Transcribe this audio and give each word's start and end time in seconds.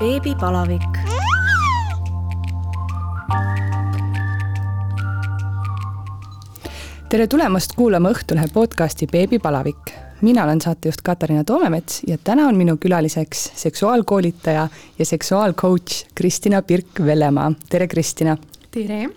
beebipalavik. 0.00 0.98
tere 7.08 7.26
tulemast 7.26 7.74
kuulama 7.76 8.08
Õhtulehe 8.14 8.48
podcasti 8.52 9.06
Beebipalavik. 9.12 9.92
mina 10.20 10.44
olen 10.44 10.60
saatejuht 10.60 11.02
Katariina 11.04 11.44
Toomemets 11.44 12.00
ja 12.06 12.16
täna 12.24 12.48
on 12.48 12.56
minu 12.56 12.76
külaliseks 12.76 13.50
seksuaalkoolitaja 13.54 14.68
ja 14.98 15.04
seksuaalcoach 15.04 16.06
Kristina 16.14 16.62
Pirk-Vellemaa. 16.62 17.52
tere, 17.68 17.88
Kristina! 17.88 18.36
tere! 18.70 19.08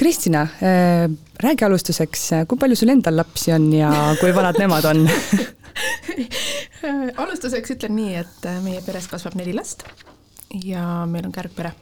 Kristina 0.00 0.42
äh,, 0.42 1.10
räägi 1.42 1.64
alustuseks, 1.64 2.22
kui 2.48 2.58
palju 2.58 2.76
sul 2.76 2.88
endal 2.88 3.18
lapsi 3.20 3.52
on 3.52 3.66
ja 3.74 3.90
kui 4.16 4.30
vanad 4.32 4.56
nemad 4.56 4.86
on 4.88 5.02
alustuseks 7.22 7.74
ütlen 7.74 7.92
nii, 7.98 8.14
et 8.22 8.48
meie 8.64 8.80
peres 8.86 9.10
kasvab 9.12 9.36
neli 9.36 9.52
last 9.52 9.84
ja 10.64 11.04
meil 11.10 11.28
on 11.28 11.34
kärgpere. 11.36 11.74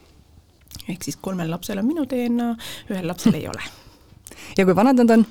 ehk 0.89 1.07
siis 1.07 1.15
kolmel 1.21 1.47
lapsel 1.51 1.79
on 1.79 1.87
minu 1.87 2.03
DNA, 2.11 2.49
ühel 2.91 3.07
lapsel 3.07 3.39
ei 3.39 3.47
ole. 3.47 3.63
ja 4.57 4.67
kui 4.67 4.75
vanad 4.75 4.99
nad 4.99 5.15
on? 5.15 5.25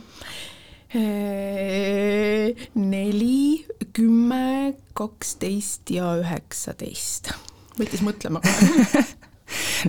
neli, 2.88 3.66
kümme, 3.92 4.74
kaksteist 4.96 5.92
ja 5.92 6.16
üheksateist. 6.24 7.34
võttis 7.76 8.00
mõtlema 8.00 8.40
kohe 8.40 9.04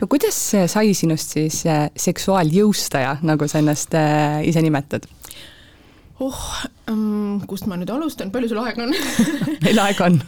no 0.01 0.07
kuidas 0.11 0.37
sai 0.71 0.93
sinust 0.97 1.35
siis 1.37 1.61
äh, 1.69 1.87
seksuaaljõustaja, 1.99 3.17
nagu 3.27 3.47
sa 3.49 3.61
ennast 3.63 3.95
äh, 3.97 4.41
ise 4.47 4.63
nimetad? 4.65 5.07
oh 6.19 6.41
um,, 6.91 7.39
kust 7.47 7.67
ma 7.69 7.79
nüüd 7.79 7.91
alustan, 7.93 8.31
palju 8.31 8.51
sul 8.51 8.61
aega 8.63 8.85
on 8.87 8.95
meil 9.65 9.83
aega 9.85 10.09
on 10.09 10.19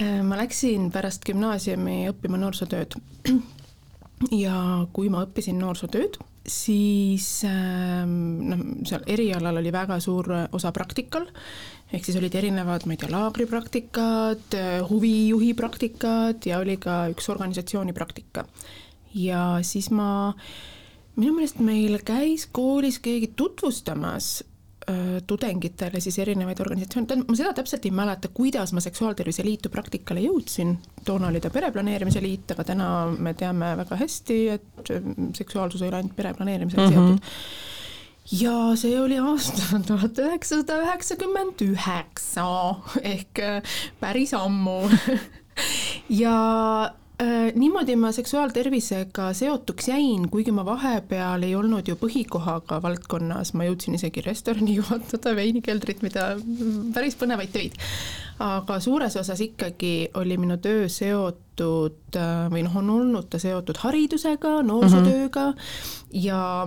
äh, 0.00 0.20
ma 0.26 0.40
läksin 0.40 0.90
pärast 0.94 1.24
gümnaasiumi 1.26 2.04
õppima 2.12 2.40
noorsootööd. 2.40 2.98
ja 4.44 4.56
kui 4.92 5.10
ma 5.12 5.24
õppisin 5.26 5.60
noorsootööd, 5.60 6.20
siis 6.46 7.26
ähm, 7.48 8.14
noh, 8.50 8.62
seal 8.84 9.04
erialal 9.10 9.60
oli 9.60 9.72
väga 9.72 9.98
suur 10.02 10.28
osa 10.52 10.72
praktikal, 10.76 11.26
ehk 11.92 12.04
siis 12.04 12.18
olid 12.20 12.34
erinevad, 12.36 12.86
ma 12.86 12.96
ei 12.96 13.00
tea, 13.00 13.10
laagripraktikad, 13.12 14.56
huvijuhi 14.90 15.52
praktikad 15.56 16.44
ja 16.48 16.60
oli 16.60 16.76
ka 16.80 17.04
üks 17.14 17.30
organisatsiooni 17.32 17.96
praktika. 17.96 18.46
ja 19.14 19.60
siis 19.62 19.90
ma, 19.94 20.34
minu 21.16 21.36
meelest 21.36 21.60
meil 21.62 22.00
käis 22.04 22.48
koolis 22.50 22.98
keegi 22.98 23.32
tutvustamas 23.36 24.42
tudengitele 25.26 26.00
siis 26.00 26.18
erinevaid 26.20 26.60
organisatsioone, 26.60 27.24
ma 27.28 27.36
seda 27.38 27.52
täpselt 27.56 27.86
ei 27.88 27.92
mäleta, 27.94 28.28
kuidas 28.34 28.72
ma 28.76 28.82
Seksuaaltervise 28.84 29.44
Liitu 29.46 29.70
praktikale 29.72 30.20
jõudsin, 30.24 30.74
toona 31.04 31.30
oli 31.30 31.40
ta 31.40 31.50
Pereplaneerimise 31.54 32.22
Liit, 32.22 32.52
aga 32.52 32.66
täna 32.68 32.88
me 33.16 33.34
teame 33.38 33.74
väga 33.80 33.96
hästi, 34.00 34.40
et 34.56 34.92
seksuaalsus 35.36 35.82
ei 35.82 35.88
ole 35.88 36.02
ainult 36.02 36.16
pereplaneerimisega 36.16 36.88
mm 36.88 36.96
-hmm. 36.96 37.06
seotud. 37.08 38.40
Ja 38.40 38.76
see 38.80 39.00
oli 39.00 39.18
aasta 39.20 39.78
tuhat 39.88 40.18
üheksasada 40.18 40.80
üheksakümmend 40.82 41.64
üheksa 41.64 42.44
ehk 43.02 43.40
päris 44.00 44.34
ammu. 44.34 44.82
Ja 46.08 46.34
Äh, 46.84 47.03
niimoodi 47.54 47.94
ma 47.96 48.10
seksuaaltervisega 48.12 49.28
seotuks 49.38 49.88
jäin, 49.88 50.26
kuigi 50.30 50.50
ma 50.52 50.64
vahepeal 50.66 51.44
ei 51.46 51.54
olnud 51.54 51.86
ju 51.86 51.94
põhikohaga 52.00 52.80
valdkonnas, 52.82 53.52
ma 53.54 53.68
jõudsin 53.68 53.94
isegi 53.94 54.24
restorani 54.24 54.74
juhatada, 54.80 55.34
veinikeldrit, 55.38 56.02
mida 56.02 56.32
päris 56.94 57.14
põnevaid 57.20 57.54
töid. 57.54 57.78
aga 58.42 58.80
suures 58.82 59.14
osas 59.16 59.40
ikkagi 59.40 60.10
oli 60.18 60.36
minu 60.42 60.56
töö 60.58 60.88
seotud 60.90 62.18
äh, 62.18 62.48
või 62.50 62.64
noh, 62.66 62.76
on 62.82 62.90
olnud 62.90 63.28
ta 63.30 63.38
seotud 63.38 63.78
haridusega, 63.84 64.56
noorsootööga 64.66 65.50
mm 65.52 65.54
-hmm. 65.54 66.22
ja 66.24 66.66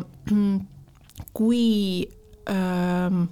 kui 1.34 2.08
ähm, 2.50 3.24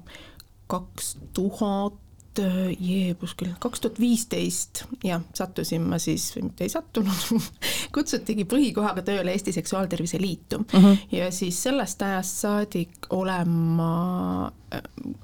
kaks 0.67 1.15
tuhat 1.33 1.93
Äh, 2.39 2.73
jeebus 2.79 3.31
küll, 3.39 3.53
kaks 3.63 3.79
tuhat 3.79 3.99
viisteist 3.99 4.81
jah, 5.05 5.21
sattusin 5.37 5.85
ma 5.87 5.95
siis, 6.01 6.25
või 6.35 6.49
mitte 6.49 6.65
ei 6.65 6.71
sattunud 6.73 7.45
kutsutigi 7.95 8.43
põhikohaga 8.49 9.05
tööle 9.07 9.31
Eesti 9.31 9.53
Seksuaaltervise 9.55 10.19
Liitu 10.19 10.59
mhm. 10.65 10.83
-huh. 10.83 11.05
ja 11.15 11.29
siis 11.31 11.61
sellest 11.63 12.01
ajast 12.01 12.41
saadik 12.43 13.07
olen 13.15 13.53
ma, 13.77 14.51
äh, 14.73 14.81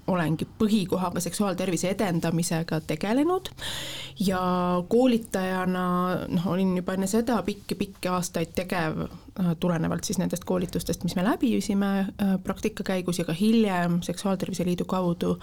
olengi 0.07 0.47
põhikohaga 0.59 1.19
seksuaaltervise 1.19 1.89
edendamisega 1.89 2.79
tegelenud 2.88 3.51
ja 4.19 4.39
koolitajana 4.88 5.85
noh, 6.28 6.47
olin 6.47 6.78
juba 6.78 6.95
enne 6.95 7.11
seda 7.11 7.41
pikki-pikki 7.43 8.07
aastaid 8.07 8.55
tegev 8.55 9.03
äh, 9.03 9.51
tulenevalt 9.59 10.07
siis 10.07 10.22
nendest 10.23 10.47
koolitustest, 10.47 11.03
mis 11.03 11.19
me 11.19 11.28
läbi 11.28 11.51
viisime 11.57 12.07
praktika 12.43 12.83
käigus 12.83 13.19
ja 13.19 13.25
ka 13.28 13.33
hiljem 13.33 14.01
Seksuaaltervise 14.01 14.66
Liidu 14.66 14.85
kaudu 14.85 15.39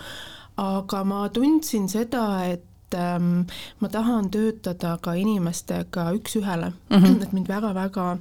aga 0.59 1.05
ma 1.07 1.29
tundsin 1.35 1.89
seda, 1.89 2.25
et 2.51 2.97
ähm, 2.99 3.47
ma 3.81 3.89
tahan 3.93 4.31
töötada 4.35 4.97
ka 5.03 5.15
inimestega 5.15 6.11
üks-ühele 6.19 6.73
mm, 6.73 6.97
-hmm. 6.97 7.23
et 7.23 7.33
mind 7.33 7.49
väga-väga 7.49 8.19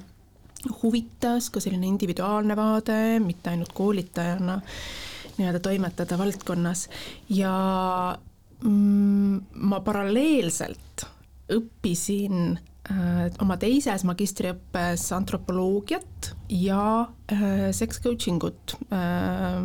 huvitas 0.81 1.49
ka 1.49 1.59
selline 1.59 1.87
individuaalne 1.87 2.55
vaade, 2.55 3.19
mitte 3.23 3.49
ainult 3.49 3.73
koolitajana 3.73 4.61
nii-öelda 5.37 5.59
toimetada 5.59 6.17
valdkonnas 6.17 6.87
ja 7.29 7.53
mm, 8.63 9.41
ma 9.53 9.79
paralleelselt 9.85 11.05
õppisin 11.53 12.57
äh, 12.91 13.27
oma 13.41 13.57
teises 13.61 14.03
magistriõppes 14.07 15.05
antropoloogiat 15.15 16.33
ja 16.49 17.07
äh, 17.31 17.69
sex 17.71 18.01
coaching 18.03 18.43
ut 18.43 18.75
äh, 18.89 19.61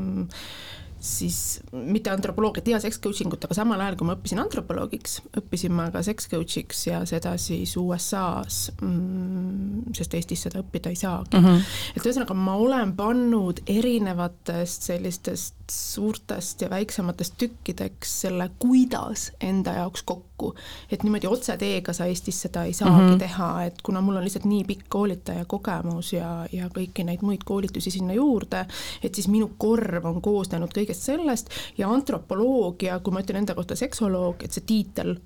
siis 1.03 1.61
mitte 1.73 2.13
antropoloogiat 2.13 2.69
ja 2.71 2.79
sex 2.81 3.01
coaching 3.03 3.33
ut, 3.35 3.45
aga 3.45 3.57
samal 3.57 3.81
ajal, 3.83 3.97
kui 3.99 4.07
ma 4.07 4.15
õppisin 4.15 4.39
antropoloogiks, 4.43 5.19
õppisin 5.41 5.75
ma 5.75 5.89
ka 5.95 6.03
sex 6.07 6.31
coach'iks 6.31 6.85
ja 6.87 7.03
seda 7.09 7.35
siis 7.43 7.75
USA-s 7.81 8.71
mm,, 8.79 9.91
sest 9.99 10.15
Eestis 10.15 10.47
seda 10.47 10.63
õppida 10.63 10.93
ei 10.93 11.01
saagi 11.01 11.35
mm. 11.39 11.49
-hmm. 11.49 11.81
et 11.97 12.07
ühesõnaga, 12.07 12.37
ma 12.39 12.55
olen 12.55 12.95
pannud 12.99 13.65
erinevatest 13.67 14.91
sellistest 14.93 15.62
suurtest 15.73 16.63
ja 16.63 16.71
väiksematest 16.71 17.35
tükkideks 17.39 18.21
selle, 18.21 18.51
kuidas 18.59 19.33
enda 19.41 19.73
jaoks 19.73 20.03
kokku. 20.03 20.55
et 20.91 21.03
niimoodi 21.03 21.27
otseteega 21.27 21.93
sa 21.93 22.07
Eestis 22.07 22.41
seda 22.43 22.65
ei 22.65 22.73
saagi 22.73 23.03
mm 23.03 23.09
-hmm. 23.09 23.19
teha, 23.19 23.65
et 23.65 23.83
kuna 23.83 24.01
mul 24.01 24.17
on 24.17 24.25
lihtsalt 24.25 24.45
nii 24.45 24.65
pikk 24.65 24.87
koolitaja 24.89 25.45
kogemus 25.45 26.13
ja, 26.13 26.47
ja 26.53 26.69
kõiki 26.69 27.05
neid 27.05 27.23
muid 27.23 27.45
koolitusi 27.45 27.91
sinna 27.91 28.13
juurde, 28.13 28.67
et 29.03 29.15
siis 29.15 29.29
minu 29.29 29.51
korv 29.59 30.05
on 30.05 30.23
koosnenud 30.23 30.71
kõige 30.75 30.93
kõigest 30.93 31.09
sellest 31.09 31.51
ja 31.79 31.89
antropoloogia, 31.91 33.01
kui 33.01 33.15
ma 33.15 33.23
ütlen 33.23 33.43
enda 33.43 33.57
kohta 33.57 33.77
seksoloog, 33.79 34.43
et 34.45 34.53
see 34.53 34.65
tiitel 34.67 35.17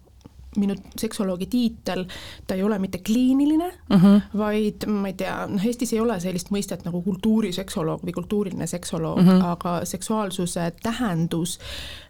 minu 0.60 0.76
seksoloogi 0.98 1.46
tiitel, 1.50 2.04
ta 2.46 2.54
ei 2.54 2.62
ole 2.62 2.78
mitte 2.78 2.98
kliiniline 2.98 3.70
mhm. 3.90 4.04
-huh. 4.04 4.38
vaid 4.38 4.86
ma 4.86 5.08
ei 5.08 5.14
tea, 5.14 5.46
noh 5.50 5.66
Eestis 5.66 5.92
ei 5.92 6.00
ole 6.00 6.20
sellist 6.20 6.50
mõistet 6.54 6.84
nagu 6.84 7.02
kultuuriseksoloog 7.02 8.04
või 8.06 8.14
kultuuriline 8.16 8.66
seksoloog 8.66 9.18
uh, 9.18 9.24
mhm. 9.24 9.40
-huh. 9.40 9.52
aga 9.52 9.84
seksuaalsuse 9.84 10.72
tähendus 10.82 11.58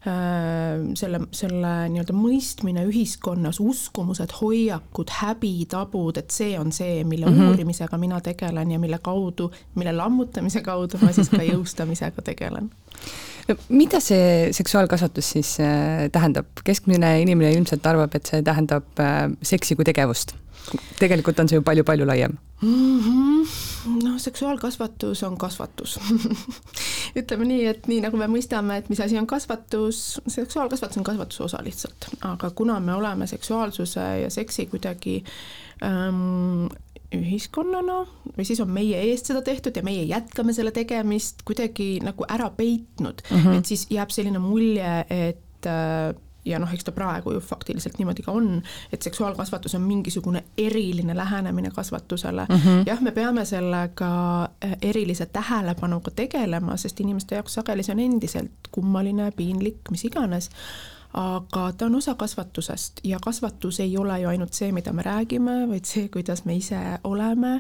äh,, 0.07 0.95
selle, 0.95 1.21
selle 1.31 1.75
nii-öelda 1.89 2.17
mõistmine 2.17 2.87
ühiskonnas, 2.87 3.61
uskumused, 3.61 4.33
hoiakud, 4.41 5.11
häbi, 5.21 5.67
tabud, 5.69 6.17
et 6.17 6.31
see 6.31 6.59
on 6.59 6.73
see, 6.73 7.05
mille 7.05 7.27
mhm. 7.27 7.41
-huh. 7.41 7.49
uurimisega 7.51 7.99
mina 7.99 8.21
tegelen 8.21 8.71
ja 8.71 8.79
mille 8.79 8.99
kaudu, 9.03 9.51
mille 9.75 9.93
lammutamise 9.93 10.61
kaudu 10.61 10.99
ma 11.03 11.13
siis 11.13 11.29
ka 11.29 11.43
jõustamisega 11.53 12.23
tegelen 12.23 12.71
no 13.49 13.57
mida 13.69 14.01
see 14.03 14.49
seksuaalkasvatus 14.57 15.31
siis 15.37 15.53
äh, 15.63 16.09
tähendab, 16.13 16.49
keskmine 16.65 17.17
inimene 17.23 17.53
ilmselt 17.57 17.87
arvab, 17.87 18.15
et 18.19 18.27
see 18.27 18.43
tähendab 18.47 19.03
äh, 19.03 19.29
seksi 19.43 19.77
kui 19.79 19.87
tegevust. 19.87 20.35
tegelikult 20.99 21.39
on 21.39 21.49
see 21.49 21.61
ju 21.61 21.63
palju-palju 21.63 22.07
laiem 22.07 22.33
mm. 22.63 23.01
-hmm. 23.01 24.03
noh, 24.03 24.17
seksuaalkasvatus 24.19 25.23
on 25.23 25.39
kasvatus 25.39 25.99
ütleme 27.21 27.45
nii, 27.45 27.67
et 27.67 27.87
nii 27.87 28.01
nagu 28.01 28.17
me 28.17 28.27
mõistame, 28.27 28.79
et 28.79 28.89
mis 28.89 29.01
asi 29.01 29.19
on 29.19 29.27
kasvatus, 29.27 30.21
seksuaalkasvatus 30.27 30.99
on 30.99 31.05
kasvatuse 31.05 31.43
osa 31.43 31.63
lihtsalt, 31.63 32.09
aga 32.21 32.51
kuna 32.51 32.81
me 32.81 32.95
oleme 32.95 33.27
seksuaalsuse 33.27 34.01
ja 34.23 34.31
seksi 34.31 34.67
kuidagi 34.67 35.25
ähm, 35.85 36.67
ühiskonnana 37.15 38.03
või 38.37 38.45
siis 38.45 38.61
on 38.61 38.71
meie 38.75 38.99
eest 39.11 39.31
seda 39.31 39.43
tehtud 39.47 39.77
ja 39.77 39.83
meie 39.87 40.05
jätkame 40.09 40.55
selle 40.57 40.73
tegemist 40.75 41.45
kuidagi 41.47 41.97
nagu 42.05 42.27
ära 42.29 42.51
peitnud 42.51 43.23
mm, 43.31 43.43
-hmm. 43.43 43.59
et 43.59 43.67
siis 43.67 43.87
jääb 43.91 44.11
selline 44.11 44.39
mulje, 44.43 45.05
et 45.11 45.67
äh, 45.71 46.15
ja 46.47 46.59
noh, 46.63 46.73
eks 46.73 46.87
ta 46.87 46.95
praegu 46.95 47.33
ju 47.35 47.41
faktiliselt 47.43 47.99
niimoodi 47.99 48.23
ka 48.23 48.33
on, 48.33 48.63
et 48.93 49.03
seksuaalkasvatus 49.03 49.75
on 49.75 49.83
mingisugune 49.83 50.45
eriline 50.59 51.17
lähenemine 51.17 51.71
kasvatusele 51.71 52.47
mm. 52.49 52.57
-hmm. 52.57 52.83
jah, 52.87 53.01
me 53.01 53.11
peame 53.11 53.45
sellega 53.45 54.43
äh, 54.65 54.77
erilise 54.83 55.27
tähelepanuga 55.27 56.11
tegelema, 56.11 56.77
sest 56.77 57.01
inimeste 57.01 57.35
jaoks 57.35 57.55
sageli 57.55 57.83
see 57.83 57.95
on 57.95 58.01
endiselt 58.01 58.71
kummaline, 58.71 59.31
piinlik, 59.37 59.91
mis 59.91 60.05
iganes 60.05 60.51
aga 61.17 61.73
ta 61.73 61.87
on 61.87 61.95
osa 61.95 62.15
kasvatusest 62.15 63.01
ja 63.05 63.19
kasvatus 63.25 63.81
ei 63.81 63.97
ole 63.99 64.19
ju 64.21 64.29
ainult 64.29 64.53
see, 64.53 64.73
mida 64.73 64.93
me 64.93 65.03
räägime, 65.03 65.55
vaid 65.69 65.89
see, 65.89 66.09
kuidas 66.13 66.45
me 66.45 66.57
ise 66.57 66.81
oleme. 67.05 67.55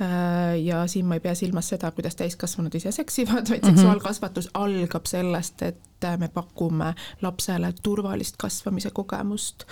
Äh, 0.00 0.56
ja 0.64 0.86
siin 0.86 1.06
ma 1.06 1.18
ei 1.18 1.24
pea 1.24 1.34
silmas 1.34 1.68
seda, 1.68 1.90
kuidas 1.90 2.16
täiskasvanud 2.16 2.74
ise 2.74 2.92
seksivad, 2.92 3.50
vaid 3.50 3.64
-hmm. 3.64 3.74
seksuaalkasvatus 3.76 4.50
algab 4.54 5.06
sellest, 5.06 5.62
et 5.62 6.08
me 6.18 6.28
pakume 6.28 6.94
lapsele 7.22 7.72
turvalist 7.82 8.36
kasvamise 8.38 8.90
kogemust, 8.90 9.64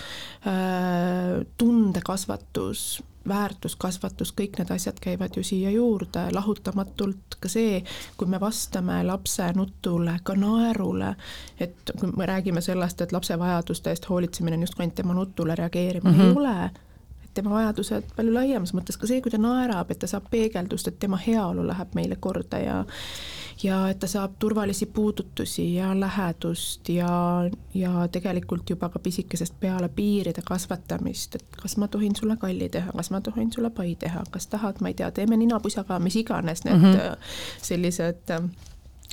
äh, 0.46 1.46
tundekasvatus 1.58 3.02
väärtuskasvatus, 3.28 4.32
kõik 4.40 4.58
need 4.58 4.70
asjad 4.74 4.98
käivad 5.00 5.36
ju 5.36 5.42
siia 5.42 5.70
juurde 5.70 6.26
lahutamatult, 6.32 7.38
ka 7.40 7.48
see, 7.48 7.82
kui 8.16 8.28
me 8.28 8.40
vastame 8.40 9.00
lapse 9.06 9.50
nutule, 9.56 10.18
ka 10.22 10.36
naerule, 10.38 11.14
et 11.58 11.94
kui 12.00 12.12
me 12.16 12.26
räägime 12.28 12.60
sellest, 12.64 13.00
et 13.00 13.12
lapse 13.12 13.38
vajaduste 13.38 13.90
eest 13.90 14.08
hoolitsemine 14.08 14.60
on 14.60 14.66
justkui 14.66 14.84
ainult 14.84 14.94
tema 15.00 15.14
nutule 15.14 15.54
reageerimine 15.54 16.16
mm, 16.16 16.20
-hmm. 16.20 16.30
ei 16.30 16.36
ole 16.36 16.70
tema 17.34 17.50
vajadused 17.50 18.12
palju 18.16 18.34
laiemas 18.34 18.74
mõttes, 18.76 18.98
ka 18.98 19.08
see, 19.10 19.20
kui 19.20 19.32
ta 19.32 19.40
naerab, 19.40 19.90
et 19.90 19.98
ta 20.02 20.10
saab 20.10 20.28
peegeldust, 20.30 20.88
et 20.88 20.98
tema 20.98 21.18
heaolu 21.20 21.66
läheb 21.66 21.94
meile 21.98 22.16
korda 22.20 22.60
ja 22.62 22.84
ja 23.62 23.88
et 23.88 23.98
ta 24.02 24.08
saab 24.10 24.34
turvalisi 24.38 24.86
puudutusi 24.86 25.74
ja 25.74 25.92
lähedust 26.00 26.88
ja, 26.88 27.10
ja 27.74 28.08
tegelikult 28.12 28.70
juba 28.70 28.88
ka 28.88 28.98
pisikesest 28.98 29.54
peale 29.60 29.88
piiride 29.88 30.42
kasvatamist, 30.44 31.34
et 31.34 31.56
kas 31.62 31.76
ma 31.76 31.88
tohin 31.88 32.16
sulle 32.16 32.36
kalli 32.36 32.68
teha, 32.68 32.92
kas 32.96 33.10
ma 33.14 33.20
tohin 33.20 33.52
sulle 33.52 33.70
pai 33.70 33.94
teha, 33.98 34.24
kas 34.30 34.46
tahad, 34.46 34.80
ma 34.80 34.90
ei 34.90 34.98
tea, 34.98 35.10
teeme 35.10 35.36
ninapusaga, 35.36 35.98
mis 35.98 36.16
iganes 36.16 36.64
need 36.64 36.76
mm 36.76 36.92
-hmm. 36.92 37.18
sellised 37.62 38.38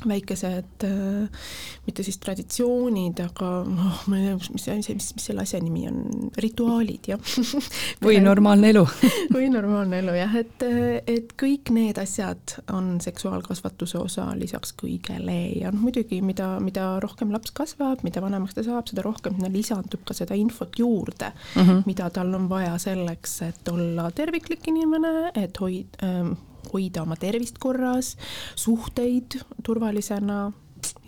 väikesed 0.07 0.85
äh, 0.87 1.47
mitte 1.85 2.03
siis 2.05 2.17
traditsioonid, 2.23 3.19
aga 3.21 3.49
noh, 3.67 3.99
ma 4.09 4.17
ei 4.17 4.29
tea, 4.29 4.37
mis 4.55 4.65
see 4.65 4.77
asi, 4.79 4.95
mis, 4.97 5.09
mis 5.17 5.27
selle 5.29 5.43
asja 5.45 5.61
nimi 5.61 5.85
on, 5.89 6.29
rituaalid 6.41 7.11
jah 7.11 7.35
või 8.05 8.17
normaalne 8.23 8.71
elu 8.73 8.83
või 9.35 9.51
normaalne 9.53 10.01
elu 10.01 10.15
jah, 10.17 10.35
et, 10.41 10.65
et 11.11 11.35
kõik 11.39 11.73
need 11.75 12.01
asjad 12.01 12.57
on 12.73 12.95
seksuaalkasvatuse 13.03 14.01
osa 14.01 14.27
lisaks 14.39 14.73
kõigele 14.79 15.37
ja 15.61 15.73
noh, 15.73 15.83
muidugi 15.85 16.21
mida, 16.25 16.55
mida 16.63 16.95
rohkem 17.03 17.33
laps 17.33 17.53
kasvab, 17.57 18.05
mida 18.07 18.23
vanemaks 18.23 18.57
ta 18.57 18.65
saab, 18.65 18.89
seda 18.89 19.05
rohkem 19.05 19.37
sinna 19.37 19.51
lisandub 19.53 20.05
ka 20.07 20.17
seda 20.17 20.37
infot 20.37 20.77
juurde 20.79 21.31
mm, 21.31 21.61
-hmm. 21.61 21.83
mida 21.85 22.09
tal 22.09 22.33
on 22.33 22.49
vaja 22.49 22.77
selleks, 22.81 23.41
et 23.41 23.67
olla 23.71 24.09
terviklik 24.11 24.67
inimene, 24.67 25.31
et 25.35 25.57
hoid- 25.61 26.01
ähm,, 26.03 26.33
hoida 26.71 27.05
oma 27.05 27.17
tervist 27.19 27.57
korras, 27.61 28.15
suhteid 28.55 29.39
turvalisena 29.63 30.51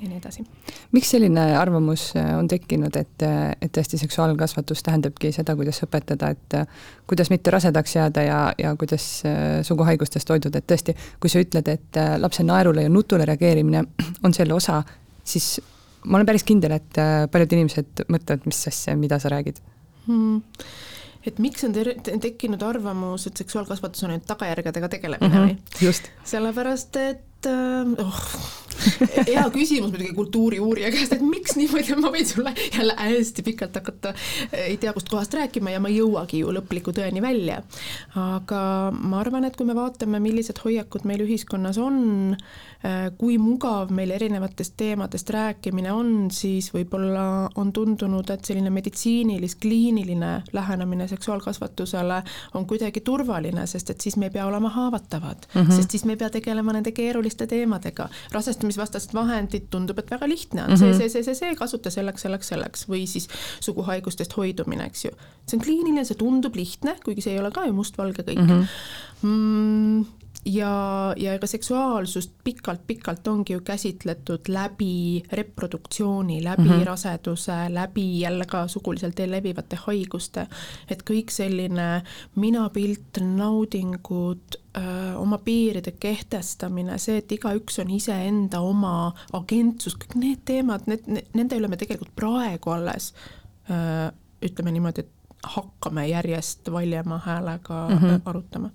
ja 0.01 0.09
nii 0.09 0.17
edasi. 0.17 0.44
miks 0.91 1.11
selline 1.13 1.44
arvamus 1.57 2.11
äh, 2.17 2.31
on 2.38 2.47
tekkinud, 2.47 2.95
et, 3.00 3.25
äh, 3.25 3.51
et 3.61 3.73
tõesti 3.77 3.97
seksuaalkasvatus 4.01 4.83
tähendabki 4.85 5.31
seda, 5.35 5.55
kuidas 5.59 5.81
õpetada, 5.85 6.31
et 6.35 6.57
äh, 6.59 6.79
kuidas 7.09 7.31
mitte 7.33 7.53
rasedaks 7.53 7.95
jääda 7.95 8.25
ja, 8.27 8.39
ja 8.57 8.75
kuidas 8.79 9.07
suguhaigustest 9.67 10.29
hoiduda, 10.29 10.61
et 10.61 10.69
tõesti, 10.69 10.95
kui 11.19 11.31
sa 11.31 11.44
ütled, 11.44 11.69
et 11.69 12.01
lapse 12.21 12.45
naerule 12.45 12.88
ja 12.88 12.94
nutule 12.94 13.27
reageerimine 13.29 13.85
on 14.25 14.35
selle 14.35 14.57
osa, 14.57 14.81
siis 15.23 15.56
ma 16.06 16.19
olen 16.19 16.27
päris 16.29 16.45
kindel, 16.47 16.77
et 16.79 17.03
paljud 17.31 17.59
inimesed 17.59 18.07
mõtlevad, 18.11 18.49
mis 18.49 18.65
asja, 18.69 18.97
mida 18.99 19.21
sa 19.23 19.31
räägid. 19.33 19.61
Hmm 20.07 20.41
et 21.25 21.39
miks 21.39 21.63
on 21.63 21.75
tekkinud 22.23 22.63
arvamus, 22.67 23.27
et 23.27 23.43
seksuaalkasvatus 23.43 24.03
on 24.03 24.15
ainult 24.15 24.27
tagajärgedega 24.27 24.89
tegelemine 24.97 25.29
mm 25.29 25.45
-hmm, 25.47 25.83
või? 25.83 26.27
sellepärast, 26.33 26.95
et 26.95 27.49
äh, 27.49 28.05
oh, 28.05 28.23
hea 29.27 29.45
küsimus 29.53 29.91
muidugi 29.93 30.13
kultuuriuurija 30.17 30.91
käest, 30.93 31.13
et 31.13 31.21
miks 31.25 31.57
niimoodi, 31.59 31.95
ma 32.01 32.11
võin 32.13 32.27
sulle 32.27 32.53
jälle 32.73 32.95
hästi 32.97 33.45
pikalt 33.45 33.75
hakata 33.81 34.13
ei 34.51 34.77
tea 34.77 34.93
kust 34.93 35.09
kohast 35.09 35.33
rääkima 35.33 35.73
ja 35.73 35.79
ma 35.83 35.91
ei 35.91 35.99
jõuagi 35.99 36.41
ju 36.43 36.51
lõpliku 36.53 36.93
tõeni 36.95 37.21
välja. 37.21 37.61
aga 38.19 38.91
ma 38.91 39.19
arvan, 39.21 39.45
et 39.45 39.55
kui 39.57 39.67
me 39.67 39.75
vaatame, 39.77 40.19
millised 40.23 40.59
hoiakud 40.63 41.05
meil 41.09 41.23
ühiskonnas 41.25 41.77
on, 41.81 42.35
äh, 42.85 43.09
kui 43.17 43.37
mugav 43.41 43.91
meil 43.91 44.11
erinevatest 44.15 44.75
teemadest 44.77 45.29
rääkimine 45.33 45.91
on, 45.93 46.31
siis 46.31 46.71
võib-olla 46.73 47.49
on 47.55 47.73
tundunud, 47.73 48.29
et 48.29 48.45
selline 48.45 48.69
meditsiinilis, 48.73 49.55
kliiniline 49.61 50.33
lähenemine 50.53 51.07
seksuaalkasvatusele 51.07 52.21
on 52.53 52.67
kuidagi 52.67 53.01
turvaline, 53.01 53.67
sest 53.67 53.93
et 53.93 54.01
siis 54.01 54.17
me 54.17 54.29
ei 54.29 54.35
pea 54.37 54.45
olema 54.45 54.69
haavatavad 54.69 55.47
mm, 55.53 55.61
-hmm. 55.61 55.75
sest 55.75 55.91
siis 55.91 56.05
me 56.05 56.13
ei 56.13 56.17
pea 56.17 56.29
tegelema 56.29 56.73
nende 56.73 56.91
keeruliste 56.91 57.47
teemadega. 57.47 58.09
Rasestamisvastased 58.63 59.13
vahendid 59.13 59.68
tundub, 59.71 60.00
et 60.00 60.12
väga 60.12 60.27
lihtne 60.27 60.63
on 60.63 60.69
mm 60.69 60.75
-hmm. 60.75 60.80
see, 60.80 60.94
see, 60.94 61.10
see, 61.10 61.24
see, 61.24 61.36
see, 61.36 61.56
kasuta 61.56 61.89
selleks, 61.89 62.21
selleks, 62.21 62.48
selleks 62.48 62.89
või 62.89 63.06
siis 63.07 63.27
suguhaigustest 63.60 64.38
hoidumine, 64.38 64.86
eks 64.86 65.06
ju. 65.06 65.12
see 65.48 65.57
on 65.57 65.63
kliiniline, 65.63 66.06
see 66.06 66.18
tundub 66.18 66.56
lihtne, 66.56 66.95
kuigi 67.04 67.21
see 67.21 67.33
ei 67.33 67.39
ole 67.39 67.51
ka 67.51 67.65
ju 67.65 67.74
mustvalge 67.74 68.24
kõik 68.24 68.39
mm. 68.39 68.50
-hmm. 68.50 68.68
Mm, 69.24 70.06
ja, 70.45 71.13
ja 71.18 71.33
ega 71.33 71.48
seksuaalsust 71.48 72.31
pikalt-pikalt 72.44 73.27
ongi 73.27 73.54
ju 73.54 73.62
käsitletud 73.62 74.48
läbi 74.48 75.24
reproduktsiooni, 75.31 76.44
läbi 76.44 76.62
mm 76.62 76.69
-hmm. 76.69 76.83
raseduse, 76.86 77.69
läbi 77.69 78.19
jälle 78.19 78.45
ka 78.45 78.68
sugulisel 78.68 79.12
teel 79.12 79.31
levivate 79.31 79.75
haiguste, 79.75 80.48
et 80.89 81.04
kõik 81.09 81.30
selline 81.30 82.04
minapilt, 82.36 83.19
naudingud, 83.21 84.62
oma 85.17 85.37
piiride 85.37 85.91
kehtestamine, 86.01 86.97
see, 86.97 87.19
et 87.21 87.31
igaüks 87.35 87.77
on 87.83 87.91
iseenda 87.93 88.61
oma 88.65 89.13
agentsus, 89.37 89.93
kõik 90.01 90.15
need 90.17 90.39
teemad, 90.45 90.87
need, 90.89 91.05
nende 91.37 91.59
üle 91.59 91.69
me 91.69 91.77
tegelikult 91.77 92.15
praegu 92.17 92.73
alles 92.73 93.11
ütleme 94.43 94.73
niimoodi, 94.73 95.05
et 95.05 95.11
hakkame 95.53 96.07
järjest 96.07 96.71
valjema 96.71 97.19
häälega 97.25 97.87
mm 97.89 97.97
-hmm. 97.97 98.21
arutama 98.25 98.71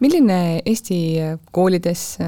milline 0.00 0.62
Eesti 0.66 1.16
koolides, 1.52 2.18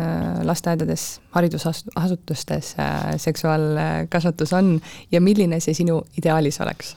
lasteaedades, 0.43 1.21
haridusasutustes 1.31 2.75
seksuaalkasvatus 3.17 4.53
on 4.53 4.81
ja 5.13 5.21
milline 5.21 5.61
see 5.61 5.75
sinu 5.75 6.03
ideaalis 6.19 6.61
oleks? 6.61 6.97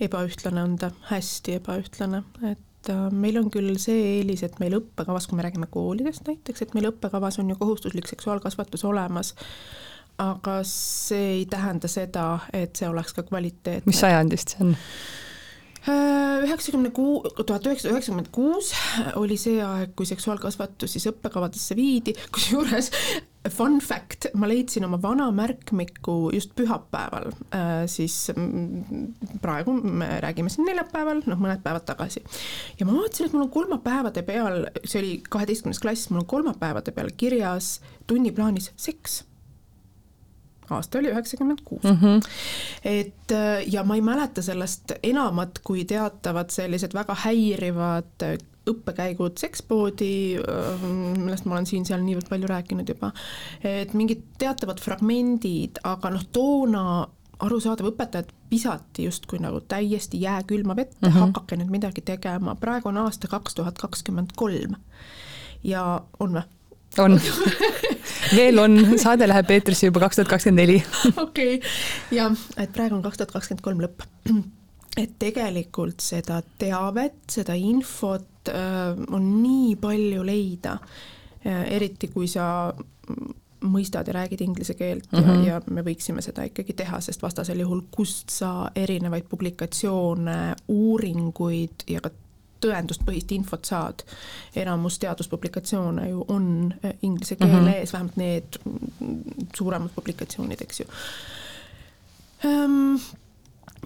ebaühtlane 0.00 0.62
on 0.62 0.76
ta, 0.78 0.90
hästi 1.10 1.56
ebaühtlane, 1.58 2.22
et 2.50 2.58
meil 3.12 3.38
on 3.40 3.50
küll 3.52 3.74
see 3.80 4.18
eelis, 4.18 4.44
et 4.46 4.58
meil 4.62 4.78
õppekavas, 4.78 5.26
kui 5.28 5.38
me 5.38 5.44
räägime 5.46 5.68
koolidest 5.72 6.28
näiteks, 6.28 6.62
et 6.62 6.74
meil 6.76 6.90
õppekavas 6.92 7.40
on 7.42 7.50
ju 7.50 7.58
kohustuslik 7.58 8.08
seksuaalkasvatus 8.10 8.84
olemas, 8.88 9.34
aga 10.22 10.60
see 10.66 11.38
ei 11.38 11.46
tähenda 11.50 11.90
seda, 11.90 12.28
et 12.52 12.76
see 12.78 12.88
oleks 12.88 13.14
ka 13.16 13.24
kvaliteetne. 13.26 13.86
mis 13.86 14.04
sajandist 14.04 14.54
see 14.54 14.66
on? 14.66 14.76
üheksakümne 15.88 16.90
kuu, 16.92 17.22
tuhat 17.46 17.66
üheksasada 17.66 17.94
üheksakümmend 17.94 18.28
kuus 18.34 18.72
oli 19.16 19.38
see 19.40 19.62
aeg, 19.64 19.94
kui 19.96 20.08
seksuaalkasvatus 20.08 20.96
siis 20.96 21.06
õppekavadesse 21.08 21.76
viidi, 21.78 22.12
kusjuures 22.34 22.90
fun 23.50 23.78
fact, 23.84 24.28
ma 24.34 24.48
leidsin 24.48 24.84
oma 24.86 24.98
vana 25.02 25.28
märkmiku 25.34 26.30
just 26.34 26.54
pühapäeval, 26.58 27.30
äh, 27.54 27.84
siis 27.86 28.30
mm, 28.34 29.14
praegu 29.42 29.72
me 29.72 30.10
räägime 30.24 30.52
siin 30.52 30.68
neljapäeval, 30.68 31.22
noh, 31.26 31.40
mõned 31.40 31.62
päevad 31.64 31.86
tagasi. 31.88 32.24
ja 32.80 32.86
ma 32.86 32.96
vaatasin, 32.96 33.28
et 33.28 33.36
mul 33.36 33.46
on 33.46 33.54
kolmapäevade 33.54 34.22
peal, 34.26 34.66
see 34.84 35.00
oli 35.02 35.14
kaheteistkümnes 35.30 35.82
klass, 35.82 36.10
mul 36.10 36.24
on 36.24 36.30
kolmapäevade 36.36 36.94
peal 36.96 37.10
kirjas 37.16 37.78
tunniplaanis 38.06 38.72
seks 38.76 39.22
aasta 40.70 40.98
oli 40.98 41.10
üheksakümmend 41.12 41.58
kuus. 41.64 41.84
Mhm. 41.84 42.20
et 42.84 43.32
äh, 43.32 43.64
ja 43.72 43.84
ma 43.84 43.94
ei 43.94 44.04
mäleta 44.04 44.42
sellest 44.42 44.92
enamat 45.02 45.58
kui 45.64 45.84
teatavad 45.84 46.50
sellised 46.52 46.94
väga 46.94 47.16
häirivad 47.24 48.26
äh, 48.26 48.38
õppekäigud 48.72 49.38
sekspoodi, 49.40 50.38
äh, 50.40 50.88
millest 51.18 51.46
ma 51.48 51.58
olen 51.58 51.68
siin-seal 51.68 52.02
niivõrd 52.04 52.30
palju 52.30 52.50
rääkinud 52.50 52.88
juba, 52.94 53.12
et 53.64 53.94
mingid 53.98 54.24
teatavad 54.40 54.82
fragmendid, 54.82 55.80
aga 55.88 56.12
noh, 56.14 56.26
toona 56.32 56.84
arusaadav, 57.44 57.92
õpetajad 57.92 58.30
visati 58.50 59.06
justkui 59.06 59.38
nagu 59.42 59.60
täiesti 59.60 60.20
jääkülma 60.20 60.76
vette 60.76 61.06
mm, 61.06 61.12
-hmm. 61.12 61.26
hakake 61.28 61.56
nüüd 61.56 61.70
midagi 61.70 62.00
tegema, 62.00 62.54
praegu 62.54 62.88
on 62.88 62.96
aasta 63.04 63.28
kaks 63.28 63.54
tuhat 63.54 63.78
kakskümmend 63.78 64.34
kolm 64.36 64.74
ja 65.64 66.02
on 66.20 66.34
või? 66.34 66.42
on 66.98 67.20
veel 68.36 68.58
on, 68.58 68.78
saade 68.98 69.28
läheb 69.28 69.50
eetrisse 69.50 69.86
juba 69.86 70.00
kaks 70.00 70.16
tuhat 70.16 70.28
kakskümmend 70.28 70.62
neli. 70.62 70.78
okei, 71.26 71.60
jah, 72.10 72.34
et 72.56 72.72
praegu 72.72 72.96
on 72.96 73.02
kaks 73.02 73.20
tuhat 73.20 73.34
kakskümmend 73.36 73.64
kolm 73.64 73.82
lõpp. 73.84 74.06
et 75.02 75.14
tegelikult 75.18 76.02
seda 76.02 76.40
teavet, 76.58 77.20
seda 77.30 77.54
infot 77.54 78.26
äh, 78.48 78.96
on 79.10 79.42
nii 79.42 79.76
palju 79.76 80.26
leida 80.26 80.78
äh,, 81.46 81.66
eriti 81.76 82.08
kui 82.08 82.28
sa 82.28 82.72
mõistad 83.64 84.06
ja 84.06 84.12
räägid 84.14 84.40
inglise 84.40 84.74
keelt 84.74 85.12
mm 85.12 85.18
-hmm. 85.18 85.28
ja, 85.28 85.34
mhm. 85.34 85.46
ja 85.46 85.60
me 85.70 85.82
võiksime 85.82 86.22
seda 86.22 86.42
ikkagi 86.42 86.72
teha, 86.72 87.00
sest 87.00 87.22
vastasel 87.22 87.60
juhul, 87.60 87.82
kust 87.90 88.30
sa 88.30 88.70
erinevaid 88.74 89.24
publikatsioone, 89.28 90.54
uuringuid 90.68 91.84
ja 91.86 92.00
ka 92.00 92.10
tõenduspõhist 92.60 93.32
infot 93.32 93.64
saad. 93.64 94.02
enamus 94.56 94.98
teaduspublikatsioone 94.98 96.08
ju 96.08 96.24
on 96.28 96.74
äh, 96.84 96.94
inglise 97.02 97.36
keeles 97.36 97.54
mm, 97.54 97.66
-hmm. 97.66 97.92
vähemalt 97.92 98.16
need 98.16 98.58
suuremad 99.56 99.90
publikatsioonid, 99.94 100.60
eks 100.60 100.80
ju. 100.80 100.86
ähm,? 102.44 102.96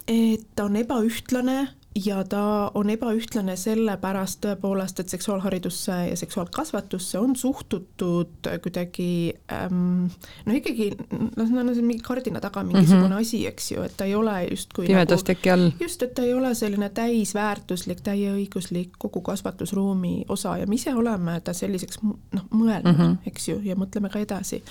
et 0.09 0.47
ta 0.57 0.65
on 0.65 0.77
ebaühtlane 0.77 1.69
ja 1.95 2.25
ta 2.25 2.71
on 2.75 2.91
ebaühtlane 2.91 3.57
sellepärast 3.57 4.41
tõepoolest, 4.45 5.03
et 5.03 5.13
seksuaalharidusse 5.13 5.97
ja 6.09 6.17
seksuaalkasvatusse 6.17 7.19
on 7.19 7.37
suhtutud 7.37 8.49
kuidagi 8.63 9.35
ähm, 9.53 10.09
no 10.47 10.57
ikkagi 10.57 10.91
noh, 10.97 11.37
no 11.37 11.75
see 11.75 11.83
on 11.83 11.89
mingi 11.89 12.03
kardina 12.05 12.41
taga 12.41 12.65
mingisugune 12.65 13.09
mm 13.09 13.13
-hmm. 13.13 13.21
asi, 13.21 13.47
eks 13.47 13.71
ju, 13.73 13.83
et 13.83 13.97
ta 13.97 14.05
ei 14.05 14.15
ole 14.15 14.37
justkui 14.51 14.87
pimedas 14.87 15.21
nagu, 15.21 15.27
teki 15.27 15.51
all. 15.51 15.71
just, 15.81 16.03
et 16.03 16.15
ta 16.15 16.23
ei 16.23 16.35
ole 16.35 16.55
selline 16.55 16.89
täisväärtuslik, 16.89 18.01
täieõiguslik 18.01 18.97
kogu 18.99 19.21
kasvatusruumi 19.21 20.25
osa 20.29 20.57
ja 20.57 20.67
me 20.67 20.75
ise 20.75 20.95
oleme 20.95 21.41
ta 21.41 21.53
selliseks 21.53 21.99
noh, 22.03 22.45
mõelnud 22.51 22.97
mm, 22.97 23.05
-hmm. 23.05 23.17
eks 23.27 23.49
ju, 23.49 23.61
ja 23.65 23.77
mõtleme 23.77 24.09
ka 24.09 24.19
edasi 24.19 24.63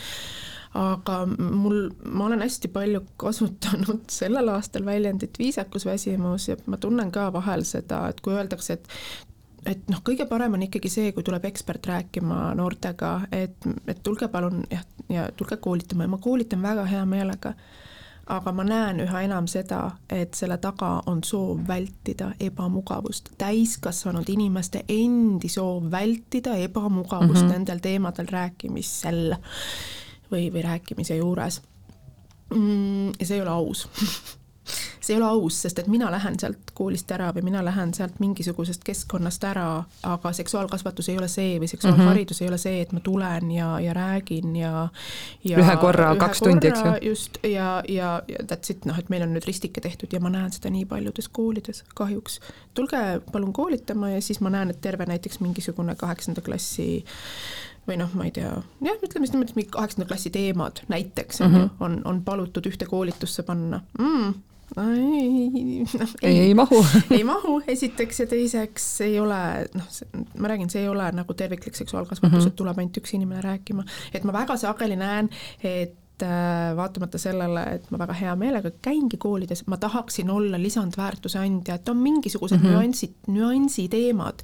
aga 0.74 1.26
mul, 1.28 1.90
ma 2.06 2.26
olen 2.26 2.42
hästi 2.42 2.68
palju 2.72 3.02
kasutanud 3.20 4.06
sellel 4.20 4.54
aastal 4.54 4.86
väljendit 4.86 5.40
viisakusväsimus 5.40 6.48
ja 6.48 6.56
ma 6.66 6.78
tunnen 6.78 7.12
ka 7.12 7.28
vahel 7.34 7.66
seda, 7.68 8.06
et 8.10 8.22
kui 8.22 8.34
öeldakse, 8.34 8.80
et 8.80 8.88
et 9.66 9.92
noh, 9.94 10.02
kõige 10.06 10.26
parem 10.30 10.56
on 10.58 10.66
ikkagi 10.66 10.90
see, 10.90 11.12
kui 11.14 11.26
tuleb 11.26 11.46
ekspert 11.52 11.86
rääkima 11.86 12.52
noortega, 12.58 13.12
et, 13.32 13.68
et 13.88 14.00
tulge 14.04 14.26
palun 14.32 14.64
jah, 14.72 14.86
ja 15.12 15.28
tulge 15.38 15.58
koolitama. 15.62 16.08
Ja 16.08 16.14
ma 16.16 16.18
koolitan 16.18 16.64
väga 16.64 16.86
hea 16.90 17.06
meelega. 17.06 17.54
Aga 18.32 18.52
ma 18.56 18.64
näen 18.64 19.02
üha 19.04 19.24
enam 19.26 19.48
seda, 19.50 19.82
et 20.10 20.38
selle 20.38 20.56
taga 20.62 20.92
on 21.10 21.24
soov 21.26 21.66
vältida 21.68 22.30
ebamugavust, 22.40 23.34
täiskasvanud 23.42 24.30
inimeste 24.30 24.86
endi 24.90 25.50
soov 25.50 25.90
vältida 25.92 26.56
ebamugavust 26.62 27.42
mm 27.42 27.48
-hmm. 27.48 27.52
nendel 27.52 27.80
teemadel 27.80 28.28
rääkimisel 28.32 29.36
või, 30.32 30.50
või 30.54 30.66
rääkimise 30.68 31.16
juures. 31.16 31.62
Mm, 32.52 33.14
ja 33.20 33.26
see 33.26 33.40
ei 33.40 33.42
ole 33.46 33.52
aus 33.56 33.88
see 35.02 35.16
ei 35.16 35.22
ole 35.22 35.26
aus, 35.30 35.62
sest 35.62 35.80
et 35.80 35.88
mina 35.88 36.12
lähen 36.12 36.38
sealt 36.40 36.72
koolist 36.78 37.10
ära 37.12 37.32
või 37.36 37.44
mina 37.50 37.64
lähen 37.66 37.94
sealt 37.94 38.20
mingisugusest 38.22 38.84
keskkonnast 38.86 39.44
ära, 39.50 39.66
aga 40.08 40.32
seksuaalkasvatus 40.38 41.10
ei 41.10 41.18
ole 41.18 41.28
see 41.32 41.58
või 41.62 41.70
seksuaalharidus 41.72 42.40
mm 42.40 42.46
-hmm. 42.46 42.48
ei 42.48 42.54
ole 42.54 42.58
see, 42.62 42.82
et 42.82 42.94
ma 42.94 43.00
tulen 43.00 43.52
ja, 43.52 43.80
ja 43.80 43.94
räägin 43.98 44.56
ja, 44.56 44.88
ja 45.44 45.58
ühe 45.58 45.78
korra, 45.82 46.16
kaks 46.16 46.40
tundi, 46.46 46.68
eks 46.68 46.86
ju. 46.86 46.94
just, 47.10 47.40
ja, 47.44 47.84
ja, 47.88 48.22
ja 48.28 48.46
that's 48.46 48.72
it, 48.72 48.86
noh, 48.86 49.00
et 49.00 49.10
meil 49.10 49.26
on 49.26 49.34
nüüd 49.34 49.48
ristike 49.48 49.82
tehtud 49.82 50.14
ja 50.14 50.20
ma 50.20 50.30
näen 50.30 50.52
seda 50.52 50.70
nii 50.70 50.86
paljudes 50.86 51.30
koolides 51.30 51.84
kahjuks. 51.96 52.40
tulge 52.74 53.22
palun 53.32 53.54
koolitama 53.54 54.10
ja 54.10 54.22
siis 54.22 54.40
ma 54.40 54.50
näen, 54.50 54.70
et 54.70 54.82
terve 54.82 55.06
näiteks 55.06 55.40
mingisugune 55.40 55.96
kaheksanda 55.96 56.42
klassi 56.42 57.04
või 57.88 57.98
noh, 58.02 58.14
ma 58.18 58.28
ei 58.28 58.36
tea, 58.36 58.54
jah, 58.86 59.02
ütleme 59.02 59.26
siis 59.26 59.34
niimoodi, 59.36 59.58
mingi 59.58 59.74
kaheksanda 59.74 60.08
klassi 60.10 60.32
teemad 60.34 60.84
näiteks 60.92 61.42
mm 61.42 61.56
-hmm., 61.56 61.70
on, 61.80 62.00
on 62.06 62.24
palutud 62.26 62.68
ühte 62.70 62.86
koolitusse 62.86 63.44
panna 63.44 63.82
mm,. 64.00 64.34
ei, 64.82 65.86
noh, 66.00 66.14
ei, 66.22 66.40
ei 66.40 66.54
mahu 66.58 66.84
ei 67.18 67.24
mahu, 67.24 67.62
esiteks 67.68 68.20
ja 68.20 68.28
teiseks 68.28 68.86
ei 69.08 69.20
ole, 69.20 69.42
noh, 69.74 69.90
ma 70.38 70.54
räägin, 70.54 70.70
see 70.70 70.86
ei 70.86 70.92
ole 70.92 71.10
nagu 71.12 71.34
terviklik 71.34 71.76
seksuaalkasvatus 71.76 72.38
mm, 72.38 72.44
-hmm. 72.44 72.54
et 72.54 72.56
tuleb 72.56 72.78
ainult 72.78 73.02
üks 73.02 73.16
inimene 73.18 73.42
rääkima, 73.42 73.86
et 74.14 74.24
ma 74.24 74.34
väga 74.34 74.58
sageli 74.58 74.96
näen, 74.96 75.30
et 75.64 75.98
et 76.22 76.28
äh, 76.28 76.76
vaatamata 76.76 77.18
sellele, 77.18 77.64
et 77.76 77.92
ma 77.92 77.98
väga 78.02 78.14
hea 78.14 78.36
meelega 78.36 78.72
käingi 78.82 79.18
koolides, 79.18 79.64
ma 79.68 79.78
tahaksin 79.78 80.30
olla 80.30 80.60
lisandväärtuse 80.62 81.40
andja, 81.40 81.76
et 81.76 81.90
on 81.90 81.98
mingisugused 81.98 82.58
mm 82.58 82.66
-hmm. 82.66 82.72
nüansid, 82.72 83.14
nüansiteemad, 83.28 84.40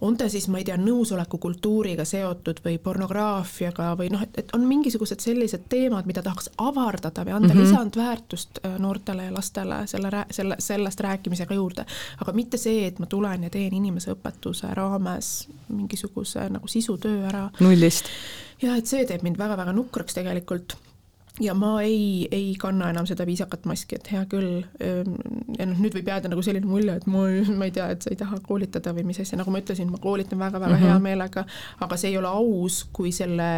on 0.00 0.16
ta 0.16 0.28
siis, 0.28 0.48
ma 0.48 0.58
ei 0.58 0.64
tea, 0.64 0.76
nõusoleku 0.76 1.38
kultuuriga 1.38 2.04
seotud 2.04 2.60
või 2.64 2.78
pornograafiaga 2.78 3.96
või 3.98 4.10
noh, 4.10 4.22
et, 4.22 4.38
et 4.38 4.54
on 4.54 4.66
mingisugused 4.66 5.20
sellised 5.20 5.68
teemad, 5.68 6.06
mida 6.06 6.22
tahaks 6.22 6.50
avardada 6.58 7.24
või 7.24 7.32
anda 7.32 7.54
mm 7.54 7.60
-hmm. 7.60 7.62
lisandväärtust 7.62 8.58
äh, 8.66 8.78
noortele 8.78 9.24
ja 9.24 9.34
lastele 9.34 9.86
selle, 9.86 10.26
selle, 10.30 10.56
sellest 10.58 11.00
rääkimisega 11.00 11.54
juurde. 11.54 11.84
aga 12.20 12.32
mitte 12.32 12.56
see, 12.56 12.86
et 12.86 12.98
ma 12.98 13.06
tulen 13.06 13.42
ja 13.42 13.50
teen 13.50 13.74
inimeseõpetuse 13.74 14.74
raames 14.74 15.48
mingisuguse 15.68 16.48
nagu 16.48 16.68
sisutöö 16.68 17.26
ära. 17.28 17.50
nullist. 17.60 18.04
ja 18.62 18.76
et 18.76 18.86
see 18.86 19.06
teeb 19.06 19.22
mind 19.22 19.38
väga-väga 19.38 19.72
nukraks 19.72 20.14
tegelikult 20.14 20.76
ja 21.40 21.54
ma 21.54 21.82
ei, 21.82 22.28
ei 22.30 22.54
kanna 22.60 22.90
enam 22.92 23.06
seda 23.08 23.24
viisakat 23.26 23.64
maski, 23.68 23.96
et 23.96 24.10
hea 24.12 24.22
küll, 24.30 24.62
ehm, 24.84 25.14
ja 25.56 25.66
noh, 25.68 25.78
nüüd 25.80 25.94
võib 25.96 26.10
jääda 26.12 26.30
nagu 26.32 26.44
selline 26.44 26.68
mulje, 26.68 26.96
et 27.00 27.06
ma, 27.10 27.24
ma 27.56 27.68
ei 27.68 27.74
tea, 27.74 27.88
et 27.94 28.04
sa 28.04 28.12
ei 28.12 28.18
taha 28.20 28.40
koolitada 28.44 28.92
või 28.96 29.06
mis 29.08 29.20
asja, 29.22 29.38
nagu 29.40 29.52
ma 29.54 29.62
ütlesin, 29.62 29.90
ma 29.90 30.00
koolitan 30.02 30.40
väga-väga 30.42 30.74
mm 30.74 30.78
-hmm. 30.78 30.88
hea 30.88 30.94
mhm. 30.94 31.02
meelega, 31.02 31.46
aga 31.80 31.96
see 31.96 32.10
ei 32.10 32.18
ole 32.18 32.28
aus, 32.28 32.82
kui 32.92 33.12
selle 33.12 33.48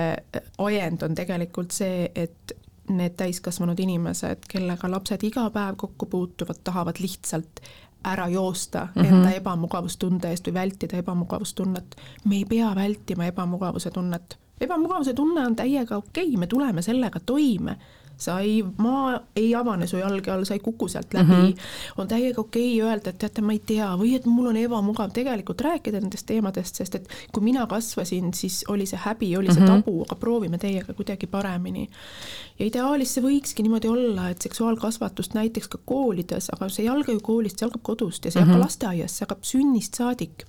ajend 0.59 1.03
on 1.03 1.15
tegelikult 1.15 1.75
see, 1.75 2.11
et 2.15 2.55
need 2.89 3.17
täiskasvanud 3.17 3.81
inimesed, 3.81 4.45
kellega 4.49 4.91
lapsed 4.91 5.23
iga 5.25 5.49
päev 5.51 5.77
kokku 5.81 6.07
puutuvad, 6.07 6.61
tahavad 6.65 7.01
lihtsalt 7.01 7.61
ära 8.05 8.29
joosta 8.29 8.89
mm 8.95 9.03
-hmm. 9.03 9.07
enda 9.07 9.31
ebamugavustunde 9.31 10.31
eest 10.31 10.49
või 10.49 10.55
vältida 10.55 10.97
ebamugavustunnet. 10.97 11.97
me 12.25 12.37
ei 12.37 12.45
pea 12.45 12.75
vältima 12.75 13.27
ebamugavuse 13.27 13.91
tunnet 13.91 14.39
ebamugavuse 14.61 15.15
tunne 15.15 15.47
on 15.47 15.57
täiega 15.57 15.97
okei 15.97 16.27
okay,, 16.27 16.41
me 16.41 16.47
tuleme 16.47 16.83
sellega 16.83 17.21
toime. 17.21 17.77
sa 18.17 18.37
ei, 18.39 18.65
maa 18.79 19.17
ei 19.37 19.49
avane 19.59 19.89
su 19.91 19.97
jalge 19.99 20.31
all, 20.31 20.45
sa 20.47 20.55
ei 20.55 20.61
kuku 20.63 20.87
sealt 20.89 21.15
läbi 21.15 21.33
mm. 21.33 21.49
-hmm. 21.49 21.99
on 21.99 22.09
täiega 22.09 22.41
okei 22.41 22.83
okay 22.83 22.91
öelda, 22.91 23.11
et 23.11 23.19
teate, 23.19 23.43
ma 23.43 23.53
ei 23.53 23.59
tea 23.59 23.89
või 23.99 24.13
et 24.15 24.27
mul 24.27 24.47
on 24.47 24.57
ebamugav 24.57 25.11
tegelikult 25.11 25.61
rääkida 25.61 26.01
nendest 26.01 26.27
teemadest, 26.27 26.79
sest 26.79 26.95
et 26.95 27.09
kui 27.33 27.43
mina 27.43 27.67
kasvasin, 27.67 28.31
siis 28.35 28.65
oli 28.69 28.87
see 28.87 29.01
häbi, 29.03 29.37
oli 29.37 29.55
see 29.55 29.63
-hmm. 29.63 29.83
tabu, 29.83 30.03
aga 30.03 30.15
proovime 30.15 30.59
teiega 30.59 30.95
kuidagi 30.95 31.27
paremini. 31.27 31.89
ja 32.59 32.67
ideaalis 32.67 33.15
see 33.15 33.25
võikski 33.25 33.63
niimoodi 33.63 33.89
olla, 33.89 34.29
et 34.29 34.43
seksuaalkasvatust 34.43 35.35
näiteks 35.35 35.69
ka 35.69 35.79
koolides, 35.85 36.51
aga 36.53 36.69
see 36.69 36.83
ei 36.83 36.89
alga 36.89 37.13
ju 37.13 37.21
koolist, 37.21 37.59
see 37.59 37.67
algab 37.67 37.83
kodust 37.83 38.25
ja 38.25 38.31
see 38.31 38.41
ei 38.41 38.45
mm 38.45 38.51
-hmm. 38.51 38.55
hakka 38.55 38.65
lasteaias, 38.65 39.19
see 39.19 39.27
hakkab 39.27 39.43
sünnist 39.43 39.95
saadik 39.95 40.47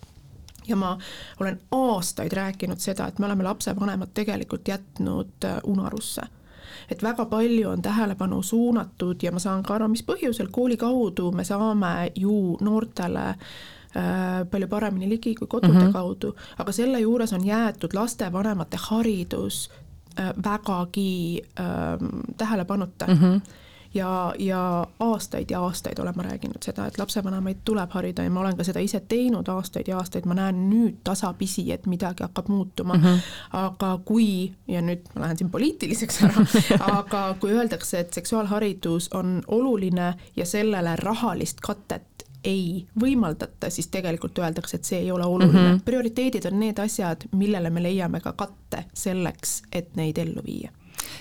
ja 0.68 0.76
ma 0.76 0.98
olen 1.40 1.60
aastaid 1.72 2.34
rääkinud 2.34 2.80
seda, 2.80 3.08
et 3.08 3.20
me 3.20 3.26
oleme 3.26 3.44
lapsevanemad 3.44 4.14
tegelikult 4.14 4.68
jätnud 4.68 5.46
äh, 5.46 5.60
unarusse 5.64 6.22
et 6.90 7.04
väga 7.04 7.26
palju 7.26 7.70
on 7.70 7.82
tähelepanu 7.82 8.44
suunatud 8.44 9.24
ja 9.24 9.32
ma 9.32 9.40
saan 9.40 9.64
ka 9.64 9.76
aru, 9.76 9.88
mis 9.92 10.04
põhjusel, 10.06 10.52
kooli 10.52 10.78
kaudu 10.78 11.32
me 11.32 11.44
saame 11.44 12.12
ju 12.16 12.58
noortele 12.62 13.26
äh, 13.30 14.44
palju 14.52 14.68
paremini 14.68 15.10
ligi 15.10 15.36
kui 15.36 15.48
kodude 15.48 15.74
mm 15.74 15.88
-hmm. 15.88 15.94
kaudu, 15.94 16.36
aga 16.58 16.72
selle 16.72 17.00
juures 17.00 17.34
on 17.34 17.46
jäetud 17.46 17.94
lastevanemate 17.94 18.78
haridus 18.90 19.70
äh, 20.20 20.34
vägagi 20.44 21.42
äh, 21.60 21.66
tähelepanuta 22.38 23.08
mm. 23.08 23.14
-hmm 23.14 23.42
ja, 23.96 24.34
ja 24.40 24.88
aastaid 25.00 25.52
ja 25.52 25.62
aastaid 25.62 26.00
olen 26.00 26.14
ma 26.16 26.24
rääkinud 26.24 26.64
seda, 26.66 26.86
et 26.86 26.98
lapsevanemaid 26.98 27.64
tuleb 27.66 27.92
harida 27.92 28.24
ja 28.24 28.32
ma 28.32 28.40
olen 28.40 28.58
ka 28.58 28.64
seda 28.68 28.84
ise 28.84 29.00
teinud 29.00 29.48
aastaid 29.52 29.88
ja 29.88 29.98
aastaid, 29.98 30.28
ma 30.28 30.38
näen 30.38 30.66
nüüd 30.70 31.00
tasapisi, 31.04 31.66
et 31.72 31.88
midagi 31.88 32.24
hakkab 32.24 32.48
muutuma 32.52 32.94
mm. 32.94 33.04
-hmm. 33.04 33.20
aga 33.54 34.00
kui, 34.06 34.52
ja 34.68 34.82
nüüd 34.82 35.08
ma 35.16 35.22
lähen 35.22 35.38
siin 35.38 35.52
poliitiliseks 35.52 36.24
ära 36.24 36.46
aga 37.00 37.36
kui 37.40 37.52
öeldakse, 37.52 38.00
et 38.00 38.14
seksuaalharidus 38.14 39.10
on 39.14 39.42
oluline 39.48 40.14
ja 40.36 40.46
sellele 40.46 40.96
rahalist 40.96 41.62
katet 41.62 42.26
ei 42.44 42.86
võimaldata, 43.02 43.70
siis 43.70 43.88
tegelikult 43.88 44.38
öeldakse, 44.40 44.78
et 44.78 44.84
see 44.84 45.00
ei 45.00 45.12
ole 45.12 45.26
oluline 45.26 45.60
mm. 45.60 45.76
-hmm. 45.76 45.82
prioriteedid 45.86 46.46
on 46.46 46.60
need 46.60 46.80
asjad, 46.80 47.26
millele 47.32 47.70
me 47.70 47.84
leiame 47.84 48.20
ka 48.20 48.34
katte 48.34 48.86
selleks, 48.94 49.62
et 49.72 49.96
neid 49.96 50.18
ellu 50.18 50.42
viia 50.46 50.72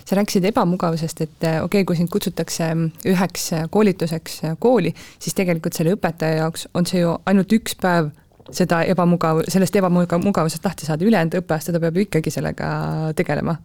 sa 0.05 0.19
rääkisid 0.19 0.45
ebamugavusest, 0.51 1.25
et 1.27 1.39
okei 1.39 1.63
okay,, 1.67 1.85
kui 1.85 1.97
sind 1.99 2.13
kutsutakse 2.13 2.71
üheks 3.11 3.51
koolituseks 3.71 4.41
kooli, 4.59 4.95
siis 5.19 5.37
tegelikult 5.37 5.77
selle 5.77 5.97
õpetaja 5.97 6.45
jaoks 6.45 6.69
on 6.75 6.87
see 6.89 7.05
ju 7.05 7.17
ainult 7.27 7.53
üks 7.57 7.77
päev 7.81 8.13
seda 8.53 8.83
ebamugav, 8.91 9.43
sellest 9.49 9.77
ebamugavusest 9.79 10.67
lahti 10.67 10.89
saada, 10.89 11.07
ülejäänud 11.07 11.39
õppeaasta 11.41 11.73
ta 11.73 11.81
peab 11.83 11.97
ju 11.97 12.05
ikkagi 12.05 12.33
sellega 12.35 12.69
tegelema. 13.17 13.57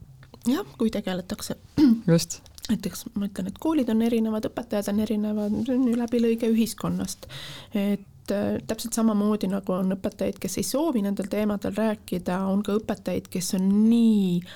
jah, 0.47 0.67
kui 0.77 0.91
tegeletakse. 0.91 1.55
just 2.07 2.39
näiteks 2.69 3.07
ma 3.15 3.27
ütlen, 3.27 3.49
et 3.49 3.57
koolid 3.59 3.89
on 3.89 4.01
erinevad, 4.05 4.45
õpetajad 4.45 4.91
on 4.93 5.01
erinevad, 5.03 5.55
see 5.65 5.75
on 5.75 5.87
ju 5.89 5.97
läbilõige 5.97 6.51
ühiskonnast. 6.53 7.27
et 7.73 8.33
äh, 8.35 8.59
täpselt 8.67 8.93
samamoodi 8.93 9.49
nagu 9.51 9.73
on 9.73 9.95
õpetajaid, 9.97 10.39
kes 10.39 10.59
ei 10.61 10.67
soovi 10.67 11.01
nendel 11.05 11.31
teemadel 11.31 11.75
rääkida, 11.75 12.43
on 12.47 12.63
ka 12.63 12.77
õpetajaid, 12.79 13.27
kes 13.33 13.55
on 13.57 13.67
nii 13.89 14.37
äh, 14.37 14.53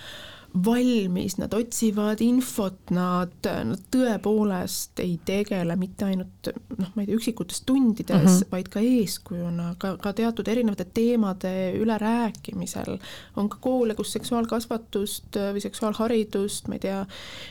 valmis, 0.53 1.37
nad 1.37 1.53
otsivad 1.53 2.21
infot, 2.21 2.91
nad, 2.93 3.33
nad 3.41 3.79
tõepoolest 3.93 4.99
ei 5.01 5.15
tegele 5.25 5.75
mitte 5.79 6.05
ainult 6.05 6.49
noh, 6.77 6.91
ma 6.93 7.01
ei 7.01 7.07
tea, 7.07 7.17
üksikutes 7.17 7.63
tundides 7.65 8.19
mm, 8.19 8.27
-hmm. 8.27 8.51
vaid 8.51 8.69
ka 8.69 8.83
eeskujuna, 8.83 9.73
ka, 9.81 9.95
ka 9.97 10.13
teatud 10.13 10.47
erinevate 10.47 10.85
teemade 10.85 11.73
üle 11.79 11.97
rääkimisel. 11.97 12.99
on 13.35 13.49
ka 13.49 13.57
koole, 13.61 13.95
kus 13.95 14.13
seksuaalkasvatust 14.13 15.41
või 15.53 15.61
seksuaalharidust, 15.61 16.67
ma 16.67 16.77
ei 16.77 16.85
tea, 16.85 17.01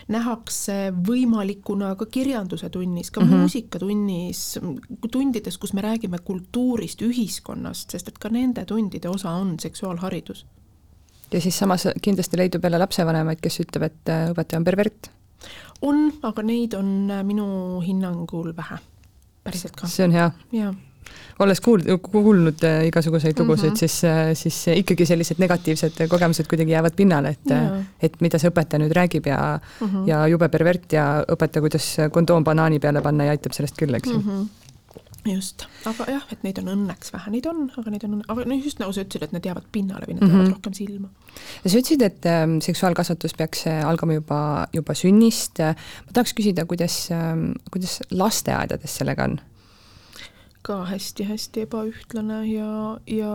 nähakse 0.09 0.93
võimalikuna 1.09 1.97
ka 1.97 2.07
kirjanduse 2.07 2.71
tunnis, 2.71 3.11
ka 3.11 3.21
mm 3.21 3.27
-hmm. 3.27 3.37
muusikatunnis, 3.37 4.59
tundides, 5.11 5.59
kus 5.59 5.73
me 5.73 5.83
räägime 5.83 6.19
kultuurist, 6.19 7.03
ühiskonnast, 7.03 7.91
sest 7.91 8.09
et 8.09 8.19
ka 8.19 8.29
nende 8.29 8.65
tundide 8.65 9.09
osa 9.09 9.31
on 9.31 9.59
seksuaalharidus 9.61 10.47
ja 11.33 11.41
siis 11.41 11.59
samas 11.59 11.89
kindlasti 12.03 12.39
leidub 12.41 12.65
jälle 12.65 12.81
lapsevanemaid, 12.83 13.41
kes 13.43 13.61
ütleb, 13.65 13.89
et 13.89 14.13
äh, 14.13 14.31
õpetaja 14.33 14.61
on 14.61 14.69
pervert. 14.69 15.11
on, 15.83 16.07
aga 16.23 16.47
neid 16.47 16.75
on 16.79 17.11
äh, 17.11 17.25
minu 17.27 17.81
hinnangul 17.85 18.53
vähe, 18.57 18.81
päriselt 19.45 19.77
ka. 19.77 19.91
see 19.91 20.07
on 20.09 20.17
hea. 20.17 20.31
jaa 20.53 20.73
olles 21.43 21.59
kuuld-, 21.61 21.89
kuulnud 22.07 22.63
äh, 22.65 22.87
igasuguseid 22.87 23.39
lugusid 23.41 23.73
mm, 23.73 23.75
-hmm. 23.75 23.79
siis, 23.79 24.39
siis 24.39 24.79
ikkagi 24.79 25.07
sellised 25.07 25.41
negatiivsed 25.43 25.99
kogemused 26.09 26.47
kuidagi 26.49 26.73
jäävad 26.73 26.95
pinnale, 26.97 27.35
et 27.35 27.51
yeah. 27.51 27.83
et 28.01 28.21
mida 28.21 28.39
see 28.39 28.53
õpetaja 28.53 28.81
nüüd 28.81 28.95
räägib 28.97 29.27
ja 29.27 29.59
mm, 29.59 29.87
-hmm. 29.87 30.09
ja 30.09 30.27
jube 30.31 30.49
pervert 30.49 30.93
ja 30.93 31.25
õpetaja, 31.29 31.61
kuidas 31.61 31.97
kondoom 32.13 32.45
banaani 32.45 32.79
peale 32.79 33.03
panna 33.03 33.25
ja 33.25 33.37
aitab 33.37 33.53
sellest 33.53 33.77
küll, 33.77 33.95
eks 33.95 34.11
ju 34.11 34.19
mm. 34.19 34.29
-hmm 34.29 34.62
just, 35.27 35.67
aga 35.87 36.07
jah, 36.11 36.25
et 36.35 36.43
neid 36.47 36.59
on 36.63 36.73
õnneks 36.73 37.13
vähe, 37.15 37.31
neid 37.35 37.47
on, 37.51 37.65
aga 37.79 37.93
neid 37.95 38.07
on, 38.09 38.19
aga 38.33 38.47
no 38.49 38.59
just 38.59 38.81
nagu 38.83 38.95
sa 38.95 39.05
ütlesid, 39.05 39.29
et 39.29 39.37
need 39.37 39.47
jäävad 39.47 39.69
pinnale 39.75 40.09
või 40.09 40.17
need 40.17 40.25
mm 40.25 40.33
-hmm. 40.33 40.43
jäävad 40.43 40.57
rohkem 40.57 40.75
silma. 40.75 41.09
ja 41.65 41.71
sa 41.71 41.79
ütlesid, 41.79 42.03
et 42.03 42.27
äh, 42.27 42.43
seksuaalkasvatus 42.67 43.35
peaks 43.39 43.67
äh, 43.67 43.87
algama 43.89 44.19
juba, 44.19 44.67
juba 44.73 44.95
sünnist. 44.95 45.59
ma 45.59 46.13
tahaks 46.13 46.35
küsida, 46.35 46.67
kuidas 46.67 47.09
äh,, 47.11 47.55
kuidas 47.71 48.01
lasteaedades 48.11 48.97
sellega 48.97 49.25
on? 49.25 49.41
ka 50.63 50.85
hästi-hästi 50.87 51.65
ebaühtlane 51.67 52.45
ja, 52.47 52.99
ja 53.07 53.33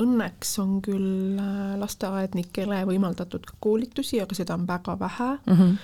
õnneks 0.00 0.58
on 0.62 0.80
küll 0.82 1.36
äh, 1.40 1.76
lasteaednikele 1.80 2.84
võimaldatud 2.88 3.44
ka 3.44 3.56
koolitusi, 3.60 4.20
aga 4.20 4.34
seda 4.34 4.54
on 4.54 4.66
väga 4.66 4.98
vähe 4.98 5.30
mm. 5.46 5.54
-hmm 5.54 5.76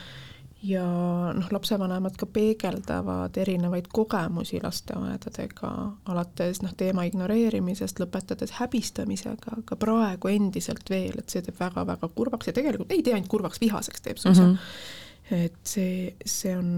ja 0.63 0.85
noh, 1.33 1.47
lapsevanemad 1.53 2.17
ka 2.21 2.27
peegeldavad 2.29 3.37
erinevaid 3.41 3.89
kogemusi 3.93 4.61
lasteaedadega, 4.63 5.71
alates 6.13 6.61
noh, 6.65 6.75
teema 6.77 7.07
ignoreerimisest, 7.09 8.03
lõpetades 8.03 8.53
häbistamisega, 8.59 9.57
aga 9.63 9.79
praegu 9.81 10.33
endiselt 10.33 10.93
veel, 10.93 11.17
et 11.19 11.33
see 11.33 11.45
teeb 11.47 11.57
väga-väga 11.61 12.11
kurvaks 12.17 12.51
ja 12.51 12.57
tegelikult 12.57 12.93
ei 12.93 13.03
tee 13.07 13.17
ainult 13.17 13.33
kurvaks, 13.33 13.63
vihaseks 13.63 14.05
teeb 14.05 14.21
suisa 14.21 14.45
mm. 14.45 14.55
-hmm. 14.55 15.41
et 15.47 15.59
see, 15.65 16.15
see 16.27 16.57
on, 16.57 16.71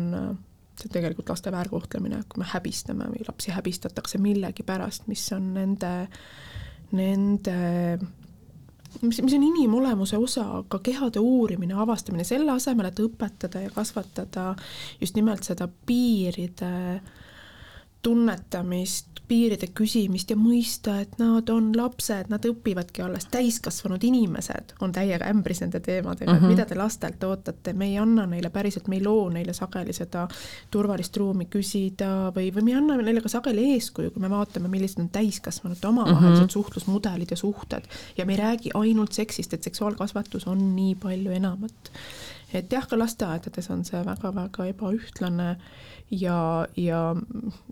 see 0.78 0.88
on 0.88 0.96
tegelikult 0.98 1.34
laste 1.34 1.52
väärkohtlemine, 1.52 2.22
kui 2.28 2.44
me 2.44 2.50
häbistame 2.54 3.10
või 3.10 3.26
lapsi 3.26 3.50
häbistatakse 3.50 4.18
millegi 4.18 4.62
pärast, 4.62 5.10
mis 5.10 5.26
on 5.34 5.54
nende, 5.58 5.94
nende 6.92 7.58
mis, 9.00 9.22
mis 9.22 9.34
on 9.34 9.42
inimolemuse 9.46 10.18
osa, 10.20 10.44
aga 10.60 10.78
kehade 10.84 11.20
uurimine, 11.20 11.74
avastamine, 11.74 12.24
selle 12.24 12.52
asemel, 12.52 12.90
et 12.90 13.02
õpetada 13.02 13.64
ja 13.64 13.72
kasvatada 13.74 14.52
just 15.00 15.16
nimelt 15.18 15.44
seda 15.48 15.68
piiride 15.86 16.72
tunnetamist, 18.02 19.22
piiride 19.28 19.68
küsimist 19.72 20.32
ja 20.32 20.36
mõista, 20.36 20.98
et 21.00 21.14
nad 21.20 21.48
on 21.52 21.70
lapsed, 21.76 22.28
nad 22.32 22.44
õpivadki 22.44 23.04
alles, 23.04 23.28
täiskasvanud 23.32 24.02
inimesed 24.04 24.74
on 24.84 24.92
täiega 24.92 25.28
ämbris 25.30 25.62
nende 25.62 25.80
teemadega 25.80 26.26
mm, 26.26 26.34
-hmm. 26.34 26.36
et 26.36 26.42
mhm. 26.42 26.50
mida 26.52 26.66
te 26.68 26.76
lastelt 26.78 27.24
ootate, 27.24 27.72
me 27.72 27.88
ei 27.92 27.98
anna 27.98 28.26
neile 28.26 28.50
päriselt, 28.50 28.88
me 28.88 28.98
ei 28.98 29.04
loo 29.04 29.28
neile 29.30 29.54
sageli 29.56 29.94
seda 29.96 30.26
turvalist 30.70 31.16
ruumi 31.16 31.46
küsida 31.46 32.32
või, 32.36 32.50
või 32.54 32.66
me 32.66 32.74
ei 32.74 32.76
anna 32.80 32.96
neile 32.96 33.22
ka 33.24 33.32
sageli 33.32 33.70
eeskuju, 33.76 34.10
kui 34.10 34.22
me 34.22 34.30
vaatame, 34.30 34.68
millised 34.68 35.00
on 35.00 35.08
täiskasvanute 35.08 35.88
omavahelised 35.88 36.42
mm 36.42 36.46
-hmm. 36.46 36.58
suhtlusmudelid 36.58 37.30
ja 37.30 37.36
suhted 37.36 37.88
ja 38.16 38.26
me 38.26 38.32
ei 38.32 38.42
räägi 38.42 38.70
ainult 38.74 39.12
seksist, 39.12 39.54
et 39.54 39.62
seksuaalkasvatus 39.62 40.46
on 40.46 40.76
nii 40.76 40.94
palju 40.94 41.30
enamat. 41.30 41.92
Et 42.54 42.72
jah, 42.72 42.86
ka 42.88 42.98
lasteaedades 42.98 43.70
on 43.72 43.84
see 43.84 44.00
väga-väga 44.06 44.66
ebaühtlane 44.72 45.48
ja, 46.10 46.66
ja 46.76 47.00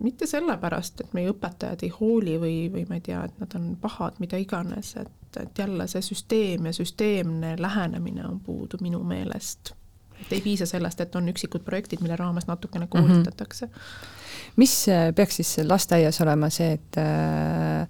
mitte 0.03 0.27
sellepärast, 0.27 1.01
et 1.05 1.17
meie 1.17 1.33
õpetajad 1.33 1.85
ei 1.85 1.93
hooli 1.95 2.37
või, 2.41 2.55
või 2.73 2.87
ma 2.89 2.99
ei 2.99 3.05
tea, 3.11 3.25
et 3.29 3.43
nad 3.43 3.57
on 3.59 3.75
pahad, 3.81 4.21
mida 4.23 4.41
iganes, 4.41 4.95
et, 5.01 5.41
et 5.41 5.59
jälle 5.65 5.87
see 5.91 6.03
süsteem 6.05 6.71
ja 6.71 6.75
süsteemne 6.77 7.55
lähenemine 7.61 8.27
on 8.29 8.41
puudu 8.45 8.81
minu 8.81 9.03
meelest. 9.05 9.75
et 10.21 10.33
ei 10.37 10.41
piisa 10.41 10.67
sellest, 10.67 11.01
et 11.01 11.17
on 11.17 11.29
üksikud 11.29 11.65
projektid, 11.65 12.01
mille 12.05 12.17
raames 12.17 12.47
natukene 12.47 12.85
mhm. 12.85 12.91
koolitatakse 12.91 13.67
mm. 13.67 13.73
-hmm. 13.73 14.55
mis 14.57 14.89
äh, 14.89 15.15
peaks 15.15 15.37
siis 15.37 15.59
lasteaias 15.65 16.21
olema 16.21 16.51
see, 16.51 16.73
et 16.73 16.97
äh, 16.99 17.89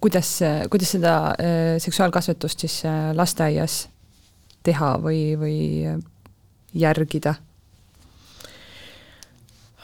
kuidas, 0.00 0.40
kuidas 0.70 0.90
seda 0.90 1.14
äh, 1.26 1.78
seksuaalkasvatust 1.78 2.58
siis 2.58 2.82
äh, 2.84 3.14
lasteaias 3.14 3.89
teha 4.62 4.96
või, 5.02 5.22
või 5.40 5.60
järgida? 6.74 7.34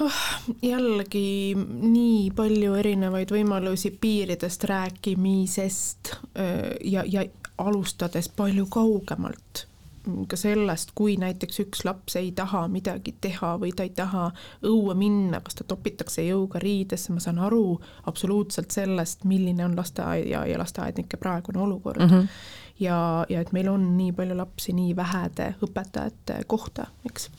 oh, 0.00 0.20
jällegi 0.62 1.56
nii 1.56 2.30
palju 2.36 2.74
erinevaid 2.76 3.32
võimalusi 3.32 3.94
piiridest 4.00 4.66
rääkimisest 4.68 6.12
ja, 6.84 7.04
ja 7.08 7.24
alustades 7.58 8.28
palju 8.28 8.66
kaugemalt 8.68 9.64
ka 10.30 10.36
sellest, 10.38 10.92
kui 10.94 11.16
näiteks 11.18 11.60
üks 11.64 11.82
laps 11.86 12.16
ei 12.18 12.30
taha 12.36 12.66
midagi 12.70 13.14
teha 13.20 13.56
või 13.58 13.72
ta 13.76 13.86
ei 13.86 13.90
taha 13.96 14.28
õue 14.66 14.94
minna, 14.98 15.40
kas 15.44 15.58
ta 15.58 15.66
topitakse 15.66 16.22
jõuga 16.22 16.60
riidesse, 16.62 17.12
ma 17.14 17.22
saan 17.22 17.40
aru 17.42 17.78
absoluutselt 18.06 18.74
sellest, 18.74 19.26
milline 19.26 19.64
on 19.66 19.74
lasteaia 19.78 20.44
ja 20.46 20.60
lasteaednike 20.62 21.18
praegune 21.18 21.58
olukord 21.64 22.02
mm. 22.02 22.12
-hmm. 22.12 22.28
Ja, 22.80 23.26
ja 23.28 23.40
et 23.40 23.52
meil 23.52 23.68
on 23.72 23.96
nii 23.96 24.12
palju 24.16 24.36
lapsi 24.36 24.74
nii 24.76 24.96
vähede 24.96 25.52
õpetajate 25.64 26.42
kohta, 26.46 26.90
eks 27.08 27.30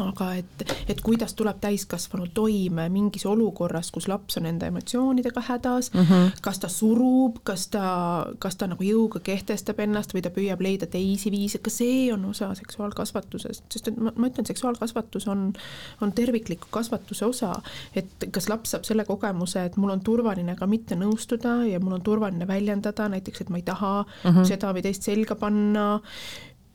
aga 0.00 0.30
et, 0.40 0.64
et 0.88 1.00
kuidas 1.04 1.34
tuleb 1.38 1.60
täiskasvanu 1.62 2.26
toime 2.34 2.88
mingis 2.92 3.26
olukorras, 3.26 3.90
kus 3.94 4.08
laps 4.10 4.38
on 4.40 4.48
enda 4.50 4.66
emotsioonidega 4.70 5.42
hädas 5.48 5.90
mm, 5.94 6.00
-hmm. 6.00 6.30
kas 6.42 6.58
ta 6.58 6.68
surub, 6.68 7.38
kas 7.44 7.68
ta, 7.68 8.26
kas 8.38 8.56
ta 8.56 8.66
nagu 8.66 8.82
jõuga 8.84 9.20
kehtestab 9.20 9.80
ennast 9.80 10.14
või 10.14 10.22
ta 10.22 10.30
püüab 10.34 10.60
leida 10.60 10.86
teisi 10.86 11.30
viise, 11.30 11.58
ka 11.58 11.70
see 11.70 12.12
on 12.12 12.24
osa 12.24 12.54
seksuaalkasvatusest, 12.54 13.64
sest 13.70 13.88
et 13.88 13.96
ma, 13.96 14.12
ma 14.16 14.30
ütlen, 14.30 14.46
seksuaalkasvatus 14.46 15.28
on, 15.28 15.52
on 16.00 16.12
tervikliku 16.12 16.66
kasvatuse 16.70 17.24
osa, 17.24 17.52
et 17.94 18.28
kas 18.32 18.48
laps 18.48 18.74
saab 18.74 18.84
selle 18.84 19.04
kogemuse, 19.04 19.64
et 19.64 19.76
mul 19.76 19.90
on 19.90 20.00
turvaline 20.00 20.56
ka 20.56 20.66
mitte 20.66 20.98
nõustuda 20.98 21.62
ja 21.70 21.80
mul 21.80 21.98
on 21.98 22.02
turvaline 22.02 22.46
väljendada 22.46 23.08
näiteks, 23.08 23.40
et 23.40 23.50
ma 23.50 23.56
ei 23.56 23.62
taha 23.62 23.94
mm 24.02 24.30
-hmm. 24.30 24.44
seda 24.44 24.72
või 24.74 24.82
teist 24.82 25.02
selga 25.02 25.34
panna, 25.34 26.00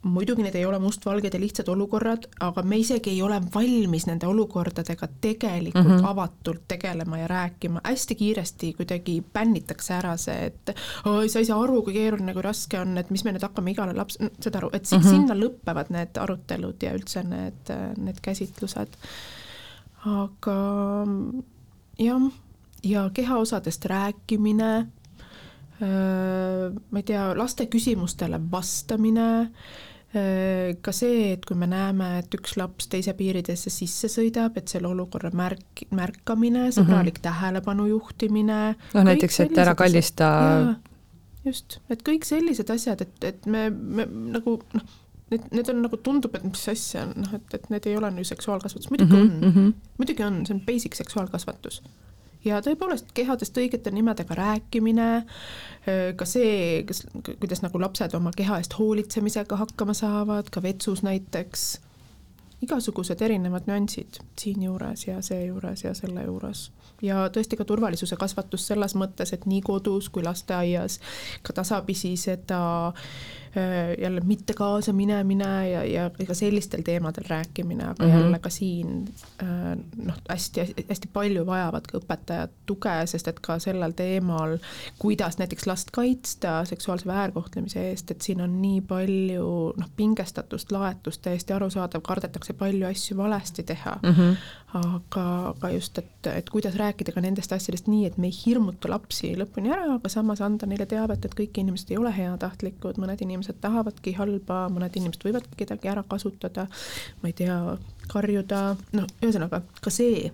muidugi 0.02 0.44
need 0.44 0.56
ei 0.56 0.66
ole 0.66 0.80
mustvalged 0.80 1.34
ja 1.34 1.40
lihtsad 1.40 1.68
olukorrad, 1.68 2.30
aga 2.40 2.64
me 2.64 2.78
isegi 2.80 3.12
ei 3.12 3.22
ole 3.22 3.40
valmis 3.54 4.06
nende 4.08 4.28
olukordadega 4.28 5.08
tegelikult 5.22 5.88
mm 5.88 5.98
-hmm. 5.98 6.08
avatult 6.08 6.62
tegelema 6.68 7.18
ja 7.18 7.28
rääkima, 7.28 7.82
hästi 7.84 8.16
kiiresti 8.16 8.74
kuidagi 8.74 9.24
bännitakse 9.34 9.94
ära 9.94 10.18
see, 10.18 10.46
et 10.46 10.76
oi, 11.06 11.30
sa 11.30 11.40
ei 11.40 11.46
saa 11.46 11.64
aru, 11.64 11.82
kui 11.82 11.94
keeruline, 11.94 12.34
kui 12.34 12.42
raske 12.42 12.80
on, 12.80 12.98
et 12.98 13.10
mis 13.10 13.24
me 13.24 13.32
nüüd 13.32 13.44
hakkame 13.44 13.72
igale 13.72 13.94
laps-, 13.94 14.20
saad 14.40 14.56
aru, 14.56 14.70
et 14.74 14.92
mm 14.92 14.98
-hmm. 14.98 15.10
sinna 15.10 15.36
lõpevad 15.36 15.90
need 15.90 16.18
arutelud 16.18 16.84
ja 16.84 16.94
üldse 16.94 17.24
need, 17.24 17.76
need 17.98 18.22
käsitlused. 18.22 18.96
aga 20.06 21.08
jah, 22.00 22.32
ja 22.84 23.10
kehaosadest 23.14 23.86
rääkimine, 23.86 24.88
ma 26.92 27.00
ei 27.00 27.04
tea, 27.04 27.38
laste 27.38 27.66
küsimustele 27.66 28.40
vastamine 28.52 29.28
Äh, 29.30 29.89
ka 30.10 30.92
see, 30.96 31.34
et 31.36 31.44
kui 31.46 31.58
me 31.60 31.68
näeme, 31.70 32.08
et 32.24 32.34
üks 32.34 32.56
laps 32.58 32.88
teise 32.90 33.14
piiridesse 33.14 33.70
sisse 33.70 34.10
sõidab, 34.10 34.56
et 34.58 34.72
selle 34.72 34.90
olukorra 34.90 35.30
märk, 35.38 35.84
märkamine, 35.94 36.70
sõbralik 36.74 37.20
mm 37.20 37.20
-hmm. 37.20 37.28
tähelepanu 37.28 37.86
juhtimine. 37.92 38.76
noh, 38.94 39.04
näiteks, 39.04 39.40
et 39.40 39.58
ära 39.58 39.76
kallista. 39.76 40.76
just, 41.46 41.80
et 41.90 42.02
kõik 42.02 42.26
sellised 42.26 42.70
asjad, 42.70 43.02
et, 43.02 43.24
et 43.24 43.46
me, 43.46 43.70
me 43.70 44.06
nagu 44.10 44.60
noh, 44.74 44.84
need, 45.30 45.46
need 45.52 45.70
on 45.70 45.82
nagu 45.82 45.98
tundub, 45.98 46.36
et 46.36 46.44
mis 46.44 46.68
asja, 46.68 47.06
noh, 47.06 47.34
et, 47.34 47.54
et 47.54 47.70
need 47.70 47.86
ei 47.86 47.98
ole 47.98 48.12
nüüd 48.12 48.26
seksuaalkasvatus, 48.26 48.90
muidugi 48.90 49.14
mm 49.14 49.28
-hmm, 49.28 49.44
on 49.46 49.50
mm, 49.50 49.58
-hmm. 49.58 49.74
muidugi 49.98 50.24
on, 50.24 50.46
see 50.46 50.56
on 50.56 50.62
basic 50.66 50.96
seksuaalkasvatus 50.96 51.84
ja 52.46 52.62
tõepoolest 52.64 53.12
kehadest 53.14 53.58
õigete 53.58 53.92
nimedega 53.92 54.36
rääkimine, 54.38 55.10
ka 56.16 56.28
see, 56.28 56.84
kas, 56.88 57.04
kuidas 57.40 57.64
nagu 57.66 57.82
lapsed 57.82 58.16
oma 58.18 58.32
keha 58.36 58.60
eest 58.62 58.78
hoolitsemisega 58.80 59.60
hakkama 59.60 59.96
saavad, 59.98 60.52
ka 60.54 60.64
vetsus 60.64 61.04
näiteks, 61.06 61.70
igasugused 62.66 63.22
erinevad 63.24 63.68
nüansid 63.70 64.22
siinjuures 64.40 65.08
ja 65.08 65.22
seejuures 65.24 65.84
ja 65.84 65.94
selle 65.98 66.26
juures. 66.28 66.70
Ja 67.02 67.28
tõesti 67.34 67.58
ka 67.60 67.66
turvalisuse 67.66 68.16
kasvatus 68.20 68.68
selles 68.68 68.96
mõttes, 68.96 69.34
et 69.34 69.46
nii 69.50 69.62
kodus 69.66 70.10
kui 70.10 70.24
lasteaias 70.24 71.00
ka 71.44 71.54
tasapisi 71.54 72.16
seda 72.20 72.62
äh, 72.88 73.96
jälle 74.02 74.22
mitte 74.22 74.54
kaasa 74.54 74.94
minemine 74.94 75.70
ja, 75.70 75.84
ja 75.84 76.10
ka 76.28 76.34
sellistel 76.34 76.82
teemadel 76.82 77.24
rääkimine, 77.30 77.84
aga 77.84 78.06
mm 78.06 78.12
-hmm. 78.12 78.20
jälle 78.20 78.40
ka 78.40 78.50
siin 78.50 79.06
äh, 79.44 79.78
noh, 80.06 80.16
hästi-hästi 80.30 81.10
palju 81.14 81.46
vajavad 81.46 81.88
ka 81.88 81.98
õpetajad 81.98 82.50
tuge, 82.66 82.96
sest 83.06 83.28
et 83.28 83.40
ka 83.40 83.60
sellel 83.60 83.92
teemal, 83.92 84.58
kuidas 85.00 85.38
näiteks 85.38 85.68
last 85.68 85.92
kaitsta 85.92 86.66
seksuaalse 86.66 87.06
väärkohtlemise 87.06 87.90
eest, 87.90 88.12
et 88.12 88.22
siin 88.22 88.42
on 88.42 88.62
nii 88.62 88.82
palju 88.82 89.74
noh, 89.78 89.90
pingestatust, 89.96 90.72
laetust, 90.72 91.22
täiesti 91.22 91.54
arusaadav, 91.54 92.02
kardetakse 92.02 92.54
palju 92.54 92.88
asju 92.88 93.18
valesti 93.18 93.64
teha 93.64 94.00
mm, 94.04 94.10
-hmm. 94.10 94.36
aga, 94.74 95.50
aga 95.50 95.70
just, 95.70 95.98
et, 95.98 96.28
et 96.28 96.50
kuidas 96.50 96.76
rääkida 96.76 96.89
ka 96.94 97.22
nendest 97.22 97.52
asjadest 97.54 97.88
nii, 97.88 98.06
et 98.10 98.18
me 98.18 98.30
ei 98.30 98.36
hirmuta 98.36 98.90
lapsi 98.92 99.34
lõpuni 99.38 99.72
ära, 99.74 99.96
aga 99.96 100.10
samas 100.10 100.42
anda 100.46 100.68
neile 100.70 100.86
teavet, 100.90 101.26
et 101.26 101.36
kõik 101.38 101.60
inimesed 101.62 101.92
ei 101.92 101.98
ole 101.98 102.12
heatahtlikud, 102.16 103.00
mõned 103.02 103.22
inimesed 103.26 103.60
tahavadki 103.62 104.16
halba, 104.18 104.68
mõned 104.74 104.96
inimesed 104.96 105.26
võivadki 105.28 105.64
kedagi 105.64 105.92
ära 105.92 106.04
kasutada, 106.08 106.68
ma 107.22 107.32
ei 107.32 107.38
tea, 107.38 107.60
karjuda, 108.10 108.64
noh, 108.98 109.12
ühesõnaga 109.22 109.64
ka 109.82 109.94
see 109.94 110.32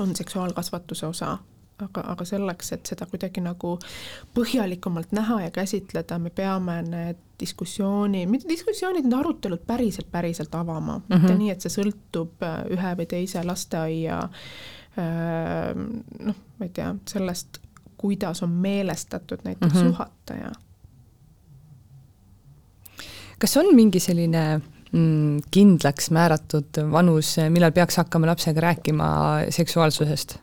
on 0.00 0.16
seksuaalkasvatuse 0.16 1.06
osa. 1.06 1.36
Aga, 1.76 2.00
aga 2.08 2.24
selleks, 2.24 2.70
et 2.72 2.88
seda 2.88 3.04
kuidagi 3.04 3.42
nagu 3.44 3.74
põhjalikumalt 4.32 5.10
näha 5.12 5.42
ja 5.42 5.50
käsitleda, 5.52 6.16
me 6.16 6.30
peame 6.32 6.78
need 6.86 7.18
diskussiooni, 7.36 8.22
mitte 8.32 8.48
diskussioonid, 8.48 9.04
need 9.04 9.18
arutelud 9.18 9.60
päriselt, 9.68 10.08
päriselt 10.10 10.54
avama. 10.54 10.96
Mm, 10.96 11.04
-hmm. 11.04 11.20
mitte 11.20 11.34
nii, 11.36 11.50
et 11.52 11.60
see 11.60 11.74
sõltub 11.74 12.40
äh, 12.40 12.62
ühe 12.72 12.94
või 12.96 13.06
teise 13.10 13.44
lasteaia 13.44 14.22
äh, 14.24 14.40
noh, 14.96 16.36
ma 16.58 16.66
ei 16.66 16.72
tea, 16.72 16.94
sellest, 17.08 17.60
kuidas 17.96 18.42
on 18.42 18.50
meelestatud 18.50 19.44
näiteks 19.44 19.74
mm 19.74 19.80
-hmm. 19.80 19.86
juhataja. 19.86 20.52
kas 23.38 23.56
on 23.56 23.74
mingi 23.74 24.00
selline 24.00 24.60
mm, 24.92 25.40
kindlaks 25.50 26.10
määratud 26.10 26.82
vanus, 26.92 27.36
millal 27.48 27.72
peaks 27.72 27.96
hakkama 27.96 28.26
lapsega 28.26 28.60
rääkima 28.60 29.06
seksuaalsusest? 29.50 30.38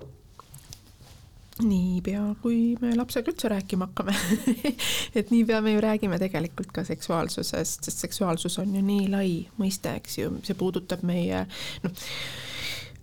niipea, 1.62 2.22
kui 2.42 2.76
me 2.82 2.96
lapsega 2.96 3.32
üldse 3.32 3.50
rääkima 3.50 3.86
hakkame 3.86 4.16
et 5.20 5.32
niipea 5.32 5.62
me 5.62 5.74
ju 5.76 5.82
räägime 5.82 6.18
tegelikult 6.20 6.72
ka 6.74 6.84
seksuaalsusest, 6.84 7.84
sest 7.84 7.98
seksuaalsus 7.98 8.58
on 8.60 8.76
ju 8.76 8.82
nii 8.82 9.10
lai 9.12 9.30
mõiste, 9.58 9.94
eks 10.00 10.18
ju, 10.18 10.32
see 10.44 10.58
puudutab 10.58 11.04
meie 11.06 11.46
noh, 11.84 11.92
oh, 11.92 12.08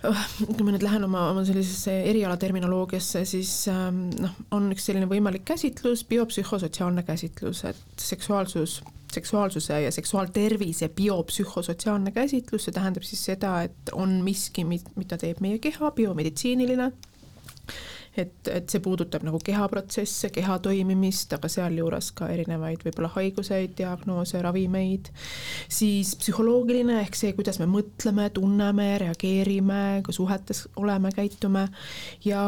kui 0.01 0.65
ma 0.65 0.73
nüüd 0.73 0.85
lähen 0.85 1.05
oma, 1.05 1.27
oma 1.35 1.43
sellisesse 1.45 1.93
erialaterminoloogiasse, 2.09 3.25
siis 3.29 3.53
ähm, 3.69 4.07
noh, 4.17 4.39
on 4.57 4.71
üks 4.73 4.87
selline 4.89 5.09
võimalik 5.11 5.45
käsitlus, 5.51 6.07
biopsühhosotsiaalne 6.09 7.05
käsitlus, 7.05 7.65
et 7.69 8.01
seksuaalsus, 8.01 8.79
seksuaalsuse 9.13 9.83
ja 9.85 9.93
seksuaaltervise 9.93 10.89
biopsühhosotsiaalne 10.97 12.15
käsitlus, 12.17 12.65
see 12.67 12.77
tähendab 12.77 13.05
siis 13.05 13.27
seda, 13.33 13.59
et 13.69 13.93
on 13.93 14.21
miski, 14.25 14.65
mida 14.65 15.21
teeb 15.21 15.43
meie 15.45 15.61
keha, 15.63 15.93
biomeditsiiniline 15.97 16.93
et, 18.21 18.51
et 18.51 18.71
see 18.71 18.83
puudutab 18.85 19.25
nagu 19.27 19.41
kehaprotsesse, 19.45 20.31
keha 20.35 20.59
toimimist, 20.65 21.33
aga 21.37 21.51
sealjuures 21.51 22.11
ka 22.17 22.29
erinevaid 22.33 22.85
võib-olla 22.87 23.11
haiguseid, 23.17 23.75
diagnoose, 23.79 24.41
ravimeid, 24.45 25.11
siis 25.71 26.15
psühholoogiline 26.21 27.01
ehk 27.05 27.19
see, 27.19 27.33
kuidas 27.37 27.61
me 27.63 27.69
mõtleme, 27.71 28.29
tunneme, 28.37 28.89
reageerime, 29.05 30.01
ka 30.07 30.15
suhetes 30.15 30.67
oleme, 30.81 31.13
käitume. 31.17 31.67
Ja 32.25 32.45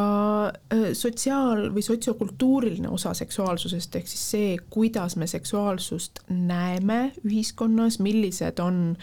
sotsiaal- 0.98 1.70
või 1.74 1.82
sotsiokultuuriline 1.86 2.88
osa 2.92 3.14
seksuaalsusest 3.14 3.96
ehk 3.96 4.08
siis 4.08 4.24
see, 4.34 4.56
kuidas 4.70 5.16
me 5.16 5.26
seksuaalsust 5.26 6.24
näeme 6.28 7.12
ühiskonnas, 7.24 7.98
millised 8.02 8.60
on 8.62 8.96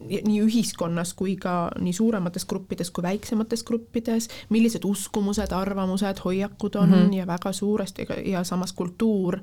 nii 0.00 0.40
ühiskonnas 0.44 1.14
kui 1.18 1.36
ka 1.36 1.70
nii 1.80 1.92
suuremates 1.96 2.46
gruppides 2.48 2.90
kui 2.90 3.02
väiksemates 3.02 3.64
gruppides, 3.64 4.28
millised 4.52 4.84
uskumused, 4.84 5.52
arvamused, 5.52 6.11
arvamused, 6.12 6.24
hoiakud 6.24 6.74
on 6.74 6.88
mm 6.88 6.94
-hmm. 6.94 7.14
ja 7.14 7.26
väga 7.26 7.52
suuresti 7.52 8.06
ja 8.24 8.44
samas 8.44 8.72
kultuur, 8.72 9.38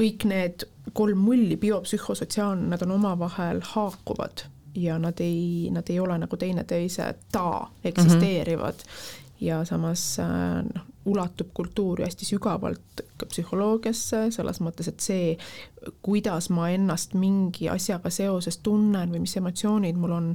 kõik 0.00 0.24
need 0.24 0.64
kolm 0.92 1.18
mulli, 1.18 1.56
biopsühhosotsiaalne, 1.56 2.68
nad 2.68 2.82
on 2.82 2.90
omavahel 2.90 3.60
haakuvad 3.62 4.46
ja 4.74 4.98
nad 4.98 5.20
ei, 5.20 5.68
nad 5.70 5.88
ei 5.90 6.00
ole 6.00 6.18
nagu 6.18 6.36
teineteise 6.36 7.14
ta 7.32 7.66
eksisteerivad 7.84 8.74
mm. 8.74 8.80
-hmm 8.80 9.19
ja 9.40 9.64
samas 9.64 10.02
noh, 10.20 10.86
ulatub 11.10 11.48
kultuur 11.54 12.00
ju 12.00 12.06
hästi 12.06 12.26
sügavalt 12.28 13.02
ka 13.16 13.28
psühholoogiasse, 13.30 14.26
selles 14.34 14.60
mõttes, 14.60 14.90
et 14.90 15.00
see, 15.00 15.36
kuidas 16.04 16.50
ma 16.52 16.68
ennast 16.74 17.14
mingi 17.18 17.70
asjaga 17.72 18.12
seoses 18.12 18.60
tunnen 18.64 19.12
või 19.12 19.22
mis 19.24 19.36
emotsioonid 19.40 19.96
mul 20.00 20.12
on, 20.16 20.28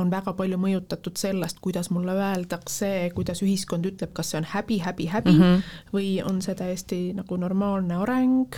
on 0.00 0.12
väga 0.12 0.32
palju 0.38 0.58
mõjutatud 0.60 1.20
sellest, 1.20 1.60
kuidas 1.64 1.90
mulle 1.92 2.16
öeldakse, 2.16 3.10
kuidas 3.14 3.44
ühiskond 3.44 3.88
ütleb, 3.92 4.14
kas 4.16 4.32
see 4.32 4.40
on 4.40 4.48
häbi, 4.54 4.80
häbi, 4.84 5.10
häbi 5.12 5.34
mm 5.34 5.42
-hmm. 5.42 5.76
või 5.92 6.08
on 6.24 6.40
see 6.42 6.56
täiesti 6.56 7.00
nagu 7.16 7.36
normaalne 7.36 8.00
areng, 8.00 8.56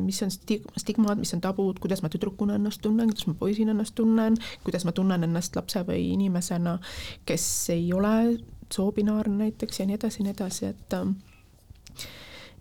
mis 0.00 0.22
on 0.22 0.30
stig-, 0.32 0.68
stigmad, 0.80 1.18
mis 1.20 1.34
on 1.36 1.42
tabud, 1.44 1.78
kuidas 1.82 2.02
ma 2.02 2.08
tüdrukuna 2.08 2.56
ennast 2.56 2.80
tunnen, 2.84 3.10
kuidas 3.12 3.26
ma 3.28 3.34
poisina 3.38 3.74
ennast 3.74 3.94
tunnen, 3.94 4.38
kuidas 4.64 4.86
ma 4.88 4.94
tunnen 4.96 5.26
ennast 5.26 5.56
lapse 5.56 5.82
või 5.88 6.06
inimesena, 6.14 6.78
kes 7.28 7.48
ei 7.74 7.92
ole 7.92 8.38
soobinaarne 8.72 9.36
näiteks 9.44 9.80
ja 9.80 9.86
nii 9.86 9.98
edasi 9.98 10.22
ja 10.22 10.28
nii 10.28 10.36
edasi, 10.36 10.70
et 10.72 10.96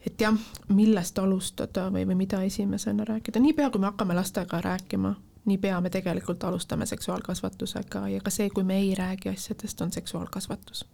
et 0.08 0.22
jah, 0.22 0.36
millest 0.72 1.20
alustada 1.20 1.88
või, 1.92 2.06
või 2.08 2.16
mida 2.24 2.42
esimesena 2.44 3.06
rääkida, 3.08 3.40
niipea 3.44 3.70
kui 3.70 3.82
me 3.84 3.90
hakkame 3.90 4.16
lastega 4.16 4.62
rääkima, 4.64 5.16
niipea 5.48 5.82
me 5.82 5.90
tegelikult 5.90 6.44
alustame 6.44 6.86
seksuaalkasvatusega 6.86 8.08
ja 8.14 8.22
ka 8.24 8.32
see, 8.32 8.50
kui 8.50 8.64
me 8.64 8.80
ei 8.80 8.96
räägi 8.96 9.30
asjadest, 9.30 9.82
on 9.82 9.92
seksuaalkasvatus. 9.92 10.86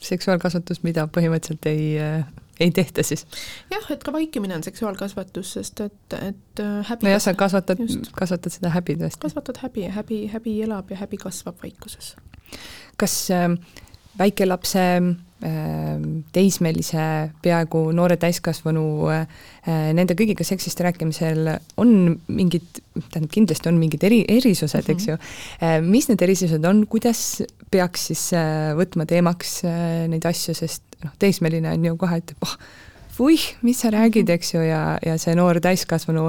seksuaalkasvatus, 0.00 0.82
mida 0.82 1.08
põhimõtteliselt 1.08 1.68
ei, 1.68 1.98
äh, 2.00 2.26
ei 2.60 2.70
tehta 2.70 3.02
siis? 3.02 3.26
jah, 3.70 3.90
et 3.90 4.04
ka 4.04 4.12
vaikimine 4.12 4.56
on 4.56 4.64
seksuaalkasvatus, 4.66 5.52
sest 5.58 5.80
et, 5.80 6.18
et 6.20 6.62
äh, 6.62 6.80
häbi 6.90 7.08
nojah, 7.08 7.22
sa 7.22 7.34
kasvatad, 7.34 7.82
kasvatad 8.16 8.58
seda 8.58 8.72
häbi 8.74 8.98
tõesti. 9.02 9.22
kasvatad 9.26 9.62
häbi 9.64 9.86
ja 9.86 9.92
häbi, 9.98 10.24
häbi 10.32 10.58
elab 10.66 10.90
ja 10.90 11.00
häbi 11.02 11.20
kasvab 11.20 11.62
vaikuses. 11.62 12.14
kas 12.96 13.20
äh, 13.30 13.50
väikelapse 14.18 14.86
Ehm, 15.44 16.22
teismelise, 16.32 17.28
peaaegu 17.44 17.90
noore 17.92 18.16
täiskasvanu, 18.16 18.84
eh, 19.12 19.90
nende 19.92 20.14
kõigiga 20.16 20.46
seksist 20.48 20.80
rääkimisel 20.80 21.50
on 21.76 21.90
mingid, 22.32 22.80
tähendab 23.10 23.34
kindlasti 23.34 23.68
on 23.68 23.76
mingid 23.76 24.06
eri, 24.08 24.22
erisused 24.32 24.80
mm, 24.80 24.86
-hmm. 24.86 24.94
eks 24.96 25.08
ju. 25.08 25.18
Eh, 25.60 25.80
mis 25.84 26.08
need 26.08 26.24
erisused 26.24 26.64
on, 26.64 26.86
kuidas 26.88 27.42
peaks 27.70 28.06
siis 28.08 28.32
eh, 28.32 28.72
võtma 28.80 29.04
teemaks 29.04 29.60
neid 30.08 30.24
asju, 30.24 30.54
sest 30.56 30.85
noh, 31.04 31.14
teismeline 31.18 31.72
on 31.72 31.84
ju 31.84 31.96
kohe, 32.00 32.20
et 32.22 32.34
oh, 32.42 32.56
vuih, 33.18 33.42
mis 33.62 33.80
sa 33.80 33.90
räägid, 33.94 34.30
eks 34.30 34.54
ju, 34.54 34.62
ja, 34.66 34.98
ja 35.06 35.18
see 35.18 35.34
noor 35.38 35.60
täiskasvanu 35.64 36.28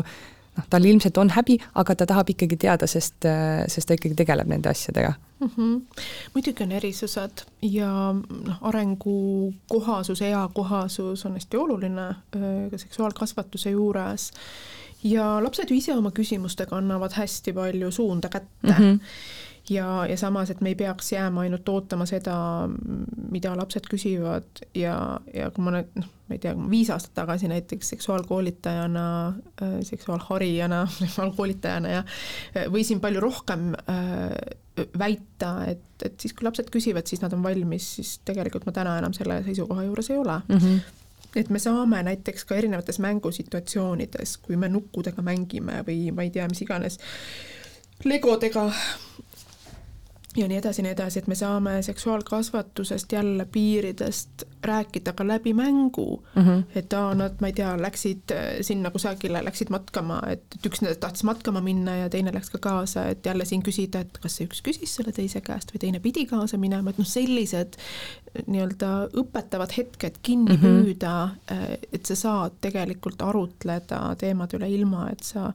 noh, 0.57 0.67
tal 0.69 0.85
ilmselt 0.85 1.17
on 1.21 1.31
häbi, 1.35 1.59
aga 1.75 1.95
ta 1.95 2.07
tahab 2.09 2.31
ikkagi 2.33 2.57
teada, 2.61 2.87
sest, 2.89 3.27
sest 3.71 3.89
ta 3.89 3.97
ikkagi 3.97 4.17
tegeleb 4.17 4.49
nende 4.49 4.71
asjadega 4.71 5.13
mm. 5.39 5.49
-hmm. 5.55 6.05
muidugi 6.33 6.63
on 6.63 6.71
erisused 6.71 7.45
ja 7.61 7.91
noh, 8.13 8.57
arengu 8.61 9.53
kohasus, 9.69 10.21
eakohasus 10.21 11.25
on 11.25 11.33
hästi 11.33 11.57
oluline 11.57 12.07
ka 12.71 12.77
seksuaalkasvatuse 12.77 13.69
juures 13.69 14.31
ja 15.03 15.43
lapsed 15.43 15.69
ju 15.69 15.77
ise 15.77 15.95
oma 15.95 16.11
küsimustega 16.11 16.77
annavad 16.77 17.13
hästi 17.13 17.53
palju 17.53 17.91
suunda 17.91 18.29
kätte 18.29 18.73
mm. 18.73 18.73
-hmm 18.73 18.99
ja, 19.69 20.05
ja 20.09 20.17
samas, 20.17 20.49
et 20.49 20.61
me 20.61 20.71
ei 20.73 20.75
peaks 20.75 21.11
jääma 21.11 21.43
ainult 21.45 21.69
ootama 21.69 22.05
seda, 22.09 22.35
mida 23.31 23.55
lapsed 23.57 23.87
küsivad 23.91 24.63
ja, 24.77 24.97
ja 25.33 25.49
kui 25.51 25.65
ma 25.65 25.73
nüüd 25.77 25.97
noh, 25.99 26.11
ma 26.27 26.35
ei 26.35 26.41
tea, 26.43 26.53
viis 26.69 26.91
aastat 26.91 27.15
tagasi 27.15 27.47
näiteks 27.51 27.89
seksuaalkoolitajana, 27.95 29.07
äh, 29.63 29.75
seksuaalharijana, 29.87 30.83
seksuaalkoolitajana 31.01 31.95
ja 31.97 32.03
äh, 32.03 32.67
võisin 32.73 33.01
palju 33.03 33.23
rohkem 33.23 33.71
äh, 33.87 34.37
väita, 34.99 35.51
et, 35.71 35.85
et 36.05 36.19
siis, 36.21 36.35
kui 36.37 36.45
lapsed 36.45 36.69
küsivad, 36.73 37.07
siis 37.09 37.23
nad 37.23 37.33
on 37.33 37.43
valmis, 37.43 37.95
siis 37.97 38.17
tegelikult 38.27 38.67
ma 38.67 38.75
täna 38.75 38.97
enam 39.01 39.15
selle 39.17 39.41
seisukoha 39.47 39.87
juures 39.87 40.13
ei 40.13 40.23
ole 40.23 40.39
mm. 40.47 40.63
-hmm 40.63 41.03
et 41.37 41.49
me 41.53 41.59
saame 41.59 41.99
näiteks 42.03 42.45
ka 42.49 42.55
erinevates 42.55 42.97
mängusituatsioonides, 43.03 44.37
kui 44.41 44.55
me 44.57 44.69
nukkudega 44.71 45.21
mängime 45.21 45.83
või 45.85 46.09
ma 46.15 46.23
ei 46.25 46.31
tea, 46.33 46.47
mis 46.49 46.61
iganes 46.63 46.97
legodega 48.03 48.63
ja 50.37 50.47
nii 50.47 50.57
edasi, 50.57 50.83
nii 50.85 50.91
edasi, 50.93 51.19
et 51.19 51.27
me 51.27 51.35
saame 51.35 51.81
seksuaalkasvatusest 51.81 53.11
jälle 53.11 53.45
piiridest 53.51 54.43
rääkida 54.63 55.13
ka 55.13 55.27
läbi 55.27 55.53
mängu 55.53 56.23
mm. 56.35 56.43
-hmm. 56.43 56.63
et 56.75 56.93
aa, 56.93 57.13
nad, 57.15 57.37
ma 57.41 57.47
ei 57.47 57.53
tea, 57.53 57.73
läksid 57.81 58.31
äh, 58.31 58.45
sinna 58.61 58.91
kusagile, 58.91 59.43
läksid 59.43 59.69
matkama, 59.69 60.21
et, 60.27 60.43
üks 60.67 60.81
tahtis 60.99 61.23
matkama 61.23 61.61
minna 61.61 61.95
ja 61.95 62.09
teine 62.09 62.33
läks 62.33 62.49
ka 62.49 62.57
kaasa, 62.57 63.05
et 63.07 63.25
jälle 63.25 63.45
siin 63.45 63.63
küsida, 63.63 63.99
et 63.99 64.17
kas 64.21 64.37
see 64.37 64.47
üks 64.47 64.61
küsis 64.65 64.95
selle 64.99 65.11
teise 65.11 65.41
käest 65.41 65.73
või 65.73 65.83
teine 65.85 65.99
pidi 65.99 66.25
kaasa 66.25 66.57
minema, 66.57 66.89
et 66.89 66.97
noh, 66.97 67.07
sellised 67.07 67.77
äh, 67.77 68.43
nii-öelda 68.47 68.91
õpetavad 69.23 69.77
hetked 69.77 70.21
kinni 70.21 70.57
mm 70.57 70.63
-hmm. 70.63 70.83
püüda, 70.83 71.13
äh, 71.51 71.69
et 71.93 72.05
sa 72.05 72.15
saad 72.15 72.59
tegelikult 72.61 73.21
arutleda 73.21 74.15
teemade 74.17 74.57
üle 74.57 74.69
ilma, 74.69 75.09
et 75.11 75.23
sa 75.23 75.51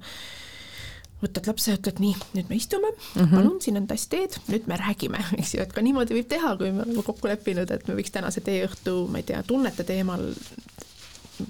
võtad 1.23 1.47
lapse, 1.51 1.75
ütled 1.79 2.01
nii, 2.03 2.15
nüüd 2.37 2.49
me 2.51 2.59
istume 2.59 2.91
mm, 2.93 3.21
-hmm. 3.21 3.35
palun, 3.37 3.61
siin 3.63 3.79
on 3.81 3.87
tass 3.91 4.09
teed, 4.13 4.39
nüüd 4.49 4.67
me 4.71 4.79
räägime, 4.81 5.21
eks 5.39 5.55
ju, 5.55 5.63
et 5.63 5.73
ka 5.73 5.85
niimoodi 5.85 6.17
võib 6.19 6.29
teha, 6.31 6.57
kui 6.57 6.73
me 6.73 6.85
oleme 6.87 7.07
kokku 7.07 7.31
leppinud, 7.31 7.71
et 7.71 7.87
me 7.89 7.99
võiks 7.99 8.15
tänase 8.15 8.43
teeõhtu, 8.45 9.07
ma 9.11 9.23
ei 9.23 9.29
tea, 9.31 9.43
tunnete 9.47 9.85
teemal, 9.85 10.27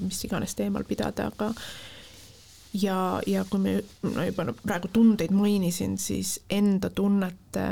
mis 0.03 0.25
iganes 0.25 0.55
teemal 0.59 0.85
pidada, 0.89 1.31
aga 1.33 1.53
ja, 2.75 3.21
ja 3.27 3.45
kui 3.51 3.61
me 3.61 3.75
no 4.03 4.25
juba 4.29 4.53
praegu 4.63 4.89
tundeid 4.93 5.35
mainisin, 5.37 5.99
siis 5.99 6.41
enda 6.51 6.91
tunnete 6.91 7.67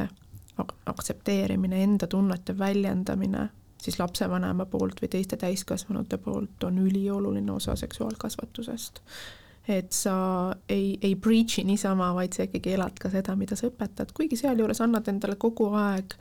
aktsepteerimine, 0.87 1.83
enda 1.83 2.07
tunnete 2.07 2.59
väljendamine 2.59 3.49
siis 3.83 3.99
lapsevanema 3.99 4.67
poolt 4.67 5.01
või 5.03 5.09
teiste 5.09 5.37
täiskasvanute 5.41 6.19
poolt 6.21 6.65
on 6.65 6.79
ülioluline 6.79 7.53
osa 7.53 7.77
seksuaalkasvatusest. 7.77 9.01
Et 9.69 9.93
sa 9.93 10.15
ei, 10.69 10.99
ei 11.03 11.15
preach'i 11.15 11.65
niisama, 11.65 12.13
vaid 12.15 12.35
sa 12.35 12.47
ikkagi 12.47 12.75
elad 12.75 12.97
ka 13.01 13.11
seda, 13.13 13.37
mida 13.37 13.57
sa 13.57 13.69
õpetad, 13.69 14.15
kuigi 14.17 14.39
sealjuures 14.41 14.81
annad 14.81 15.09
endale 15.13 15.37
kogu 15.41 15.69
aeg 15.79 16.17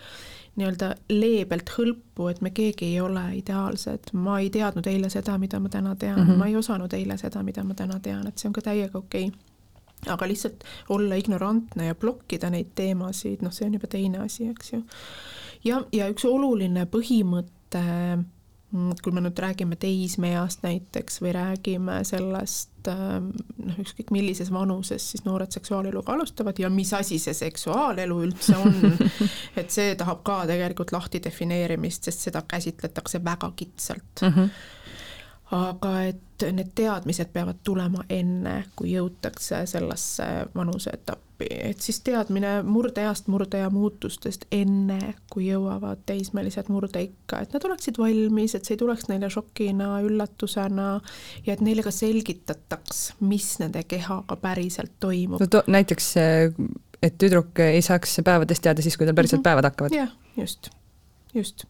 nii-öelda 0.60 0.90
leebelt 1.14 1.72
hõlpu, 1.78 2.28
et 2.30 2.42
me 2.44 2.52
keegi 2.56 2.92
ei 2.92 3.00
ole 3.02 3.24
ideaalsed, 3.40 4.12
ma 4.14 4.40
ei 4.44 4.50
teadnud 4.54 4.88
eile 4.92 5.10
seda, 5.14 5.38
mida 5.40 5.60
ma 5.60 5.70
täna 5.72 5.96
tean. 5.96 6.20
Mm, 6.20 6.28
-hmm. 6.28 6.42
ma 6.42 6.48
ei 6.48 6.56
osanud 6.56 6.94
eile 6.94 7.18
seda, 7.18 7.44
mida 7.44 7.64
ma 7.64 7.74
täna 7.74 8.00
tean, 8.00 8.28
et 8.28 8.38
see 8.38 8.50
on 8.50 8.54
ka 8.54 8.62
täiega 8.62 8.98
okei. 8.98 9.28
Okay 9.28 9.50
aga 10.08 10.28
lihtsalt 10.28 10.64
olla 10.90 11.16
ignorantne 11.16 11.86
ja 11.86 11.96
blokkida 11.96 12.50
neid 12.50 12.72
teemasid, 12.76 13.42
noh, 13.44 13.52
see 13.52 13.68
on 13.68 13.74
juba 13.74 13.88
teine 13.92 14.22
asi, 14.24 14.48
eks 14.48 14.74
ju. 14.74 14.82
Ja, 15.64 15.82
ja 15.92 16.08
üks 16.12 16.24
oluline 16.26 16.86
põhimõte, 16.86 17.82
mm, 18.16 18.24
kui 18.70 19.14
me 19.16 19.22
nüüd 19.26 19.40
räägime 19.42 19.78
teismeeast 19.82 20.62
näiteks 20.62 21.18
või 21.24 21.32
räägime 21.34 21.96
sellest 22.06 22.90
ähm, 22.92 23.32
noh, 23.58 23.80
ükskõik 23.82 24.14
millises 24.14 24.52
vanuses 24.54 25.08
siis 25.14 25.26
noored 25.26 25.50
seksuaaleluga 25.56 26.14
alustavad 26.14 26.60
ja 26.62 26.70
mis 26.70 26.94
asi 26.94 27.18
see 27.22 27.34
seksuaalelu 27.34 28.20
üldse 28.28 28.58
on, 28.62 28.76
et 29.60 29.74
see 29.74 29.96
tahab 29.98 30.22
ka 30.28 30.44
tegelikult 30.52 30.94
lahti 30.94 31.22
defineerimist, 31.26 32.06
sest 32.06 32.30
seda 32.30 32.44
käsitletakse 32.48 33.24
väga 33.26 33.52
kitsalt 33.58 34.28
mm. 34.28 34.36
-hmm 34.36 34.78
aga 35.52 35.94
et 36.12 36.46
need 36.54 36.72
teadmised 36.76 37.32
peavad 37.34 37.64
tulema 37.64 38.04
enne, 38.10 38.64
kui 38.76 38.94
jõutakse 38.94 39.66
sellesse 39.68 40.28
vanuseetappi 40.56 41.30
appi, 41.40 41.48
et 41.70 41.82
siis 41.82 42.02
teadmine 42.02 42.62
murdeeast, 42.64 43.28
murdeea 43.28 43.70
muutustest 43.70 44.46
enne, 44.52 45.16
kui 45.32 45.48
jõuavad 45.48 46.04
teismelised 46.06 46.70
murdeikka, 46.70 47.42
et 47.42 47.54
nad 47.54 47.66
oleksid 47.66 47.98
valmis, 47.98 48.56
et 48.56 48.66
see 48.66 48.76
ei 48.76 48.82
tuleks 48.82 49.08
neile 49.10 49.30
šokina, 49.30 50.02
üllatusena 50.06 50.90
ja 51.46 51.54
et 51.54 51.62
neile 51.62 51.84
ka 51.84 51.92
selgitataks, 51.92 53.14
mis 53.22 53.58
nende 53.60 53.84
kehaga 53.88 54.36
päriselt 54.36 54.98
toimub. 55.00 55.40
no 55.40 55.48
to-, 55.48 55.64
näiteks, 55.68 56.12
et 57.02 57.18
tüdruk 57.18 57.60
ei 57.64 57.82
saaks 57.82 58.20
päevadest 58.26 58.64
teada 58.66 58.84
siis, 58.84 58.98
kui 58.98 59.08
tal 59.08 59.16
päriselt 59.16 59.40
mm 59.40 59.42
-hmm. 59.42 59.50
päevad 59.50 59.72
hakkavad? 59.72 59.96
jah, 59.96 60.12
just, 60.38 60.70
just 61.34 61.66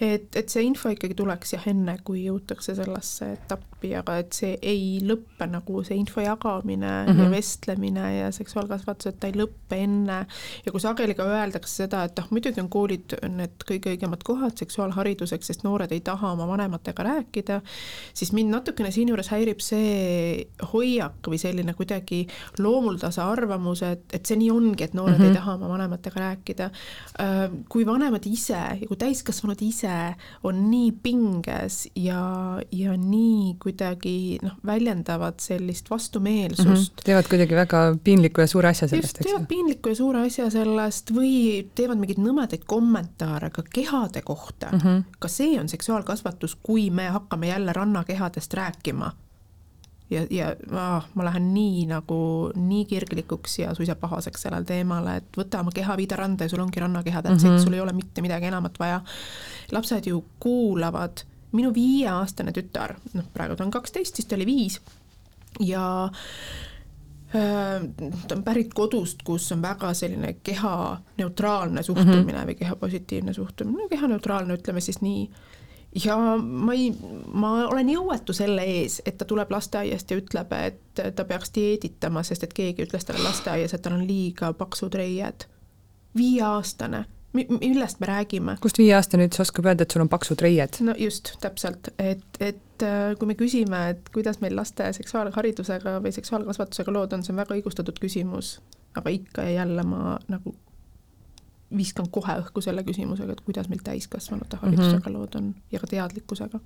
et, 0.00 0.36
et 0.36 0.48
see 0.48 0.64
info 0.64 0.90
ikkagi 0.92 1.14
tuleks 1.18 1.54
jah, 1.54 1.66
enne 1.70 1.96
kui 2.04 2.22
jõutakse 2.24 2.72
sellesse 2.76 3.26
etappi, 3.34 3.92
aga 3.98 4.16
et 4.22 4.36
see 4.36 4.54
ei 4.64 5.00
lõppe 5.04 5.44
nagu 5.50 5.82
see 5.84 5.98
info 6.00 6.22
jagamine 6.24 6.88
mm 6.88 7.10
-hmm. 7.10 7.18
ja 7.18 7.24
mhm. 7.26 7.34
vestlemine 7.36 8.04
ja 8.16 8.30
seksuaalkasvatus, 8.32 9.10
et 9.10 9.20
ta 9.20 9.28
ei 9.28 9.36
lõppe 9.36 9.76
enne. 9.76 10.26
ja 10.64 10.72
kui 10.72 10.80
sageli 10.80 11.14
ka 11.14 11.24
öeldakse 11.24 11.82
seda, 11.84 12.04
et 12.04 12.16
noh, 12.16 12.30
muidugi 12.30 12.60
on 12.60 12.68
koolid 12.68 13.16
need 13.28 13.64
kõige 13.70 13.92
õigemad 13.94 14.24
kohad 14.24 14.56
seksuaalhariduseks, 14.56 15.46
sest 15.46 15.64
noored 15.64 15.92
ei 15.92 16.00
taha 16.00 16.32
oma 16.32 16.48
vanematega 16.48 17.02
rääkida, 17.02 17.60
siis 18.14 18.32
mind 18.32 18.50
natukene 18.50 18.90
siinjuures 18.90 19.28
häirib 19.28 19.60
see 19.60 20.46
hoiak 20.72 21.28
või 21.28 21.38
selline 21.38 21.74
kuidagi 21.74 22.26
loomuldase 22.58 23.20
arvamus, 23.20 23.82
et, 23.82 24.04
et 24.12 24.26
see 24.26 24.36
nii 24.36 24.50
ongi, 24.50 24.84
et 24.84 24.94
noored 24.94 25.18
mm 25.18 25.24
-hmm. 25.24 25.28
ei 25.28 25.34
taha 25.34 25.54
oma 25.54 25.68
vanematega 25.68 26.20
rääkida. 26.20 26.70
Äh, 27.20 27.50
kui 27.68 27.86
vanemad 27.86 28.26
ise 28.26 28.52
ja 28.80 28.86
kui 28.88 28.96
täiskasvanud 28.96 29.60
ise 29.60 29.89
ise 29.90 30.14
on 30.42 30.70
nii 30.70 30.92
pinges 31.02 31.88
ja, 31.96 32.60
ja 32.72 32.96
nii 32.96 33.54
kuidagi 33.62 34.38
noh, 34.42 34.56
väljendavad 34.66 35.40
sellist 35.40 35.90
vastumeelsust 35.90 36.66
mm. 36.66 36.74
-hmm. 36.74 37.04
teevad 37.04 37.28
kuidagi 37.28 37.54
väga 37.54 37.96
piinliku 38.04 38.40
ja 38.40 38.46
suure 38.46 38.68
asja 38.68 38.88
sellest, 38.88 39.16
eks 39.16 39.26
ju. 39.26 39.30
teevad 39.30 39.46
piinliku 39.48 39.88
ja 39.88 39.94
suure 39.94 40.20
asja 40.26 40.50
sellest 40.50 41.14
või 41.14 41.66
teevad 41.74 41.98
mingeid 41.98 42.22
nõmedaid 42.22 42.66
kommentaare 42.66 43.50
ka 43.50 43.62
kehade 43.74 44.22
kohta 44.22 44.70
mm. 44.72 44.78
-hmm. 44.78 45.02
ka 45.18 45.28
see 45.28 45.60
on 45.60 45.68
seksuaalkasvatus, 45.68 46.56
kui 46.62 46.90
me 46.90 47.08
hakkame 47.08 47.48
jälle 47.48 47.72
rannakehadest 47.72 48.54
rääkima 48.54 49.12
ja, 50.10 50.26
ja 50.30 50.54
ah, 50.76 51.06
ma 51.14 51.24
lähen 51.24 51.50
nii 51.54 51.86
nagu 51.90 52.18
nii 52.56 52.84
kirglikuks 52.90 53.58
ja 53.58 53.74
suisa 53.74 53.94
pahaseks 53.98 54.46
sellel 54.46 54.66
teemal, 54.68 55.06
et 55.14 55.38
võta 55.38 55.62
oma 55.62 55.74
keha, 55.74 55.96
viida 56.00 56.18
randa 56.18 56.46
ja 56.46 56.52
sul 56.52 56.62
ongi 56.64 56.82
rannakeha, 56.82 57.22
that's 57.22 57.44
mm 57.44 57.50
-hmm. 57.50 57.58
it, 57.58 57.64
sul 57.64 57.76
ei 57.78 57.80
ole 57.80 57.92
mitte 57.92 58.22
midagi 58.22 58.50
enamat 58.50 58.78
vaja. 58.78 59.00
lapsed 59.72 60.06
ju 60.06 60.24
kuulavad, 60.40 61.22
minu 61.52 61.74
viieaastane 61.74 62.52
tütar, 62.52 62.94
noh, 63.14 63.24
praegu 63.32 63.56
ta 63.56 63.64
on 63.64 63.70
kaksteist, 63.70 64.16
siis 64.16 64.26
ta 64.26 64.34
oli 64.36 64.46
viis 64.46 64.80
ja 65.60 66.10
äh, 67.34 67.82
ta 68.28 68.34
on 68.34 68.42
pärit 68.42 68.74
kodust, 68.74 69.22
kus 69.22 69.52
on 69.52 69.62
väga 69.62 69.94
selline 69.94 70.36
kehaneutraalne 70.42 71.82
suhtumine 71.82 72.32
mm 72.32 72.38
-hmm. 72.38 72.46
või 72.46 72.54
kehapositiivne 72.54 73.32
suhtumine, 73.32 73.82
no 73.82 73.88
kehaneutraalne, 73.88 74.54
ütleme 74.54 74.80
siis 74.80 75.00
nii 75.00 75.30
ja 75.94 76.16
ma 76.38 76.74
ei, 76.74 76.90
ma 77.32 77.52
olen 77.68 77.88
jõuetu 77.90 78.34
selle 78.36 78.64
ees, 78.66 79.00
et 79.06 79.18
ta 79.18 79.26
tuleb 79.28 79.50
lasteaiast 79.50 80.10
ja 80.10 80.18
ütleb, 80.20 80.52
et 80.54 81.02
ta 81.16 81.24
peaks 81.26 81.52
dieeditama, 81.54 82.22
sest 82.26 82.46
et 82.46 82.54
keegi 82.54 82.86
ütles 82.86 83.06
talle 83.06 83.22
lasteaias, 83.24 83.74
et 83.74 83.82
tal 83.82 83.98
on 83.98 84.06
liiga 84.06 84.52
paksud 84.56 84.94
reied. 84.94 85.46
viieaastane, 86.16 87.04
millest 87.32 88.00
me 88.00 88.06
räägime? 88.06 88.56
kust 88.62 88.78
viieaastane 88.78 89.26
üldse 89.26 89.42
oskab 89.42 89.66
öelda, 89.70 89.86
et 89.86 89.90
sul 89.90 90.06
on 90.06 90.12
paksud 90.12 90.42
reied? 90.42 90.80
no 90.86 90.94
just, 90.98 91.34
täpselt, 91.42 91.92
et, 91.98 92.26
et 92.40 92.86
äh, 92.86 93.14
kui 93.18 93.30
me 93.30 93.38
küsime, 93.38 93.84
et 93.94 94.10
kuidas 94.14 94.40
meil 94.40 94.56
laste 94.56 94.92
seksuaalharidusega 94.94 95.98
või 96.02 96.14
seksuaalkasvatusega 96.14 96.94
lood 96.94 97.14
on, 97.14 97.26
see 97.26 97.34
on 97.34 97.42
väga 97.42 97.58
õigustatud 97.58 97.98
küsimus, 98.02 98.58
aga 98.94 99.14
ikka 99.14 99.46
ja 99.46 99.62
jälle 99.62 99.86
ma 99.86 100.18
nagu 100.30 100.54
viskan 101.76 102.08
kohe 102.12 102.38
õhku 102.42 102.62
selle 102.64 102.82
küsimusega, 102.86 103.36
et 103.36 103.44
kuidas 103.46 103.68
meil 103.70 103.82
täiskasvanute 103.84 104.58
haridusega 104.62 104.98
mm 104.98 105.04
-hmm. 105.04 105.18
lood 105.18 105.36
on 105.38 105.54
ja 105.72 105.80
ka 105.80 105.86
teadlikkusega. 105.86 106.60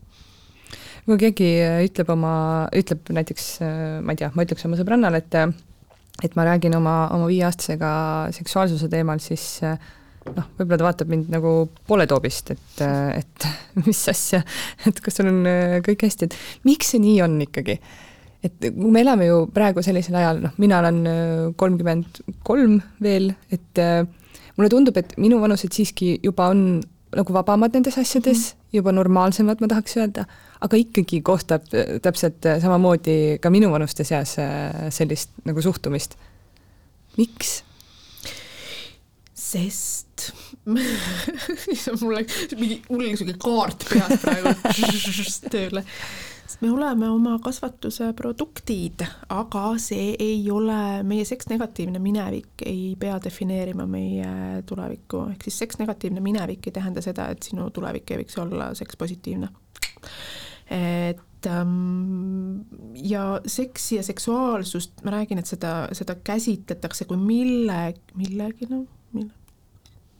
kui 1.05 1.19
keegi 1.21 1.51
ütleb 1.85 2.11
oma, 2.11 2.69
ütleb 2.73 3.11
näiteks, 3.13 3.59
ma 4.03 4.13
ei 4.13 4.17
tea, 4.17 4.31
ma 4.35 4.47
ütleks 4.47 4.65
oma 4.65 4.77
sõbrannale, 4.81 5.21
et 5.21 5.35
et 6.23 6.37
ma 6.37 6.45
räägin 6.45 6.77
oma, 6.77 7.09
oma 7.11 7.27
viieaastasega 7.27 7.91
seksuaalsuse 8.33 8.89
teemal, 8.89 9.19
siis 9.19 9.61
noh, 9.63 10.47
võib-olla 10.57 10.79
ta 10.79 10.85
vaatab 10.85 11.09
mind 11.11 11.29
nagu 11.29 11.69
pooletoobist, 11.87 12.51
et, 12.51 12.83
et 13.19 13.47
mis 13.87 14.09
asja, 14.09 14.43
et 14.87 15.01
kas 15.01 15.21
sul 15.21 15.29
on 15.29 15.45
kõik 15.85 16.07
hästi, 16.07 16.25
et 16.25 16.37
miks 16.65 16.95
see 16.95 17.03
nii 17.03 17.23
on 17.23 17.41
ikkagi? 17.43 17.81
et 18.45 18.67
me 18.77 19.01
elame 19.01 19.25
ju 19.25 19.47
praegu 19.57 19.83
sellisel 19.83 20.19
ajal, 20.21 20.43
noh, 20.45 20.53
mina 20.61 20.79
olen 20.79 20.99
kolmkümmend 21.57 22.21
kolm 22.45 22.81
veel, 23.01 23.33
et 23.51 23.81
äh, 23.81 24.05
mulle 24.57 24.71
tundub, 24.71 24.97
et 24.97 25.15
minu 25.21 25.41
vanused 25.43 25.75
siiski 25.75 26.19
juba 26.23 26.49
on 26.53 26.83
nagu 27.15 27.35
vabamad 27.35 27.75
nendes 27.75 27.99
asjades 27.99 28.39
mm, 28.39 28.59
-hmm. 28.59 28.77
juba 28.79 28.93
normaalsemad, 28.93 29.61
ma 29.61 29.69
tahaks 29.69 29.97
öelda, 29.97 30.25
aga 30.61 30.77
ikkagi 30.77 31.21
kohtab 31.23 31.63
äh, 31.75 32.01
täpselt 32.03 32.47
äh, 32.47 32.61
samamoodi 32.63 33.39
ka 33.41 33.51
minuvanuste 33.51 34.05
seas 34.05 34.39
äh, 34.39 34.91
sellist 34.91 35.31
nagu 35.45 35.63
suhtumist. 35.63 36.17
miks? 37.17 37.63
sest 39.35 40.33
mul 42.01 42.15
läks 42.15 42.55
mingi 42.57 42.83
hull 42.89 43.17
sihuke 43.17 43.35
kaart 43.39 43.85
peas 43.91 44.21
praegu 44.23 44.55
tööle 45.55 45.85
me 46.61 46.71
oleme 46.73 47.09
oma 47.11 47.37
kasvatuse 47.43 48.13
produktid, 48.17 49.05
aga 49.33 49.65
see 49.83 50.15
ei 50.21 50.41
ole, 50.53 51.03
meie 51.07 51.27
seksnegatiivne 51.29 52.01
minevik 52.03 52.65
ei 52.67 52.95
pea 53.01 53.19
defineerima 53.25 53.87
meie 53.91 54.63
tulevikku, 54.69 55.27
ehk 55.35 55.47
siis 55.47 55.61
seksnegatiivne 55.65 56.23
minevik 56.25 56.69
ei 56.69 56.77
tähenda 56.79 57.05
seda, 57.05 57.29
et 57.33 57.47
sinu 57.47 57.69
tulevik 57.75 58.11
ei 58.11 58.23
võiks 58.23 58.41
olla 58.41 58.73
sekspositiivne. 58.79 59.49
et 60.71 61.47
ähm, 61.47 62.65
ja 62.97 63.41
seksi 63.47 64.01
ja 64.01 64.03
seksuaalsust, 64.03 65.05
ma 65.05 65.19
räägin, 65.19 65.41
et 65.43 65.51
seda, 65.51 65.89
seda 65.93 66.17
käsitletakse 66.25 67.05
kui 67.09 67.21
mille, 67.21 67.95
millegi, 68.17 68.71
noh, 68.71 68.87
mille 69.13 69.44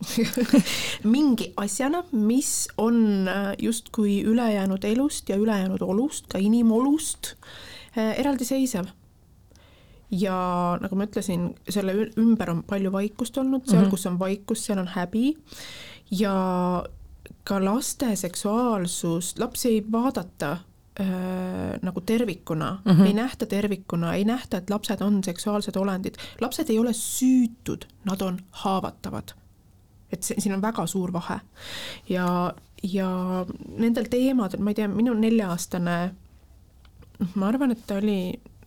mingi 1.15 1.51
asjana, 1.57 2.03
mis 2.11 2.67
on 2.77 3.27
äh, 3.27 3.53
justkui 3.59 4.23
ülejäänud 4.23 4.83
elust 4.83 5.29
ja 5.29 5.35
ülejäänud 5.35 5.81
olust, 5.81 6.27
ka 6.27 6.37
inimolust 6.37 7.33
äh, 7.97 8.19
eraldiseisev. 8.19 8.85
ja 10.11 10.35
nagu 10.81 10.95
ma 10.95 11.07
ütlesin, 11.07 11.49
selle 11.69 11.95
ümber 12.21 12.51
on 12.51 12.61
palju 12.63 12.91
vaikust 12.93 13.37
olnud, 13.37 13.65
seal 13.65 13.79
mm, 13.79 13.85
-hmm. 13.85 13.89
kus 13.89 14.05
on 14.05 14.19
vaikus, 14.19 14.65
seal 14.65 14.79
on 14.79 14.87
häbi 14.87 15.33
ja 16.11 16.35
ka 17.43 17.57
laste 17.65 18.15
seksuaalsust, 18.15 19.39
lapsi 19.39 19.69
ei 19.69 19.85
vaadata 19.91 20.51
äh, 20.51 21.81
nagu 21.81 22.01
tervikuna 22.01 22.81
mm, 22.85 22.91
-hmm. 22.91 23.05
ei 23.05 23.13
nähta 23.13 23.45
tervikuna, 23.45 24.13
ei 24.13 24.25
nähta, 24.25 24.57
et 24.57 24.69
lapsed 24.69 25.01
on 25.01 25.23
seksuaalsed 25.23 25.75
olendid, 25.75 26.15
lapsed 26.41 26.69
ei 26.69 26.79
ole 26.79 26.93
süütud, 26.93 27.85
nad 28.05 28.21
on 28.21 28.39
haavatavad 28.51 29.33
et 30.13 30.23
see, 30.23 30.39
siin 30.41 30.55
on 30.55 30.63
väga 30.63 30.85
suur 30.87 31.13
vahe. 31.13 31.39
ja, 32.09 32.27
ja 32.83 33.09
nendel 33.77 34.09
teemadel, 34.11 34.61
ma 34.61 34.73
ei 34.73 34.81
tea, 34.81 34.89
minu 34.91 35.15
nelja-aastane, 35.17 35.97
ma 37.35 37.47
arvan, 37.47 37.73
et 37.75 37.85
ta 37.87 37.99
oli 38.01 38.19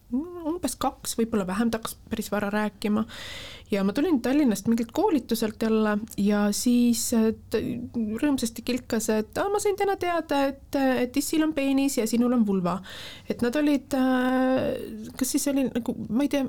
umbes 0.08 0.74
kaks, 0.80 1.18
võib-olla 1.18 1.44
vähem, 1.48 1.68
ta 1.68 1.80
hakkas 1.80 1.98
päris 2.08 2.30
vara 2.32 2.48
rääkima. 2.52 3.04
ja 3.70 3.82
ma 3.84 3.92
tulin 3.92 4.22
Tallinnast 4.24 4.68
mingilt 4.68 4.92
koolituselt 4.96 5.62
jälle 5.62 5.98
ja 6.16 6.46
siis 6.52 7.10
rõõmsasti 7.12 8.64
kilkas, 8.64 9.10
et 9.12 9.38
ah, 9.38 9.50
ma 9.52 9.60
sain 9.60 9.76
täna 9.76 9.98
teada, 10.00 10.46
et, 10.48 10.78
et 11.04 11.16
issil 11.16 11.44
on 11.44 11.52
peenis 11.52 11.98
ja 11.98 12.06
sinul 12.08 12.32
on 12.32 12.46
vulva. 12.46 12.78
et 13.28 13.44
nad 13.44 13.56
olid, 13.56 13.92
äh, 14.00 15.12
kas 15.18 15.36
siis 15.36 15.48
oli 15.52 15.68
nagu, 15.68 15.96
ma 16.08 16.24
ei 16.24 16.32
tea, 16.32 16.46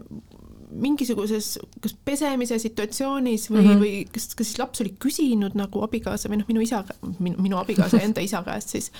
mingisuguses 0.70 1.58
kas 1.82 1.96
pesemise 2.06 2.60
situatsioonis 2.60 3.50
või 3.50 3.62
mm, 3.62 3.70
-hmm. 3.70 3.80
või 3.84 3.94
kas, 4.14 4.30
kas 4.36 4.52
siis 4.52 4.60
laps 4.60 4.82
oli 4.82 4.94
küsinud 5.00 5.58
nagu 5.58 5.82
abikaasa 5.86 6.30
või 6.30 6.42
noh, 6.42 6.50
minu 6.52 6.62
isa, 6.66 6.84
minu, 7.20 7.38
minu 7.42 7.58
abikaasa 7.58 8.02
enda 8.06 8.22
isa 8.22 8.44
käest 8.46 8.76
siis. 8.76 8.92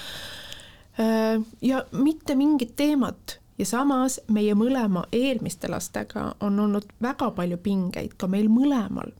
Äh, 1.00 1.38
ja 1.62 1.86
mitte 1.92 2.36
mingit 2.36 2.76
teemat 2.76 3.40
ja 3.60 3.66
samas 3.66 4.20
meie 4.32 4.56
mõlema 4.56 5.04
eelmiste 5.12 5.70
lastega 5.72 6.34
on 6.40 6.60
olnud 6.60 6.88
väga 7.02 7.32
palju 7.36 7.58
pingeid 7.64 8.16
ka 8.18 8.28
meil 8.28 8.50
mõlemal. 8.52 9.12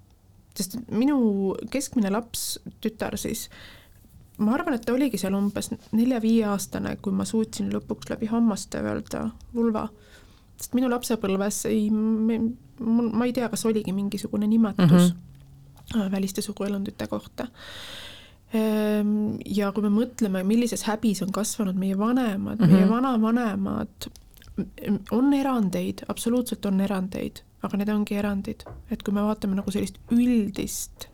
sest 0.60 0.76
minu 0.92 1.56
keskmine 1.72 2.10
laps, 2.12 2.60
tütar 2.84 3.16
siis, 3.18 3.46
ma 4.44 4.54
arvan, 4.58 4.76
et 4.76 4.84
ta 4.84 4.92
oligi 4.92 5.18
seal 5.18 5.38
umbes 5.38 5.70
nelja-viieaastane, 5.96 6.98
kui 7.02 7.14
ma 7.16 7.24
suutsin 7.26 7.70
lõpuks 7.72 8.10
läbi 8.12 8.28
hammaste 8.28 8.82
öelda 8.84 9.30
vulva. 9.56 9.88
Sest 10.60 10.76
minu 10.76 10.90
lapsepõlves 10.92 11.64
ei, 11.70 11.88
ma 11.92 13.28
ei 13.28 13.34
tea, 13.36 13.50
kas 13.52 13.66
oligi 13.70 13.94
mingisugune 13.96 14.48
nimetus 14.48 14.92
mm 14.92 14.98
-hmm. 15.00 16.12
väliste 16.12 16.42
suguelundite 16.42 17.08
kohta 17.08 17.48
ehm, 18.54 19.38
ja 19.46 19.72
kui 19.72 19.84
me 19.84 19.90
mõtleme, 19.90 20.44
millises 20.44 20.84
häbis 20.84 21.22
on 21.24 21.32
kasvanud 21.32 21.76
meie 21.76 21.98
vanemad 21.98 22.60
mm, 22.60 22.66
-hmm. 22.66 22.72
meie 22.72 22.86
mhm. 22.86 22.94
vanavanemad, 22.94 24.10
on 25.12 25.34
erandeid, 25.34 26.04
absoluutselt 26.08 26.66
on 26.66 26.82
erandeid, 26.82 27.44
aga 27.64 27.78
need 27.78 27.90
ongi 27.90 28.16
erandid, 28.16 28.64
et 28.92 29.04
kui 29.04 29.14
me 29.14 29.22
vaatame 29.22 29.56
nagu 29.56 29.72
sellist 29.72 30.00
üldist 30.12 31.08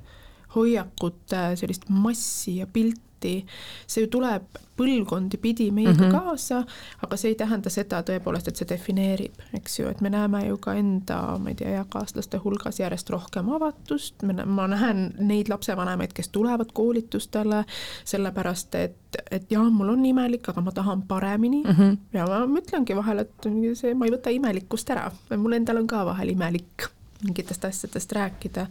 hoiakute 0.55 1.55
sellist 1.59 1.89
massi 1.89 2.57
ja 2.57 2.67
pilti, 2.67 3.04
lahti, 3.15 3.45
see 3.87 4.03
ju 4.03 4.09
tuleb 4.09 4.43
põlvkondi 4.75 5.37
pidi 5.39 5.71
meiega 5.71 5.93
mm 5.93 6.11
-hmm. 6.11 6.11
kaasa, 6.11 6.63
aga 7.01 7.17
see 7.17 7.29
ei 7.29 7.35
tähenda 7.35 7.69
seda 7.69 8.01
tõepoolest, 8.01 8.47
et 8.47 8.55
see 8.55 8.67
defineerib, 8.67 9.33
eks 9.53 9.79
ju, 9.79 9.87
et 9.87 10.01
me 10.01 10.09
näeme 10.09 10.47
ju 10.47 10.57
ka 10.57 10.73
enda, 10.73 11.37
ma 11.37 11.49
ei 11.49 11.55
tea, 11.55 11.69
eakaaslaste 11.69 12.37
hulgas 12.37 12.79
järjest 12.79 13.09
rohkem 13.09 13.49
avatust, 13.49 14.15
ma 14.45 14.67
näen 14.67 15.13
neid 15.19 15.47
lapsevanemaid, 15.49 16.13
kes 16.13 16.29
tulevad 16.29 16.73
koolitustele 16.73 17.63
sellepärast, 18.03 18.75
et, 18.75 18.97
et 19.31 19.51
jah, 19.51 19.71
mul 19.71 19.89
on 19.89 20.05
imelik, 20.05 20.49
aga 20.49 20.61
ma 20.61 20.71
tahan 20.71 21.01
paremini 21.01 21.63
mm 21.63 21.71
-hmm. 21.71 21.97
ja 22.13 22.25
ma 22.25 22.59
ütlengi 22.59 22.95
vahel, 22.95 23.19
et 23.19 23.47
see, 23.73 23.93
ma 23.93 24.05
ei 24.05 24.11
võta 24.11 24.29
imelikkust 24.29 24.89
ära, 24.89 25.11
mul 25.37 25.53
endal 25.53 25.77
on 25.77 25.87
ka 25.87 26.05
vahel 26.05 26.29
imelik 26.29 26.91
mingitest 27.23 27.65
asjadest 27.65 28.11
rääkida, 28.11 28.67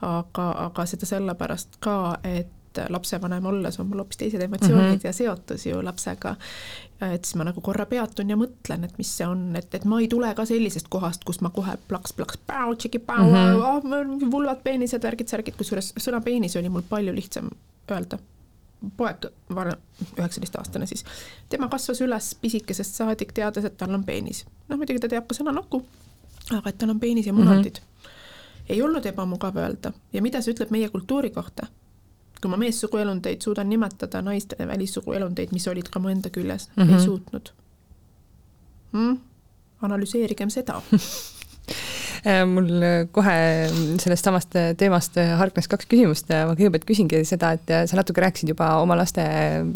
aga, 0.00 0.50
aga 0.52 0.86
seda 0.86 1.06
sellepärast 1.06 1.76
ka, 1.80 2.18
et 2.24 2.46
et 2.78 2.90
lapsevanem 2.90 3.46
olles 3.46 3.80
on 3.80 3.88
mul 3.90 4.02
hoopis 4.02 4.20
teised 4.22 4.42
emotsioonid 4.42 4.84
mm 4.84 4.96
-hmm. 4.96 5.06
ja 5.06 5.12
seotus 5.12 5.66
ju 5.66 5.84
lapsega. 5.84 6.36
et 7.00 7.24
siis 7.24 7.34
ma 7.34 7.44
nagu 7.44 7.60
korra 7.60 7.86
peatun 7.86 8.30
ja 8.30 8.36
mõtlen, 8.36 8.84
et 8.84 8.98
mis 8.98 9.16
see 9.16 9.26
on, 9.26 9.56
et, 9.56 9.74
et 9.74 9.84
ma 9.84 10.00
ei 10.00 10.08
tule 10.08 10.34
ka 10.34 10.44
sellisest 10.44 10.88
kohast, 10.88 11.24
kus 11.24 11.40
ma 11.40 11.50
kohe 11.50 11.78
plaks-plaks, 11.88 12.38
tšiki-päu, 12.78 13.24
mm 13.24 13.34
-hmm. 13.34 13.62
Ah, 13.62 14.30
vulvad, 14.30 14.62
peenised, 14.64 15.02
värgid-särgid, 15.02 15.56
kusjuures 15.56 15.92
sõna 16.00 16.20
peenis 16.20 16.56
oli 16.56 16.68
mul 16.68 16.82
palju 16.88 17.14
lihtsam 17.14 17.50
öelda 17.90 18.18
poeg, 18.96 19.26
üheksateistaastane 20.18 20.86
siis, 20.86 21.04
tema 21.48 21.68
kasvas 21.68 22.00
üles 22.04 22.34
pisikesest 22.40 22.94
saadik, 22.94 23.32
teades, 23.32 23.64
et 23.64 23.76
tal 23.76 23.94
on 23.94 24.04
peenis. 24.04 24.44
noh, 24.68 24.78
muidugi 24.78 25.00
ta 25.02 25.08
teab 25.08 25.26
ka 25.28 25.36
sõna 25.38 25.54
nuku, 25.56 25.82
aga 26.50 26.70
et 26.70 26.78
tal 26.78 26.92
on 26.92 27.00
peenis 27.00 27.26
ja 27.26 27.32
munadid 27.32 27.80
mm. 27.80 28.04
-hmm. 28.04 28.68
ei 28.68 28.82
olnud 28.82 29.06
ebamugav 29.06 29.56
öelda 29.56 29.92
ja 30.12 30.22
mida 30.22 30.42
see 30.42 30.54
ütleb 30.54 30.70
meie 30.70 30.88
kultuuri 30.88 31.30
kohta? 31.30 31.66
Kui 32.40 32.52
ma 32.52 32.58
meessuguelundeid 32.60 33.44
suudan 33.44 33.70
nimetada 33.70 34.22
naiste 34.24 34.58
välissuguelundeid, 34.68 35.54
mis 35.56 35.68
olid 35.72 35.88
ka 35.92 36.02
mu 36.02 36.12
enda 36.12 36.32
küljes 36.32 36.68
mm, 36.74 36.82
-hmm. 36.82 36.94
ei 36.94 37.04
suutnud 37.04 37.52
mm,. 38.92 39.16
analüseerigem 39.82 40.50
seda 40.50 40.80
äh, 42.28 42.42
mul 42.48 42.68
kohe 43.12 43.36
sellest 44.02 44.28
samast 44.28 44.58
teemast 44.78 45.16
hargnes 45.40 45.68
kaks 45.68 45.88
küsimust 45.90 46.32
ma 46.32 46.52
kõigepealt 46.54 46.86
küsingi 46.88 47.22
seda, 47.24 47.52
et 47.56 47.72
sa 47.88 47.96
natuke 47.98 48.20
rääkisid 48.24 48.52
juba 48.52 48.76
oma 48.82 48.96
laste 48.96 49.24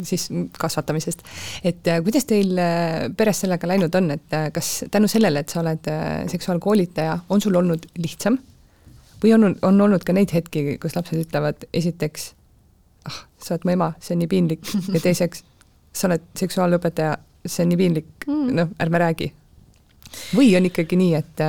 siis 0.03 0.29
kasvatamisest. 0.59 1.25
et 1.63 1.87
äh, 1.87 2.03
kuidas 2.03 2.25
teil 2.29 2.57
äh, 2.57 3.09
peres 3.17 3.41
sellega 3.45 3.67
läinud 3.67 3.95
on, 3.95 4.11
et 4.11 4.37
kas 4.53 4.83
tänu 4.91 5.07
sellele, 5.07 5.39
et 5.39 5.49
sa 5.49 5.59
oled 5.65 5.91
seksuaalkoolitaja, 6.27 7.19
on 7.29 7.41
sul 7.41 7.55
olnud 7.55 7.89
lihtsam? 7.97 8.37
või 9.23 9.33
on, 9.35 9.55
on 9.61 9.81
olnud 9.81 10.03
ka 10.05 10.13
neid 10.13 10.33
hetki, 10.33 10.77
kus 10.81 10.95
lapsed 10.97 11.19
ütlevad 11.21 11.65
esiteks 11.73 12.31
ah, 13.09 13.21
sa 13.41 13.55
oled 13.55 13.67
mu 13.67 13.75
ema, 13.75 13.91
see 13.99 14.15
on 14.15 14.23
nii 14.23 14.31
piinlik 14.31 14.73
ja 14.93 15.03
teiseks, 15.03 15.45
sa 15.93 16.09
oled 16.09 16.25
seksuaalõpetaja, 16.39 17.15
see 17.45 17.65
on 17.65 17.71
nii 17.73 17.79
piinlik 17.79 18.27
mm., 18.27 18.51
noh, 18.57 18.75
ärme 18.83 19.01
räägi. 19.05 19.31
või 20.35 20.51
on 20.59 20.67
ikkagi 20.67 20.99
nii, 20.99 21.15
et 21.19 21.45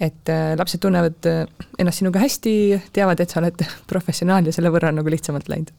et 0.00 0.32
äh, 0.32 0.54
lapsed 0.56 0.80
tunnevad 0.80 1.26
äh, 1.28 1.44
ennast 1.78 2.00
sinuga 2.00 2.22
hästi, 2.22 2.52
teavad, 2.96 3.20
et 3.20 3.32
sa 3.32 3.42
oled 3.42 3.64
professionaal 3.92 4.48
ja 4.48 4.54
selle 4.56 4.72
võrra 4.72 4.92
on 4.92 5.00
nagu 5.02 5.12
lihtsamalt 5.12 5.50
läinud? 5.52 5.72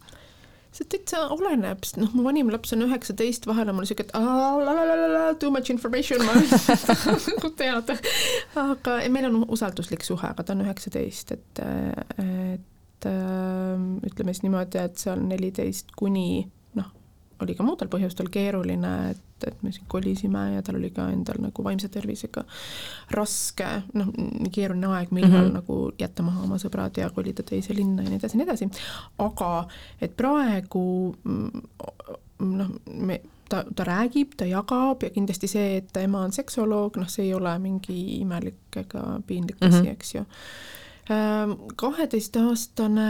see 0.71 0.87
täitsa 0.87 1.25
oleneb, 1.35 1.81
sest 1.83 1.97
noh, 1.99 2.13
mu 2.15 2.23
vanim 2.23 2.47
laps 2.47 2.71
on 2.71 2.85
üheksateist, 2.85 3.43
vahel 3.49 3.67
on 3.67 3.75
mul 3.75 3.87
siuke, 3.89 4.05
et 4.07 5.39
too 5.41 5.51
much 5.51 5.67
information, 5.73 6.23
ma 6.23 6.37
nagu 7.27 7.49
teada. 7.59 7.97
aga 8.55 8.95
meil 9.11 9.27
on 9.27 9.41
usalduslik 9.51 10.05
suhe, 10.07 10.29
aga 10.29 10.45
ta 10.47 10.55
on 10.55 10.63
üheksateist, 10.63 11.35
et, 11.35 11.63
et 12.23 12.70
et 13.01 13.09
ähm, 13.09 13.97
ütleme 14.05 14.33
siis 14.33 14.43
niimoodi, 14.45 14.77
et 14.77 14.97
seal 15.01 15.21
neliteist 15.25 15.91
kuni 15.97 16.43
noh, 16.77 16.89
oli 17.41 17.55
ka 17.57 17.65
muudel 17.65 17.89
põhjustel 17.89 18.29
keeruline, 18.33 18.93
et, 19.11 19.47
et 19.47 19.63
me 19.65 19.71
siin 19.73 19.87
kolisime 19.89 20.43
ja 20.55 20.61
tal 20.65 20.77
oli 20.77 20.91
ka 20.93 21.07
endal 21.09 21.41
nagu 21.41 21.65
vaimse 21.65 21.89
tervisega 21.89 22.43
raske, 23.15 23.69
noh, 23.97 24.11
keeruline 24.53 24.91
aeg, 24.93 25.11
millal 25.11 25.31
mm 25.31 25.47
-hmm. 25.47 25.53
nagu 25.59 25.91
jätta 25.99 26.23
maha 26.23 26.43
oma 26.45 26.59
sõbrad 26.61 26.97
ja 26.97 27.09
kolida 27.09 27.43
teise 27.43 27.75
linna 27.75 28.03
ja 28.03 28.09
nii 28.09 28.19
edasi 28.21 28.37
ja 28.37 28.43
nii 28.43 28.49
edasi, 28.49 28.69
aga 29.17 29.67
et 30.01 30.17
praegu 30.17 31.15
mm, 31.23 31.61
noh, 32.39 32.69
me 32.85 33.21
ta, 33.49 33.63
ta 33.75 33.83
räägib, 33.83 34.35
ta 34.37 34.45
jagab 34.45 35.03
ja 35.03 35.09
kindlasti 35.09 35.47
see, 35.47 35.77
et 35.77 35.89
ta 35.93 36.01
ema 36.01 36.21
on 36.21 36.31
seksoloog, 36.31 36.97
noh, 36.97 37.09
see 37.09 37.25
ei 37.25 37.33
ole 37.33 37.57
mingi 37.59 38.21
imelik 38.21 38.77
ega 38.77 39.19
piinlik 39.27 39.57
asi 39.61 39.77
mm, 39.77 39.85
-hmm. 39.85 39.91
eks 39.91 40.15
ju 40.15 40.25
kaheteistaastane 41.07 43.09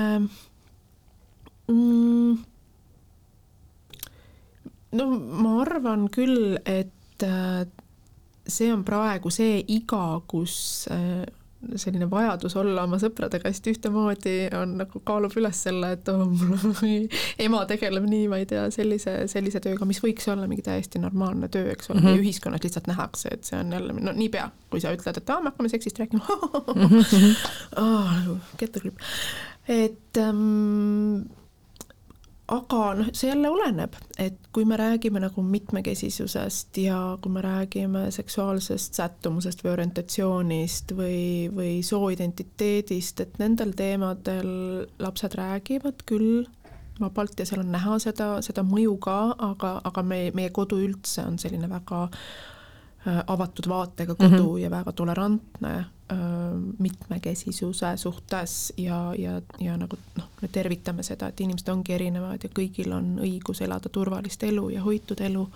mm, 1.67 2.37
no 4.97 5.07
ma 5.43 5.53
arvan 5.61 6.07
küll, 6.13 6.57
et 6.65 7.25
äh, 7.25 7.65
see 8.47 8.71
on 8.73 8.83
praegu 8.87 9.31
see 9.33 9.61
iga, 9.75 10.21
kus 10.27 10.87
äh, 10.91 11.25
selline 11.75 12.07
vajadus 12.09 12.55
olla 12.59 12.85
oma 12.87 12.97
sõpradega 13.01 13.49
hästi 13.49 13.73
ühtemoodi 13.75 14.35
on 14.57 14.75
nagu 14.79 15.01
kaalub 15.05 15.35
üles 15.39 15.61
selle, 15.67 15.93
et 15.95 16.09
oh, 16.11 16.23
mul 16.27 17.07
ema 17.41 17.63
tegeleb 17.69 18.07
nii, 18.09 18.27
ma 18.31 18.41
ei 18.41 18.47
tea, 18.49 18.65
sellise, 18.73 19.15
sellise 19.31 19.61
tööga, 19.63 19.87
mis 19.89 20.01
võiks 20.03 20.27
olla 20.31 20.47
mingi 20.49 20.65
täiesti 20.65 21.01
normaalne 21.01 21.51
töö, 21.53 21.69
eks 21.73 21.91
ole 21.91 21.99
mm, 21.99 22.05
-hmm. 22.05 22.17
meie 22.17 22.23
ühiskonnas 22.23 22.65
lihtsalt 22.65 22.89
nähakse, 22.91 23.35
et 23.35 23.45
see 23.47 23.59
on 23.59 23.73
jälle, 23.77 23.93
no 23.93 24.15
niipea, 24.17 24.49
kui 24.73 24.81
sa 24.83 24.93
ütled, 24.95 25.21
et 25.21 25.29
aa, 25.29 25.41
me 25.41 25.53
hakkame 25.53 25.69
seksist 25.71 26.01
rääkima 26.01 26.25
mm, 26.75 26.87
-hmm. 26.87 27.35
oh, 27.77 28.09
nagu 28.15 28.39
kettuklipp, 28.57 28.97
et 29.67 30.17
ähm, 30.17 31.29
aga 32.51 32.79
noh, 32.99 33.09
see 33.15 33.29
jälle 33.29 33.49
oleneb, 33.49 33.95
et 34.19 34.39
kui 34.51 34.65
me 34.67 34.77
räägime 34.79 35.21
nagu 35.23 35.43
mitmekesisusest 35.45 36.77
ja 36.83 37.17
kui 37.21 37.31
me 37.31 37.43
räägime 37.45 38.05
seksuaalsest 38.11 38.99
sättumusest 38.99 39.63
või 39.63 39.71
orientatsioonist 39.75 40.95
või, 40.97 41.21
või 41.55 41.77
sooidentiteedist, 41.85 43.23
et 43.23 43.39
nendel 43.39 43.71
teemadel 43.77 44.51
lapsed 44.99 45.37
räägivad 45.39 46.03
küll 46.09 46.43
vabalt 47.01 47.39
ja 47.39 47.47
seal 47.47 47.63
on 47.63 47.71
näha 47.73 47.97
seda, 48.03 48.33
seda 48.45 48.63
mõju 48.67 48.97
ka, 49.01 49.17
aga, 49.51 49.77
aga 49.87 50.03
me, 50.05 50.23
meie 50.37 50.51
kodu 50.53 50.79
üldse 50.83 51.23
on 51.25 51.39
selline 51.41 51.69
väga 51.71 52.07
avatud 53.05 53.65
vaatega 53.69 54.15
kodu 54.15 54.29
mm 54.29 54.37
-hmm. 54.37 54.57
ja 54.61 54.69
väga 54.69 54.91
tolerantne 54.91 55.85
mitmekesisuse 56.79 57.97
suhtes 57.97 58.73
ja, 58.77 59.13
ja, 59.17 59.41
ja 59.59 59.77
nagu 59.77 59.97
noh, 60.17 60.27
me 60.41 60.47
tervitame 60.47 61.03
seda, 61.03 61.27
et 61.27 61.39
inimesed 61.39 61.69
ongi 61.71 61.93
erinevad 61.93 62.43
ja 62.43 62.49
kõigil 62.49 62.91
on 62.93 63.19
õigus 63.23 63.61
elada 63.63 63.89
turvalist 63.89 64.43
elu 64.43 64.69
ja 64.69 64.81
hoitud 64.81 65.21
elu. 65.21 65.47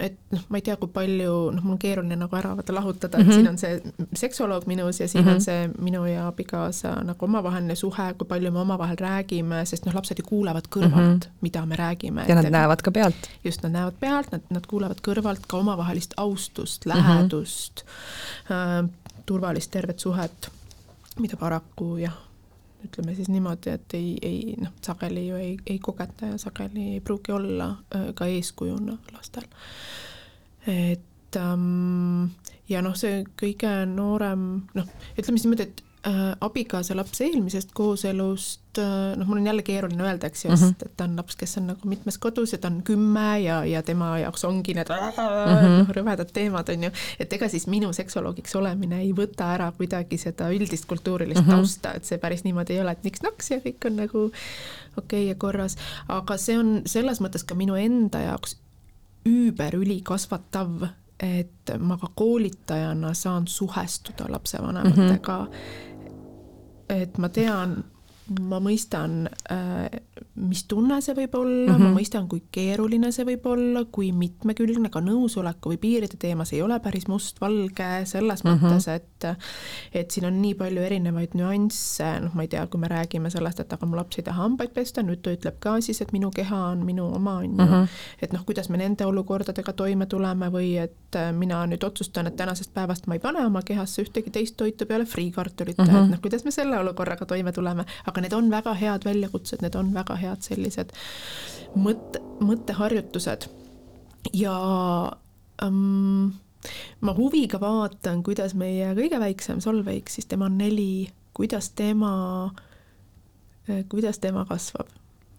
Et 0.00 0.16
noh, 0.30 0.42
ma 0.48 0.58
ei 0.58 0.64
tea, 0.66 0.76
kui 0.80 0.90
palju, 0.92 1.32
noh, 1.54 1.64
mul 1.64 1.76
on 1.76 1.80
keeruline 1.82 2.18
nagu 2.18 2.36
ära 2.38 2.54
vaata 2.58 2.74
lahutada, 2.74 3.18
et 3.18 3.26
mm 3.26 3.30
-hmm. 3.30 3.34
siin 3.34 3.48
on 3.48 3.58
see 3.58 4.18
seksuoloog 4.22 4.66
minus 4.66 5.00
ja 5.00 5.08
siin 5.08 5.24
mm 5.24 5.30
-hmm. 5.30 5.34
on 5.34 5.40
see 5.40 5.70
minu 5.78 6.04
ja 6.06 6.28
abikaasa 6.28 6.94
nagu 7.04 7.24
omavaheline 7.24 7.74
suhe, 7.74 8.14
kui 8.18 8.28
palju 8.28 8.52
me 8.52 8.60
omavahel 8.60 8.96
räägime, 8.96 9.64
sest 9.64 9.86
noh, 9.86 9.94
lapsed 9.94 10.18
ju 10.18 10.24
kuulavad 10.24 10.68
kõrvalt 10.76 11.24
mm, 11.24 11.30
-hmm. 11.30 11.40
mida 11.40 11.66
me 11.66 11.76
räägime. 11.76 12.24
ja 12.28 12.34
nad 12.34 12.44
et, 12.44 12.52
näevad 12.52 12.82
ka 12.82 12.90
pealt. 12.90 13.30
just, 13.44 13.62
nad 13.62 13.72
näevad 13.72 13.94
pealt, 14.00 14.32
nad, 14.32 14.42
nad 14.50 14.66
kuulevad 14.66 15.00
kõrvalt 15.08 15.46
ka 15.46 15.56
omavahelist 15.56 16.14
austust, 16.16 16.86
lähedust 16.86 17.84
mm, 17.84 18.56
-hmm. 18.56 18.84
äh, 18.84 18.90
turvalist 19.26 19.70
tervet 19.70 19.98
suhet, 19.98 20.50
mida 21.18 21.36
paraku 21.36 21.96
jah 21.96 22.27
ütleme 22.84 23.14
siis 23.14 23.28
niimoodi, 23.32 23.72
et 23.74 23.94
ei, 23.98 24.12
ei 24.22 24.54
noh, 24.60 24.74
sageli 24.84 25.26
ju 25.28 25.36
ei, 25.40 25.56
ei 25.66 25.78
kogeta 25.82 26.32
ja 26.32 26.38
sageli 26.38 26.92
ei 26.94 27.00
pruugi 27.00 27.32
olla 27.34 27.72
ka 28.14 28.26
eeskujuna 28.26 28.98
lastel. 29.12 29.48
et 30.66 31.36
ähm, 31.36 32.30
ja 32.68 32.82
noh, 32.84 32.96
see 32.98 33.24
kõige 33.40 33.72
noorem 33.90 34.48
noh, 34.76 34.88
ütleme 35.16 35.38
siis 35.40 35.48
niimoodi, 35.48 35.68
et 35.68 35.84
abikaasa 36.40 36.94
laps 36.96 37.20
eelmisest 37.20 37.72
kooselust 37.74 38.78
äh,, 38.78 39.16
noh, 39.18 39.26
mul 39.26 39.40
on 39.40 39.46
jälle 39.46 39.62
keeruline 39.66 40.04
öelda, 40.04 40.26
eks 40.26 40.44
ju 40.44 40.50
mm, 40.50 40.56
-hmm. 40.56 40.86
et 40.86 40.92
ta 40.96 41.04
on 41.04 41.16
laps, 41.16 41.36
kes 41.36 41.58
on 41.58 41.66
nagu 41.66 41.88
mitmes 41.88 42.18
kodus 42.18 42.52
ja 42.52 42.58
ta 42.58 42.68
on 42.68 42.82
kümme 42.82 43.40
ja, 43.40 43.64
ja 43.64 43.82
tema 43.82 44.18
jaoks 44.18 44.44
ongi 44.44 44.74
need 44.74 44.88
mm 44.88 45.18
-hmm. 45.18 45.78
noh, 45.78 45.90
rõvedad 45.96 46.30
teemad, 46.32 46.68
on 46.68 46.84
ju, 46.84 46.90
et 47.18 47.32
ega 47.32 47.48
siis 47.48 47.66
minu 47.66 47.92
seksoloogiks 47.92 48.56
olemine 48.56 49.00
ei 49.00 49.12
võta 49.12 49.50
ära 49.54 49.72
kuidagi 49.72 50.18
seda 50.18 50.50
üldist 50.50 50.86
kultuurilist 50.86 51.40
mm 51.40 51.46
-hmm. 51.46 51.56
tausta, 51.56 51.94
et 51.94 52.04
see 52.04 52.18
päris 52.18 52.44
niimoodi 52.44 52.72
ei 52.72 52.80
ole, 52.80 52.92
et 52.92 53.04
niks-naks 53.04 53.50
ja 53.50 53.58
kõik 53.58 53.86
on 53.86 53.96
nagu 53.96 54.24
okei 54.24 54.32
okay 54.96 55.28
ja 55.28 55.34
korras, 55.34 55.76
aga 56.08 56.36
see 56.36 56.58
on 56.58 56.82
selles 56.86 57.20
mõttes 57.20 57.44
ka 57.44 57.54
minu 57.54 57.74
enda 57.74 58.18
jaoks 58.18 58.56
üüberülikasvatav 59.26 60.88
et 61.22 61.70
ma 61.78 61.96
ka 61.96 62.06
koolitajana 62.14 63.14
saan 63.14 63.46
suhestuda 63.46 64.24
lapsevanematega 64.28 65.38
mm. 65.38 65.46
-hmm. 65.46 66.94
et 67.02 67.18
ma 67.18 67.28
tean, 67.28 67.84
ma 68.40 68.58
mõistan, 68.62 69.28
äh, 69.52 69.88
mis 70.34 70.64
tunne 70.68 71.00
see 71.04 71.14
võib 71.16 71.34
olla 71.38 71.72
mm, 71.72 71.74
-hmm. 71.74 71.82
ma 71.82 71.88
mhm. 71.88 71.96
mõistan, 71.98 72.28
kui 72.28 72.42
keeruline 72.52 73.12
see 73.12 73.24
võib 73.24 73.46
olla, 73.46 73.84
kui 73.84 74.12
mitmekülgne 74.12 74.90
ka 74.90 75.00
nõusoleku 75.00 75.72
või 75.72 75.80
piiride 75.82 76.16
teemas 76.18 76.52
ei 76.52 76.62
ole 76.62 76.80
päris 76.80 77.08
mustvalge 77.08 78.04
selles 78.04 78.44
mm 78.44 78.50
-hmm. 78.50 78.64
mõttes, 78.64 78.88
et 78.88 79.04
et 79.94 80.10
siin 80.10 80.26
on 80.26 80.42
nii 80.42 80.54
palju 80.54 80.82
erinevaid 80.82 81.34
nüansse, 81.34 82.20
noh, 82.20 82.34
ma 82.34 82.42
ei 82.42 82.48
tea, 82.48 82.66
kui 82.66 82.80
me 82.80 82.88
räägime 82.88 83.30
sellest, 83.30 83.60
et 83.60 83.72
aga 83.72 83.86
mu 83.86 83.96
laps 83.96 84.18
ei 84.18 84.24
taha 84.24 84.42
hambaid 84.42 84.70
pesta, 84.70 85.02
nüüd 85.02 85.22
ta 85.22 85.32
ütleb 85.34 85.58
ka 85.58 85.80
siis, 85.80 86.00
et 86.00 86.12
minu 86.12 86.30
keha 86.30 86.56
on 86.72 86.84
minu 86.86 87.08
oma, 87.14 87.38
on 87.38 87.44
ju, 87.44 87.64
mhm. 87.64 87.88
et 88.22 88.32
noh, 88.32 88.44
kuidas 88.44 88.68
me 88.68 88.76
nende 88.76 89.06
olukordadega 89.06 89.72
toime 89.72 90.06
tuleme 90.06 90.48
või 90.52 90.76
et 90.78 91.18
mina 91.32 91.66
nüüd 91.66 91.84
otsustan, 91.84 92.26
et 92.26 92.36
tänasest 92.36 92.74
päevast 92.74 93.06
ma 93.06 93.16
ei 93.16 93.22
pane 93.22 93.44
oma 93.46 93.62
kehasse 93.62 94.02
ühtegi 94.04 94.30
teist 94.32 94.56
toitu 94.56 94.86
peale 94.86 95.04
friikartulit 95.04 95.78
mm, 95.78 95.84
-hmm. 95.84 96.04
et 96.04 96.10
noh, 96.10 96.20
kuidas 96.20 96.44
me 96.44 96.50
selle 96.50 96.78
olukorraga 96.78 97.26
toime 97.26 97.52
tuleme, 97.52 97.84
aga 98.06 98.17
aga 98.18 98.26
need 98.26 98.34
on 98.34 98.50
väga 98.50 98.74
head 98.74 99.06
väljakutsed, 99.06 99.62
need 99.62 99.78
on 99.78 99.94
väga 99.94 100.18
head 100.18 100.42
sellised 100.42 100.92
mõtte, 101.78 102.20
mõtteharjutused. 102.42 103.48
Ja 104.34 104.54
ähm, 105.62 106.34
ma 107.00 107.14
huviga 107.14 107.60
vaatan, 107.62 108.22
kuidas 108.26 108.56
meie 108.58 108.90
kõige 108.98 109.20
väiksem 109.22 109.62
Solveig, 109.64 110.10
siis 110.10 110.26
tema 110.26 110.48
on 110.50 110.58
neli, 110.58 111.08
kuidas 111.36 111.70
tema, 111.78 112.12
kuidas 113.88 114.18
tema 114.18 114.44
kasvab? 114.48 114.90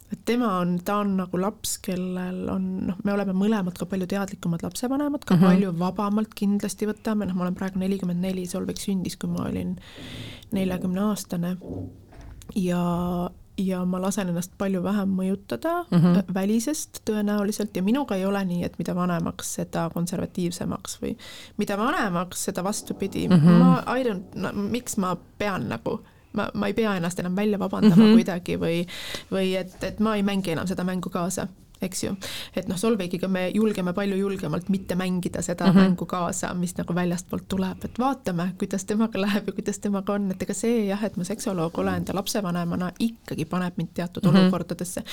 Et 0.10 0.22
tema 0.26 0.56
on, 0.64 0.80
ta 0.82 1.04
on 1.04 1.12
nagu 1.20 1.38
laps, 1.38 1.76
kellel 1.86 2.48
on 2.50 2.64
noh, 2.88 2.98
me 3.06 3.14
oleme 3.14 3.36
mõlemad 3.38 3.76
ka 3.78 3.86
palju 3.86 4.08
teadlikumad 4.10 4.64
lapsevanemad, 4.66 5.22
ka 5.22 5.36
mm 5.36 5.42
-hmm. 5.42 5.48
palju 5.52 5.74
vabamalt 5.78 6.34
kindlasti 6.34 6.88
võtame, 6.90 7.28
noh, 7.30 7.36
ma 7.38 7.46
olen 7.46 7.56
praegu 7.56 7.80
nelikümmend 7.80 8.22
neli, 8.26 8.48
Solveig 8.50 8.82
sündis, 8.82 9.18
kui 9.22 9.30
ma 9.30 9.46
olin 9.46 9.76
neljakümne 10.52 11.04
aastane 11.12 11.56
ja, 12.56 13.30
ja 13.58 13.86
ma 13.86 14.02
lasen 14.02 14.30
ennast 14.32 14.52
palju 14.58 14.84
vähem 14.84 15.10
mõjutada 15.10 15.86
mm 15.90 15.98
-hmm. 16.00 16.34
välisest 16.34 17.02
tõenäoliselt 17.10 17.76
ja 17.76 17.84
minuga 17.84 18.16
ei 18.16 18.26
ole 18.26 18.46
nii, 18.46 18.64
et 18.64 18.78
mida 18.80 18.96
vanemaks, 18.96 19.54
seda 19.54 19.90
konservatiivsemaks 19.94 21.02
või 21.02 21.18
mida 21.58 21.78
vanemaks, 21.78 22.44
seda 22.44 22.64
vastupidi 22.64 23.28
mm, 23.28 23.36
-hmm. 23.36 23.60
ma 23.64 23.84
I 23.98 24.04
don't 24.04 24.36
no,, 24.36 24.54
miks 24.54 24.98
ma 24.98 25.16
pean 25.38 25.70
nagu 25.70 26.00
ma, 26.34 26.50
ma 26.54 26.68
ei 26.68 26.74
pea 26.74 26.96
ennast 26.96 27.20
enam 27.20 27.36
välja 27.36 27.60
vabandama 27.60 27.96
mm 27.96 28.02
-hmm. 28.02 28.14
kuidagi 28.14 28.58
või, 28.58 28.88
või 29.32 29.56
et, 29.60 29.84
et 29.84 30.00
ma 30.00 30.16
ei 30.16 30.24
mängi 30.24 30.52
enam 30.52 30.68
seda 30.68 30.84
mängu 30.84 31.10
kaasa 31.10 31.48
eks 31.82 32.04
ju. 32.04 32.14
et 32.56 32.68
noh, 32.68 32.78
Solveigiga 32.78 33.28
me 33.32 33.48
julgeme 33.54 33.94
palju 33.94 34.18
julgemalt 34.20 34.70
mitte 34.70 34.96
mängida 35.00 35.42
seda 35.42 35.66
mm 35.66 35.72
-hmm. 35.72 35.90
mängu 35.90 36.06
kaasa, 36.06 36.54
mis 36.54 36.78
nagu 36.78 36.96
väljastpoolt 36.96 37.48
tuleb, 37.48 37.86
et 37.86 38.00
vaatame, 38.00 38.54
kuidas 38.58 38.86
temaga 38.86 39.22
läheb 39.22 39.48
ja 39.48 39.54
kuidas 39.54 39.80
temaga 39.80 40.14
on, 40.14 40.32
et 40.32 40.42
ega 40.42 40.54
see 40.54 40.86
jah, 40.86 41.04
et 41.04 41.18
ma 41.18 41.24
seksuoloog 41.24 41.78
olen 41.78 42.06
ta 42.06 42.16
lapsevanemana 42.16 42.92
ikkagi 43.00 43.46
paneb 43.46 43.74
mind 43.78 43.90
teatud 43.94 44.24
mm 44.24 44.30
-hmm. 44.30 44.42
olukordadesse. 44.42 45.04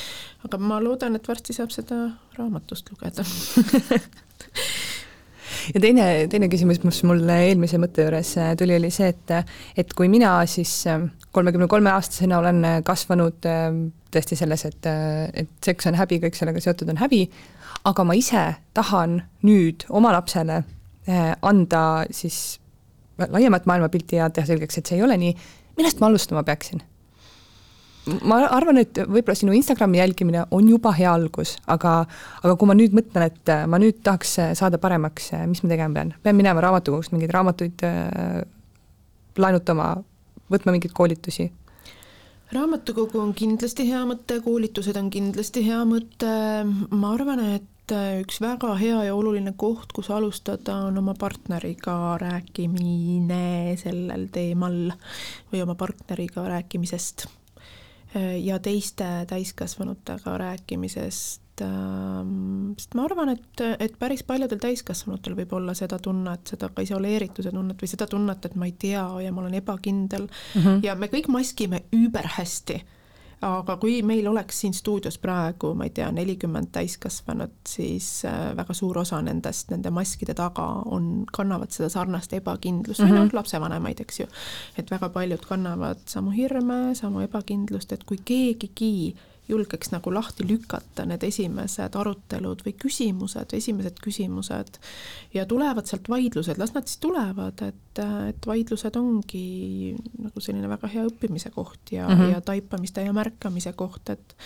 aga 0.45 0.59
ma 0.59 0.85
loodan, 0.85 1.17
et 1.17 1.29
varsti 1.29 1.53
saab 1.53 1.71
seda 1.71 2.11
raamatust 2.39 2.91
lugeda 2.91 3.25
ja 5.75 5.81
teine, 5.81 6.29
teine 6.31 6.49
küsimus, 6.49 6.83
mis 6.85 7.03
mul 7.03 7.29
eelmise 7.29 7.79
mõtte 7.79 8.07
juures 8.07 8.35
tuli, 8.59 8.77
oli 8.77 8.91
see, 8.91 9.09
et, 9.09 9.53
et 9.77 9.95
kui 9.95 10.09
mina 10.09 10.39
siis 10.47 10.85
kolmekümne 11.33 11.69
kolme 11.69 11.91
aastasena 11.91 12.39
olen 12.39 12.63
kasvanud 12.85 13.47
tõesti 14.17 14.39
selles, 14.39 14.65
et, 14.69 14.89
et 15.43 15.53
seks 15.65 15.91
on 15.91 15.99
häbi, 15.99 16.21
kõik 16.25 16.39
sellega 16.39 16.63
seotud 16.65 16.91
on 16.93 17.01
häbi, 17.01 17.27
aga 17.87 18.07
ma 18.07 18.17
ise 18.19 18.49
tahan 18.77 19.21
nüüd 19.47 19.87
oma 19.95 20.13
lapsele 20.17 20.63
eh, 20.63 21.33
anda 21.47 21.83
siis 22.15 22.59
laiemat 23.17 23.69
maailmapilti 23.69 24.21
ja 24.21 24.29
teha 24.31 24.49
selgeks, 24.49 24.79
et 24.79 24.89
see 24.89 24.99
ei 24.99 25.07
ole 25.07 25.17
nii, 25.21 25.33
millest 25.79 26.03
ma 26.03 26.11
alustama 26.11 26.45
peaksin? 26.47 26.83
ma 28.23 28.39
arvan, 28.55 28.79
et 28.79 29.01
võib-olla 29.03 29.35
sinu 29.35 29.55
Instagrami 29.57 29.99
jälgimine 29.99 30.45
on 30.55 30.69
juba 30.71 30.93
hea 30.95 31.11
algus, 31.11 31.57
aga, 31.67 31.99
aga 32.43 32.55
kui 32.59 32.69
ma 32.71 32.77
nüüd 32.79 32.95
mõtlen, 32.95 33.33
et 33.33 33.51
ma 33.67 33.81
nüüd 33.83 33.99
tahaks 34.07 34.37
saada 34.59 34.79
paremaks, 34.83 35.33
mis 35.51 35.65
ma 35.65 35.73
tegema 35.73 35.99
pean? 35.99 36.13
pean 36.23 36.39
minema 36.39 36.63
raamatukogust 36.63 37.15
mingeid 37.15 37.35
raamatuid 37.35 37.83
äh, 37.87 38.45
laenutama, 39.43 39.89
võtma 40.53 40.77
mingeid 40.77 40.95
koolitusi 40.95 41.49
raamatukogu 42.53 43.21
on 43.21 43.33
kindlasti 43.35 43.89
hea 43.89 44.03
mõte, 44.09 44.41
koolitused 44.45 44.97
on 45.01 45.09
kindlasti 45.11 45.65
hea 45.67 45.81
mõte, 45.89 46.35
ma 46.91 47.15
arvan, 47.15 47.43
et 47.57 47.95
üks 48.21 48.41
väga 48.43 48.73
hea 48.81 49.05
ja 49.07 49.15
oluline 49.15 49.53
koht, 49.59 49.93
kus 49.95 50.11
alustada, 50.11 50.81
on 50.89 50.99
oma 50.99 51.15
partneriga 51.19 52.17
rääkimine 52.23 53.77
sellel 53.81 54.29
teemal 54.35 54.93
või 55.53 55.63
oma 55.63 55.79
partneriga 55.79 56.47
rääkimisest. 56.51 57.27
Ja 58.17 58.59
teiste 58.63 59.27
täiskasvanutega 59.29 60.39
rääkimisest 60.41 61.46
Ähm, 61.65 62.75
sest 62.77 62.97
ma 62.99 63.07
arvan, 63.07 63.33
et, 63.33 63.63
et 63.81 63.95
päris 63.99 64.23
paljudel 64.27 64.61
täiskasvanutel 64.61 65.37
võib 65.39 65.55
olla 65.57 65.75
seda 65.75 65.99
tunnet, 66.03 66.45
seda 66.53 66.69
ka 66.75 66.85
isoleerituse 66.85 67.53
tunnet 67.55 67.81
või 67.81 67.89
seda 67.89 68.09
tunnet, 68.11 68.45
et 68.45 68.59
ma 68.59 68.69
ei 68.69 68.75
tea 68.79 69.07
ja 69.25 69.33
ma 69.33 69.45
olen 69.45 69.55
ebakindel 69.61 70.29
mm 70.29 70.61
-hmm. 70.61 70.85
ja 70.85 70.95
me 70.95 71.09
kõik 71.13 71.29
maskime 71.33 71.83
üüberhästi 71.93 72.83
aga 73.45 73.77
kui 73.81 73.99
meil 74.07 74.27
oleks 74.31 74.61
siin 74.61 74.75
stuudios 74.75 75.19
praegu, 75.21 75.75
ma 75.77 75.85
ei 75.85 75.93
tea, 75.95 76.09
nelikümmend 76.13 76.71
täiskasvanut, 76.73 77.55
siis 77.69 78.25
äh, 78.25 78.57
väga 78.57 78.75
suur 78.75 78.99
osa 78.99 79.21
nendest, 79.23 79.71
nende 79.71 79.91
maskide 79.91 80.35
taga 80.35 80.65
on, 80.85 81.27
kannavad 81.33 81.75
seda 81.75 81.89
sarnast 81.93 82.33
ebakindlust 82.33 83.01
mm 83.01 83.07
-hmm. 83.07 83.13
või 83.13 83.29
noh, 83.29 83.39
lapsevanemaid, 83.41 84.01
eks 84.01 84.21
ju. 84.21 84.27
et 84.79 84.91
väga 84.91 85.09
paljud 85.09 85.47
kannavad 85.49 85.99
samu 86.07 86.31
hirme, 86.31 86.95
samu 86.95 87.21
ebakindlust, 87.21 87.93
et 87.93 88.05
kui 88.05 88.19
keegigi 88.25 89.17
julgeks 89.49 89.93
nagu 89.93 90.13
lahti 90.15 90.47
lükata 90.49 91.07
need 91.07 91.23
esimesed 91.27 91.99
arutelud 91.99 92.65
või 92.67 92.75
küsimused, 92.83 93.55
esimesed 93.57 94.01
küsimused 94.03 94.81
ja 95.35 95.47
tulevad 95.49 95.87
sealt 95.87 96.11
vaidlused, 96.11 96.59
las 96.59 96.75
nad 96.75 96.89
siis 96.89 97.01
tulevad, 97.03 97.63
et, 97.67 98.03
et 98.31 98.49
vaidlused 98.49 98.99
ongi 98.99 99.95
nagu 100.19 100.43
selline 100.43 100.71
väga 100.71 100.91
hea 100.93 101.07
õppimise 101.07 101.55
koht 101.55 101.95
ja 101.95 102.09
mm, 102.09 102.15
-hmm. 102.15 102.35
ja 102.35 102.41
taipamiste 102.41 103.07
ja 103.07 103.15
märkamise 103.17 103.73
koht, 103.73 104.11
et 104.11 104.37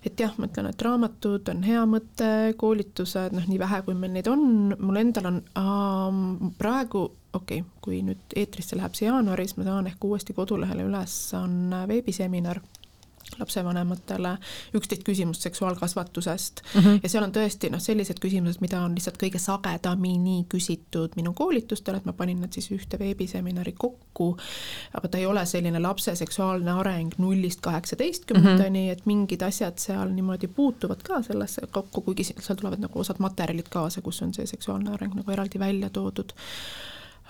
et 0.00 0.20
jah, 0.20 0.32
ma 0.40 0.46
ütlen, 0.48 0.70
et 0.70 0.82
raamatud 0.82 1.48
on 1.52 1.62
hea 1.62 1.80
mõte, 1.84 2.28
koolitused, 2.56 3.34
noh, 3.36 3.44
nii 3.44 3.58
vähe, 3.60 3.82
kui 3.84 3.94
meil 3.94 4.14
neid 4.14 4.30
on, 4.32 4.72
mul 4.80 4.96
endal 4.96 5.28
on 5.28 5.42
äh, 5.60 6.52
praegu 6.58 7.10
okei 7.32 7.60
okay,, 7.60 7.72
kui 7.84 8.00
nüüd 8.06 8.36
eetrisse 8.36 8.78
läheb 8.78 8.96
see 8.96 9.08
jaanuaris, 9.08 9.56
ma 9.58 9.66
saan 9.68 9.90
ehk 9.90 10.04
uuesti 10.04 10.32
kodulehele 10.36 10.86
üles, 10.88 11.16
on 11.36 11.74
veebiseminar 11.88 12.62
lapsevanematele 13.38 14.36
üksteist 14.74 15.04
küsimust 15.04 15.42
seksuaalkasvatusest 15.46 16.62
mm 16.74 16.80
-hmm. 16.80 17.00
ja 17.02 17.08
seal 17.08 17.24
on 17.24 17.32
tõesti 17.32 17.70
noh, 17.70 17.80
sellised 17.80 18.20
küsimused, 18.20 18.60
mida 18.60 18.80
on 18.80 18.94
lihtsalt 18.94 19.18
kõige 19.22 19.38
sagedamini 19.38 20.44
küsitud 20.48 21.16
minu 21.16 21.32
koolitustel, 21.32 21.94
et 21.94 22.04
ma 22.04 22.12
panin 22.12 22.40
nad 22.40 22.52
siis 22.52 22.70
ühte 22.70 22.98
veebiseminari 22.98 23.72
kokku, 23.72 24.36
aga 24.94 25.08
ta 25.08 25.18
ei 25.18 25.26
ole 25.26 25.46
selline 25.46 25.78
lapse 25.78 26.14
seksuaalne 26.16 26.70
areng 26.70 27.18
nullist 27.18 27.60
kaheksateistkümnendani 27.60 28.82
mm, 28.82 28.88
-hmm. 28.88 28.92
et 28.92 29.06
mingid 29.06 29.42
asjad 29.42 29.78
seal 29.78 30.08
niimoodi 30.08 30.48
puutuvad 30.48 31.02
ka 31.02 31.22
sellesse 31.22 31.66
kokku, 31.70 32.00
kuigi 32.00 32.24
seal 32.24 32.56
tulevad 32.56 32.78
nagu 32.78 33.00
osad 33.00 33.16
materjalid 33.18 33.68
kaasa, 33.70 34.00
kus 34.00 34.22
on 34.22 34.34
see 34.34 34.46
seksuaalne 34.46 34.90
areng 34.90 35.14
nagu 35.14 35.30
eraldi 35.30 35.58
välja 35.58 35.90
toodud 35.90 36.32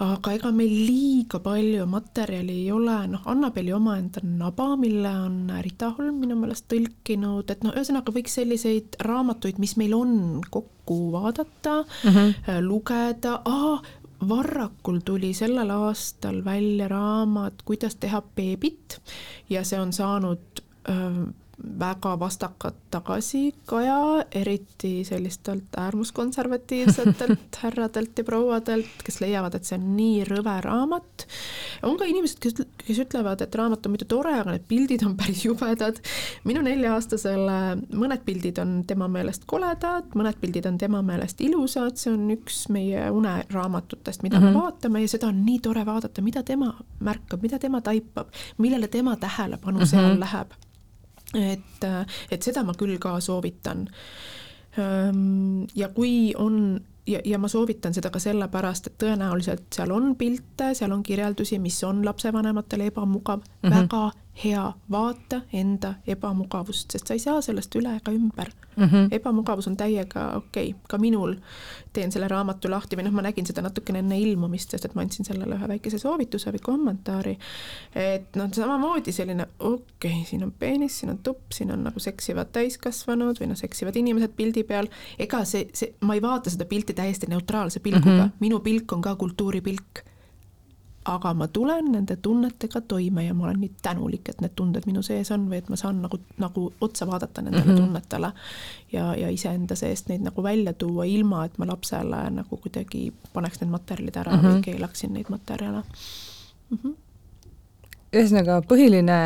aga 0.01 0.33
ega 0.33 0.51
meil 0.55 0.73
liiga 0.73 1.41
palju 1.45 1.85
materjali 1.91 2.55
ei 2.63 2.71
ole, 2.73 2.97
noh, 3.13 3.25
Annabeli 3.29 3.73
omaenda 3.77 4.23
Naba, 4.25 4.73
mille 4.81 5.13
on 5.27 5.53
Rita 5.61 5.91
Holm 5.97 6.23
minu 6.23 6.39
meelest 6.41 6.69
tõlkinud, 6.73 7.51
et 7.53 7.65
noh, 7.67 7.75
ühesõnaga 7.77 8.15
võiks 8.15 8.39
selliseid 8.41 8.97
raamatuid, 9.05 9.61
mis 9.61 9.77
meil 9.81 9.95
on, 9.97 10.15
kokku 10.51 11.01
vaadata 11.13 11.83
mm, 11.85 12.15
-hmm. 12.15 12.61
lugeda 12.65 13.41
Varrakul 14.29 14.99
tuli 15.05 15.33
sellel 15.33 15.71
aastal 15.73 16.43
välja 16.45 16.89
raamat 16.89 17.63
Kuidas 17.65 17.95
teha 17.97 18.21
beebit 18.37 18.99
ja 19.49 19.65
see 19.65 19.81
on 19.81 19.93
saanud 19.97 20.61
öö, 20.89 21.25
väga 21.79 22.19
vastakat 22.19 22.75
tagasikaja, 22.91 24.25
eriti 24.33 25.05
sellistelt 25.05 25.77
äärmuskonservatiivsetelt 25.77 27.57
härradelt 27.63 28.19
ja 28.19 28.25
prouadelt, 28.25 29.03
kes 29.05 29.21
leiavad, 29.21 29.55
et 29.55 29.69
see 29.69 29.79
on 29.79 29.91
nii 29.97 30.25
rõve 30.29 30.57
raamat. 30.65 31.27
on 31.87 31.99
ka 32.01 32.09
inimesed, 32.09 32.41
kes, 32.43 32.63
kes 32.81 33.01
ütlevad, 33.05 33.43
et 33.45 33.55
raamat 33.55 33.87
on 33.87 33.95
muidu 33.95 34.09
tore, 34.09 34.33
aga 34.41 34.55
need 34.57 34.67
pildid 34.69 35.05
on 35.07 35.17
päris 35.21 35.45
jubedad. 35.45 36.01
minu 36.45 36.65
nelja-aastasele 36.65 37.59
mõned 37.93 38.25
pildid 38.25 38.63
on 38.63 38.81
tema 38.89 39.09
meelest 39.09 39.45
koledad, 39.51 40.09
mõned 40.17 40.41
pildid 40.41 40.67
on 40.71 40.79
tema 40.81 41.03
meelest 41.07 41.41
ilusad, 41.45 42.01
see 42.01 42.15
on 42.15 42.25
üks 42.37 42.65
meie 42.73 43.11
uneraamatutest, 43.11 44.25
mida 44.25 44.41
mm 44.41 44.47
-hmm. 44.47 44.57
me 44.57 44.65
vaatame 44.65 45.05
ja 45.05 45.13
seda 45.17 45.29
on 45.29 45.45
nii 45.45 45.61
tore 45.61 45.87
vaadata, 45.87 46.23
mida 46.23 46.43
tema 46.43 46.73
märkab, 47.01 47.43
mida 47.43 47.59
tema 47.59 47.81
taipab, 47.81 48.29
millele 48.59 48.89
tema 48.89 49.17
tähelepanu 49.17 49.79
mm 49.79 49.85
-hmm. 49.85 49.91
seal 49.91 50.21
läheb 50.21 50.59
et, 51.35 51.85
et 52.31 52.43
seda 52.43 52.65
ma 52.67 52.75
küll 52.75 52.99
ka 52.99 53.21
soovitan. 53.21 53.89
ja 55.75 55.89
kui 55.95 56.33
on 56.39 56.81
ja, 57.07 57.21
ja 57.25 57.39
ma 57.39 57.49
soovitan 57.49 57.95
seda 57.95 58.11
ka 58.11 58.21
sellepärast, 58.23 58.91
et 58.91 58.99
tõenäoliselt 59.03 59.67
seal 59.75 59.93
on 59.95 60.15
pilte, 60.19 60.73
seal 60.79 60.93
on 60.95 61.03
kirjeldusi, 61.03 61.59
mis 61.63 61.79
on 61.85 62.05
lapsevanematele 62.07 62.91
ebamugav 62.91 63.41
mm, 63.41 63.69
-hmm. 63.69 63.77
väga 63.77 64.11
hea, 64.45 64.73
vaata 64.91 65.41
enda 65.53 65.95
ebamugavust, 66.07 66.91
sest 66.91 67.07
sa 67.07 67.15
ei 67.17 67.23
saa 67.23 67.41
sellest 67.45 67.75
üle 67.77 67.93
ega 67.99 68.13
ümber 68.15 68.53
mm. 68.77 68.85
-hmm. 68.85 69.09
ebamugavus 69.11 69.69
on 69.69 69.77
täiega 69.77 70.27
okei 70.37 70.71
okay., 70.71 70.81
ka 70.89 70.99
minul 70.99 71.35
teen 71.93 72.13
selle 72.13 72.29
raamatu 72.29 72.71
lahti 72.71 72.97
või 72.97 73.05
noh, 73.09 73.13
ma 73.13 73.23
nägin 73.27 73.47
seda 73.47 73.63
natukene 73.63 73.99
enne 73.99 74.19
ilmumist, 74.21 74.71
sest 74.71 74.85
et 74.85 74.95
ma 74.95 75.03
andsin 75.03 75.27
sellele 75.27 75.59
ühe 75.59 75.69
väikese 75.69 75.99
soovituse 75.99 76.53
või 76.53 76.63
kommentaari. 76.63 77.39
et 77.95 78.37
noh, 78.37 78.53
samamoodi 78.53 79.13
selline 79.13 79.47
okei 79.59 80.13
okay,, 80.13 80.25
siin 80.25 80.45
on 80.45 80.53
peenis, 80.53 80.99
siin 80.99 81.11
on 81.11 81.19
tupp, 81.19 81.53
siin 81.53 81.73
on 81.73 81.85
nagu 81.85 82.01
seksivad 82.01 82.53
täiskasvanud 82.53 83.41
või 83.41 83.51
noh, 83.53 83.59
seksivad 83.59 83.97
inimesed 83.97 84.37
pildi 84.37 84.65
peal. 84.65 84.89
ega 85.19 85.45
see, 85.45 85.69
see, 85.75 85.95
ma 86.01 86.15
ei 86.15 86.23
vaata 86.23 86.51
seda 86.51 86.65
pilti 86.65 86.95
täiesti 86.95 87.27
neutraalse 87.27 87.81
pilguga 87.81 88.11
mm, 88.11 88.21
-hmm. 88.21 88.41
minu 88.41 88.61
pilk 88.61 88.93
on 88.93 89.03
ka 89.03 89.15
kultuuripilk 89.17 90.10
aga 91.15 91.33
ma 91.35 91.49
tulen 91.49 91.91
nende 91.95 92.17
tunnetega 92.23 92.81
toime 92.89 93.25
ja 93.25 93.35
ma 93.35 93.49
olen 93.49 93.61
nii 93.65 93.73
tänulik, 93.83 94.29
et 94.29 94.41
need 94.41 94.55
tunded 94.59 94.87
minu 94.87 95.03
sees 95.07 95.31
on 95.35 95.49
või 95.51 95.61
et 95.61 95.69
ma 95.73 95.79
saan 95.81 96.01
nagu, 96.05 96.21
nagu 96.39 96.67
otsa 96.81 97.07
vaadata 97.11 97.43
nendele 97.43 97.65
mm 97.65 97.71
-hmm. 97.71 97.85
tunnetele 97.85 98.33
ja, 98.93 99.11
ja 99.17 99.29
iseenda 99.31 99.77
seest 99.77 100.09
neid 100.09 100.25
nagu 100.27 100.43
välja 100.43 100.73
tuua, 100.73 101.05
ilma 101.05 101.45
et 101.45 101.59
ma 101.59 101.67
lapsele 101.67 102.25
nagu 102.31 102.57
kuidagi 102.57 103.13
paneks 103.33 103.61
need 103.61 103.71
materjalid 103.71 104.17
ära 104.17 104.33
mm 104.33 104.43
-hmm. 104.43 104.57
või 104.57 104.63
keelaksin 104.63 105.13
neid 105.13 105.31
materjale 105.31 105.83
mm. 106.71 106.79
-hmm 106.83 106.95
ühesõnaga, 108.11 108.61
põhiline 108.67 109.17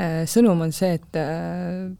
äh, 0.00 0.24
sõnum 0.24 0.62
on 0.64 0.72
see, 0.72 0.94
et 0.96 1.16
äh, 1.20 1.90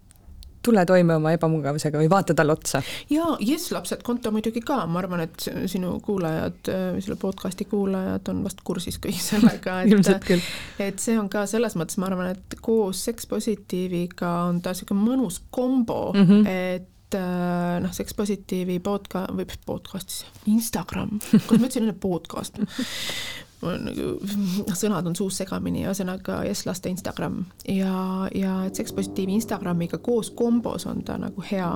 tule 0.69 0.85
toime 0.89 1.17
oma 1.19 1.33
ebamugavusega 1.37 2.01
või 2.01 2.11
vaata 2.13 2.37
talle 2.37 2.55
otsa. 2.57 2.83
ja 3.11 3.31
Yes 3.45 3.71
lapsed 3.75 4.05
konto 4.07 4.33
muidugi 4.35 4.63
ka, 4.65 4.83
ma 4.87 5.03
arvan, 5.03 5.25
et 5.27 5.49
sinu 5.71 5.97
kuulajad, 6.05 6.73
selle 6.99 7.19
podcast'i 7.21 7.69
kuulajad 7.71 8.29
on 8.33 8.45
vast 8.47 8.63
kursis 8.67 9.01
kõige 9.03 9.23
sellega, 9.23 9.81
et 9.83 10.39
et 10.89 11.03
see 11.03 11.17
on 11.19 11.31
ka 11.33 11.47
selles 11.51 11.77
mõttes, 11.79 11.99
ma 12.01 12.11
arvan, 12.11 12.33
et 12.37 12.59
koos 12.65 13.03
Sex 13.09 13.29
Positiiviga 13.31 14.31
on 14.51 14.63
ta 14.65 14.75
niisugune 14.75 15.05
mõnus 15.05 15.41
kombo 15.51 16.13
mm, 16.15 16.29
-hmm. 16.29 16.47
et 16.47 17.19
äh, 17.19 17.81
noh, 17.83 17.93
Sex 17.95 18.15
Positiivi 18.15 18.79
podca-, 18.85 19.29
või 19.33 19.49
podcast'is, 19.67 20.27
Instagram, 20.47 21.19
kuidas 21.21 21.61
ma 21.61 21.67
ütlesin 21.67 21.89
enne 21.89 21.99
podcast 22.01 22.61
nagu 23.63 24.75
sõnad 24.79 25.07
on 25.11 25.17
suus 25.19 25.41
segamini, 25.41 25.83
ühesõnaga 25.87 26.43
Yes 26.47 26.65
laste 26.69 26.91
Instagram 26.93 27.41
ja, 27.67 28.29
ja 28.35 28.61
et 28.69 28.79
Seks 28.79 28.95
Positiivi 28.95 29.35
Instagramiga 29.39 29.99
koos 29.99 30.31
kombos 30.31 30.87
on 30.87 31.03
ta 31.05 31.19
nagu 31.19 31.43
hea. 31.51 31.71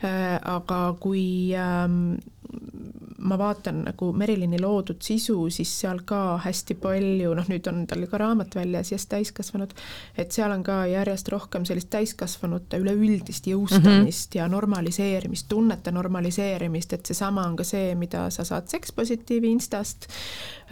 Äh, 0.00 0.38
aga 0.48 0.96
kui 1.00 1.52
ähm, 1.52 2.16
ma 3.20 3.36
vaatan 3.38 3.82
nagu 3.84 4.10
Merilini 4.16 4.58
loodud 4.60 5.02
sisu, 5.04 5.36
siis 5.52 5.70
seal 5.82 6.00
ka 6.08 6.38
hästi 6.40 6.76
palju, 6.80 7.34
noh, 7.36 7.48
nüüd 7.52 7.66
on 7.68 7.82
tal 7.88 8.04
ka 8.08 8.20
raamat 8.20 8.56
väljas, 8.56 8.92
Yes 8.94 9.06
täiskasvanud, 9.10 9.74
et 10.18 10.32
seal 10.32 10.52
on 10.54 10.62
ka 10.64 10.80
järjest 10.88 11.28
rohkem 11.32 11.66
sellist 11.68 11.90
täiskasvanute 11.92 12.80
üleüldist 12.80 13.46
jõustamist 13.50 13.84
mm 13.84 14.06
-hmm. 14.06 14.38
ja 14.38 14.48
normaliseerimist, 14.48 15.48
tunnete 15.48 15.92
normaliseerimist, 15.92 16.92
et 16.92 17.06
seesama 17.06 17.44
on 17.46 17.56
ka 17.56 17.64
see, 17.64 17.94
mida 17.94 18.30
sa 18.30 18.44
saad 18.44 18.68
Seks 18.68 18.92
Positiivi 18.92 19.50
Instast. 19.50 20.08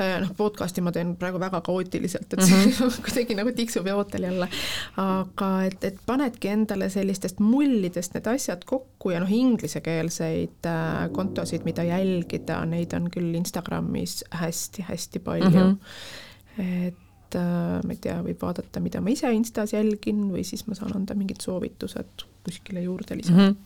Äh, 0.01 0.21
noh, 0.21 0.33
podcast'i 0.37 0.81
ma 0.81 0.93
teen 0.93 1.17
praegu 1.17 1.41
väga 1.41 1.61
kaootiliselt, 1.61 2.33
et 2.33 2.41
mm 2.41 2.47
-hmm. 2.47 3.01
kuidagi 3.05 3.35
nagu 3.35 3.53
tiksub 3.53 3.87
jootel 3.87 4.23
jälle. 4.23 4.49
aga 4.97 5.63
et, 5.65 5.85
et 5.85 5.99
panedki 6.07 6.49
endale 6.49 6.91
sellistest 6.91 7.41
mullidest 7.41 8.15
need 8.15 8.27
asjad 8.27 8.65
kokku 8.65 9.11
ja 9.11 9.18
noh, 9.23 9.33
inglisekeelseid 9.33 10.69
äh, 10.69 11.09
kontosid, 11.15 11.67
mida 11.69 11.85
jälgida, 11.87 12.61
neid 12.69 12.95
on 12.97 13.11
küll 13.15 13.35
Instagramis 13.39 14.23
hästi-hästi 14.41 15.23
palju 15.25 15.51
mm. 15.51 15.77
-hmm. 15.77 16.67
et 16.89 17.39
äh, 17.39 17.79
ma 17.85 17.95
ei 17.95 18.03
tea, 18.03 18.19
võib 18.25 18.43
vaadata, 18.43 18.81
mida 18.81 19.01
ma 19.01 19.15
ise 19.15 19.33
Instas 19.33 19.73
jälgin 19.73 20.29
või 20.33 20.45
siis 20.45 20.67
ma 20.67 20.75
saan 20.79 20.97
anda 20.97 21.15
mingid 21.15 21.41
soovitused 21.45 22.27
kuskile 22.45 22.83
juurde 22.83 23.17
lisada 23.17 23.39
mm. 23.39 23.49
-hmm 23.49 23.65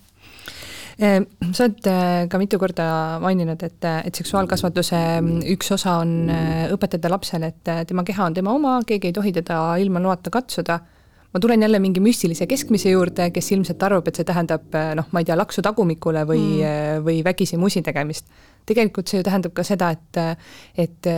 sa 1.03 1.65
oled 1.65 1.87
äh, 1.89 2.29
ka 2.29 2.39
mitu 2.39 2.59
korda 2.61 3.19
maininud, 3.21 3.63
et, 3.63 3.85
et 4.05 4.15
seksuaalkasvatuse 4.15 4.99
mm, 5.21 5.39
üks 5.55 5.73
osa 5.73 5.95
on 6.03 6.29
õpetada 6.75 7.09
lapsele, 7.11 7.49
et 7.49 7.89
tema 7.89 8.05
keha 8.05 8.27
on 8.27 8.35
tema 8.35 8.53
oma, 8.53 8.75
keegi 8.87 9.09
ei 9.09 9.13
tohi 9.17 9.33
teda 9.33 9.77
ilma 9.81 10.03
loata 10.05 10.31
katsuda 10.31 10.79
ma 11.33 11.41
tulen 11.41 11.63
jälle 11.63 11.79
mingi 11.81 12.01
müstilise 12.01 12.47
keskmise 12.47 12.93
juurde, 12.93 13.31
kes 13.33 13.53
ilmselt 13.53 13.83
arvab, 13.83 14.09
et 14.09 14.19
see 14.21 14.29
tähendab 14.29 14.75
noh, 14.99 15.07
ma 15.13 15.23
ei 15.23 15.29
tea, 15.29 15.37
laksu 15.39 15.65
tagumikule 15.65 16.27
või 16.29 16.43
mm., 16.61 17.05
või 17.07 17.23
vägisi 17.25 17.57
musi 17.57 17.83
tegemist. 17.83 18.27
tegelikult 18.67 19.09
see 19.11 19.19
ju 19.19 19.25
tähendab 19.27 19.55
ka 19.57 19.65
seda, 19.67 19.89
et, 19.91 20.19
et 20.79 21.09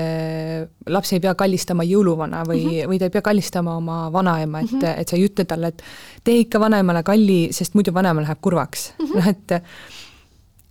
laps 0.89 1.13
ei 1.13 1.21
pea 1.21 1.35
kallistama 1.35 1.85
jõuluvana 1.85 2.45
või 2.49 2.63
mm, 2.63 2.71
-hmm. 2.71 2.89
või 2.89 2.99
ta 2.99 3.11
ei 3.11 3.11
pea 3.17 3.23
kallistama 3.23 3.77
oma 3.77 3.99
vanaema, 4.13 4.61
et 4.61 4.73
mm, 4.73 4.81
-hmm. 4.81 5.01
et 5.01 5.09
sa 5.09 5.17
ei 5.17 5.27
ütle 5.27 5.45
talle, 5.45 5.69
et 5.75 5.83
tee 6.25 6.39
ikka 6.47 6.61
vanaemale 6.61 7.03
kalli, 7.03 7.49
sest 7.53 7.75
muidu 7.75 7.95
vanaema 7.95 8.23
läheb 8.23 8.41
kurvaks 8.41 8.93
mm. 8.99 9.07
-hmm. 9.07 9.17
noh, 9.17 9.29
et 9.29 9.63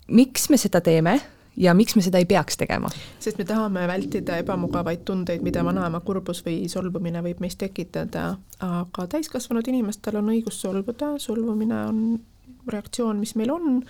miks 0.07 0.49
me 0.49 0.57
seda 0.57 0.81
teeme 0.81 1.19
ja 1.57 1.73
miks 1.73 1.95
me 1.95 2.01
seda 2.01 2.17
ei 2.17 2.25
peaks 2.25 2.57
tegema? 2.57 2.89
sest 3.19 3.37
me 3.37 3.45
tahame 3.45 3.87
vältida 3.87 4.37
ebamugavaid 4.41 5.03
tundeid, 5.05 5.43
mida 5.45 5.63
vanaema 5.65 5.99
kurbus 6.05 6.43
või 6.45 6.67
solvumine 6.69 7.21
võib 7.25 7.41
meis 7.43 7.55
tekitada, 7.59 8.35
aga 8.59 9.07
täiskasvanud 9.15 9.67
inimestel 9.67 10.17
on 10.21 10.31
õigus 10.33 10.61
solvuda, 10.61 11.13
solvumine 11.19 11.81
on 11.89 11.99
reaktsioon, 12.67 13.19
mis 13.19 13.35
meil 13.35 13.51
on, 13.53 13.83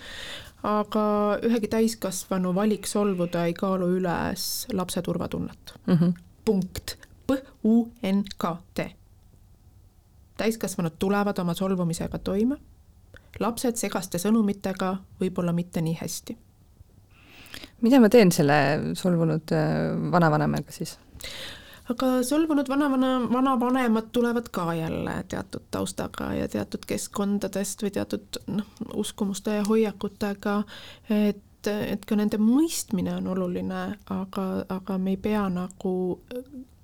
aga 0.66 1.04
ühegi 1.46 1.70
täiskasvanu 1.72 2.54
valik 2.56 2.88
solvuda 2.90 3.46
ei 3.48 3.56
kaalu 3.56 3.90
üles 3.98 4.66
lapse 4.72 5.02
turvatunnet 5.02 5.74
mm. 5.86 5.94
-hmm. 5.94 6.12
punkt. 6.44 6.98
P-U-N-K-T. 7.26 8.90
täiskasvanud 10.36 10.92
tulevad 10.98 11.38
oma 11.38 11.54
solvumisega 11.54 12.18
toime, 12.18 12.56
lapsed 13.40 13.76
segaste 13.76 14.18
sõnumitega 14.18 14.96
võib-olla 15.20 15.52
mitte 15.52 15.80
nii 15.80 15.96
hästi 16.00 16.36
mida 17.84 18.00
ma 18.00 18.10
teen 18.12 18.32
selle 18.34 18.56
solvunud 18.98 19.52
äh, 19.54 19.92
vanavanemaga 20.14 20.74
siis? 20.74 20.96
aga 21.92 22.22
solvunud 22.24 22.68
vanavana, 22.68 23.16
vanavanemad 23.32 24.08
tulevad 24.12 24.48
ka 24.52 24.74
jälle 24.74 25.24
teatud 25.28 25.66
taustaga 25.70 26.30
ja 26.34 26.48
teatud 26.48 26.86
keskkondadest 26.88 27.84
või 27.84 27.92
teatud 27.92 28.38
noh, 28.48 28.70
uskumuste 28.96 29.58
ja 29.58 29.66
hoiakutega, 29.68 30.54
et, 31.12 31.68
et 31.68 32.06
ka 32.08 32.16
nende 32.16 32.40
mõistmine 32.40 33.18
on 33.18 33.28
oluline, 33.34 33.82
aga, 34.16 34.46
aga 34.72 34.98
me 34.98 35.12
ei 35.12 35.20
pea 35.20 35.44
nagu 35.52 35.94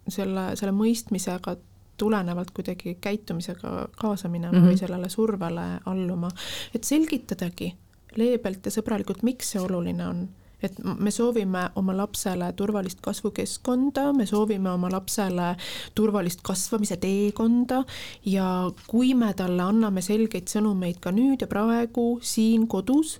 selle, 0.08 0.50
selle 0.60 0.74
mõistmisega 0.76 1.56
tulenevalt 2.00 2.52
kuidagi 2.56 2.98
käitumisega 3.00 3.88
kaasa 3.96 4.28
minema 4.28 4.52
mm 4.52 4.62
-hmm. 4.62 4.68
või 4.68 4.78
sellele 4.80 5.08
survele 5.08 5.66
alluma, 5.86 6.28
et 6.74 6.84
selgitadagi 6.84 7.72
leebelt 8.16 8.66
ja 8.66 8.72
sõbralikult, 8.72 9.22
miks 9.22 9.52
see 9.52 9.60
oluline 9.60 10.06
on 10.06 10.28
et 10.62 10.76
me 10.98 11.10
soovime 11.10 11.68
oma 11.74 11.96
lapsele 11.96 12.52
turvalist 12.56 13.00
kasvukeskkonda, 13.04 14.12
me 14.12 14.26
soovime 14.26 14.70
oma 14.70 14.90
lapsele 14.92 15.54
turvalist 15.94 16.42
kasvamise 16.42 16.96
teekonda 17.00 17.84
ja 18.26 18.70
kui 18.86 19.14
me 19.14 19.32
talle 19.34 19.62
anname 19.62 20.02
selgeid 20.02 20.48
sõnumeid 20.52 21.00
ka 21.00 21.14
nüüd 21.14 21.42
ja 21.42 21.50
praegu 21.50 22.18
siin 22.22 22.66
kodus 22.68 23.18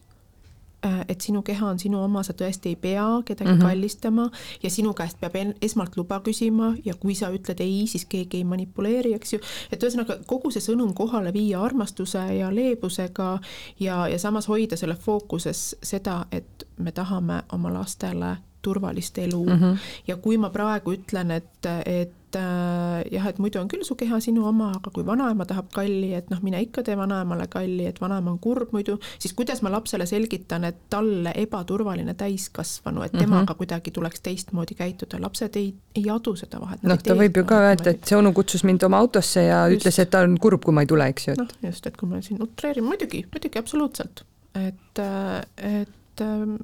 Äh, 0.85 1.05
et 1.09 1.21
sinu 1.21 1.43
keha 1.45 1.67
on 1.69 1.79
sinu 1.79 1.99
oma, 2.01 2.23
sa 2.25 2.33
tõesti 2.33 2.71
ei 2.73 2.77
pea 2.81 3.05
kedagi 3.29 3.51
mm 3.51 3.59
-hmm. 3.59 3.69
kallistama 3.69 4.31
ja 4.63 4.71
sinu 4.71 4.95
käest 4.97 5.21
peab 5.21 5.35
esmalt 5.63 5.97
luba 5.97 6.21
küsima 6.25 6.75
ja 6.85 6.95
kui 6.95 7.15
sa 7.15 7.29
ütled 7.29 7.61
ei, 7.61 7.87
siis 7.87 8.05
keegi 8.05 8.37
ei 8.37 8.45
manipuleeri, 8.45 9.13
eks 9.15 9.33
ju. 9.33 9.39
et 9.73 9.83
ühesõnaga 9.83 10.17
kogu 10.27 10.51
see 10.51 10.61
sõnum 10.61 10.95
kohale 10.95 11.33
viia 11.33 11.61
armastuse 11.61 12.19
ja 12.19 12.55
leebusega 12.55 13.39
ja, 13.81 14.09
ja 14.09 14.19
samas 14.19 14.49
hoida 14.49 14.77
selle 14.77 14.95
fookuses 14.95 15.77
seda, 15.83 16.27
et 16.33 16.67
me 16.81 16.93
tahame 16.93 17.43
oma 17.53 17.73
lastele 17.73 18.37
turvalist 18.63 19.19
elu 19.19 19.47
mm. 19.47 19.53
-hmm. 19.53 19.77
ja 20.09 20.17
kui 20.17 20.39
ma 20.39 20.51
praegu 20.51 20.93
ütlen, 20.93 21.31
et, 21.31 21.67
et 21.87 22.37
äh, 22.37 23.13
jah, 23.13 23.27
et 23.27 23.39
muidu 23.39 23.61
on 23.61 23.69
küll 23.69 23.85
su 23.85 23.95
keha 23.95 24.21
sinu 24.21 24.45
oma, 24.47 24.71
aga 24.77 24.91
kui 24.95 25.07
vanaema 25.07 25.45
tahab 25.49 25.71
kalli, 25.73 26.13
et 26.15 26.31
noh, 26.31 26.43
mine 26.43 26.61
ikka 26.63 26.83
tee 26.83 26.97
vanaemale 26.97 27.47
kalli, 27.51 27.87
et 27.87 28.01
vanaema 28.01 28.31
on 28.31 28.39
kurb 28.39 28.73
muidu, 28.77 28.99
siis 29.19 29.33
kuidas 29.35 29.63
ma 29.63 29.73
lapsele 29.73 30.07
selgitan, 30.07 30.65
et 30.65 30.77
talle 30.91 31.33
ebaturvaline 31.35 32.15
täiskasvanu, 32.15 33.03
et 33.03 33.13
temaga 33.13 33.41
mm 33.41 33.47
-hmm. 33.47 33.57
kuidagi 33.57 33.91
tuleks 33.91 34.21
teistmoodi 34.21 34.75
käituda, 34.75 35.21
lapsed 35.21 35.57
ei, 35.57 35.75
ei 35.95 36.11
adu 36.11 36.37
seda 36.37 36.61
vahet. 36.61 36.83
noh, 36.83 37.03
ta 37.03 37.15
võib 37.15 37.37
ju 37.37 37.45
ka 37.45 37.61
öelda, 37.61 37.91
et 37.91 38.05
see 38.05 38.19
onu 38.19 38.33
kutsus 38.33 38.65
mind 38.65 38.83
oma 38.83 38.99
autosse 38.99 39.43
ja 39.45 39.69
just. 39.69 39.87
ütles, 39.87 40.03
et 40.03 40.11
ta 40.11 40.21
on 40.21 40.39
kurb, 40.39 40.65
kui 40.65 40.75
ma 40.75 40.81
ei 40.81 40.87
tule, 40.87 41.07
eks 41.07 41.29
ju. 41.29 41.35
noh, 41.39 41.49
just, 41.63 41.87
et 41.87 41.97
kui 41.97 42.09
ma 42.09 42.21
siin 42.21 42.43
utreerin, 42.43 42.85
muidugi, 42.85 43.27
muidugi 43.33 43.59
absoluutselt, 43.59 44.25
et, 44.55 44.99
äh, 44.99 45.87
et 46.21 46.31
Ähm, 46.31 46.57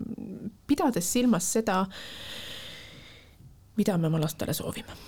pidades 0.67 1.13
silmas 1.13 1.53
seda, 1.53 1.85
mida 3.77 3.99
me 3.99 4.11
oma 4.11 4.21
lastele 4.21 4.55
soovime 4.57 5.05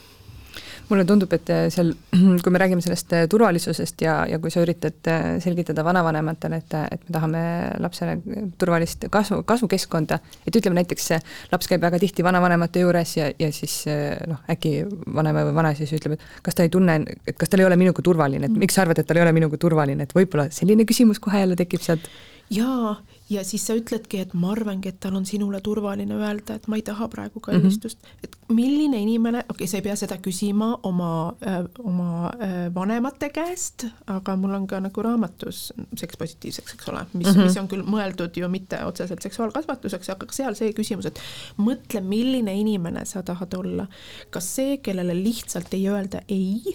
mulle 0.88 1.04
tundub, 1.04 1.32
et 1.36 1.50
äh, 1.52 1.66
seal, 1.72 1.90
kui 2.42 2.52
me 2.52 2.60
räägime 2.62 2.80
sellest 2.80 3.12
äh, 3.12 3.26
turvalisusest 3.28 4.00
ja, 4.00 4.14
ja 4.30 4.38
kui 4.40 4.48
sa 4.50 4.62
üritad 4.64 5.10
äh, 5.12 5.26
selgitada 5.44 5.84
vanavanematele, 5.84 6.60
et, 6.62 6.76
et 6.96 7.02
me 7.04 7.12
tahame 7.12 7.42
lapsele 7.84 8.14
turvalist 8.60 9.04
kasvu, 9.12 9.42
kasvukeskkonda, 9.48 10.18
et 10.48 10.56
ütleme 10.56 10.78
näiteks 10.80 11.10
laps 11.52 11.68
käib 11.68 11.84
väga 11.84 12.00
tihti 12.00 12.24
vanavanemate 12.24 12.86
juures 12.86 13.16
ja, 13.18 13.28
ja 13.38 13.50
siis 13.52 13.82
noh, 14.30 14.40
äkki 14.48 14.72
vanaema 15.18 15.44
või 15.50 15.58
vanaisa 15.60 15.84
siis 15.84 16.00
ütleb, 16.00 16.16
et 16.16 16.42
kas 16.48 16.56
ta 16.56 16.64
ei 16.64 16.72
tunne, 16.72 17.02
et 17.26 17.36
kas 17.36 17.52
tal 17.52 17.60
ei 17.60 17.68
ole 17.68 17.76
minuga 17.76 18.04
turvaline, 18.04 18.48
et 18.48 18.54
mm. 18.54 18.64
miks 18.64 18.78
sa 18.78 18.86
arvad, 18.86 19.02
et 19.02 19.12
tal 19.12 19.20
ei 19.20 19.26
ole 19.26 19.36
minuga 19.36 19.60
turvaline, 19.60 20.08
et 20.08 20.16
võib-olla 20.16 20.48
selline 20.54 20.88
küsimus 20.88 21.20
kohe 21.20 21.44
jälle 21.44 21.58
tekib 21.60 21.84
sealt 21.84 22.08
jaa, 22.50 22.96
ja 23.30 23.44
siis 23.44 23.66
sa 23.66 23.76
ütledki, 23.76 24.22
et 24.24 24.32
ma 24.34 24.52
arvangi, 24.54 24.88
et 24.88 24.98
tal 25.00 25.16
on 25.18 25.26
sinule 25.28 25.60
turvaline 25.64 26.16
öelda, 26.16 26.56
et 26.56 26.68
ma 26.70 26.78
ei 26.78 26.84
taha 26.86 27.08
praegu 27.12 27.40
kallistust 27.44 28.00
mm, 28.02 28.08
-hmm. 28.08 28.24
et 28.24 28.36
milline 28.48 29.00
inimene, 29.02 29.44
okei 29.48 29.54
okay,, 29.54 29.66
sa 29.66 29.76
ei 29.76 29.82
pea 29.82 29.96
seda 29.96 30.16
küsima 30.24 30.70
oma 30.82 31.34
äh,, 31.46 31.60
oma 31.84 32.32
äh, 32.32 32.56
vanemate 32.74 33.30
käest, 33.30 33.86
aga 34.06 34.36
mul 34.36 34.54
on 34.54 34.66
ka 34.66 34.80
nagu 34.80 35.02
raamatus 35.02 35.72
Seks 35.96 36.16
positiivseks, 36.16 36.74
eks 36.74 36.88
ole, 36.88 37.04
mis 37.12 37.26
mm, 37.26 37.32
-hmm. 37.32 37.44
mis 37.44 37.56
on 37.56 37.68
küll 37.68 37.84
mõeldud 37.84 38.36
ju 38.36 38.48
mitte 38.48 38.84
otseselt 38.84 39.22
seksuaalkasvatuseks, 39.22 40.10
aga 40.10 40.26
seal 40.32 40.54
see 40.54 40.72
küsimus, 40.72 41.06
et 41.06 41.20
mõtle, 41.56 42.00
milline 42.00 42.54
inimene 42.54 43.04
sa 43.04 43.22
tahad 43.22 43.54
olla. 43.54 43.86
kas 44.30 44.54
see, 44.56 44.76
kellele 44.76 45.14
lihtsalt 45.14 45.74
ei 45.74 45.88
öelda 45.88 46.20
ei 46.28 46.74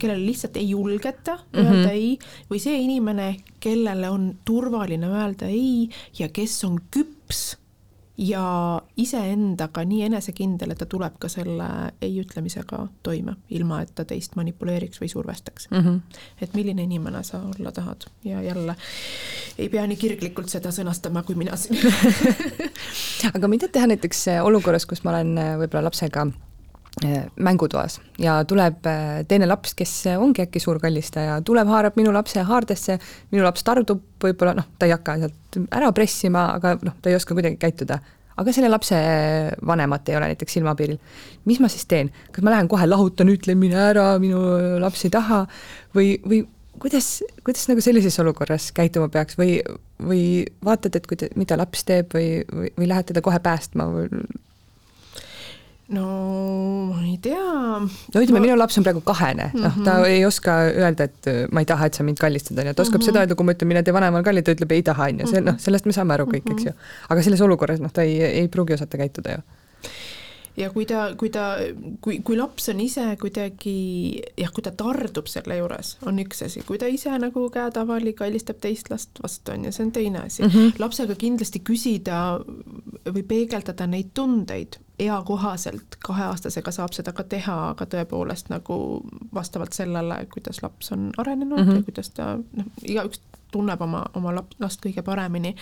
kellele 0.00 0.26
lihtsalt 0.26 0.56
ei 0.56 0.70
julgeta 0.70 1.38
öelda 1.54 1.70
mm 1.70 1.84
-hmm. 1.84 1.90
ei, 1.90 2.18
või 2.50 2.62
see 2.62 2.78
inimene, 2.80 3.36
kellele 3.60 4.10
on 4.10 4.34
turvaline 4.44 5.06
öelda 5.06 5.46
ei 5.46 5.88
ja 6.18 6.28
kes 6.28 6.64
on 6.64 6.80
küps 6.90 7.56
ja 8.18 8.82
iseendaga 8.96 9.82
nii 9.84 10.04
enesekindel, 10.06 10.70
et 10.70 10.78
ta 10.78 10.86
tuleb 10.86 11.16
ka 11.18 11.28
selle 11.28 11.66
ei 12.02 12.20
ütlemisega 12.22 12.86
toime, 13.02 13.36
ilma 13.50 13.80
et 13.82 13.90
ta 13.94 14.04
teist 14.04 14.36
manipuleeriks 14.38 15.02
või 15.02 15.10
survestaks 15.10 15.68
mm. 15.70 15.80
-hmm. 15.80 16.00
et 16.40 16.54
milline 16.54 16.82
inimene 16.82 17.22
sa 17.24 17.42
olla 17.42 17.72
tahad 17.72 18.06
ja 18.24 18.42
jälle 18.42 18.76
ei 19.58 19.68
pea 19.68 19.86
nii 19.86 19.96
kirglikult 19.96 20.48
seda 20.48 20.70
sõnastama, 20.70 21.22
kui 21.22 21.34
mina 21.34 21.56
siin 21.56 21.78
aga 23.36 23.48
mida 23.48 23.68
teha 23.68 23.86
näiteks 23.86 24.26
olukorras, 24.42 24.86
kus 24.86 25.04
ma 25.04 25.10
olen 25.10 25.38
võib-olla 25.58 25.90
lapsega 25.90 26.26
Äh, 26.26 26.53
mängutoas. 27.36 28.00
Ja 28.18 28.44
tuleb 28.44 28.86
äh, 28.86 29.24
teine 29.28 29.48
laps, 29.48 29.74
kes 29.74 29.92
ongi 30.14 30.44
äkki 30.44 30.62
suur 30.62 30.78
kallistaja, 30.82 31.40
tuleb, 31.46 31.68
haarab 31.68 31.96
minu 31.98 32.12
lapse 32.14 32.42
haardesse, 32.46 32.98
minu 33.32 33.44
laps 33.44 33.64
tardub, 33.66 34.02
võib-olla 34.22 34.54
noh, 34.60 34.68
ta 34.78 34.86
ei 34.86 34.94
hakka 34.94 35.16
sealt 35.24 35.58
ära 35.74 35.90
pressima, 35.96 36.48
aga 36.54 36.76
noh, 36.82 36.96
ta 37.02 37.10
ei 37.10 37.18
oska 37.18 37.36
kuidagi 37.36 37.58
käituda. 37.60 37.98
aga 38.36 38.52
selle 38.52 38.68
lapse 38.68 38.96
vanemat 39.66 40.08
ei 40.08 40.16
ole 40.16 40.32
näiteks 40.32 40.56
silmapiiril. 40.56 40.98
mis 41.44 41.60
ma 41.60 41.68
siis 41.68 41.86
teen, 41.86 42.10
kas 42.32 42.42
ma 42.44 42.50
lähen 42.50 42.68
kohe 42.68 42.86
lahutan, 42.86 43.28
ütlen 43.28 43.58
mine 43.58 43.78
ära, 43.90 44.18
minu 44.18 44.40
laps 44.80 45.04
ei 45.04 45.10
taha? 45.10 45.46
Või, 45.94 46.18
või 46.22 46.44
kuidas, 46.78 47.22
kuidas 47.44 47.68
nagu 47.68 47.80
sellises 47.80 48.18
olukorras 48.18 48.70
käituma 48.72 49.08
peaks? 49.08 49.38
Või, 49.38 49.60
või 50.02 50.24
vaatad, 50.64 50.96
et 50.96 51.06
kuida-, 51.10 51.30
mida 51.38 51.58
laps 51.58 51.84
teeb 51.84 52.14
või, 52.14 52.42
või, 52.50 52.72
või 52.78 52.90
lähed 52.90 53.10
teda 53.10 53.22
kohe 53.22 53.38
päästma 53.42 53.86
või 53.90 54.24
no 55.92 56.04
ma 56.94 57.02
ei 57.04 57.18
tea. 57.20 57.44
no 57.84 58.22
ütleme 58.22 58.38
ma..., 58.38 58.44
minu 58.46 58.56
laps 58.56 58.78
on 58.80 58.86
praegu 58.86 59.02
kahene 59.04 59.50
noh, 59.52 59.76
ta 59.84 59.98
mhm. 59.98 60.08
ei 60.08 60.24
oska 60.24 60.56
öelda, 60.70 61.10
et 61.10 61.28
äh, 61.30 61.42
ma 61.52 61.64
ei 61.64 61.68
taha, 61.68 61.90
et 61.90 61.98
sa 61.98 62.06
mind 62.06 62.20
kallistad, 62.22 62.56
on 62.58 62.70
ju, 62.70 62.74
ta 62.74 62.86
oskab 62.86 63.00
mm 63.00 63.02
-hmm. 63.02 63.12
seda 63.12 63.24
öelda, 63.24 63.36
kui 63.36 63.44
ma 63.44 63.56
ütlen, 63.56 63.72
mine 63.74 63.82
tee 63.84 63.94
vanemale 63.94 64.24
kalli, 64.24 64.42
ta 64.42 64.56
ütleb 64.56 64.72
ei 64.72 64.82
taha, 64.82 65.10
on 65.12 65.20
ju, 65.20 65.30
see 65.34 65.44
noh, 65.44 65.60
sellest 65.60 65.86
me 65.86 65.92
saame 65.92 66.16
aru 66.16 66.26
kõik, 66.30 66.48
eks 66.56 66.70
ju. 66.70 66.72
Mhm. 66.72 67.06
aga 67.08 67.22
selles 67.22 67.40
olukorras 67.40 67.80
noh, 67.84 67.92
ta 67.92 68.02
ei, 68.02 68.20
ei 68.44 68.48
pruugi 68.48 68.78
osata 68.78 68.96
käituda 68.96 69.38
ju 69.38 69.44
ja 70.56 70.70
kui 70.70 70.86
ta, 70.86 71.08
kui 71.18 71.30
ta, 71.34 71.44
kui, 72.00 72.20
kui 72.26 72.36
laps 72.38 72.68
on 72.72 72.80
ise 72.80 73.04
kuidagi 73.20 74.22
jah, 74.38 74.52
kui 74.54 74.62
ta 74.62 74.70
tardub 74.70 75.28
selle 75.30 75.58
juures, 75.58 75.96
on 76.06 76.20
üks 76.22 76.44
asi, 76.46 76.62
kui 76.66 76.78
ta 76.78 76.86
ise 76.90 77.12
nagu 77.18 77.48
käetavali 77.54 78.14
kallistab 78.14 78.60
teist 78.62 78.90
last 78.92 79.18
vastu, 79.22 79.54
on 79.54 79.66
ju, 79.66 79.74
see 79.74 79.86
on 79.88 79.92
teine 79.92 80.22
asi 80.22 80.42
mm. 80.42 80.48
-hmm. 80.48 80.78
lapsega 80.78 81.14
kindlasti 81.18 81.60
küsida 81.60 82.40
või 83.04 83.22
peegeldada 83.26 83.86
neid 83.90 84.14
tundeid 84.14 84.78
eakohaselt, 84.98 85.96
kaheaastasega 86.06 86.70
saab 86.70 86.92
seda 86.94 87.12
ka 87.12 87.24
teha, 87.26 87.56
aga 87.72 87.86
tõepoolest 87.90 88.50
nagu 88.52 88.76
vastavalt 89.34 89.74
sellele, 89.74 90.20
kuidas 90.32 90.62
laps 90.62 90.92
on 90.94 91.10
arenenud 91.18 91.58
mm 91.58 91.70
-hmm. 91.70 91.76
ja 91.76 91.82
kuidas 91.82 92.10
ta 92.10 92.28
noh, 92.36 92.68
igaüks 92.82 93.20
tunneb 93.54 93.82
oma, 93.82 94.02
oma 94.18 94.32
lap-, 94.34 94.54
last 94.62 94.82
kõige 94.84 95.02
paremini. 95.02 95.54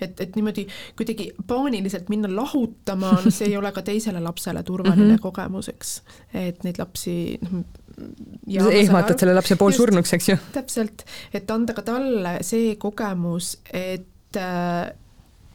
et, 0.00 0.20
et 0.20 0.36
niimoodi 0.36 0.66
kuidagi 0.98 1.30
paaniliselt 1.46 2.08
minna 2.08 2.30
lahutama, 2.36 3.12
no 3.24 3.30
see 3.30 3.50
ei 3.50 3.56
ole 3.56 3.72
ka 3.72 3.82
teisele 3.82 4.20
lapsele 4.20 4.62
turvaline 4.62 5.04
mm 5.04 5.14
-hmm. 5.14 5.20
kogemus, 5.20 5.68
eks. 5.68 6.02
et 6.34 6.64
neid 6.64 6.78
lapsi 6.78 7.38
noh, 7.42 8.72
ehmatad 8.72 9.18
selle 9.18 9.34
lapse 9.34 9.56
poolsurnuks, 9.56 10.12
eks 10.12 10.28
ju. 10.28 10.36
täpselt, 10.52 11.06
et 11.34 11.50
anda 11.50 11.76
ka 11.76 11.82
talle 11.82 12.38
see 12.46 12.76
kogemus, 12.76 13.56
et 13.72 14.36
äh, 14.36 14.92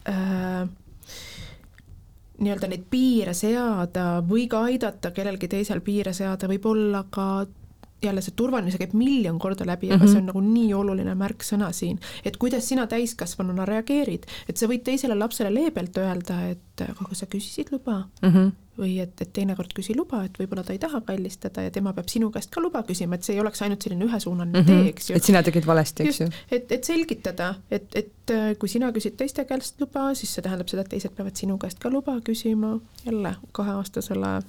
äh, 0.08 0.68
nii-öelda 2.38 2.68
neid 2.68 2.84
piire 2.90 3.34
seada 3.34 4.20
või 4.28 4.46
ka 4.50 4.64
aidata 4.68 5.10
kellelgi 5.16 5.48
teisel 5.48 5.80
piire 5.84 6.12
seada, 6.16 6.48
võib 6.50 6.66
olla 6.68 7.04
ka 7.10 7.46
jälle 8.02 8.20
see 8.20 8.34
turvaline, 8.36 8.70
see 8.70 8.82
käib 8.82 8.94
miljon 8.98 9.38
korda 9.38 9.66
läbi, 9.66 9.88
aga 9.90 9.96
mm 9.98 10.02
-hmm. 10.02 10.12
see 10.12 10.18
on 10.18 10.26
nagu 10.32 10.40
nii 10.40 10.74
oluline 10.74 11.14
märksõna 11.14 11.72
siin, 11.72 11.98
et 12.24 12.36
kuidas 12.36 12.68
sina 12.68 12.86
täiskasvanuna 12.86 13.64
reageerid, 13.64 14.26
et 14.48 14.56
sa 14.56 14.66
võid 14.66 14.84
teisele 14.84 15.14
lapsele 15.14 15.54
leebelt 15.54 15.96
öelda, 15.98 16.42
et 16.50 16.80
aga 16.86 17.14
sa 17.14 17.26
küsisid 17.26 17.72
luba 17.72 18.04
mm. 18.22 18.28
-hmm 18.30 18.52
või 18.76 18.98
et, 19.00 19.20
et 19.20 19.32
teinekord 19.32 19.72
küsi 19.76 19.94
luba, 19.96 20.22
et 20.26 20.38
võib-olla 20.38 20.64
ta 20.64 20.74
ei 20.74 20.78
taha 20.78 21.00
kallistada 21.06 21.62
ja 21.66 21.70
tema 21.72 21.94
peab 21.96 22.10
sinu 22.12 22.30
käest 22.30 22.50
ka 22.52 22.60
luba 22.60 22.82
küsima, 22.82 23.16
et 23.16 23.24
see 23.24 23.36
ei 23.36 23.40
oleks 23.40 23.62
ainult 23.64 23.82
selline 23.82 24.04
ühesuunaline 24.04 24.60
mm 24.60 24.66
-hmm. 24.66 24.82
tee, 24.84 24.88
eks 24.92 25.10
ju. 25.10 25.16
et 25.16 25.24
sina 25.24 25.42
tegid 25.42 25.66
valesti, 25.66 26.02
eks 26.02 26.20
ju. 26.20 26.28
et, 26.50 26.72
et 26.72 26.84
selgitada, 26.84 27.54
et, 27.70 27.88
et 27.94 28.30
äh, 28.30 28.52
kui 28.58 28.68
sina 28.68 28.92
küsid 28.92 29.16
teiste 29.16 29.44
käest 29.44 29.80
luba, 29.80 30.14
siis 30.14 30.34
see 30.34 30.42
tähendab 30.42 30.68
seda, 30.68 30.82
et 30.82 30.92
teised 30.92 31.16
peavad 31.16 31.36
sinu 31.36 31.58
käest 31.58 31.78
ka 31.78 31.90
luba 31.90 32.20
küsima, 32.20 32.78
jälle 33.06 33.36
kaheaastasele 33.52 34.42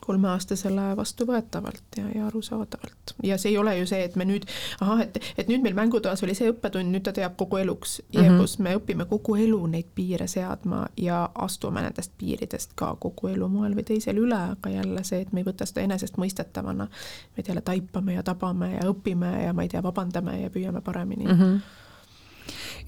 kolmeaastasele 0.00 0.96
vastuvõetavalt 0.96 1.96
ja, 1.96 2.04
ja 2.14 2.26
arusaadavalt. 2.26 3.14
ja 3.22 3.38
see 3.38 3.50
ei 3.50 3.58
ole 3.58 3.76
ju 3.78 3.86
see, 3.86 4.02
et 4.04 4.16
me 4.16 4.26
nüüd, 4.28 4.46
ahah, 4.80 5.04
et, 5.06 5.18
et 5.38 5.48
nüüd 5.48 5.62
meil 5.62 5.76
mängutoas 5.78 6.22
oli 6.26 6.34
see 6.34 6.50
õppetund, 6.50 6.90
nüüd 6.90 7.04
ta 7.06 7.12
teab 7.14 7.36
kogu 7.38 7.60
eluks 7.62 8.00
mm, 8.02 8.20
-hmm. 8.20 8.40
kus 8.40 8.58
me 8.58 8.74
õpime 8.78 9.06
kogu 9.10 9.36
elu 9.36 9.60
neid 9.70 9.92
piire 9.94 10.26
seadma 10.26 10.86
ja 10.96 11.28
astume 11.34 11.82
nendest 11.82 12.12
piiridest 12.18 12.74
ka 12.74 12.96
kogu 13.00 13.30
elu 13.30 13.48
moel 13.48 13.76
või 13.78 13.86
teisel 13.86 14.18
üle, 14.18 14.40
aga 14.56 14.70
jälle 14.70 15.04
see, 15.04 15.20
et 15.20 15.32
me 15.32 15.40
ei 15.40 15.46
võta 15.46 15.66
seda 15.66 15.86
enesestmõistetavana, 15.86 16.88
vaid 17.36 17.48
jälle 17.48 17.62
taipame 17.62 18.18
ja 18.18 18.22
tabame 18.22 18.74
ja 18.74 18.90
õpime 18.90 19.32
ja 19.44 19.52
ma 19.52 19.62
ei 19.62 19.68
tea, 19.68 19.82
vabandame 19.82 20.40
ja 20.40 20.50
püüame 20.50 20.80
paremini 20.80 21.24
mm. 21.24 21.40
-hmm 21.40 21.82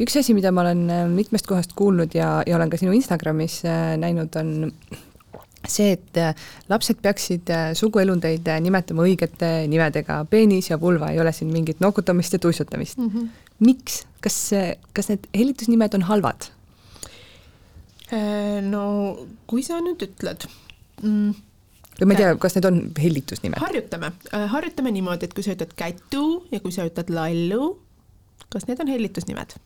üks 0.00 0.16
asi, 0.16 0.34
mida 0.34 0.50
ma 0.52 0.60
olen 0.60 0.90
mitmest 1.14 1.46
kohast 1.46 1.72
kuulnud 1.72 2.12
ja, 2.14 2.42
ja 2.46 2.56
olen 2.56 2.70
ka 2.70 2.76
sinu 2.76 2.92
Instagramis 2.92 3.62
äh, 3.64 3.96
näinud, 3.96 4.34
on 4.36 4.72
see, 5.72 5.94
et 5.96 6.20
äh, 6.20 6.34
lapsed 6.70 7.00
peaksid 7.04 7.50
äh, 7.52 7.70
suguelundeid 7.78 8.48
äh, 8.50 8.60
nimetama 8.64 9.06
õigete 9.06 9.50
nimedega, 9.70 10.20
peenis 10.30 10.70
ja 10.70 10.80
vulva, 10.80 11.10
ei 11.12 11.20
ole 11.22 11.32
siin 11.36 11.52
mingit 11.54 11.80
nokutamist 11.84 12.36
ja 12.36 12.42
tuisutamist 12.42 12.98
mm. 12.98 13.08
-hmm. 13.08 13.28
miks, 13.66 14.04
kas, 14.24 14.38
kas 14.96 15.10
need 15.12 15.26
hellitusnimed 15.36 15.94
on 15.98 16.06
halvad? 16.10 16.52
no 18.70 18.80
kui 19.50 19.64
sa 19.66 19.80
nüüd 19.82 19.98
ütled 20.04 20.44
mm, 21.02 21.32
või 21.98 22.06
ma 22.06 22.14
ei 22.14 22.20
tea, 22.20 22.34
kas 22.38 22.54
need 22.54 22.68
on 22.68 22.76
hellitusnimed? 23.02 23.58
harjutame, 23.58 24.12
harjutame 24.52 24.92
niimoodi, 24.94 25.26
et 25.26 25.34
kui 25.34 25.42
sa 25.42 25.56
ütled 25.56 25.74
kätu 25.74 26.44
ja 26.52 26.60
kui 26.62 26.70
sa 26.70 26.86
ütled 26.86 27.10
lallu, 27.10 27.72
kas 28.48 28.68
need 28.70 28.78
on 28.84 28.92
hellitusnimed? 28.94 29.56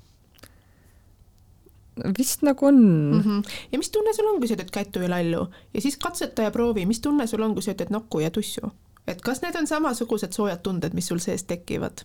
Vist 2.19 2.43
nagu 2.47 2.67
on 2.67 2.79
mm. 2.81 3.21
-hmm. 3.21 3.51
ja 3.73 3.79
mis 3.79 3.91
tunne 3.91 4.15
sul 4.17 4.29
on, 4.33 4.39
kui 4.41 4.49
sa 4.49 4.55
ütled 4.55 4.71
kätu 4.71 5.03
ja 5.03 5.11
lallu 5.11 5.47
ja 5.75 5.81
siis 5.81 5.97
katseta 5.97 6.43
ja 6.43 6.51
proovi, 6.51 6.87
mis 6.87 7.01
tunne 7.01 7.27
sul 7.27 7.43
on, 7.43 7.55
kui 7.55 7.63
sa 7.63 7.73
ütled 7.73 7.91
nokku 7.91 8.21
ja 8.21 8.31
tussu, 8.31 8.73
et 9.07 9.23
kas 9.23 9.43
need 9.43 9.57
on 9.57 9.67
samasugused 9.67 10.33
soojad 10.33 10.63
tunded, 10.63 10.95
mis 10.95 11.07
sul 11.07 11.19
sees 11.19 11.45
tekivad 11.45 12.05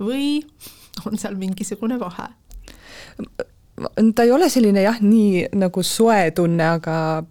või 0.00 0.42
on 1.06 1.18
seal 1.18 1.34
mingisugune 1.34 2.00
vahe? 2.00 2.28
ta 4.14 4.22
ei 4.22 4.30
ole 4.32 4.48
selline 4.48 4.82
jah, 4.82 5.00
nii 5.02 5.48
nagu 5.58 5.82
soe 5.82 6.30
tunne, 6.30 6.68
aga 6.78 7.24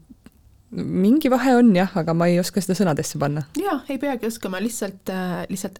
mingi 0.73 1.29
vahe 1.31 1.55
on 1.57 1.71
jah, 1.75 1.91
aga 1.99 2.15
ma 2.17 2.27
ei 2.31 2.39
oska 2.41 2.61
seda 2.63 2.75
sõnadesse 2.77 3.19
panna. 3.21 3.45
jaa, 3.59 3.79
ei 3.89 3.99
peagi 4.01 4.27
oskama, 4.29 4.61
lihtsalt, 4.63 5.09
äh, 5.13 5.43
lihtsalt 5.49 5.79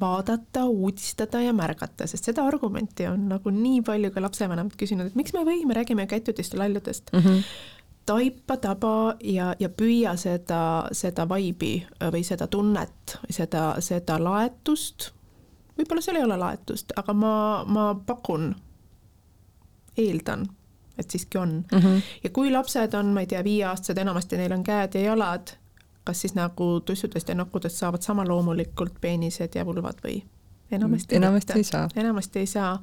vaadata, 0.00 0.64
uudistada 0.70 1.42
ja 1.44 1.52
märgata, 1.56 2.08
sest 2.10 2.30
seda 2.30 2.46
argumenti 2.48 3.06
on 3.10 3.28
nagu 3.30 3.52
nii 3.54 3.82
palju 3.86 4.10
ka 4.14 4.24
lapsevanemad 4.24 4.76
küsinud, 4.80 5.10
et 5.10 5.18
miks 5.18 5.34
me 5.36 5.44
või, 5.46 5.62
me 5.68 5.78
räägime 5.78 6.08
kätutist 6.10 6.56
ja 6.56 6.64
lalludest 6.64 7.12
mm. 7.12 7.24
-hmm 7.24 7.70
taipa, 8.04 8.56
taba 8.60 9.16
ja, 9.24 9.54
ja 9.58 9.68
püüa 9.72 10.16
seda, 10.20 10.88
seda 10.92 11.24
vaibi 11.28 11.86
või 12.12 12.20
seda 12.20 12.46
tunnet, 12.52 13.14
seda, 13.32 13.80
seda 13.80 14.18
laetust, 14.20 15.10
võib-olla 15.78 16.04
seal 16.04 16.18
ei 16.20 16.26
ole 16.26 16.36
laetust, 16.36 16.92
aga 17.00 17.14
ma, 17.16 17.64
ma 17.64 17.86
pakun, 18.06 18.50
eeldan 19.96 20.44
et 20.98 21.10
siiski 21.10 21.38
on 21.38 21.64
mm. 21.72 21.78
-hmm. 21.78 22.02
ja 22.24 22.30
kui 22.30 22.50
lapsed 22.50 22.94
on, 22.94 23.06
ma 23.06 23.20
ei 23.20 23.26
tea, 23.26 23.44
viieaastased, 23.44 23.98
enamasti 23.98 24.36
neil 24.36 24.52
on 24.52 24.64
käed 24.64 24.94
ja 24.94 25.00
jalad, 25.00 25.56
kas 26.04 26.20
siis 26.20 26.34
nagu 26.34 26.80
tussudest 26.80 27.28
ja 27.28 27.34
nokkudest 27.34 27.76
saavad 27.76 28.02
sama 28.02 28.28
loomulikult 28.28 29.00
peenised 29.00 29.54
ja 29.54 29.66
vulvad 29.66 29.98
või? 30.06 30.22
enamasti, 30.70 31.16
enamasti 31.16 31.52
ei 31.56 31.64
saa. 31.64 31.88
enamasti 31.96 32.38
ei 32.38 32.46
saa. 32.46 32.80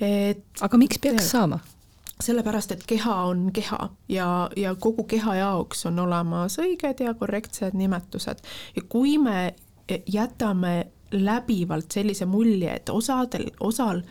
et 0.00 0.44
aga 0.60 0.78
miks 0.78 0.98
peaks 0.98 1.30
saama? 1.30 1.58
sellepärast, 2.22 2.72
et 2.72 2.82
keha 2.86 3.14
on 3.24 3.52
keha 3.52 3.90
ja, 4.08 4.50
ja 4.56 4.74
kogu 4.74 5.04
keha 5.04 5.34
jaoks 5.34 5.86
on 5.86 5.98
olemas 5.98 6.58
õiged 6.58 7.04
ja 7.04 7.14
korrektsed 7.14 7.74
nimetused 7.74 8.42
ja 8.76 8.82
kui 8.88 9.18
me 9.18 9.54
jätame 10.06 10.86
läbivalt 11.12 11.90
sellise 11.92 12.26
mulje, 12.26 12.74
et 12.74 12.88
osadel, 12.88 13.50
osal 13.60 14.02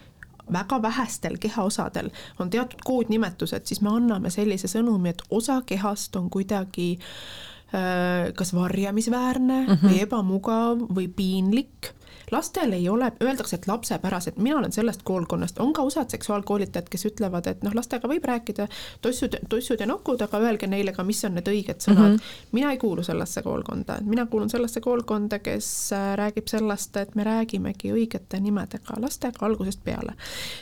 väga 0.53 0.81
vähestel 0.81 1.37
kehaosadel 1.39 2.09
on 2.39 2.49
teatud 2.49 2.83
koodnimetused, 2.85 3.65
siis 3.65 3.81
me 3.81 3.89
anname 3.93 4.29
sellise 4.29 4.67
sõnumi, 4.71 5.15
et 5.15 5.23
osa 5.29 5.61
kehast 5.65 6.15
on 6.15 6.29
kuidagi 6.29 6.91
äh, 6.97 8.33
kas 8.35 8.53
varjamisväärne 8.55 9.61
mm 9.61 9.73
-hmm. 9.73 9.87
või 9.87 10.01
ebamugav 10.01 10.85
või 10.95 11.07
piinlik 11.07 11.93
lastel 12.31 12.73
ei 12.73 12.89
ole, 12.89 13.11
öeldakse, 13.23 13.55
et 13.55 13.67
lapsepärased, 13.67 14.37
mina 14.37 14.57
olen 14.57 14.71
sellest 14.71 15.03
koolkonnast, 15.03 15.59
on 15.59 15.73
ka 15.73 15.81
osad 15.81 16.09
seksuaalkoolitajad, 16.09 16.89
kes 16.89 17.05
ütlevad, 17.05 17.47
et 17.47 17.63
noh, 17.63 17.75
lastega 17.75 18.07
võib 18.07 18.25
rääkida 18.25 18.67
tossud, 19.01 19.35
tossud 19.49 19.79
ja 19.79 19.87
nokud, 19.87 20.21
aga 20.21 20.39
öelge 20.39 20.67
neile 20.67 20.93
ka, 20.95 21.03
mis 21.03 21.23
on 21.27 21.35
need 21.37 21.47
õiged 21.51 21.83
sõnad 21.83 22.13
mm. 22.13 22.15
-hmm. 22.15 22.47
mina 22.51 22.71
ei 22.71 22.77
kuulu 22.77 23.03
sellesse 23.03 23.41
koolkonda, 23.41 23.97
mina 24.05 24.25
kuulun 24.25 24.49
sellesse 24.49 24.81
koolkonda, 24.81 25.39
kes 25.39 25.93
äh, 25.93 26.13
räägib 26.17 26.47
sellest, 26.47 26.97
et 26.97 27.15
me 27.15 27.23
räägimegi 27.23 27.91
õigete 27.91 28.39
nimedega 28.39 28.99
lastega 29.01 29.45
algusest 29.45 29.83
peale. 29.83 30.13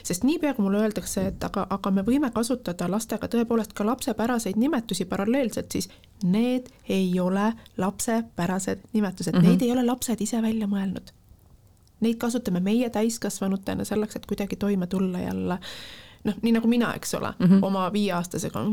sest 0.02 0.24
niipea, 0.24 0.54
kui 0.54 0.64
mulle 0.64 0.78
öeldakse, 0.78 1.26
et 1.26 1.44
aga, 1.44 1.66
aga 1.70 1.90
me 1.90 2.02
võime 2.02 2.30
kasutada 2.34 2.90
lastega 2.90 3.28
tõepoolest 3.28 3.72
ka 3.72 3.86
lapsepäraseid 3.86 4.56
nimetusi 4.56 5.04
paralleelselt, 5.04 5.72
siis 5.72 5.88
need 6.22 6.68
ei 6.88 7.20
ole 7.20 7.52
lapsepärased 7.76 8.78
nimetused 8.92 9.34
mm, 9.34 9.40
-hmm. 9.40 9.48
neid 9.48 9.62
ei 9.62 9.72
ole 9.72 9.86
lapsed 9.86 10.20
ise 10.20 10.42
välja 10.42 10.66
mõelnud 10.66 11.19
neid 12.00 12.20
kasutame 12.20 12.60
meie 12.60 12.90
täiskasvanutena 12.90 13.84
selleks, 13.84 14.16
et 14.16 14.26
kuidagi 14.26 14.56
toime 14.56 14.86
tulla 14.86 15.18
jälle 15.18 15.58
noh, 16.24 16.36
nii 16.42 16.52
nagu 16.52 16.68
mina, 16.68 16.92
eks 16.94 17.14
ole 17.14 17.32
mm, 17.38 17.46
-hmm. 17.46 17.64
oma 17.66 17.92
viieaastasega, 17.92 18.64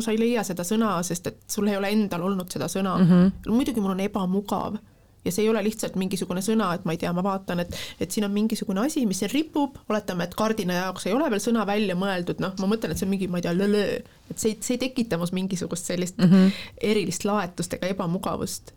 sa 0.00 0.10
ei 0.10 0.18
leia 0.18 0.44
seda 0.46 0.62
sõna, 0.66 0.94
sest 1.02 1.26
et 1.26 1.42
sul 1.50 1.68
ei 1.68 1.76
ole 1.76 1.90
endal 1.90 2.22
olnud 2.22 2.50
seda 2.50 2.68
sõna 2.70 2.98
mm. 2.98 3.10
-hmm. 3.10 3.52
muidugi 3.52 3.80
mul 3.80 3.96
on 3.96 4.00
ebamugav 4.00 4.78
ja 5.24 5.32
see 5.32 5.44
ei 5.44 5.50
ole 5.50 5.62
lihtsalt 5.64 5.96
mingisugune 5.96 6.42
sõna, 6.42 6.72
et 6.74 6.84
ma 6.84 6.94
ei 6.94 6.98
tea, 6.98 7.12
ma 7.14 7.22
vaatan, 7.22 7.62
et, 7.62 7.76
et 8.00 8.10
siin 8.10 8.26
on 8.26 8.32
mingisugune 8.34 8.82
asi, 8.86 9.04
mis 9.06 9.22
siin 9.22 9.30
ripub, 9.30 9.78
oletame, 9.88 10.26
et 10.26 10.34
kardina 10.34 10.80
jaoks 10.80 11.06
ei 11.06 11.14
ole 11.14 11.30
veel 11.30 11.42
sõna 11.42 11.66
välja 11.66 11.94
mõeldud, 11.98 12.42
noh, 12.42 12.54
ma 12.58 12.70
mõtlen, 12.74 12.92
et 12.92 12.98
see 12.98 13.06
on 13.06 13.12
mingi, 13.14 13.28
ma 13.30 13.38
ei 13.38 13.46
tea, 13.46 13.54
löö, 13.54 13.84
et 14.30 14.38
see, 14.38 14.56
see 14.60 14.74
ei 14.74 14.82
tekita 14.82 15.18
mus 15.18 15.32
mingisugust 15.32 15.86
sellist 15.86 16.18
mm 16.18 16.30
-hmm. 16.30 16.62
erilist 16.90 17.24
laetust 17.24 17.78
ega 17.78 17.86
ebamugavust 17.94 18.74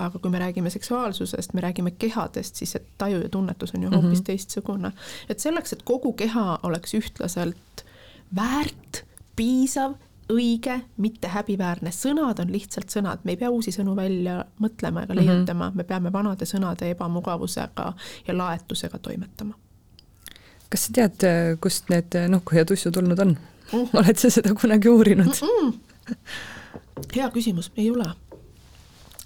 aga 0.00 0.18
kui 0.18 0.30
me 0.30 0.38
räägime 0.38 0.70
seksuaalsusest, 0.70 1.54
me 1.54 1.60
räägime 1.60 1.90
kehadest, 1.90 2.54
siis 2.54 2.72
see 2.74 2.82
taju 2.98 3.20
ja 3.22 3.28
tunnetus 3.28 3.74
on 3.74 3.82
ju 3.82 3.90
hoopis 3.90 4.08
mm 4.08 4.14
-hmm. 4.14 4.24
teistsugune. 4.24 4.92
et 5.28 5.40
selleks, 5.40 5.72
et 5.72 5.82
kogu 5.82 6.12
keha 6.12 6.58
oleks 6.62 6.94
ühtlaselt 6.94 7.84
väärt, 8.36 9.04
piisav, 9.36 9.94
õige, 10.32 10.80
mitte 10.96 11.28
häbiväärne, 11.28 11.90
sõnad 11.90 12.40
on 12.40 12.52
lihtsalt 12.52 12.90
sõnad, 12.90 13.18
me 13.24 13.32
ei 13.32 13.36
pea 13.36 13.50
uusi 13.50 13.70
sõnu 13.70 13.96
välja 13.96 14.44
mõtlema 14.60 15.04
ega 15.04 15.14
mhm. 15.14 15.22
leiutama 15.22 15.64
mm, 15.64 15.70
-hmm. 15.70 15.76
me 15.76 15.84
peame 15.84 16.12
vanade 16.12 16.44
sõnade 16.44 16.90
ebamugavusega 16.90 17.92
ja 18.28 18.38
laetusega 18.38 18.98
toimetama. 18.98 19.54
kas 20.68 20.86
sa 20.86 20.92
tead, 20.92 21.26
kust 21.60 21.88
need 21.88 22.16
nuhku 22.28 22.56
ja 22.56 22.64
tussu 22.64 22.90
tulnud 22.90 23.18
on 23.18 23.28
mm? 23.28 23.78
-hmm. 23.78 23.98
oled 23.98 24.16
sa 24.16 24.30
seda 24.30 24.54
kunagi 24.54 24.88
uurinud 24.88 25.26
mm? 25.42 25.72
-mm. 25.72 26.16
hea 27.16 27.30
küsimus, 27.30 27.72
ei 27.76 27.90
ole 27.90 28.04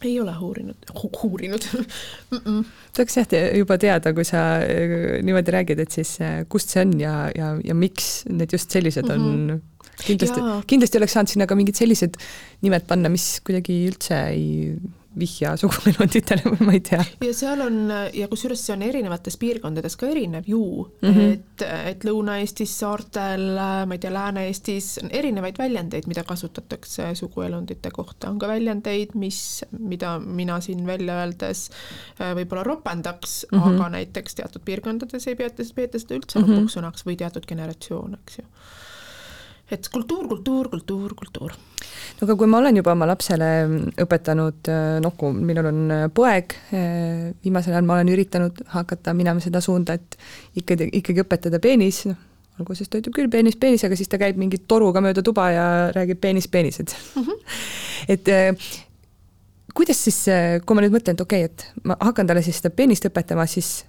ei 0.04 0.20
ole 0.20 0.34
uurinud 0.40 0.90
hu, 0.94 1.10
uurinud 1.30 1.64
mm 1.74 2.38
-mm. 2.38 2.64
tahaks 2.96 3.16
jah 3.16 3.26
te, 3.26 3.40
juba 3.58 3.78
teada, 3.78 4.12
kui 4.14 4.24
sa 4.24 4.44
äh, 4.62 5.18
niimoodi 5.22 5.54
räägid, 5.54 5.80
et 5.80 5.90
siis 5.90 6.20
äh, 6.20 6.44
kust 6.48 6.70
see 6.74 6.82
on 6.82 7.00
ja, 7.00 7.30
ja, 7.34 7.56
ja 7.64 7.74
miks 7.74 8.24
need 8.28 8.52
just 8.52 8.70
sellised 8.70 9.04
mm 9.04 9.10
-hmm. 9.10 9.52
on 9.52 9.62
kindlasti, 10.04 10.40
kindlasti 10.66 10.98
oleks 10.98 11.12
saanud 11.12 11.28
sinna 11.28 11.46
ka 11.46 11.54
mingid 11.58 11.74
sellised 11.74 12.16
nimed 12.62 12.86
panna, 12.86 13.08
mis 13.08 13.40
kuidagi 13.46 13.80
üldse 13.90 14.20
ei 14.30 14.76
vihja 15.18 15.54
suguelunditele 15.56 16.44
või 16.52 16.66
ma 16.68 16.74
ei 16.76 16.82
tea. 16.84 17.00
ja 17.24 17.32
seal 17.36 17.62
on 17.64 17.78
ja 18.14 18.28
kusjuures 18.30 18.60
see 18.64 18.74
on 18.74 18.84
erinevates 18.84 19.38
piirkondades 19.40 19.96
ka 19.98 20.08
erinev 20.10 20.48
ju 20.50 20.60
mm, 20.84 21.08
-hmm. 21.08 21.32
et, 21.32 21.64
et 21.92 22.04
Lõuna-Eestis, 22.04 22.74
saartel, 22.82 23.46
ma 23.58 23.96
ei 23.96 24.02
tea, 24.02 24.12
Lääne-Eestis 24.14 24.90
on 25.02 25.10
erinevaid 25.10 25.58
väljendeid, 25.58 26.08
mida 26.10 26.24
kasutatakse 26.28 27.14
suguelundite 27.18 27.90
kohta, 27.94 28.30
on 28.30 28.38
ka 28.38 28.48
väljendeid, 28.48 29.14
mis, 29.14 29.64
mida 29.78 30.18
mina 30.18 30.60
siin 30.60 30.86
välja 30.86 31.22
öeldes 31.22 31.68
äh, 32.20 32.34
võib-olla 32.36 32.66
ropendaks 32.68 33.46
mm, 33.52 33.58
-hmm. 33.58 33.74
aga 33.74 33.88
näiteks 33.96 34.34
teatud 34.34 34.62
piirkondades 34.64 35.26
ei 35.26 35.36
peeta, 35.36 35.64
peeta 35.74 35.98
seda 35.98 36.20
üldse 36.20 36.38
mm 36.38 36.44
-hmm. 36.44 36.56
ropuks 36.58 36.76
sõnaks 36.78 37.08
või 37.08 37.16
teatud 37.16 37.48
generatsioon, 37.48 38.18
eks 38.20 38.38
ju 38.38 38.44
et 39.70 39.88
kultuur, 39.92 40.26
kultuur, 40.28 40.68
kultuur, 40.72 41.14
kultuur. 41.14 41.52
no 42.18 42.26
aga 42.26 42.36
kui 42.40 42.48
ma 42.50 42.60
olen 42.62 42.78
juba 42.80 42.94
oma 42.96 43.08
lapsele 43.10 43.48
õpetanud 44.00 44.70
äh, 44.72 44.86
nuku, 45.04 45.32
minul 45.36 45.68
on 45.70 45.82
äh, 45.92 46.06
poeg, 46.14 46.56
äh, 46.72 47.28
viimasel 47.44 47.76
ajal 47.76 47.88
ma 47.88 47.98
olen 47.98 48.12
üritanud 48.14 48.62
hakata 48.74 49.14
minema 49.16 49.44
seda 49.44 49.60
suunda, 49.64 49.98
et 49.98 50.18
ikkagi, 50.62 50.88
ikkagi 51.02 51.24
õpetada 51.24 51.60
peenis, 51.62 52.04
noh, 52.08 52.18
alguses 52.58 52.90
ta 52.90 53.00
ütleb 53.02 53.14
küll 53.14 53.30
peenis, 53.32 53.58
peenis, 53.60 53.84
aga 53.86 53.98
siis 53.98 54.10
ta 54.10 54.18
käib 54.20 54.40
mingi 54.40 54.62
toruga 54.70 55.02
mööda 55.04 55.22
tuba 55.26 55.50
ja 55.54 55.66
räägib 55.94 56.20
peenis, 56.24 56.48
peenised 56.50 56.94
mm. 57.14 57.28
-hmm. 57.28 57.58
et 58.16 58.32
kuidas 59.76 60.00
siis, 60.04 60.24
kui 60.64 60.74
ma 60.74 60.82
nüüd 60.82 60.96
mõtlen, 60.96 61.14
et 61.14 61.22
okei 61.22 61.44
okay,, 61.44 61.52
et 61.52 61.86
ma 61.86 61.98
hakkan 62.00 62.26
talle 62.26 62.42
siis 62.42 62.58
seda 62.58 62.72
peenist 62.74 63.04
õpetama, 63.06 63.46
siis 63.46 63.84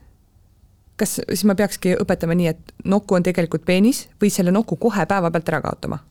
kas 1.00 1.20
siis 1.22 1.46
ma 1.48 1.56
peakski 1.60 1.96
õpetama 2.04 2.38
nii, 2.38 2.54
et 2.54 2.74
noku 2.86 3.18
on 3.18 3.26
tegelikult 3.26 3.66
peenis 3.68 4.08
või 4.22 4.32
selle 4.34 4.54
noku 4.56 4.80
kohe 4.80 5.06
päevapealt 5.10 5.54
ära 5.54 5.62
kaotama? 5.66 6.04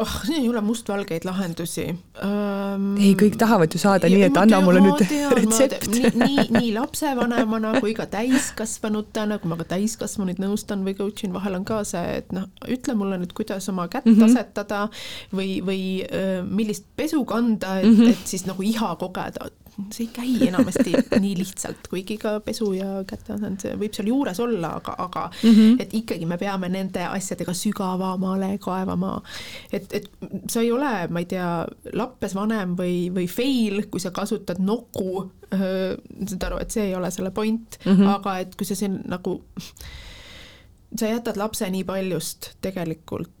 oh, 0.00 0.20
siin 0.26 0.42
ei 0.42 0.48
ole 0.48 0.60
mustvalgeid 0.60 1.24
lahendusi 1.24 1.86
um,. 1.90 2.90
ei, 3.00 3.14
kõik 3.18 3.38
tahavad 3.40 3.72
ju 3.72 3.80
saada 3.82 4.10
nii, 4.10 4.24
et 4.28 4.40
anna 4.40 4.60
mulle 4.64 4.82
nüüd 4.84 5.02
tean, 5.02 5.32
retsept. 5.36 5.88
nii, 5.92 6.12
nii, 6.22 6.46
nii 6.54 6.72
lapsevanemana 6.76 7.74
kui 7.80 7.94
ka 7.98 8.08
täiskasvanutena, 8.12 9.40
kui 9.42 9.52
ma 9.52 9.58
ka 9.60 9.68
täiskasvanuid 9.74 10.42
nõustan 10.42 10.84
või 10.86 10.96
coach 10.98 11.26
in, 11.26 11.34
vahel 11.36 11.58
on 11.60 11.66
ka 11.68 11.80
see, 11.88 12.18
et 12.20 12.34
noh, 12.36 12.48
ütle 12.68 12.96
mulle 12.98 13.20
nüüd, 13.22 13.32
kuidas 13.36 13.68
oma 13.72 13.88
kätt 13.92 14.06
mm 14.08 14.18
-hmm. 14.18 14.28
asetada 14.28 14.84
või, 15.34 15.58
või 15.64 15.80
millist 16.48 16.86
pesu 16.96 17.24
kanda, 17.24 17.78
et 17.80 17.88
mm, 17.88 17.96
-hmm. 17.96 18.14
et 18.14 18.34
siis 18.36 18.46
nagu 18.46 18.62
iha 18.62 18.94
kogeda 19.00 19.50
see 19.92 20.06
ei 20.06 20.10
käi 20.12 20.48
enamasti 20.48 20.92
nii 21.20 21.36
lihtsalt, 21.38 21.88
kuigi 21.90 22.16
ka 22.18 22.38
pesu 22.44 22.72
ja 22.76 23.02
käteasend, 23.08 23.60
see 23.62 23.76
võib 23.78 23.94
seal 23.94 24.10
juures 24.10 24.40
olla, 24.42 24.72
aga, 24.80 24.94
aga 25.04 25.24
mm 25.30 25.54
-hmm. 25.54 25.76
et 25.84 25.94
ikkagi 25.94 26.26
me 26.26 26.38
peame 26.38 26.68
nende 26.68 27.04
asjadega 27.06 27.54
sügavamale 27.54 28.58
kaevama. 28.58 29.22
et, 29.72 29.92
et 29.92 30.10
sa 30.50 30.60
ei 30.60 30.72
ole, 30.72 31.08
ma 31.08 31.22
ei 31.22 31.30
tea, 31.30 31.66
lappesvanem 31.92 32.76
või, 32.76 33.08
või 33.14 33.28
fail, 33.30 33.86
kui 33.90 34.00
sa 34.00 34.10
kasutad 34.10 34.58
noku, 34.58 35.30
saad 35.50 36.42
aru, 36.42 36.58
et 36.60 36.70
see 36.70 36.90
ei 36.90 36.94
ole 36.94 37.10
selle 37.10 37.30
point 37.30 37.78
mm, 37.84 37.92
-hmm. 37.92 38.14
aga 38.18 38.38
et 38.38 38.54
kui 38.56 38.66
sa 38.66 38.74
siin 38.74 39.00
nagu, 39.08 39.42
sa 40.96 41.06
jätad 41.06 41.36
lapse 41.36 41.70
nii 41.70 41.84
paljust 41.84 42.54
tegelikult 42.60 43.37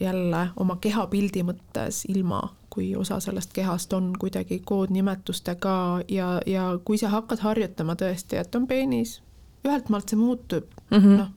jälle 0.00 0.48
oma 0.56 0.76
kehapildi 0.80 1.42
mõttes 1.46 2.04
ilma 2.08 2.42
kui 2.70 2.96
osa 2.96 3.20
sellest 3.20 3.52
kehast 3.52 3.92
on 3.92 4.12
kuidagi 4.18 4.62
koodnimetustega 4.64 6.00
ja, 6.08 6.40
ja 6.46 6.78
kui 6.84 6.98
sa 6.98 7.08
hakkad 7.08 7.42
harjutama 7.42 7.96
tõesti, 7.98 8.38
et 8.40 8.54
on 8.54 8.66
peenis, 8.70 9.18
ühelt 9.66 9.90
maalt 9.90 10.08
see 10.08 10.18
muutub 10.18 10.68
mm 10.90 10.98
-hmm. 10.98 11.16
noh, 11.18 11.32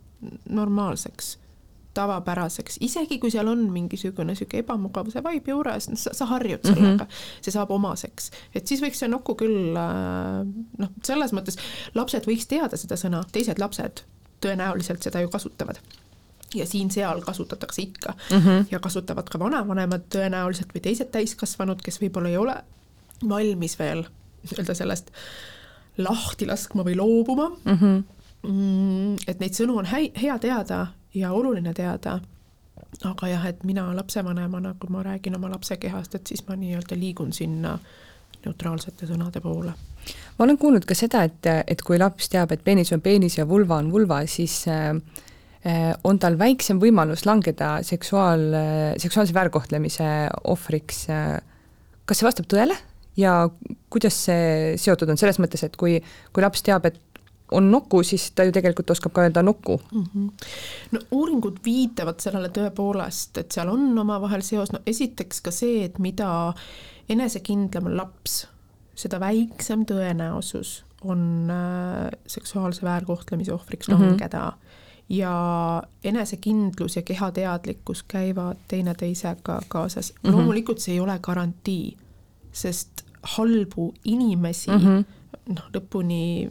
normaalseks, 0.49 1.37
tavapäraseks, 1.93 2.77
isegi 2.81 3.19
kui 3.19 3.31
seal 3.31 3.47
on 3.47 3.65
mingisugune 3.71 4.31
niisugune 4.31 4.59
ebamugavuse 4.59 5.23
vibe 5.23 5.51
juures, 5.51 5.89
sa, 5.93 6.13
sa 6.13 6.25
harjud 6.25 6.59
sellega 6.63 7.03
mm, 7.03 7.09
-hmm. 7.09 7.41
see 7.41 7.51
saab 7.51 7.71
omaseks. 7.71 8.31
et 8.55 8.67
siis 8.67 8.81
võiks 8.81 8.99
see 8.99 9.07
nokku 9.07 9.35
küll 9.35 9.77
äh, 9.77 10.47
noh, 10.77 10.89
selles 11.03 11.33
mõttes 11.33 11.57
lapsed 11.95 12.25
võiks 12.29 12.47
teada 12.47 12.77
seda 12.77 12.95
sõna, 12.95 13.23
teised 13.31 13.59
lapsed 13.59 14.05
tõenäoliselt 14.41 15.03
seda 15.03 15.21
ju 15.21 15.29
kasutavad 15.29 15.79
ja 16.55 16.65
siin-seal 16.65 17.21
kasutatakse 17.21 17.81
ikka 17.81 18.13
mm 18.31 18.37
-hmm. 18.37 18.65
ja 18.71 18.79
kasutavad 18.79 19.29
ka 19.29 19.39
vanavanemad 19.39 20.01
tõenäoliselt 20.15 20.73
või 20.75 20.81
teised 20.81 21.11
täiskasvanud, 21.11 21.81
kes 21.81 22.01
võib-olla 22.01 22.29
ei 22.29 22.37
ole 22.37 22.55
valmis 23.29 23.79
veel 23.79 24.03
nii-öelda 24.43 24.73
sellest 24.73 25.11
lahti 25.97 26.47
laskma 26.47 26.83
või 26.83 26.95
loobuma 26.97 27.49
mm. 27.49 27.77
-hmm. 27.77 29.23
et 29.27 29.39
neid 29.39 29.53
sõnu 29.53 29.77
on 29.77 29.85
häi-, 29.85 30.11
hea 30.21 30.39
teada 30.39 30.87
ja 31.13 31.31
oluline 31.31 31.73
teada, 31.73 32.19
aga 33.03 33.27
jah, 33.27 33.45
et 33.45 33.63
mina 33.63 33.95
lapsevanemana, 33.95 34.75
kui 34.79 34.89
ma 34.89 35.03
räägin 35.03 35.35
oma 35.35 35.49
lapse 35.49 35.77
kehast, 35.77 36.15
et 36.15 36.27
siis 36.27 36.47
ma 36.47 36.55
nii-öelda 36.55 36.99
liigun 36.99 37.33
sinna 37.33 37.79
neutraalsete 38.45 39.05
sõnade 39.05 39.41
poole 39.41 39.73
ma 40.37 40.43
olen 40.43 40.57
kuulnud 40.57 40.85
ka 40.85 40.95
seda, 40.95 41.23
et, 41.23 41.45
et 41.67 41.81
kui 41.81 41.99
laps 41.99 42.29
teab, 42.29 42.51
et 42.51 42.63
peenis 42.63 42.91
on 42.91 43.01
peenis 43.01 43.37
ja 43.37 43.47
vulva 43.49 43.75
on 43.75 43.91
vulva, 43.91 44.25
siis 44.25 44.65
Äh, 44.67 44.95
on 46.03 46.19
tal 46.19 46.35
väiksem 46.35 46.79
võimalus 46.81 47.21
langeda 47.25 47.77
seksuaal, 47.87 48.41
seksuaalse 48.99 49.33
väärkohtlemise 49.33 50.09
ohvriks. 50.51 51.05
Äh, 51.09 51.39
kas 52.05 52.19
see 52.19 52.27
vastab 52.27 52.49
tõele 52.51 52.75
ja 53.19 53.47
kuidas 53.93 54.17
see 54.25 54.75
seotud 54.81 55.13
on, 55.13 55.19
selles 55.19 55.39
mõttes, 55.39 55.63
et 55.65 55.75
kui, 55.79 55.99
kui 56.33 56.43
laps 56.43 56.65
teab, 56.65 56.87
et 56.89 56.99
on 57.53 57.67
nuku, 57.69 58.01
siis 58.07 58.31
ta 58.33 58.45
ju 58.47 58.53
tegelikult 58.55 58.89
oskab 58.95 59.13
ka 59.13 59.27
öelda 59.27 59.43
nuku 59.45 59.77
mm. 59.77 60.03
-hmm. 60.03 60.47
no 60.91 60.99
uuringud 61.11 61.59
viitavad 61.65 62.19
sellele 62.19 62.49
tõepoolest, 62.49 63.37
et 63.37 63.51
seal 63.51 63.69
on 63.69 63.99
omavahel 63.99 64.41
seos, 64.41 64.71
no 64.73 64.79
esiteks 64.85 65.41
ka 65.41 65.51
see, 65.51 65.83
et 65.85 65.99
mida 65.99 66.53
enesekindlam 67.09 67.91
on 67.91 67.97
laps, 67.97 68.47
seda 68.95 69.19
väiksem 69.19 69.85
tõenäosus 69.85 70.83
on 71.03 71.51
äh, 71.51 72.09
seksuaalse 72.27 72.81
väärkohtlemise 72.81 73.53
ohvriks 73.53 73.89
mhm. 73.89 74.01
langeda 74.01 74.39
mm. 74.39 74.49
-hmm 74.49 74.62
ja 75.09 75.83
enesekindlus 76.03 76.95
ja 76.95 77.01
kehateadlikkus 77.01 78.03
käivad 78.03 78.57
teineteisega 78.67 79.61
kaasas 79.67 80.13
mm. 80.13 80.29
-hmm. 80.29 80.35
loomulikult 80.35 80.79
see 80.79 80.93
ei 80.93 80.99
ole 80.99 81.19
garantii, 81.21 81.97
sest 82.51 83.05
halbu 83.23 83.93
inimesi 84.03 84.71
mm 84.71 84.77
-hmm. 84.77 85.05
noh, 85.55 85.69
lõpuni 85.75 86.49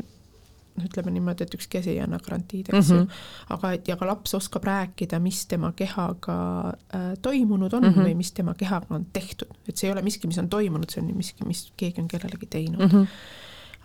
noh, 0.77 0.85
ütleme 0.85 1.11
niimoodi, 1.11 1.45
et 1.45 1.55
ükski 1.55 1.79
asi 1.79 1.91
ei 1.91 2.01
anna 2.01 2.19
garantiid, 2.19 2.69
eks 2.73 2.91
mm 2.91 2.97
-hmm. 2.97 3.01
ju, 3.01 3.07
aga 3.49 3.73
et 3.73 3.89
ja 3.89 3.97
ka 3.97 4.07
laps 4.07 4.35
oskab 4.35 4.65
rääkida, 4.65 5.21
mis 5.21 5.47
tema 5.47 5.73
kehaga 5.73 6.69
äh, 6.95 7.13
toimunud 7.23 7.73
on 7.73 7.83
mm 7.83 7.89
-hmm. 7.89 8.05
või 8.05 8.15
mis 8.15 8.33
tema 8.33 8.55
kehaga 8.55 8.95
on 8.95 9.07
tehtud, 9.13 9.49
et 9.69 9.77
see 9.77 9.89
ei 9.89 9.93
ole 9.93 10.03
miski, 10.03 10.27
mis 10.27 10.39
on 10.39 10.49
toimunud, 10.49 10.91
see 10.91 11.03
on 11.03 11.17
miski, 11.17 11.45
mis 11.45 11.73
keegi 11.77 12.01
on 12.01 12.09
kellelegi 12.09 12.47
teinud 12.47 12.81
mm. 12.81 12.99
-hmm 12.99 13.07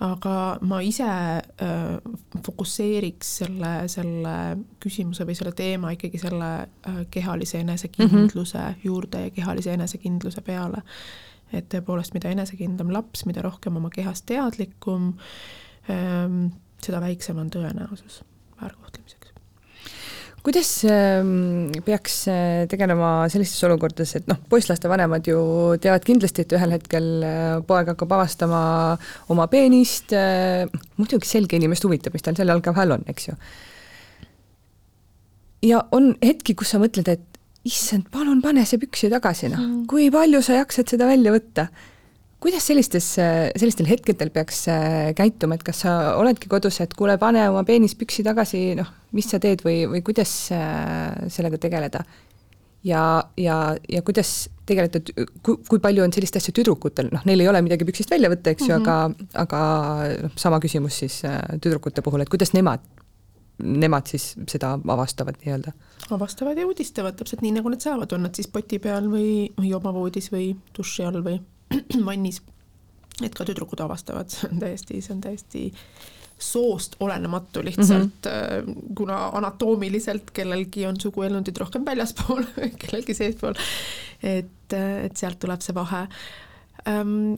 aga 0.03 0.33
ma 0.61 0.79
ise 0.85 1.07
äh, 1.07 1.85
fokusseeriks 2.45 3.31
selle, 3.41 3.71
selle 3.89 4.35
küsimuse 4.83 5.25
või 5.25 5.37
selle 5.37 5.53
teema 5.57 5.93
ikkagi 5.95 6.21
selle 6.21 6.49
äh, 6.61 6.99
kehalise 7.11 7.63
enesekindluse 7.63 8.57
mm 8.57 8.63
-hmm. 8.73 8.83
juurde 8.83 9.21
ja 9.21 9.31
kehalise 9.31 9.73
enesekindluse 9.73 10.41
peale. 10.41 10.83
et 11.53 11.69
tõepoolest, 11.73 12.13
mida 12.13 12.29
enesekindlam 12.29 12.89
laps, 12.91 13.25
mida 13.25 13.41
rohkem 13.41 13.75
oma 13.75 13.89
kehast 13.89 14.25
teadlikum 14.25 15.13
ähm,, 15.89 16.47
seda 16.83 16.99
väiksem 17.01 17.37
on 17.37 17.49
tõenäosus 17.49 18.23
väärkohtlemiseks 18.61 19.16
kuidas 20.47 20.69
ähm, 20.87 21.73
peaks 21.83 22.21
äh, 22.31 22.67
tegelema 22.71 23.27
sellistes 23.27 23.65
olukordades, 23.67 24.13
et 24.15 24.29
noh, 24.31 24.37
poisslaste 24.47 24.87
vanemad 24.87 25.27
ju 25.27 25.39
teavad 25.83 26.05
kindlasti, 26.07 26.45
et 26.45 26.55
ühel 26.55 26.71
hetkel 26.77 27.09
äh, 27.27 27.55
poeg 27.67 27.91
hakkab 27.91 28.13
avastama 28.15 28.61
oma 29.33 29.49
peenist, 29.51 30.15
äh, 30.15 30.63
muidugi 30.95 31.27
selge 31.27 31.59
inimest 31.59 31.83
huvitab, 31.83 32.15
mis 32.15 32.23
tal 32.23 32.39
seal 32.39 32.53
jalge 32.53 32.71
vahel 32.71 32.95
on, 32.95 33.03
eks 33.11 33.27
ju. 33.27 33.35
ja 35.67 35.83
on 35.91 36.13
hetki, 36.23 36.55
kus 36.55 36.71
sa 36.71 36.79
mõtled, 36.79 37.11
et 37.11 37.67
issand, 37.67 38.07
palun 38.13 38.39
pane 38.39 38.63
see 38.69 38.79
püksi 38.79 39.11
tagasi, 39.11 39.51
noh 39.51 39.59
mm., 39.59 39.85
kui 39.91 40.07
palju 40.15 40.39
sa 40.47 40.61
jaksad 40.61 40.95
seda 40.95 41.11
välja 41.11 41.35
võtta 41.35 41.67
kuidas 42.47 42.63
sellistes, 42.69 43.07
sellistel 43.59 43.89
hetkedel 43.89 44.31
peaks 44.31 44.61
äh, 44.71 45.09
käituma, 45.17 45.57
et 45.57 45.65
kas 45.67 45.83
sa 45.83 45.95
oledki 46.15 46.47
kodus, 46.51 46.79
et 46.83 46.93
kuule, 46.95 47.17
pane 47.19 47.43
oma 47.51 47.65
peenis-püksi 47.67 48.23
tagasi, 48.23 48.61
noh, 48.79 48.87
mis 49.17 49.27
sa 49.27 49.41
teed 49.43 49.65
või, 49.67 49.81
või 49.91 50.03
kuidas 50.05 50.31
äh, 50.55 51.27
sellega 51.33 51.59
tegeleda? 51.67 52.05
ja, 52.87 53.01
ja, 53.37 53.75
ja 53.89 54.01
kuidas 54.05 54.47
tegeleda, 54.67 55.01
kui, 55.43 55.57
kui 55.67 55.81
palju 55.83 56.05
on 56.05 56.13
sellist 56.15 56.37
asja 56.39 56.53
tüdrukutel, 56.55 57.09
noh, 57.11 57.25
neil 57.27 57.43
ei 57.43 57.49
ole 57.51 57.61
midagi 57.65 57.87
püksist 57.87 58.11
välja 58.13 58.31
võtta, 58.31 58.53
eks 58.53 58.67
ju 58.67 58.77
mm, 58.77 58.85
-hmm. 58.85 59.17
aga, 59.33 59.41
aga 59.43 60.21
noh, 60.27 60.37
sama 60.39 60.61
küsimus 60.63 61.01
siis 61.03 61.19
äh, 61.27 61.41
tüdrukute 61.59 62.05
puhul, 62.05 62.23
et 62.23 62.31
kuidas 62.31 62.53
nemad, 62.55 62.85
nemad 63.59 64.07
siis 64.07 64.35
seda 64.47 64.77
avastavad 64.87 65.35
nii-öelda? 65.43 65.75
avastavad 66.15 66.57
ja 66.57 66.67
uudistavad 66.67 67.17
täpselt 67.19 67.43
nii, 67.43 67.57
nagu 67.59 67.69
nad 67.69 67.83
saavad, 67.83 68.11
on 68.13 68.23
nad 68.29 68.35
siis 68.35 68.47
poti 68.47 68.79
peal 68.79 69.11
või, 69.11 69.51
või 69.59 69.73
oma 69.75 69.91
voodis 69.93 70.31
või 70.31 70.53
duši 70.77 71.03
all 71.03 71.23
või 71.25 71.41
mannis, 72.07 72.41
et 73.23 73.33
ka 73.35 73.45
tüdrukud 73.47 73.81
avastavad, 73.83 74.29
see 74.31 74.49
on 74.51 74.61
täiesti, 74.61 75.01
see 75.01 75.15
on 75.15 75.21
täiesti 75.21 75.63
soost 76.37 76.95
olenematu 76.99 77.63
lihtsalt 77.65 78.27
mm, 78.29 78.73
-hmm. 78.73 78.95
kuna 78.95 79.27
anatoomiliselt 79.27 80.31
kellelgi 80.31 80.85
on 80.85 80.99
suguelundid 81.01 81.57
rohkem 81.57 81.85
väljaspool, 81.85 82.43
kellelgi 82.81 83.13
seespool, 83.13 83.57
et, 84.23 84.73
et 85.03 85.17
sealt 85.17 85.39
tuleb 85.39 85.61
see 85.65 85.75
vahe 85.75 86.07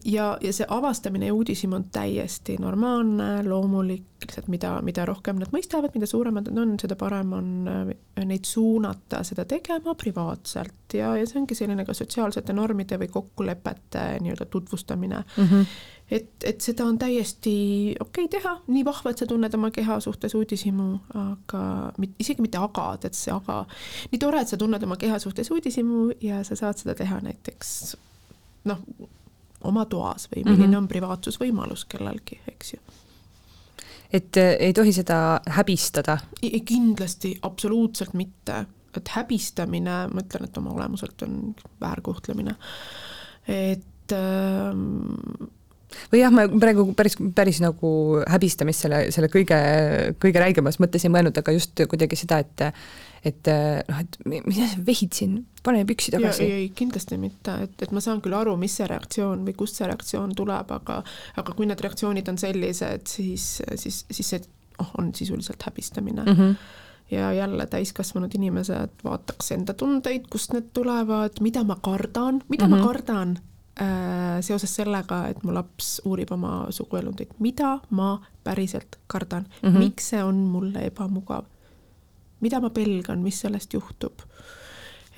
ja, 0.06 0.38
ja 0.42 0.54
see 0.54 0.66
avastamine 0.70 1.26
ja 1.26 1.34
uudishimu 1.34 1.76
on 1.76 1.84
täiesti 1.92 2.58
normaalne, 2.62 3.44
loomulik, 3.50 4.04
lihtsalt 4.22 4.48
mida, 4.48 4.76
mida 4.86 5.06
rohkem 5.10 5.40
nad 5.42 5.50
mõistavad, 5.56 5.94
mida 5.96 6.06
suuremad 6.10 6.50
nad 6.52 6.60
on, 6.62 6.74
seda 6.82 6.98
parem 7.00 7.32
on 7.34 7.70
äh, 7.72 8.26
neid 8.30 8.46
suunata 8.46 9.24
seda 9.26 9.46
tegema 9.50 9.96
privaatselt 9.98 10.94
ja, 10.94 11.16
ja 11.18 11.28
see 11.28 11.40
ongi 11.42 11.58
selline 11.58 11.86
ka 11.88 11.96
sotsiaalsete 11.98 12.54
normide 12.54 13.00
või 13.02 13.10
kokkulepete 13.14 14.04
nii-öelda 14.22 14.46
tutvustamine 14.54 15.24
mm. 15.24 15.48
-hmm. 15.48 15.66
et, 16.12 16.30
et 16.44 16.62
seda 16.62 16.86
on 16.86 17.00
täiesti 17.02 17.56
okei 18.00 18.28
okay 18.28 18.40
teha, 18.40 18.56
nii 18.68 18.86
vahva, 18.86 19.14
et 19.16 19.24
sa 19.24 19.26
tunned 19.26 19.56
oma 19.58 19.72
keha 19.72 20.00
suhtes 20.00 20.36
uudishimu, 20.36 20.90
aga 21.24 21.64
mit, 21.98 22.14
isegi 22.20 22.46
mitte 22.46 22.62
aga, 22.62 22.92
tead 23.02 23.18
see 23.18 23.34
aga, 23.34 23.64
nii 24.12 24.22
tore, 24.22 24.44
et 24.44 24.54
sa 24.54 24.62
tunned 24.62 24.84
oma 24.84 25.00
keha 25.00 25.20
suhtes 25.20 25.50
uudishimu 25.52 26.12
ja 26.22 26.44
sa 26.44 26.60
saad 26.60 26.78
seda 26.84 26.96
teha 27.02 27.18
näiteks 27.24 27.96
noh, 28.70 28.84
oma 29.68 29.86
toas 29.86 30.30
või 30.32 30.44
milline 30.44 30.68
mm 30.68 30.72
-hmm. 30.74 30.78
on 30.78 30.88
privaatsusvõimalus 30.88 31.86
kellelgi, 31.86 32.40
eks 32.48 32.74
ju 32.74 32.80
et 34.14 34.38
äh, 34.38 34.56
ei 34.60 34.74
tohi 34.74 34.94
seda 34.94 35.42
häbistada? 35.58 36.18
kindlasti, 36.66 37.36
absoluutselt 37.42 38.14
mitte, 38.14 38.66
et 38.98 39.14
häbistamine, 39.16 40.00
ma 40.14 40.24
ütlen, 40.26 40.50
et 40.50 40.58
oma 40.58 40.74
olemuselt 40.74 41.22
on 41.28 41.56
väärkohtlemine. 41.82 42.56
et 43.48 44.14
ähm, 44.14 45.50
või 46.12 46.24
jah, 46.24 46.34
ma 46.34 46.48
praegu 46.50 46.90
päris, 46.98 47.18
päris 47.36 47.62
nagu 47.62 47.92
häbistamist 48.30 48.86
selle, 48.86 49.04
selle 49.14 49.30
kõige, 49.30 49.60
kõige 50.22 50.42
räigemas 50.42 50.80
mõttes 50.82 51.06
ei 51.06 51.14
mõelnud, 51.14 51.38
aga 51.38 51.54
just 51.54 51.82
kuidagi 51.90 52.18
seda, 52.20 52.42
et 52.42 52.66
et 53.26 53.48
äh, 53.52 53.82
noh, 53.90 54.00
et 54.00 54.18
mida 54.26 54.68
sa 54.70 54.82
vehid 54.86 55.14
siin, 55.14 55.40
pane 55.64 55.86
püksi 55.88 56.14
tagasi. 56.16 56.44
ei, 56.44 56.52
ei 56.64 56.70
kindlasti 56.76 57.18
mitte, 57.22 57.56
et, 57.66 57.76
et 57.82 57.96
ma 57.96 58.04
saan 58.04 58.22
küll 58.24 58.38
aru, 58.38 58.56
mis 58.60 58.76
see 58.80 58.88
reaktsioon 58.90 59.46
või 59.48 59.56
kust 59.60 59.80
see 59.80 59.88
reaktsioon 59.90 60.36
tuleb, 60.38 60.72
aga 60.72 61.02
aga 61.40 61.56
kui 61.56 61.70
need 61.70 61.82
reaktsioonid 61.84 62.32
on 62.32 62.38
sellised, 62.42 63.08
siis, 63.08 63.50
siis, 63.76 64.04
siis 64.10 64.36
see 64.36 64.46
oh, 64.80 64.94
on 65.02 65.14
sisuliselt 65.16 65.64
häbistamine 65.70 66.24
mm. 66.26 66.38
-hmm 66.38 66.86
ja 67.12 67.34
jälle 67.34 67.66
täiskasvanud 67.66 68.32
inimesed 68.36 69.02
vaataks 69.04 69.52
enda 69.52 69.74
tundeid, 69.74 70.28
kust 70.30 70.54
need 70.54 70.70
tulevad, 70.74 71.40
mida 71.42 71.64
ma 71.64 71.78
kardan, 71.82 72.42
mida 72.50 72.68
mm 72.68 72.74
-hmm. 72.74 72.76
ma 72.76 72.78
mhm. 72.78 72.86
kardan 72.86 73.38
äh, 73.82 74.42
seoses 74.42 74.76
sellega, 74.76 75.28
et 75.28 75.44
mu 75.44 75.54
laps 75.54 76.02
uurib 76.06 76.32
oma 76.32 76.68
suguelundit, 76.70 77.34
mida 77.40 77.80
ma 77.90 78.22
päriselt 78.44 79.00
kardan 79.08 79.48
mm, 79.62 79.70
-hmm. 79.70 79.78
miks 79.78 80.10
see 80.10 80.24
on 80.24 80.36
mulle 80.36 80.86
ebamugav, 80.86 81.46
mida 82.40 82.62
ma 82.64 82.70
pelgan, 82.70 83.24
mis 83.24 83.42
sellest 83.46 83.74
juhtub. 83.74 84.24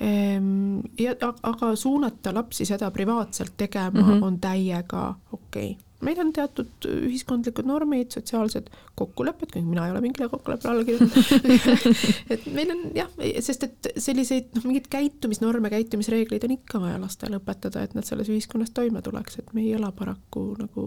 Ehm, 0.00 0.80
ja 0.98 1.14
aga 1.42 1.76
suunata 1.76 2.34
lapsi 2.34 2.64
seda 2.66 2.90
privaatselt 2.90 3.56
tegema 3.56 4.00
mm 4.00 4.08
-hmm. 4.08 4.24
on 4.24 4.40
täiega 4.40 5.14
okei. 5.32 5.70
Okay 5.70 5.92
meil 6.02 6.20
on 6.22 6.32
teatud 6.34 6.86
ühiskondlikud 6.88 7.66
normid, 7.68 8.10
sotsiaalsed 8.14 8.68
kokkulepped, 8.98 9.52
kuigi 9.52 9.66
mina 9.66 9.86
ei 9.86 9.94
ole 9.94 10.02
mingile 10.04 10.28
kokkuleppele 10.32 10.72
alla 10.72 10.84
kirjutanud. 10.84 11.78
Et 12.34 12.46
meil 12.54 12.74
on 12.74 12.82
jah, 12.96 13.10
sest 13.44 13.68
et 13.68 13.90
selliseid 14.02 14.52
noh, 14.56 14.66
mingeid 14.68 14.88
käitumisnorme, 14.92 15.70
käitumisreegleid 15.72 16.46
on 16.48 16.56
ikka 16.56 16.82
vaja 16.82 17.00
lastele 17.02 17.38
õpetada, 17.38 17.84
et 17.86 17.94
nad 17.98 18.06
selles 18.06 18.30
ühiskonnas 18.32 18.74
toime 18.74 19.02
tuleks, 19.04 19.38
et 19.38 19.52
me 19.54 19.64
ei 19.64 19.76
ela 19.78 19.92
paraku 19.96 20.44
nagu 20.58 20.86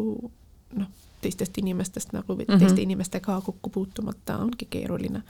noh, 0.76 0.92
teistest 1.26 1.58
inimestest 1.62 2.14
nagu 2.14 2.34
või 2.34 2.46
mm 2.46 2.54
-hmm. 2.54 2.66
teiste 2.66 2.86
inimestega 2.86 3.42
kokku 3.46 3.70
puutumata 3.70 4.38
ongi 4.38 4.70
keeruline 4.70 5.24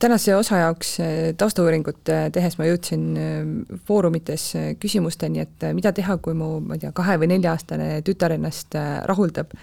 tänase 0.00 0.36
osa 0.36 0.56
jaoks 0.56 1.00
eh, 1.00 1.34
taustauuringut 1.38 2.08
eh, 2.12 2.28
tehes 2.32 2.58
ma 2.58 2.66
jõudsin 2.68 3.04
eh, 3.16 3.76
foorumites 3.88 4.46
küsimusteni, 4.80 5.44
et 5.44 5.68
mida 5.76 5.92
teha, 5.96 6.18
kui 6.22 6.36
mu, 6.36 6.52
ma 6.64 6.76
ei 6.76 6.84
tea, 6.84 6.92
kahe- 6.96 7.18
või 7.20 7.30
nelja-aastane 7.34 7.90
tütar 8.06 8.36
ennast 8.36 8.76
rahuldab. 9.08 9.54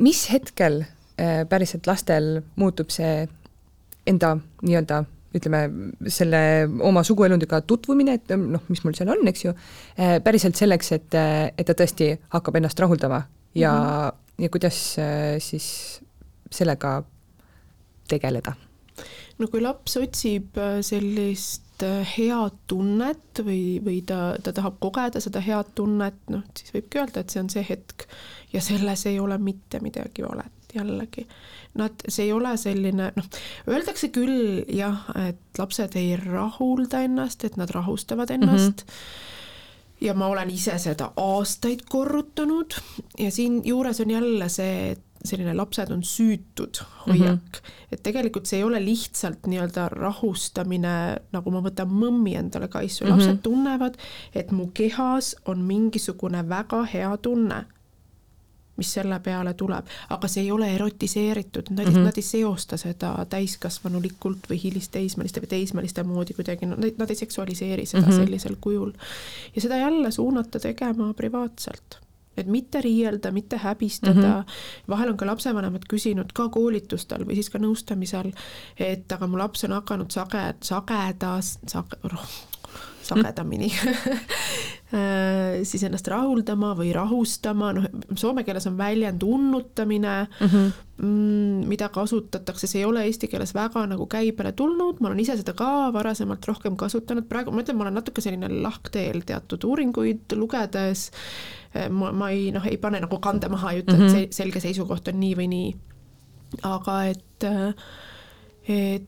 mis 0.00 0.28
hetkel 0.32 0.84
päriselt 1.48 1.86
lastel 1.86 2.40
muutub 2.56 2.88
see 2.90 3.26
enda 4.08 4.36
nii-öelda 4.62 5.02
ütleme, 5.36 5.58
selle 6.08 6.40
oma 6.82 7.02
suguelundiga 7.04 7.60
tutvumine, 7.60 8.14
et 8.16 8.32
noh, 8.34 8.62
mis 8.68 8.80
mul 8.82 8.96
seal 8.96 9.12
on, 9.12 9.20
eks 9.28 9.44
ju, 9.44 9.52
päriselt 10.24 10.56
selleks, 10.58 10.90
et, 10.96 11.14
et 11.14 11.66
ta 11.66 11.76
tõesti 11.76 12.14
hakkab 12.32 12.56
ennast 12.58 12.80
rahuldama 12.80 13.20
ja 13.54 13.72
mm, 13.72 13.86
-hmm. 13.86 14.44
ja 14.44 14.48
kuidas 14.48 14.96
siis 15.38 16.00
sellega 16.50 17.02
tegeleda 18.08 18.54
no 19.40 19.48
kui 19.48 19.62
laps 19.64 19.96
otsib 20.00 20.58
äh, 20.60 20.78
sellist 20.84 21.84
äh, 21.86 22.04
head 22.16 22.56
tunnet 22.70 23.42
või, 23.44 23.80
või 23.84 24.00
ta, 24.06 24.36
ta 24.42 24.52
tahab 24.56 24.78
kogeda 24.82 25.22
seda 25.22 25.42
head 25.44 25.72
tunnet, 25.78 26.20
noh, 26.32 26.44
siis 26.56 26.74
võibki 26.76 27.00
öelda, 27.00 27.22
et 27.22 27.32
see 27.32 27.42
on 27.44 27.50
see 27.52 27.64
hetk 27.66 28.06
ja 28.54 28.62
selles 28.64 29.06
ei 29.08 29.20
ole 29.22 29.38
mitte 29.40 29.80
midagi 29.84 30.26
valet 30.26 30.56
jällegi. 30.74 31.24
Nad, 31.80 32.02
see 32.06 32.28
ei 32.28 32.32
ole 32.34 32.52
selline, 32.60 33.10
noh, 33.16 33.28
öeldakse 33.70 34.10
küll 34.14 34.62
jah, 34.70 35.08
et 35.18 35.58
lapsed 35.58 35.96
ei 35.98 36.14
rahulda 36.20 37.02
ennast, 37.06 37.46
et 37.46 37.58
nad 37.58 37.70
rahustavad 37.74 38.30
ennast 38.36 38.86
mm. 38.86 38.94
-hmm 38.94 39.38
ja 40.00 40.14
ma 40.14 40.30
olen 40.32 40.50
ise 40.50 40.78
seda 40.78 41.12
aastaid 41.16 41.84
korrutanud 41.88 42.76
ja 43.18 43.30
siinjuures 43.30 44.00
on 44.00 44.10
jälle 44.10 44.48
see, 44.48 44.90
et 44.90 45.02
selline 45.24 45.52
lapsed 45.56 45.90
on 45.92 46.02
süütud 46.04 46.80
hoiak 47.06 47.18
mm, 47.18 47.36
-hmm. 47.36 47.72
et 47.92 48.02
tegelikult 48.02 48.46
see 48.46 48.58
ei 48.58 48.64
ole 48.64 48.84
lihtsalt 48.84 49.46
nii-öelda 49.46 49.88
rahustamine, 49.92 50.94
nagu 51.32 51.50
ma 51.50 51.60
võtan 51.64 51.92
mõmmi 51.92 52.36
endale 52.36 52.68
kaisu 52.68 53.04
mm, 53.04 53.10
-hmm. 53.10 53.16
lapsed 53.16 53.42
tunnevad, 53.42 53.98
et 54.34 54.52
mu 54.52 54.70
kehas 54.74 55.36
on 55.44 55.58
mingisugune 55.58 56.48
väga 56.48 56.84
hea 56.94 57.16
tunne, 57.16 57.64
mis 58.80 58.92
selle 58.98 59.20
peale 59.24 59.54
tuleb, 59.54 59.88
aga 60.16 60.30
see 60.30 60.44
ei 60.46 60.52
ole 60.54 60.70
erotiseeritud, 60.74 61.70
nad 61.70 61.86
mm, 61.86 61.94
-hmm. 61.94 62.10
nad 62.10 62.20
ei 62.20 62.26
seosta 62.26 62.76
seda 62.80 63.14
täiskasvanulikult 63.30 64.50
või 64.50 64.60
hilisteismeliste 64.64 65.44
või 65.44 65.54
teismeliste 65.54 66.04
moodi 66.04 66.36
kuidagi, 66.36 66.66
nad 66.66 67.10
ei 67.10 67.22
seksualiseeri 67.24 67.86
seda 67.86 68.06
mm 68.06 68.12
-hmm. 68.12 68.24
sellisel 68.24 68.56
kujul. 68.60 68.92
ja 69.54 69.60
seda 69.60 69.76
jälle 69.76 70.10
suunata 70.10 70.60
tegema 70.60 71.14
privaatselt 71.14 72.00
et 72.36 72.46
mitte 72.46 72.80
riielda, 72.80 73.32
mitte 73.32 73.56
häbistada 73.56 74.14
mm, 74.14 74.40
-hmm. 74.40 74.88
vahel 74.88 75.08
on 75.08 75.16
ka 75.16 75.26
lapsevanemad 75.26 75.82
küsinud 75.92 76.32
ka 76.34 76.48
koolitustel 76.48 77.26
või 77.26 77.34
siis 77.34 77.50
ka 77.50 77.58
nõustamisel, 77.58 78.32
et 78.78 79.12
aga 79.12 79.26
mu 79.26 79.38
laps 79.38 79.64
on 79.64 79.76
hakanud 79.78 80.10
sage, 80.10 80.54
sagedas, 80.62 81.58
sage, 81.66 81.96
sagedamini 83.02 83.70
äh, 84.94 85.60
siis 85.62 85.82
ennast 85.86 86.08
rahuldama 86.10 86.72
või 86.78 86.92
rahustama, 86.94 87.72
noh, 87.76 87.86
soome 88.18 88.44
keeles 88.46 88.66
on 88.70 88.78
väljend 88.78 89.22
unnutamine 89.26 90.14
mhm. 90.26 90.46
mm, 90.46 90.72
-hmm. 91.00 91.68
mida 91.70 91.88
kasutatakse, 91.88 92.66
see 92.66 92.82
ei 92.82 92.88
ole 92.88 93.04
eesti 93.08 93.28
keeles 93.28 93.54
väga 93.54 93.86
nagu 93.90 94.06
käibele 94.10 94.52
tulnud, 94.52 95.00
ma 95.00 95.10
olen 95.10 95.20
ise 95.20 95.36
seda 95.40 95.54
ka 95.56 95.92
varasemalt 95.92 96.46
rohkem 96.48 96.76
kasutanud, 96.76 97.28
praegu 97.28 97.54
ma 97.54 97.64
ütlen, 97.64 97.78
ma 97.78 97.86
olen 97.88 98.00
natuke 98.00 98.24
selline 98.24 98.50
lahkteel 98.62 99.22
teatud 99.26 99.64
uuringuid 99.64 100.36
lugedes, 100.36 101.10
äh, 101.76 101.88
ma, 101.90 102.12
ma 102.12 102.30
ei 102.30 102.50
noh, 102.54 102.66
ei 102.66 102.76
pane 102.76 103.00
nagu 103.00 103.18
kande 103.18 103.48
maha, 103.48 103.72
ei 103.72 103.84
ütle 103.84 103.96
mm, 103.96 104.02
-hmm. 104.02 104.10
et 104.10 104.12
mhm. 104.12 104.32
see 104.32 104.42
selge 104.42 104.60
seisukoht 104.60 105.08
on 105.08 105.20
nii 105.20 105.36
või 105.36 105.48
nii. 105.54 105.70
aga 106.66 107.04
et, 107.06 107.44
äh, 107.46 107.74
et 108.68 109.06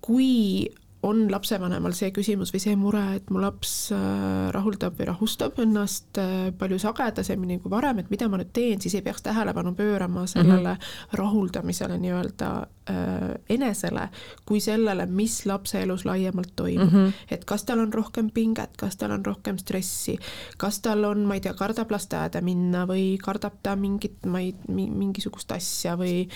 kui 0.00 0.68
on 1.02 1.28
lapsevanemal 1.30 1.94
see 1.94 2.10
küsimus 2.14 2.50
või 2.50 2.60
see 2.62 2.74
mure, 2.78 3.02
et 3.18 3.28
mu 3.30 3.38
laps 3.42 3.92
äh, 3.94 4.48
rahuldab 4.54 4.96
või 4.98 5.06
rahustab 5.12 5.60
ennast 5.62 6.18
äh, 6.18 6.48
palju 6.58 6.80
sagedasemini 6.82 7.60
kui 7.62 7.70
varem, 7.70 8.00
et 8.02 8.10
mida 8.10 8.26
ma 8.30 8.40
nüüd 8.40 8.50
teen, 8.54 8.82
siis 8.82 8.96
ei 8.98 9.04
peaks 9.06 9.22
tähelepanu 9.22 9.76
pöörama 9.78 10.26
sellele 10.26 10.74
mm 10.74 10.80
-hmm. 10.80 11.18
rahuldamisele 11.20 11.98
nii-öelda 12.02 12.50
äh, 12.90 13.34
enesele, 13.48 14.08
kui 14.46 14.60
sellele, 14.60 15.06
mis 15.06 15.46
lapse 15.46 15.82
elus 15.82 16.04
laiemalt 16.04 16.52
toimub 16.56 16.92
mm. 16.92 17.06
-hmm. 17.06 17.12
et 17.30 17.44
kas 17.44 17.64
tal 17.64 17.78
on 17.78 17.92
rohkem 17.92 18.30
pinget, 18.30 18.76
kas 18.76 18.96
tal 18.96 19.10
on 19.10 19.24
rohkem 19.26 19.58
stressi, 19.58 20.18
kas 20.56 20.80
tal 20.80 21.04
on, 21.04 21.24
ma 21.24 21.34
ei 21.34 21.40
tea, 21.40 21.54
kardab 21.54 21.90
lasteaeda 21.90 22.40
minna 22.40 22.86
või 22.86 23.18
kardab 23.22 23.52
ta 23.62 23.76
mingit, 23.76 24.26
ma 24.26 24.40
ei, 24.40 24.54
mingisugust 24.68 25.52
asja 25.52 25.96
või, 25.96 26.28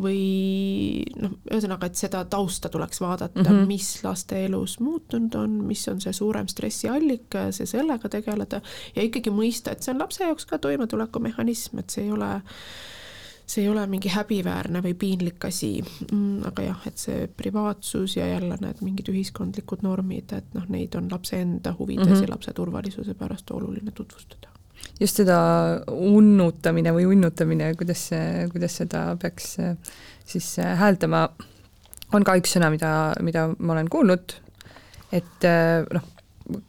või 0.00 1.04
noh, 1.16 1.30
ühesõnaga, 1.50 1.86
et 1.86 1.96
seda 1.96 2.24
tausta 2.24 2.68
tuleks 2.68 3.00
vaadata 3.00 3.40
mm, 3.40 3.46
-hmm. 3.46 3.66
mis 3.66 4.04
laste 4.20 4.44
elus 4.44 4.78
muutunud 4.80 5.34
on, 5.34 5.50
mis 5.64 5.88
on 5.88 6.00
see 6.00 6.12
suurem 6.12 6.48
stressiallikas 6.48 7.60
ja 7.60 7.66
sellega 7.66 8.08
tegeleda 8.08 8.60
ja 8.94 9.02
ikkagi 9.02 9.32
mõista, 9.32 9.72
et 9.72 9.82
see 9.82 9.94
on 9.94 10.00
lapse 10.02 10.24
jaoks 10.24 10.46
ka 10.46 10.58
toimetulekumehhanism, 10.58 11.80
et 11.80 11.90
see 11.90 12.04
ei 12.04 12.12
ole 12.12 12.34
see 13.50 13.64
ei 13.64 13.68
ole 13.68 13.82
mingi 13.90 14.12
häbiväärne 14.12 14.78
või 14.84 14.92
piinlik 14.94 15.42
asi. 15.48 15.80
Mm,, 16.12 16.44
aga 16.46 16.68
jah, 16.68 16.84
et 16.86 17.02
see 17.02 17.24
privaatsus 17.26 18.14
ja 18.14 18.28
jälle 18.28 18.54
need 18.62 18.84
mingid 18.86 19.10
ühiskondlikud 19.10 19.82
normid, 19.82 20.30
et 20.36 20.54
noh, 20.54 20.68
neid 20.70 20.94
on 20.94 21.08
lapse 21.10 21.40
enda 21.40 21.74
huvides 21.78 22.06
mm 22.06 22.14
-hmm. 22.14 22.22
ja 22.28 22.30
lapse 22.30 22.54
turvalisuse 22.54 23.14
pärast 23.14 23.50
oluline 23.50 23.90
tutvustada. 23.90 24.52
Just 25.00 25.16
seda 25.16 25.40
unnutamine 25.90 26.92
või 26.94 27.10
unnutamine, 27.10 27.74
kuidas, 27.74 28.10
kuidas 28.52 28.76
seda 28.76 29.16
peaks 29.20 29.56
siis 30.24 30.56
hääldama 30.56 31.28
on 32.12 32.24
ka 32.26 32.36
üks 32.40 32.56
sõna, 32.56 32.70
mida, 32.72 32.94
mida 33.24 33.48
ma 33.58 33.76
olen 33.76 33.90
kuulnud, 33.92 34.34
et 35.14 35.46
äh, 35.46 35.84
noh, 35.94 36.06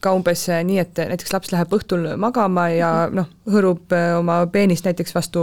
ka 0.04 0.14
umbes 0.14 0.44
nii, 0.50 0.78
et 0.82 1.00
näiteks 1.12 1.34
laps 1.34 1.54
läheb 1.54 1.72
õhtul 1.74 2.12
magama 2.22 2.68
ja 2.74 2.92
mhm. 3.08 3.22
noh, 3.22 3.32
hõõrub 3.50 3.96
äh, 3.98 4.12
oma 4.20 4.42
peenist 4.52 4.88
näiteks 4.88 5.16
vastu 5.18 5.42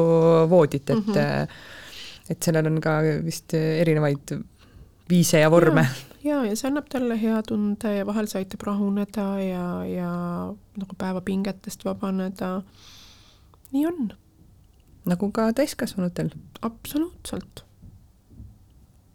voodit, 0.51 0.91
et 0.91 1.07
mm 1.07 1.15
-hmm. 1.15 1.59
et 2.31 2.43
sellel 2.43 2.67
on 2.71 2.81
ka 2.81 3.01
vist 3.25 3.55
erinevaid 3.55 4.39
viise 5.09 5.41
ja 5.41 5.51
vorme. 5.51 5.87
ja, 6.25 6.45
ja 6.45 6.57
see 6.57 6.69
annab 6.69 6.89
talle 6.93 7.17
hea 7.21 7.43
tunde 7.43 7.95
ja 7.97 8.07
vahel 8.07 8.29
see 8.29 8.43
aitab 8.43 8.63
rahuneda 8.67 9.29
ja, 9.41 9.85
ja 9.87 10.11
nagu 10.77 10.99
päevapingetest 10.99 11.85
vabaneda. 11.85 12.63
nii 13.73 13.87
on. 13.87 14.13
nagu 15.05 15.31
ka 15.33 15.53
täiskasvanutel. 15.53 16.31
absoluutselt 16.63 17.68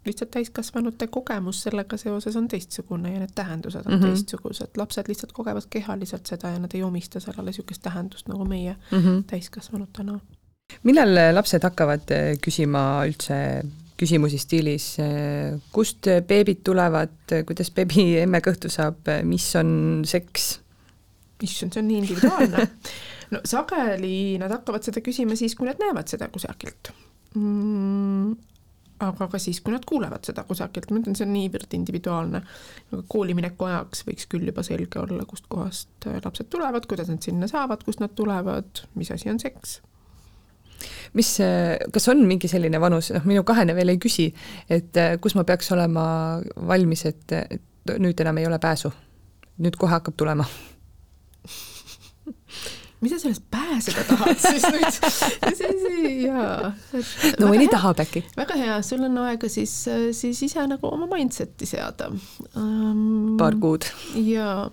lihtsalt 0.06 0.30
täiskasvanute 0.30 1.06
kogemus 1.06 1.62
sellega 1.62 1.96
seoses 1.96 2.36
on 2.36 2.48
teistsugune 2.48 3.12
ja 3.12 3.20
need 3.22 3.34
tähendused 3.34 3.86
on 3.86 3.92
mm 3.92 4.00
-hmm. 4.00 4.06
teistsugused, 4.06 4.76
lapsed 4.76 5.08
lihtsalt 5.08 5.32
kogevad 5.32 5.62
kehaliselt 5.70 6.26
seda 6.26 6.48
ja 6.48 6.58
nad 6.58 6.74
ei 6.74 6.82
omista 6.82 7.20
sellele 7.20 7.50
niisugust 7.50 7.82
tähendust 7.82 8.28
nagu 8.28 8.44
meie 8.44 8.76
mm 8.90 8.98
-hmm. 8.98 9.22
täiskasvanutena. 9.26 10.20
millal 10.82 11.14
lapsed 11.34 11.62
hakkavad 11.62 12.10
eh, 12.10 12.38
küsima 12.46 13.06
üldse 13.06 13.64
küsimusi 13.96 14.38
stiilis, 14.38 14.98
eh, 14.98 15.60
kust 15.72 16.06
beebid 16.28 16.60
tulevad, 16.64 17.44
kuidas 17.46 17.70
beebi 17.70 18.18
emme 18.24 18.38
kõhtu 18.38 18.68
saab, 18.68 18.96
mis 19.22 19.56
on 19.56 20.02
seks? 20.04 20.60
issand, 21.42 21.72
see 21.72 21.82
on 21.82 21.88
nii 21.88 21.98
individuaalne. 21.98 22.68
no 23.32 23.40
sageli 23.44 24.38
nad 24.38 24.50
hakkavad 24.50 24.82
seda 24.82 25.00
küsima 25.00 25.36
siis, 25.36 25.54
kui 25.54 25.66
nad 25.66 25.76
näevad 25.78 26.08
seda 26.08 26.28
kusagilt 26.28 26.92
mm 27.34 28.34
aga 29.02 29.28
ka 29.28 29.38
siis, 29.42 29.60
kui 29.64 29.74
nad 29.74 29.84
kuulevad 29.88 30.26
seda 30.26 30.44
kusagilt, 30.46 30.90
ma 30.92 31.00
ütlen, 31.00 31.16
see 31.18 31.26
on 31.26 31.32
niivõrd 31.34 31.74
individuaalne. 31.76 32.42
aga 32.92 33.02
koolimineku 33.10 33.66
ajaks 33.68 34.04
võiks 34.08 34.28
küll 34.30 34.46
juba 34.46 34.62
selge 34.66 35.00
olla, 35.00 35.24
kustkohast 35.28 36.08
äh, 36.08 36.20
lapsed 36.24 36.50
tulevad, 36.50 36.86
kuidas 36.90 37.10
nad 37.10 37.22
sinna 37.22 37.48
saavad, 37.50 37.82
kust 37.84 38.00
nad 38.00 38.14
tulevad, 38.14 38.84
mis 38.94 39.10
asi 39.10 39.30
on 39.30 39.40
seks 39.42 39.80
mis, 41.14 41.30
äh, 41.40 41.76
kas 41.92 42.08
on 42.12 42.24
mingi 42.28 42.50
selline 42.50 42.80
vanus, 42.80 43.10
noh, 43.14 43.26
minu 43.28 43.44
kahene 43.46 43.74
veel 43.74 43.94
ei 43.94 44.02
küsi, 44.02 44.28
et 44.70 44.96
äh, 45.00 45.16
kus 45.20 45.34
ma 45.38 45.46
peaks 45.48 45.72
olema 45.74 46.06
valmis, 46.68 47.06
et, 47.10 47.32
et 47.34 47.96
nüüd 47.98 48.20
enam 48.20 48.38
ei 48.38 48.46
ole 48.46 48.58
pääsu? 48.62 48.92
nüüd 49.54 49.76
kohe 49.78 49.92
hakkab 49.94 50.16
tulema 50.18 50.42
mis 53.00 53.12
sa 53.14 53.18
sellest 53.22 53.44
pääseda 53.50 54.04
tahad 54.08 54.38
siis 54.50 54.66
nüüd, 54.74 55.00
siis 55.58 55.82
jaa. 56.24 56.72
no 57.40 57.50
mõni 57.50 57.68
tahab 57.72 58.00
äkki. 58.04 58.24
väga 58.36 58.60
hea, 58.60 58.78
sul 58.86 59.04
on 59.08 59.18
aega 59.26 59.50
siis, 59.52 59.74
siis 60.16 60.44
ise 60.46 60.66
nagu 60.70 60.92
oma 60.92 61.10
mindset'i 61.10 61.68
seada 61.68 62.10
um,. 62.12 63.34
paar 63.40 63.58
kuud. 63.60 63.88
jaa 64.20 64.70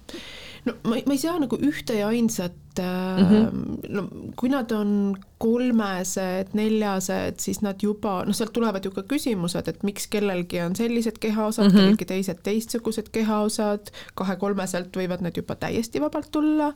no 0.67 0.75
ma, 0.85 0.97
ma 1.05 1.15
ei 1.15 1.21
saa 1.21 1.39
nagu 1.41 1.57
ühte 1.65 1.95
ja 1.97 2.09
ainsat 2.11 2.57
mm, 2.79 3.25
-hmm. 3.29 3.77
no 3.89 4.03
kui 4.37 4.49
nad 4.49 4.71
on 4.71 5.15
kolmesed, 5.41 6.53
neljased, 6.53 7.39
siis 7.41 7.61
nad 7.65 7.81
juba, 7.81 8.21
noh, 8.25 8.35
sealt 8.37 8.53
tulevad 8.53 8.85
ju 8.85 8.91
ka 8.93 9.03
küsimused, 9.09 9.67
et 9.67 9.83
miks 9.83 10.05
kellelgi 10.07 10.61
on 10.61 10.75
sellised 10.77 11.17
kehaosad 11.19 11.65
mm, 11.65 11.71
-hmm. 11.71 11.79
kellelgi 11.79 12.05
teised 12.13 12.43
teistsugused 12.43 13.09
kehaosad, 13.11 13.91
kahe-kolmeselt 14.15 14.97
võivad 14.97 15.25
need 15.25 15.41
juba 15.41 15.55
täiesti 15.55 16.01
vabalt 16.01 16.31
tulla, 16.31 16.73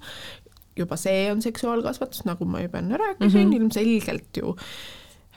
juba 0.77 0.97
see 0.99 1.29
on 1.31 1.41
seksuaalkasvatus, 1.45 2.25
nagu 2.27 2.47
ma 2.49 2.63
juba 2.65 2.81
enne 2.81 2.99
rääkisin 3.01 3.47
mm, 3.47 3.51
-hmm. 3.51 3.55
ilmselgelt 3.61 4.41
ju 4.41 4.55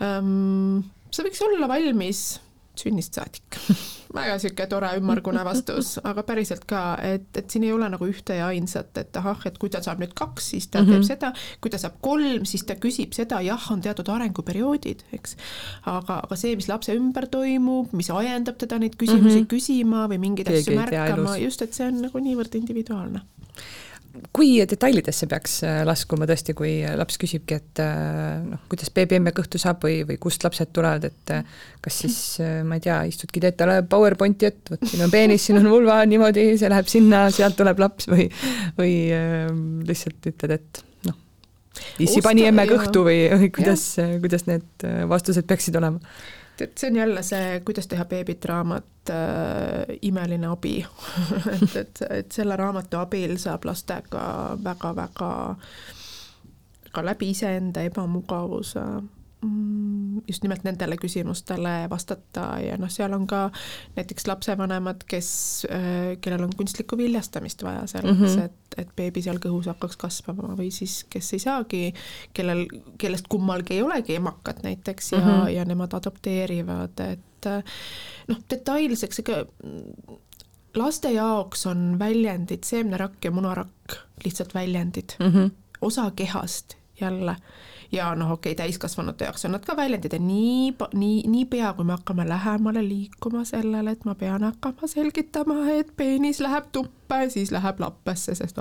um,. 0.01 0.85
sa 1.11 1.25
võiks 1.25 1.43
olla 1.47 1.69
valmis 1.69 2.41
sünnist 2.79 3.17
saadik 3.19 3.59
väga 4.17 4.37
niisugune 4.39 4.67
tore 4.71 4.91
ümmargune 4.99 5.43
vastus, 5.47 5.97
aga 6.07 6.23
päriselt 6.27 6.65
ka, 6.69 6.83
et, 7.05 7.29
et 7.37 7.51
siin 7.51 7.67
ei 7.67 7.73
ole 7.75 7.89
nagu 7.93 8.07
ühte 8.09 8.39
ja 8.39 8.49
ainsat, 8.53 8.93
et 9.01 9.17
ahah, 9.21 9.43
et 9.49 9.59
kui 9.61 9.73
ta 9.73 9.83
saab 9.85 10.01
nüüd 10.03 10.15
kaks, 10.19 10.51
siis 10.55 10.69
ta 10.69 10.81
mm 10.81 10.87
-hmm. 10.87 10.93
teeb 10.95 11.09
seda, 11.09 11.33
kui 11.61 11.73
ta 11.75 11.81
saab 11.83 11.99
kolm, 12.05 12.47
siis 12.49 12.65
ta 12.69 12.79
küsib 12.81 13.13
seda, 13.17 13.41
jah, 13.45 13.67
on 13.73 13.83
teatud 13.85 14.09
arenguperioodid, 14.15 15.05
eks. 15.19 15.37
aga, 15.85 16.21
aga 16.25 16.37
see, 16.37 16.55
mis 16.57 16.69
lapse 16.69 16.95
ümber 16.95 17.29
toimub, 17.29 17.93
mis 17.93 18.11
ajendab 18.11 18.57
teda 18.59 18.79
neid 18.79 18.97
küsimusi 18.97 19.41
mm 19.41 19.43
-hmm. 19.43 19.53
küsima 19.53 20.07
või 20.09 20.19
mingeid 20.19 20.49
asju 20.49 20.79
märkama, 20.79 21.37
just, 21.39 21.63
et 21.63 21.75
see 21.75 21.87
on 21.87 22.01
nagu 22.07 22.19
niivõrd 22.19 22.55
individuaalne 22.55 23.21
kui 24.35 24.57
detailidesse 24.69 25.27
peaks 25.31 25.59
äh, 25.67 25.81
laskuma 25.87 26.27
tõesti, 26.29 26.55
kui 26.57 26.73
laps 26.99 27.19
küsibki, 27.21 27.59
et 27.59 27.83
äh, 27.83 28.39
noh, 28.45 28.63
kuidas 28.71 28.91
beebiemme 28.95 29.33
kõhtu 29.37 29.61
saab 29.61 29.83
või, 29.85 30.01
või 30.09 30.19
kust 30.23 30.45
lapsed 30.47 30.73
tulevad, 30.77 31.09
et 31.09 31.35
äh, 31.35 31.59
kas 31.85 32.01
siis 32.05 32.19
ma 32.67 32.79
ei 32.79 32.85
tea, 32.85 32.99
istudki, 33.11 33.43
teed 33.43 33.59
talle 33.59 33.81
PowerPointi 33.89 34.49
ette, 34.49 34.75
vot 34.75 34.89
siin 34.89 35.05
on 35.07 35.13
peenis, 35.13 35.47
siin 35.49 35.61
on 35.61 35.71
vulva, 35.73 36.01
niimoodi, 36.09 36.51
see 36.61 36.71
läheb 36.73 36.91
sinna, 36.91 37.27
sealt 37.35 37.59
tuleb 37.59 37.81
laps 37.83 38.11
või, 38.11 38.29
või 38.79 38.95
lihtsalt 39.89 40.31
ütled, 40.33 40.57
et 40.59 40.83
noh, 41.09 41.21
issi 42.05 42.25
pani 42.25 42.49
emme 42.51 42.67
kõhtu 42.71 43.07
või, 43.07 43.23
või 43.35 43.53
kuidas, 43.55 43.91
kuidas 44.23 44.49
need 44.51 44.89
vastused 45.11 45.49
peaksid 45.49 45.79
olema 45.79 46.03
et 46.61 46.79
see 46.79 46.91
on 46.91 46.97
jälle 46.97 47.23
see, 47.23 47.61
kuidas 47.65 47.87
teha 47.87 48.05
beebit 48.05 48.45
raamat 48.45 49.11
äh, 49.11 49.99
Imeline 50.03 50.47
abi. 50.47 50.87
Et, 51.55 51.77
et, 51.77 52.03
et 52.11 52.33
selle 52.33 52.57
raamatu 52.57 52.99
abil 53.01 53.37
saab 53.39 53.65
lastega 53.65 54.25
väga-väga 54.65 55.31
ka 56.93 57.05
läbi 57.05 57.31
iseenda 57.31 57.83
ebamugavuse 57.87 58.85
just 60.29 60.43
nimelt 60.43 60.65
nendele 60.67 60.97
küsimustele 60.99 61.87
vastata 61.91 62.47
ja 62.63 62.77
noh, 62.81 62.91
seal 62.91 63.13
on 63.15 63.27
ka 63.31 63.45
näiteks 63.97 64.27
lapsevanemad, 64.27 65.05
kes, 65.07 65.31
äh, 65.71 66.17
kellel 66.21 66.49
on 66.49 66.55
kunstlikku 66.59 66.99
viljastamist 66.99 67.63
vaja 67.63 67.87
selleks 67.87 68.19
mm, 68.19 68.27
-hmm. 68.27 68.45
et, 68.45 68.79
et 68.83 68.91
beebi 68.97 69.23
seal 69.23 69.39
kõhus 69.43 69.71
hakkaks 69.71 69.97
kasvama 69.97 70.57
või 70.59 70.73
siis 70.75 71.05
kes 71.11 71.33
ei 71.33 71.45
saagi, 71.45 71.83
kellel, 72.35 72.67
kellest 72.99 73.29
kummalgi 73.29 73.79
ei 73.79 73.83
olegi 73.83 74.19
emakat 74.19 74.63
näiteks 74.67 75.13
ja 75.13 75.19
mm, 75.19 75.31
-hmm. 75.31 75.55
ja 75.55 75.65
nemad 75.65 75.95
adopteerivad, 75.95 77.01
et 77.07 77.47
äh, 77.47 77.63
noh, 78.29 78.43
detailseks, 78.51 79.23
ega 79.23 79.45
laste 80.75 81.13
jaoks 81.15 81.67
on 81.67 81.97
väljendid 81.99 82.65
seemnerakk 82.65 83.25
ja 83.25 83.31
munarakk 83.31 83.99
lihtsalt 84.25 84.55
väljendid 84.55 85.15
mm, 85.21 85.33
-hmm. 85.33 85.51
osa 85.81 86.11
kehast 86.11 86.75
jälle 87.01 87.37
ja 87.93 88.15
noh, 88.15 88.33
okei 88.37 88.53
okay,, 88.53 88.67
täiskasvanute 88.67 89.25
jaoks 89.25 89.45
on 89.49 89.55
nad 89.57 89.65
ka 89.65 89.77
väljendid 89.77 90.13
ja 90.13 90.21
nii, 90.23 90.75
nii, 90.95 91.23
niipea, 91.29 91.73
kui 91.77 91.89
me 91.89 91.97
hakkame 91.97 92.29
lähemale 92.29 92.83
liikuma 92.85 93.45
sellele, 93.49 93.97
et 93.97 94.05
ma 94.05 94.15
pean 94.15 94.45
hakkama 94.45 94.91
selgitama, 94.91 95.63
et 95.79 95.95
peenis 95.97 96.41
läheb 96.45 96.69
tuppa 96.73 97.23
ja 97.25 97.31
siis 97.33 97.53
läheb 97.55 97.81
lappesse, 97.81 98.35
sest 98.35 98.61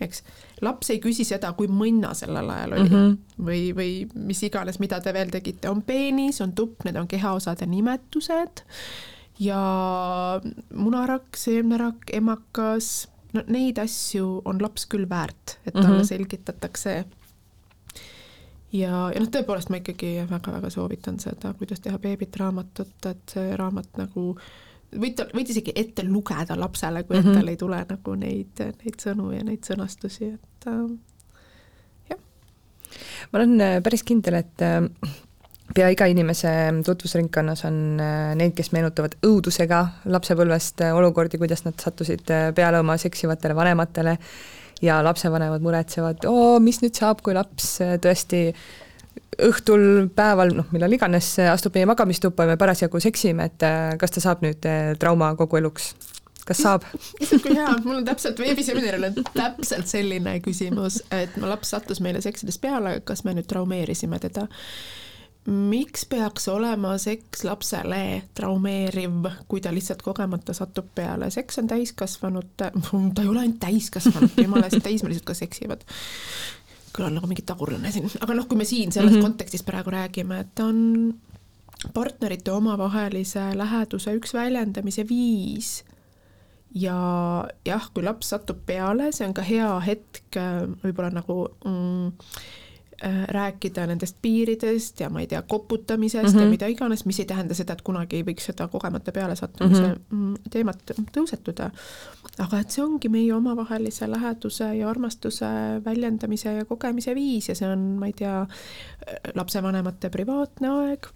eks, 0.00 0.22
laps 0.62 0.90
ei 0.94 1.00
küsi 1.02 1.26
seda, 1.26 1.52
kui 1.58 1.66
mõnna 1.70 2.12
sellel 2.14 2.50
ajal 2.54 2.76
oli 2.76 2.88
mm 2.88 2.94
-hmm. 2.94 3.44
või, 3.46 3.62
või 3.74 3.92
mis 4.14 4.42
iganes, 4.46 4.78
mida 4.78 5.00
te 5.00 5.12
veel 5.12 5.30
tegite, 5.30 5.70
on 5.70 5.82
peenis, 5.82 6.40
on 6.40 6.52
tupp, 6.52 6.84
need 6.84 6.96
on 6.96 7.08
kehaosade 7.08 7.66
nimetused. 7.66 8.64
Ja 9.38 9.60
munarakk, 10.74 11.36
seemnerakk, 11.36 12.10
emakas 12.12 13.08
no 13.38 13.44
neid 13.54 13.78
asju 13.82 14.42
on 14.48 14.60
laps 14.62 14.86
küll 14.90 15.08
väärt, 15.08 15.58
et 15.64 15.74
talle 15.74 15.88
mm 15.88 16.00
-hmm. 16.00 16.12
selgitatakse. 16.12 16.94
ja, 18.72 19.10
ja 19.14 19.20
noh, 19.20 19.28
tõepoolest 19.32 19.70
ma 19.70 19.80
ikkagi 19.80 20.26
väga-väga 20.30 20.70
soovitan 20.70 21.20
seda, 21.20 21.54
kuidas 21.54 21.80
teha 21.80 21.98
beebit 21.98 22.36
raamatut, 22.36 23.06
et 23.06 23.34
see 23.34 23.56
raamat 23.56 23.96
nagu 23.96 24.34
võite, 24.96 25.28
võite 25.34 25.54
isegi 25.54 25.72
ette 25.76 26.04
lugeda 26.06 26.56
lapsele, 26.58 27.02
kui 27.04 27.18
mm 27.18 27.24
-hmm. 27.24 27.38
tal 27.38 27.48
ei 27.48 27.56
tule 27.56 27.84
nagu 27.88 28.14
neid, 28.14 28.64
neid 28.84 29.00
sõnu 29.04 29.32
ja 29.34 29.44
neid 29.44 29.64
sõnastusi, 29.64 30.34
et 30.34 30.66
äh, 30.66 30.98
jah. 32.10 32.20
ma 33.32 33.38
olen 33.38 33.60
äh, 33.60 33.82
päris 33.82 34.02
kindel, 34.02 34.34
et 34.34 34.62
äh, 34.62 34.88
pea 35.74 35.88
iga 35.92 36.08
inimese 36.10 36.50
tutvusringkonnas 36.86 37.64
on 37.68 37.78
äh, 38.00 38.32
neid, 38.38 38.54
kes 38.56 38.72
meenutavad 38.74 39.16
õudusega 39.26 39.82
lapsepõlvest 40.08 40.84
äh, 40.86 40.96
olukordi, 40.96 41.40
kuidas 41.40 41.64
nad 41.66 41.78
sattusid 41.80 42.30
äh, 42.34 42.48
peale 42.56 42.80
oma 42.82 42.96
seksivatele 43.00 43.56
vanematele 43.56 44.16
ja 44.82 45.00
lapsevanemad 45.04 45.64
muretsevad, 45.64 46.26
oo, 46.30 46.58
mis 46.62 46.80
nüüd 46.84 46.94
saab, 46.98 47.22
kui 47.26 47.34
laps 47.34 47.80
tõesti 48.02 48.44
õhtul, 49.42 50.06
päeval, 50.14 50.52
noh, 50.54 50.68
millal 50.74 50.94
iganes 50.94 51.32
astub 51.50 51.74
meie 51.74 51.88
magamistuppa 51.90 52.46
ja 52.46 52.52
me 52.52 52.60
parasjagu 52.60 53.00
seksime, 53.02 53.48
et 53.50 53.66
kas 53.98 54.14
ta 54.14 54.22
saab 54.22 54.44
nüüd 54.46 54.62
trauma 55.02 55.32
kogu 55.38 55.58
eluks? 55.58 55.92
kas 56.48 56.62
saab? 56.62 56.86
issand, 57.20 57.42
kui 57.44 57.56
hea, 57.58 57.72
mul 57.84 57.98
on 57.98 58.06
täpselt 58.06 58.38
veebiseminaril 58.40 59.10
on 59.10 59.18
täpselt 59.34 59.90
selline 59.90 60.38
küsimus, 60.44 61.02
et 61.12 61.34
mu 61.36 61.50
laps 61.50 61.74
sattus 61.74 62.00
meile 62.04 62.22
seksides 62.24 62.56
peale, 62.62 63.00
kas 63.04 63.26
me 63.26 63.34
nüüd 63.36 63.50
traumeerisime 63.50 64.22
teda 64.22 64.46
miks 65.46 66.04
peaks 66.04 66.48
olema 66.48 66.98
seks 67.00 67.44
lapsele 67.44 68.22
traumeeriv, 68.36 69.28
kui 69.48 69.62
ta 69.64 69.72
lihtsalt 69.72 70.02
kogemata 70.04 70.52
satub 70.56 70.90
peale, 70.94 71.30
seks 71.32 71.58
on 71.62 71.70
täiskasvanute, 71.70 72.70
ta 73.14 73.22
ei 73.22 73.28
ole 73.28 73.44
ainult 73.44 73.60
täiskasvanute, 73.62 74.44
jumala 74.44 74.68
eest, 74.68 74.82
täismeelised 74.84 75.24
ka 75.28 75.36
seksivad. 75.36 75.86
kõlan 76.98 77.14
nagu 77.14 77.28
mingi 77.30 77.44
tagurlane 77.46 77.92
siin, 77.94 78.08
aga 78.20 78.34
noh, 78.34 78.46
kui 78.48 78.58
me 78.58 78.64
siin 78.66 78.92
selles 78.92 79.12
mm 79.12 79.18
-hmm. 79.18 79.22
kontekstis 79.22 79.62
praegu 79.62 79.90
räägime, 79.90 80.40
et 80.40 80.60
on 80.60 81.14
partnerite 81.94 82.52
omavahelise 82.52 83.54
läheduse 83.54 84.14
üks 84.18 84.34
väljendamise 84.34 85.08
viis 85.08 85.84
ja 86.74 86.96
jah, 87.64 87.90
kui 87.94 88.02
laps 88.04 88.28
satub 88.28 88.66
peale, 88.66 89.12
see 89.12 89.26
on 89.26 89.34
ka 89.34 89.42
hea 89.42 89.80
hetk 89.80 90.36
võib-olla 90.82 91.10
nagu 91.10 91.48
mm, 91.64 92.12
Äh, 92.12 92.57
rääkida 93.28 93.86
nendest 93.86 94.16
piiridest 94.22 95.00
ja 95.00 95.10
ma 95.10 95.20
ei 95.20 95.26
tea, 95.26 95.42
koputamisest 95.42 96.24
mm 96.24 96.30
-hmm. 96.30 96.38
ja 96.38 96.44
mhm. 96.44 96.50
mida 96.50 96.66
iganes, 96.66 97.04
mis 97.06 97.20
ei 97.20 97.26
tähenda 97.26 97.54
seda, 97.54 97.72
et 97.72 97.82
kunagi 97.82 98.16
ei 98.16 98.22
võiks 98.22 98.48
seda 98.50 98.68
kogemata 98.68 99.12
pealesattumise 99.12 99.82
mhm. 99.82 100.00
mm 100.10 100.34
-hmm. 100.34 100.50
teemat 100.50 100.90
tõusetuda. 101.16 101.70
aga 102.38 102.58
et 102.58 102.70
see 102.70 102.84
ongi 102.84 103.08
meie 103.08 103.34
omavahelise 103.34 104.10
läheduse 104.10 104.74
ja 104.74 104.90
armastuse 104.90 105.46
väljendamise 105.84 106.52
ja 106.52 106.64
kogemise 106.64 107.14
viis 107.14 107.48
ja 107.48 107.54
see 107.54 107.68
on, 107.68 107.78
ma 107.98 108.06
ei 108.06 108.12
tea, 108.12 108.46
lapsevanemate 109.34 110.10
privaatne 110.10 110.68
aeg 110.68 111.06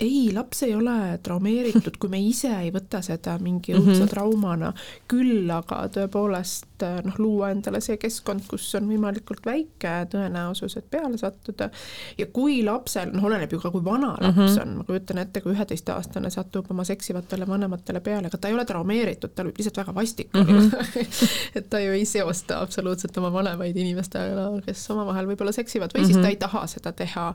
ei, 0.00 0.30
laps 0.34 0.62
ei 0.62 0.74
ole 0.74 1.18
traumeeritud, 1.22 1.96
kui 2.00 2.10
me 2.12 2.18
ise 2.20 2.50
ei 2.60 2.70
võta 2.74 3.00
seda 3.04 3.38
mingi 3.40 3.72
õudse 3.72 3.94
mm 3.94 4.02
-hmm. 4.02 4.10
traumana, 4.10 4.72
küll 5.08 5.50
aga 5.50 5.86
tõepoolest 5.92 6.84
noh, 7.04 7.18
luua 7.18 7.50
endale 7.54 7.80
see 7.80 7.96
keskkond, 7.96 8.44
kus 8.48 8.66
on 8.76 8.88
võimalikult 8.90 9.46
väike 9.46 9.94
tõenäosus, 10.12 10.76
et 10.76 10.90
peale 10.90 11.18
sattuda. 11.18 11.70
ja 12.18 12.26
kui 12.26 12.62
lapsel, 12.64 13.12
noh, 13.12 13.24
oleneb 13.24 13.52
ju 13.52 13.60
ka, 13.60 13.70
kui 13.70 13.84
vana 13.84 14.12
laps 14.20 14.36
mm 14.36 14.46
-hmm. 14.46 14.62
on, 14.62 14.76
ma 14.76 14.84
kujutan 14.84 15.18
ette, 15.18 15.40
kui 15.40 15.52
üheteistaastane 15.52 16.30
satub 16.30 16.70
oma 16.70 16.84
seksivatele 16.84 17.46
vanematele 17.46 18.00
peale, 18.00 18.26
aga 18.26 18.38
ta 18.38 18.48
ei 18.48 18.54
ole 18.54 18.64
traumeeritud, 18.64 19.30
tal 19.34 19.46
võib 19.46 19.58
lihtsalt 19.58 19.76
väga 19.76 19.94
vastik 19.94 20.28
olla 20.34 20.60
mm. 20.60 20.70
-hmm. 20.70 21.28
et 21.56 21.70
ta 21.70 21.80
ju 21.80 21.92
ei 21.92 22.04
seosta 22.04 22.60
absoluutselt 22.60 23.16
oma 23.16 23.32
vanemaid 23.32 23.76
inimestega, 23.76 24.60
kes 24.66 24.90
omavahel 24.90 25.26
võib-olla 25.26 25.52
seksivad 25.52 25.90
või 25.94 26.00
mm 26.00 26.04
-hmm. 26.04 26.12
siis 26.12 26.22
ta 26.22 26.28
ei 26.28 26.36
taha 26.36 26.66
seda 26.66 26.92
teha 26.92 27.34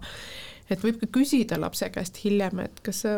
et 0.71 0.83
võib 0.83 1.01
ka 1.01 1.09
küsida 1.19 1.59
lapse 1.59 1.89
käest 1.93 2.21
hiljem, 2.23 2.63
et 2.65 2.79
kas 2.85 3.03
sa 3.05 3.17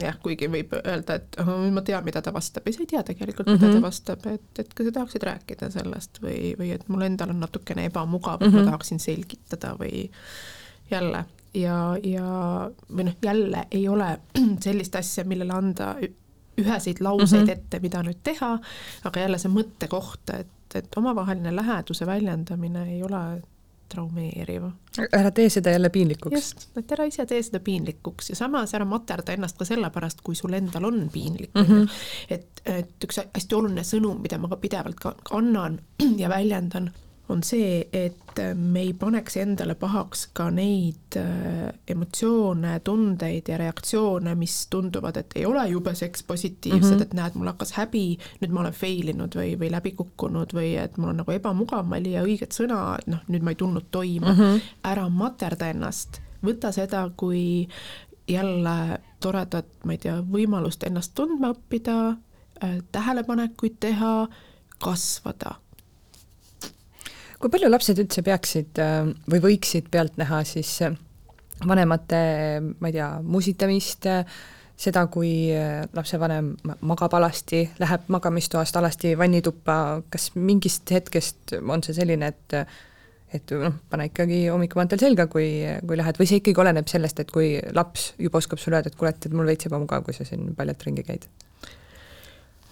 jah, 0.00 0.16
kuigi 0.22 0.48
võib 0.52 0.72
öelda, 0.78 1.18
et 1.20 1.36
oh, 1.42 1.66
ma 1.74 1.82
tean, 1.84 2.04
mida 2.06 2.22
ta 2.24 2.32
vastab 2.34 2.66
ja 2.66 2.74
sa 2.74 2.84
ei 2.84 2.88
tea 2.94 3.02
tegelikult, 3.10 3.50
mida 3.50 3.66
mm 3.66 3.72
-hmm. 3.72 3.82
ta 3.82 3.88
vastab, 3.88 4.26
et, 4.32 4.58
et 4.58 4.74
kas 4.74 4.88
sa 4.88 4.92
tahaksid 4.92 5.26
rääkida 5.28 5.70
sellest 5.70 6.22
või, 6.22 6.54
või 6.58 6.72
et 6.72 6.88
mul 6.88 7.04
endal 7.08 7.34
on 7.34 7.40
natukene 7.40 7.84
ebamugav 7.90 8.40
mm, 8.40 8.46
-hmm. 8.46 8.54
ma 8.54 8.62
mhm. 8.62 8.70
tahaksin 8.70 8.98
selgitada 8.98 9.76
või 9.80 10.08
jälle 10.90 11.24
ja, 11.54 11.96
ja 12.02 12.26
või 12.96 13.04
noh, 13.04 13.14
jälle 13.22 13.66
ei 13.70 13.88
ole 13.88 14.18
sellist 14.66 14.96
asja, 14.96 15.24
millele 15.24 15.52
anda 15.52 15.96
üheseid 16.58 17.00
lauseid 17.00 17.42
mm 17.42 17.46
-hmm. 17.46 17.52
ette, 17.52 17.80
mida 17.80 18.02
nüüd 18.02 18.18
teha, 18.22 18.58
aga 19.04 19.20
jälle 19.20 19.38
see 19.38 19.52
mõttekoht, 19.52 20.34
et 20.38 20.48
et, 20.76 20.84
et 20.84 20.96
omavaheline 20.96 21.56
läheduse 21.56 22.06
väljendamine 22.06 22.86
ei 22.94 23.02
ole 23.02 23.42
traumeeriv. 23.92 24.66
ära 25.12 25.30
tee 25.30 25.50
seda 25.52 25.74
jälle 25.74 25.90
piinlikuks. 25.92 26.34
just, 26.34 26.66
et 26.76 26.92
ära 26.96 27.06
ise 27.08 27.26
tee 27.28 27.42
seda 27.42 27.60
piinlikuks 27.60 28.32
ja 28.32 28.38
samas 28.38 28.74
ära 28.74 28.88
materda 28.88 29.36
ennast 29.36 29.58
ka 29.60 29.68
sellepärast, 29.68 30.24
kui 30.24 30.38
sul 30.38 30.56
endal 30.58 30.88
on 30.88 31.06
piinlik 31.12 31.54
mm, 31.54 31.68
-hmm. 31.68 32.02
et, 32.28 32.62
et 32.64 33.06
üks 33.08 33.22
hästi 33.22 33.58
oluline 33.58 33.84
sõnum, 33.86 34.20
mida 34.22 34.38
ma 34.38 34.48
ka 34.48 34.56
pidevalt 34.56 35.00
ka 35.00 35.16
annan 35.30 35.80
ja 36.22 36.28
väljendan 36.28 36.90
on 37.28 37.42
see, 37.42 37.88
et 37.92 38.40
me 38.54 38.80
ei 38.80 38.92
paneks 38.98 39.36
endale 39.40 39.74
pahaks 39.78 40.24
ka 40.36 40.48
neid 40.52 41.16
äh, 41.20 41.68
emotsioone, 41.94 42.78
tundeid 42.84 43.48
ja 43.48 43.58
reaktsioone, 43.60 44.34
mis 44.38 44.56
tunduvad, 44.72 45.20
et 45.20 45.36
ei 45.40 45.46
ole 45.46 45.64
jube 45.70 45.94
seks 45.94 46.22
positiivsed 46.28 46.90
mm, 46.90 46.98
-hmm. 46.98 47.02
et 47.02 47.14
näed, 47.14 47.38
mul 47.38 47.52
hakkas 47.52 47.72
häbi, 47.78 48.18
nüüd 48.40 48.52
ma 48.54 48.64
olen 48.64 48.76
fail 48.76 49.12
inud 49.14 49.36
või, 49.38 49.54
või 49.60 49.70
läbi 49.70 49.94
kukkunud 49.98 50.54
või 50.56 50.74
et 50.82 50.98
mul 50.98 51.12
on 51.12 51.22
nagu 51.22 51.32
ebamugav, 51.32 51.86
ma 51.86 52.00
ei 52.00 52.08
leia 52.08 52.24
õiget 52.26 52.56
sõna, 52.58 52.82
et 52.98 53.06
noh, 53.06 53.24
nüüd 53.28 53.42
ma 53.42 53.54
ei 53.54 53.60
tulnud 53.60 53.90
toime 53.90 54.32
mm. 54.32 54.38
-hmm. 54.38 54.60
ära 54.92 55.08
materda 55.08 55.70
ennast, 55.70 56.20
võta 56.44 56.72
seda 56.72 57.08
kui 57.16 57.68
jälle 58.28 58.98
toredat, 59.20 59.66
ma 59.84 59.92
ei 59.92 59.98
tea, 59.98 60.20
võimalust 60.22 60.86
ennast 60.86 61.14
tundma 61.14 61.52
õppida, 61.54 62.16
äh, 62.64 62.78
tähelepanekuid 62.92 63.78
teha, 63.80 64.28
kasvada 64.82 65.62
kui 67.42 67.50
palju 67.50 67.70
lapsed 67.70 67.98
üldse 67.98 68.22
peaksid 68.26 68.78
äh, 68.82 69.10
või 69.30 69.42
võiksid 69.48 69.90
pealt 69.92 70.18
näha 70.20 70.42
siis 70.46 70.76
äh, 70.86 70.94
vanemate, 71.66 72.22
ma 72.78 72.90
ei 72.90 72.96
tea, 72.96 73.08
musitamist, 73.22 74.08
seda, 74.82 75.04
kui 75.12 75.32
äh, 75.54 75.82
lapsevanem 75.94 76.52
magab 76.88 77.14
alasti, 77.18 77.64
läheb 77.82 78.08
magamistoast 78.14 78.78
alasti 78.78 79.14
vannituppa, 79.18 79.76
kas 80.10 80.32
mingist 80.38 80.90
hetkest 80.94 81.58
on 81.60 81.84
see 81.84 81.98
selline, 81.98 82.32
et 82.32 82.58
et 83.32 83.52
noh, 83.56 83.72
pane 83.88 84.10
ikkagi 84.10 84.42
hommikumantel 84.52 85.00
selga, 85.00 85.24
kui, 85.32 85.62
kui 85.88 85.96
lähed, 85.96 86.18
või 86.20 86.28
see 86.28 86.42
ikkagi 86.42 86.60
oleneb 86.60 86.90
sellest, 86.90 87.22
et 87.22 87.30
kui 87.32 87.54
laps 87.72 88.10
juba 88.20 88.42
oskab 88.42 88.60
sulle 88.60 88.76
öelda, 88.76 88.92
et 88.92 88.98
kuule, 89.00 89.14
et 89.14 89.32
mul 89.32 89.48
veits 89.48 89.70
ebamugav, 89.70 90.04
kui 90.04 90.12
sa 90.12 90.26
siin 90.28 90.50
paljalt 90.58 90.84
ringi 90.84 91.06
käid? 91.06 91.24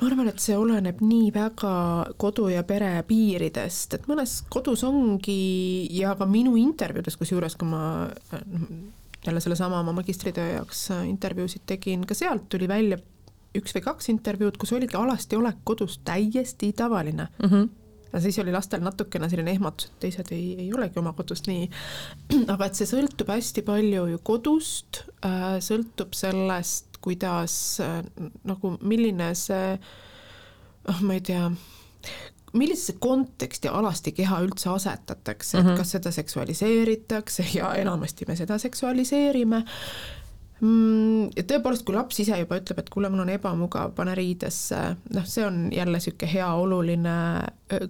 Ma 0.01 0.09
arvan, 0.09 0.31
et 0.31 0.40
see 0.40 0.56
oleneb 0.56 1.02
nii 1.05 1.28
väga 1.35 1.72
kodu 2.20 2.48
ja 2.52 2.62
pere 2.68 2.94
piiridest, 3.09 3.98
et 3.98 4.09
mõnes 4.09 4.40
kodus 4.52 4.85
ongi 4.89 5.89
ja 5.97 6.14
ka 6.18 6.28
minu 6.28 6.56
intervjuudes, 6.60 7.18
kusjuures 7.20 7.56
kui 7.60 7.68
ma 7.68 7.82
noh, 8.09 8.66
jälle 9.27 9.40
sellesama 9.44 9.81
oma 9.81 9.93
magistritöö 9.93 10.55
jaoks 10.55 10.86
intervjuusid 11.05 11.66
tegin, 11.68 12.06
ka 12.09 12.16
sealt 12.16 12.48
tuli 12.48 12.68
välja 12.68 12.97
üks 13.56 13.74
või 13.77 13.85
kaks 13.85 14.09
intervjuud, 14.12 14.56
kus 14.60 14.72
oligi 14.72 14.97
alasti 14.97 15.36
olek 15.36 15.60
kodus 15.64 15.98
täiesti 16.06 16.72
tavaline 16.77 17.28
mm. 17.43 17.48
-hmm 17.51 17.68
ja 18.12 18.20
siis 18.20 18.39
oli 18.39 18.52
lastel 18.52 18.82
natukene 18.82 19.28
selline 19.31 19.52
ehmatus, 19.55 19.86
et 19.86 20.01
teised 20.05 20.32
ei, 20.35 20.55
ei 20.59 20.72
olegi 20.74 20.98
oma 20.98 21.12
kodus 21.12 21.44
nii. 21.47 21.68
aga 22.52 22.66
et 22.66 22.78
see 22.78 22.89
sõltub 22.90 23.31
hästi 23.31 23.62
palju 23.62 24.06
ju 24.10 24.18
kodust, 24.27 25.05
äh, 25.27 25.60
sõltub 25.62 26.16
sellest, 26.18 26.89
kuidas 27.01 27.81
nagu 28.44 28.77
milline 28.81 29.35
see 29.35 29.78
noh, 30.89 31.02
ma 31.06 31.16
ei 31.16 31.20
tea, 31.24 31.51
millisesse 32.52 32.97
konteksti 32.98 33.68
alasti 33.68 34.12
keha 34.12 34.40
üldse 34.44 34.70
asetatakse 34.70 35.59
mm, 35.59 35.66
-hmm. 35.66 35.70
et 35.70 35.78
kas 35.78 35.90
seda 35.90 36.10
seksualiseeritakse 36.10 37.47
ja 37.55 37.74
enamasti 37.74 38.24
me 38.28 38.36
seda 38.36 38.59
seksualiseerime 38.59 39.62
mm, 40.60 41.22
ja 41.36 41.44
tõepoolest, 41.52 41.85
kui 41.86 41.94
laps 41.94 42.20
ise 42.20 42.39
juba 42.39 42.59
ütleb, 42.59 42.82
et 42.82 42.90
kuule, 42.90 43.09
mul 43.09 43.24
on 43.27 43.32
ebamugav, 43.36 43.94
pane 43.94 44.14
riidesse, 44.14 44.81
noh, 45.14 45.27
see 45.27 45.47
on 45.47 45.68
jälle 45.72 45.98
niisugune 45.98 46.32
hea 46.32 46.51
oluline 46.64 47.16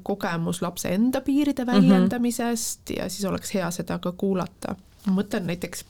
kogemus 0.03 0.63
lapse 0.63 0.95
enda 0.95 1.21
piiride 1.21 1.65
mhm. 1.65 1.73
väljendamisest 1.73 2.81
mm 2.89 2.95
-hmm. 2.95 3.03
ja 3.03 3.09
siis 3.09 3.25
oleks 3.25 3.55
hea 3.55 3.71
seda 3.71 3.99
ka 3.99 4.13
kuulata. 4.13 4.77
ma 5.07 5.23
mõtlen 5.23 5.47
näiteks 5.47 5.85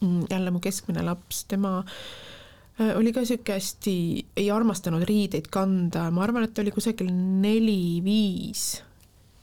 mm, 0.00 0.26
jälle 0.30 0.50
mu 0.50 0.60
keskmine 0.60 1.02
laps, 1.02 1.44
tema 1.44 1.78
äh, 1.78 1.84
Äh, 1.84 2.31
oli 2.80 3.12
ka 3.12 3.20
niisugune 3.20 3.58
hästi, 3.58 3.96
ei 4.36 4.48
armastanud 4.50 5.04
riideid 5.08 5.50
kanda, 5.52 6.06
ma 6.14 6.24
arvan, 6.24 6.46
et 6.48 6.58
oli 6.62 6.72
kusagil 6.72 7.10
neli-viis, 7.12 8.64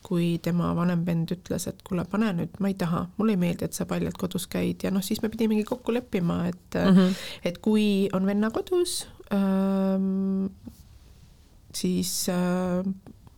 kui 0.05 0.39
tema 0.41 0.71
vanem 0.77 1.03
vend 1.05 1.29
ütles, 1.35 1.67
et 1.69 1.83
kuule, 1.85 2.05
pane 2.09 2.31
nüüd, 2.39 2.57
ma 2.63 2.71
ei 2.71 2.77
taha, 2.79 3.03
mulle 3.19 3.35
ei 3.35 3.41
meeldi, 3.41 3.67
et 3.67 3.77
sa 3.77 3.85
paljalt 3.89 4.17
kodus 4.17 4.47
käid. 4.49 4.81
Ja 4.85 4.91
noh, 4.93 5.05
siis 5.05 5.21
me 5.21 5.29
pidimegi 5.29 5.67
kokku 5.69 5.93
leppima, 5.93 6.41
et 6.49 6.79
mm, 6.79 6.97
-hmm. 6.97 7.21
et 7.45 7.61
kui 7.61 8.09
on 8.13 8.25
venna 8.25 8.49
kodus 8.49 9.07
ähm,, 9.33 10.49
siis 11.75 12.29
äh, 12.29 12.83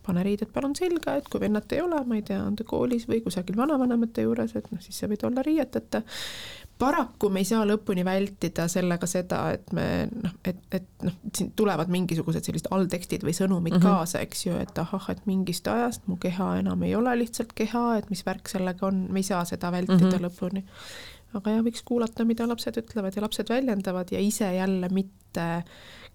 pane 0.06 0.22
riided 0.26 0.50
palun 0.54 0.74
selga, 0.76 1.16
et 1.18 1.28
kui 1.30 1.40
vennat 1.42 1.72
ei 1.72 1.82
ole, 1.82 2.00
ma 2.08 2.18
ei 2.18 2.24
tea, 2.26 2.40
on 2.42 2.56
ta 2.58 2.64
koolis 2.68 3.06
või 3.10 3.20
kusagil 3.24 3.56
vanavanemate 3.58 4.24
juures, 4.26 4.54
et 4.58 4.70
noh, 4.72 4.80
siis 4.82 4.98
sa 4.98 5.08
võid 5.10 5.24
olla 5.28 5.44
riieteta 5.46 6.02
paraku 6.82 7.30
me 7.32 7.42
ei 7.42 7.46
saa 7.48 7.62
lõpuni 7.68 8.04
vältida 8.06 8.66
sellega 8.70 9.08
seda, 9.10 9.42
et 9.56 9.72
me 9.76 9.86
noh, 10.10 10.34
et, 10.48 10.60
et 10.74 11.06
noh, 11.06 11.16
siin 11.34 11.52
tulevad 11.58 11.92
mingisugused 11.92 12.48
sellised 12.48 12.70
alltekstid 12.74 13.24
või 13.26 13.34
sõnumid 13.36 13.76
mm 13.76 13.80
-hmm. 13.80 14.00
kaasa, 14.02 14.22
eks 14.26 14.46
ju, 14.48 14.58
et 14.62 14.82
ahah, 14.82 15.08
et 15.14 15.24
mingist 15.30 15.68
ajast 15.70 16.06
mu 16.10 16.18
keha 16.22 16.56
enam 16.62 16.82
ei 16.86 16.94
ole 16.98 17.14
lihtsalt 17.22 17.54
keha, 17.58 17.86
et 18.00 18.10
mis 18.10 18.24
värk 18.26 18.50
sellega 18.50 18.86
on, 18.88 19.06
me 19.10 19.22
ei 19.22 19.28
saa 19.30 19.44
seda 19.48 19.72
vältida 19.72 19.98
mm 19.98 20.12
-hmm. 20.12 20.26
lõpuni. 20.26 20.64
aga 21.34 21.50
jah, 21.50 21.64
võiks 21.64 21.82
kuulata, 21.84 22.24
mida 22.28 22.46
lapsed 22.48 22.76
ütlevad 22.76 23.16
ja 23.16 23.22
lapsed 23.22 23.48
väljendavad 23.48 24.12
ja 24.12 24.20
ise 24.20 24.54
jälle 24.54 24.88
mitte 24.88 25.64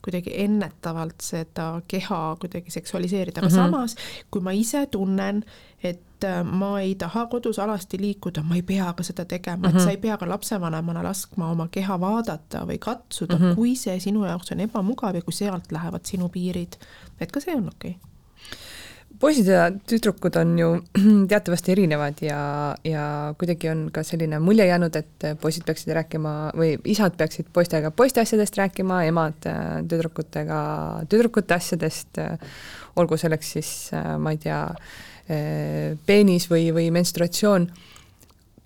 kuidagi 0.01 0.31
ennetavalt 0.43 1.21
seda 1.21 1.81
keha 1.87 2.37
kuidagi 2.39 2.71
seksualiseerida, 2.71 3.41
aga 3.41 3.49
mm 3.49 3.55
-hmm. 3.55 3.71
samas 3.71 3.95
kui 4.31 4.41
ma 4.41 4.51
ise 4.51 4.85
tunnen, 4.85 5.43
et 5.83 6.01
äh, 6.23 6.43
ma 6.43 6.79
ei 6.81 6.95
taha 6.95 7.25
kodus 7.31 7.59
alasti 7.59 7.99
liikuda, 8.01 8.43
ma 8.43 8.55
ei 8.55 8.61
pea 8.61 8.93
ka 8.93 9.03
seda 9.03 9.25
tegema 9.25 9.57
mm, 9.57 9.63
-hmm. 9.63 9.69
et 9.69 9.75
mhm. 9.75 9.83
sa 9.83 9.91
ei 9.91 9.97
pea 9.97 10.17
ka 10.17 10.29
lapsevanemana 10.29 11.03
laskma 11.03 11.51
oma 11.51 11.67
keha 11.71 11.99
vaadata 11.99 12.65
või 12.65 12.79
katsuda 12.79 13.35
mm, 13.35 13.41
-hmm. 13.41 13.55
kui 13.55 13.75
see 13.75 13.99
sinu 13.99 14.25
jaoks 14.25 14.51
on 14.51 14.59
ebamugav 14.59 15.15
ja 15.15 15.21
kui 15.21 15.33
sealt 15.33 15.71
lähevad 15.71 16.05
sinu 16.05 16.29
piirid, 16.29 16.77
et 17.19 17.31
ka 17.31 17.39
see 17.39 17.55
on 17.55 17.67
okei 17.67 17.91
okay 17.91 18.07
poisid 19.19 19.49
ja 19.49 19.67
tüdrukud 19.89 20.35
on 20.39 20.53
ju 20.59 20.69
teatavasti 21.31 21.73
erinevad 21.73 22.21
ja, 22.21 22.39
ja 22.85 23.33
kuidagi 23.39 23.69
on 23.71 23.87
ka 23.93 24.03
selline 24.05 24.39
mulje 24.43 24.67
jäänud, 24.67 24.95
et 24.95 25.27
poisid 25.41 25.65
peaksid 25.67 25.93
rääkima 25.97 26.33
või 26.57 26.75
isad 26.85 27.17
peaksid 27.17 27.49
poistega 27.53 27.91
poiste 27.91 28.21
asjadest 28.21 28.57
rääkima, 28.59 29.03
emad 29.09 29.49
äh, 29.49 29.65
tüdrukutega 29.89 30.61
tüdrukute 31.09 31.57
asjadest, 31.57 32.21
olgu 32.97 33.17
selleks 33.17 33.53
siis, 33.57 33.71
äh, 33.97 34.15
ma 34.21 34.35
ei 34.35 34.41
tea, 34.41 34.61
peenis 35.27 36.47
või, 36.51 36.69
või 36.75 36.87
menstruatsioon. 36.95 37.67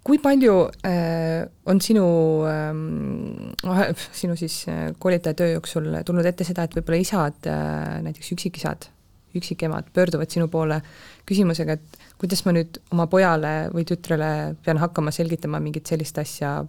kui 0.04 0.18
palju 0.22 0.56
äh, 0.86 1.46
on 1.66 1.82
sinu 1.82 2.06
äh,, 2.50 3.92
sinu 4.12 4.36
siis 4.36 4.66
äh, 4.70 4.90
koolitaja 5.00 5.34
töö 5.38 5.52
jooksul 5.56 5.90
tulnud 6.06 6.26
ette 6.26 6.46
seda, 6.46 6.64
et 6.66 6.76
võib-olla 6.78 7.02
isad 7.02 7.50
äh,, 7.50 8.02
näiteks 8.06 8.32
üksikisad, 8.36 8.90
üksikemad 9.38 9.90
pöörduvad 9.94 10.30
sinu 10.30 10.48
poole 10.48 10.82
küsimusega, 11.26 11.78
et 11.78 12.02
kuidas 12.22 12.46
ma 12.46 12.56
nüüd 12.58 12.82
oma 12.92 13.08
pojale 13.08 13.70
või 13.74 13.86
tütrele 13.88 14.56
pean 14.66 14.82
hakkama 14.82 15.14
selgitama 15.14 15.62
mingit 15.62 15.90
sellist 15.90 16.18
asja, 16.18 16.60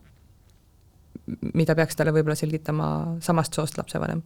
mida 1.54 1.74
peaks 1.74 1.96
talle 1.96 2.12
võib-olla 2.12 2.36
selgitama 2.38 2.92
samast 3.20 3.54
soost 3.56 3.80
lapsevanem 3.80 4.22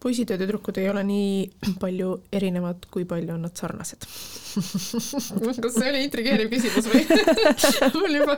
poisid 0.00 0.30
ja 0.30 0.38
tüdrukud 0.40 0.78
ei 0.80 0.88
ole 0.90 1.04
nii 1.04 1.32
palju 1.82 2.14
erinevad, 2.32 2.88
kui 2.90 3.04
palju 3.08 3.34
on 3.34 3.46
nad 3.48 3.56
sarnased 3.56 4.06
kas 5.62 5.76
see 5.76 5.90
oli 5.90 6.02
intrigeeriv 6.04 6.50
küsimus 6.50 6.88
või 6.90 7.04
mul 8.00 8.16
juba 8.18 8.36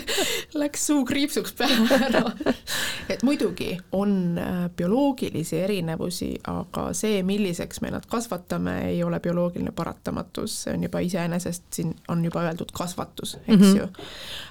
läks 0.62 0.86
suu 0.90 1.04
kriipsuks 1.08 1.54
pähe 1.58 1.98
ära. 2.08 2.22
et 3.12 3.24
muidugi 3.26 3.72
on 3.96 4.38
äh, 4.40 4.62
bioloogilisi 4.76 5.60
erinevusi, 5.60 6.30
aga 6.50 6.90
see, 6.96 7.22
milliseks 7.26 7.82
me 7.84 7.92
nad 7.94 8.06
kasvatame, 8.10 8.76
ei 8.92 9.02
ole 9.04 9.20
bioloogiline 9.20 9.74
paratamatus, 9.76 10.62
see 10.64 10.76
on 10.76 10.86
juba 10.88 11.02
iseenesest, 11.04 11.66
siin 11.74 11.94
on 12.08 12.24
juba 12.24 12.44
öeldud 12.48 12.72
kasvatus, 12.72 13.36
eks 13.46 13.56
mm 13.56 13.64
-hmm. 13.64 13.78
ju. 13.78 13.88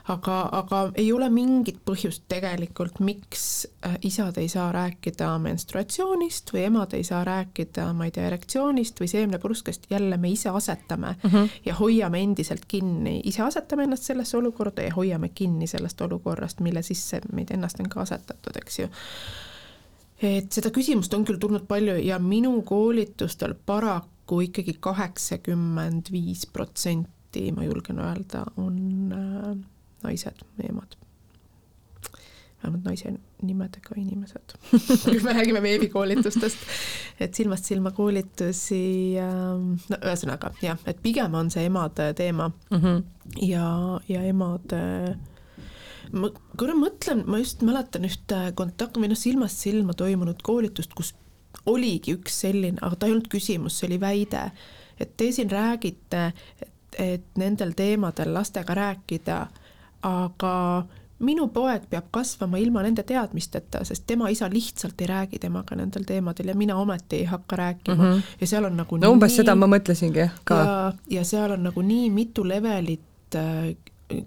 Aga, 0.09 0.37
aga 0.59 0.79
ei 0.99 1.11
ole 1.13 1.29
mingit 1.33 1.79
põhjust 1.85 2.25
tegelikult, 2.31 2.99
miks 3.05 3.43
äh, 3.85 3.97
isad 4.07 4.37
ei 4.41 4.49
saa 4.51 4.69
rääkida 4.75 5.31
menstruatsioonist, 5.43 6.53
või 6.53 6.65
emad 6.69 6.93
ei 6.97 7.05
saa 7.07 7.21
rääkida, 7.27 7.89
ma 7.97 8.07
ei 8.07 8.13
tea, 8.15 8.27
erektsioonist 8.29 8.99
või 9.01 9.11
seemnepurskest, 9.11 9.89
jälle 9.91 10.17
me 10.17 10.31
ise 10.33 10.49
asetame 10.49 11.15
mm 11.15 11.29
-hmm. 11.29 11.49
ja 11.65 11.75
hoiame 11.79 12.23
endiselt 12.23 12.65
kinni, 12.67 13.19
ise 13.23 13.43
asetame 13.45 13.85
ennast 13.87 14.09
sellesse 14.09 14.37
olukorda 14.37 14.87
ja 14.87 14.93
hoiame 14.93 15.29
kinni 15.29 15.67
sellest 15.67 16.01
olukorrast, 16.01 16.59
mille 16.59 16.81
sisse 16.81 17.21
meid 17.33 17.51
ennast 17.53 17.79
on 17.79 17.89
ka 17.89 18.01
asetatud, 18.01 18.57
eks 18.63 18.79
ju. 18.79 18.89
Et 20.21 20.51
seda 20.51 20.69
küsimust 20.75 21.13
on 21.15 21.23
küll 21.25 21.39
tulnud 21.39 21.63
palju 21.67 21.95
ja 22.03 22.19
minu 22.19 22.61
koolitustel 22.61 23.53
paraku 23.65 24.41
ikkagi 24.41 24.75
kaheksakümmend 24.79 26.11
viis 26.11 26.45
protsenti, 26.47 27.51
ma 27.51 27.63
julgen 27.63 27.99
öelda, 27.99 28.43
on 28.57 29.13
äh, 29.15 29.78
naised, 30.03 30.43
emad. 30.63 30.97
vähemalt 32.63 32.83
naise, 32.83 33.13
nimedega 33.41 33.95
inimesed 33.95 34.55
kui 35.03 35.19
me 35.23 35.33
räägime 35.33 35.61
veebikoolitustest, 35.63 36.65
et 37.19 37.33
silmast 37.33 37.69
silma 37.71 37.91
koolitusi 37.95 39.15
ähm,, 39.23 39.75
no 39.89 39.99
ühesõnaga 40.03 40.51
jah, 40.61 40.79
et 40.85 41.01
pigem 41.03 41.35
on 41.39 41.51
see 41.53 41.65
emade 41.69 42.13
teema 42.19 42.49
mm 42.49 42.77
-hmm. 42.77 43.03
ja, 43.47 43.99
ja 44.09 44.23
emade 44.27 44.81
ma 46.11 46.29
korra 46.57 46.75
mõtlen, 46.77 47.23
ma 47.29 47.39
just 47.41 47.61
mäletan 47.65 48.07
ühte 48.07 48.41
kontakt- 48.57 48.97
või 48.97 49.11
noh, 49.11 49.19
silmast 49.19 49.61
silma 49.61 49.93
toimunud 49.93 50.41
koolitust, 50.45 50.93
kus 50.97 51.13
oligi 51.69 52.15
üks 52.17 52.41
selline, 52.43 52.79
aga 52.81 52.95
ta 52.95 53.07
ei 53.07 53.15
olnud 53.15 53.29
küsimus, 53.31 53.79
see 53.79 53.89
oli 53.89 53.99
väide, 54.01 54.49
et 54.99 55.15
te 55.17 55.31
siin 55.35 55.51
räägite, 55.51 56.25
et, 56.61 56.99
et 56.99 57.39
nendel 57.39 57.73
teemadel 57.77 58.33
lastega 58.33 58.75
rääkida, 58.77 59.39
aga 60.05 60.85
minu 61.25 61.49
poeg 61.51 61.83
peab 61.91 62.07
kasvama 62.15 62.59
ilma 62.61 62.83
nende 62.85 63.03
teadmisteta, 63.07 63.81
sest 63.87 64.05
tema 64.07 64.29
isa 64.31 64.47
lihtsalt 64.51 65.01
ei 65.03 65.09
räägi 65.09 65.39
temaga 65.43 65.75
nendel 65.75 66.05
teemadel 66.07 66.53
ja 66.53 66.55
mina 66.55 66.77
ometi 66.79 67.23
ei 67.23 67.27
hakka 67.27 67.55
rääkima 67.59 67.95
mm. 67.95 68.13
-hmm. 68.13 68.21
ja 68.41 68.47
seal 68.47 68.65
on 68.65 68.77
nagu 68.77 68.97
no 68.97 69.11
umbes 69.11 69.31
nii, 69.31 69.41
seda 69.41 69.55
ma 69.55 69.67
mõtlesingi 69.67 70.29
ka. 70.43 70.59
ja, 71.09 71.23
seal 71.23 71.51
on 71.51 71.63
nagu 71.63 71.81
nii 71.81 72.09
mitu 72.09 72.47
levelit 72.47 73.35
äh, 73.35 73.75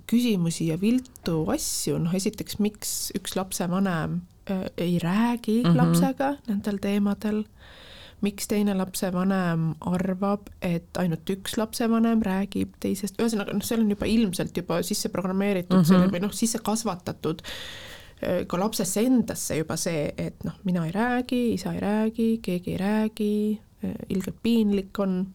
küsimusi 0.07 0.69
ja 0.69 0.81
viltu 0.81 1.47
asju, 1.51 1.99
noh 1.99 2.15
esiteks, 2.15 2.59
miks 2.59 3.12
üks 3.19 3.36
lapsevanem 3.36 4.20
äh, 4.51 4.65
ei 4.77 4.99
räägi 4.99 5.62
mm 5.62 5.70
-hmm. 5.70 5.77
lapsega 5.77 6.36
nendel 6.47 6.78
teemadel 6.78 7.39
äh, 7.39 7.81
miks 8.23 8.49
teine 8.51 8.74
lapsevanem 8.78 9.73
arvab, 9.90 10.49
et 10.62 10.99
ainult 11.01 11.31
üks 11.35 11.57
lapsevanem 11.59 12.23
räägib 12.24 12.77
teisest, 12.82 13.19
ühesõnaga 13.20 13.55
noh, 13.57 13.65
seal 13.66 13.82
on 13.82 13.90
juba 13.93 14.09
ilmselt 14.11 14.57
juba 14.57 14.81
sisse 14.86 15.11
programmeeritud 15.12 15.82
mm 15.82 15.90
-hmm. 15.90 16.15
või 16.15 16.23
noh, 16.27 16.35
sisse 16.36 16.62
kasvatatud 16.62 17.43
äh, 17.43 18.44
ka 18.47 18.61
lapsesse 18.61 19.03
endasse 19.03 19.59
juba 19.59 19.77
see, 19.77 20.12
et 20.16 20.44
noh, 20.44 20.59
mina 20.65 20.86
ei 20.86 20.93
räägi, 20.93 21.43
isa 21.55 21.74
ei 21.74 21.81
räägi, 21.81 22.28
keegi 22.43 22.73
ei 22.77 22.78
räägi, 22.78 23.61
äh, 23.85 23.94
ilgelt 24.09 24.43
piinlik 24.43 24.99
on 24.99 25.27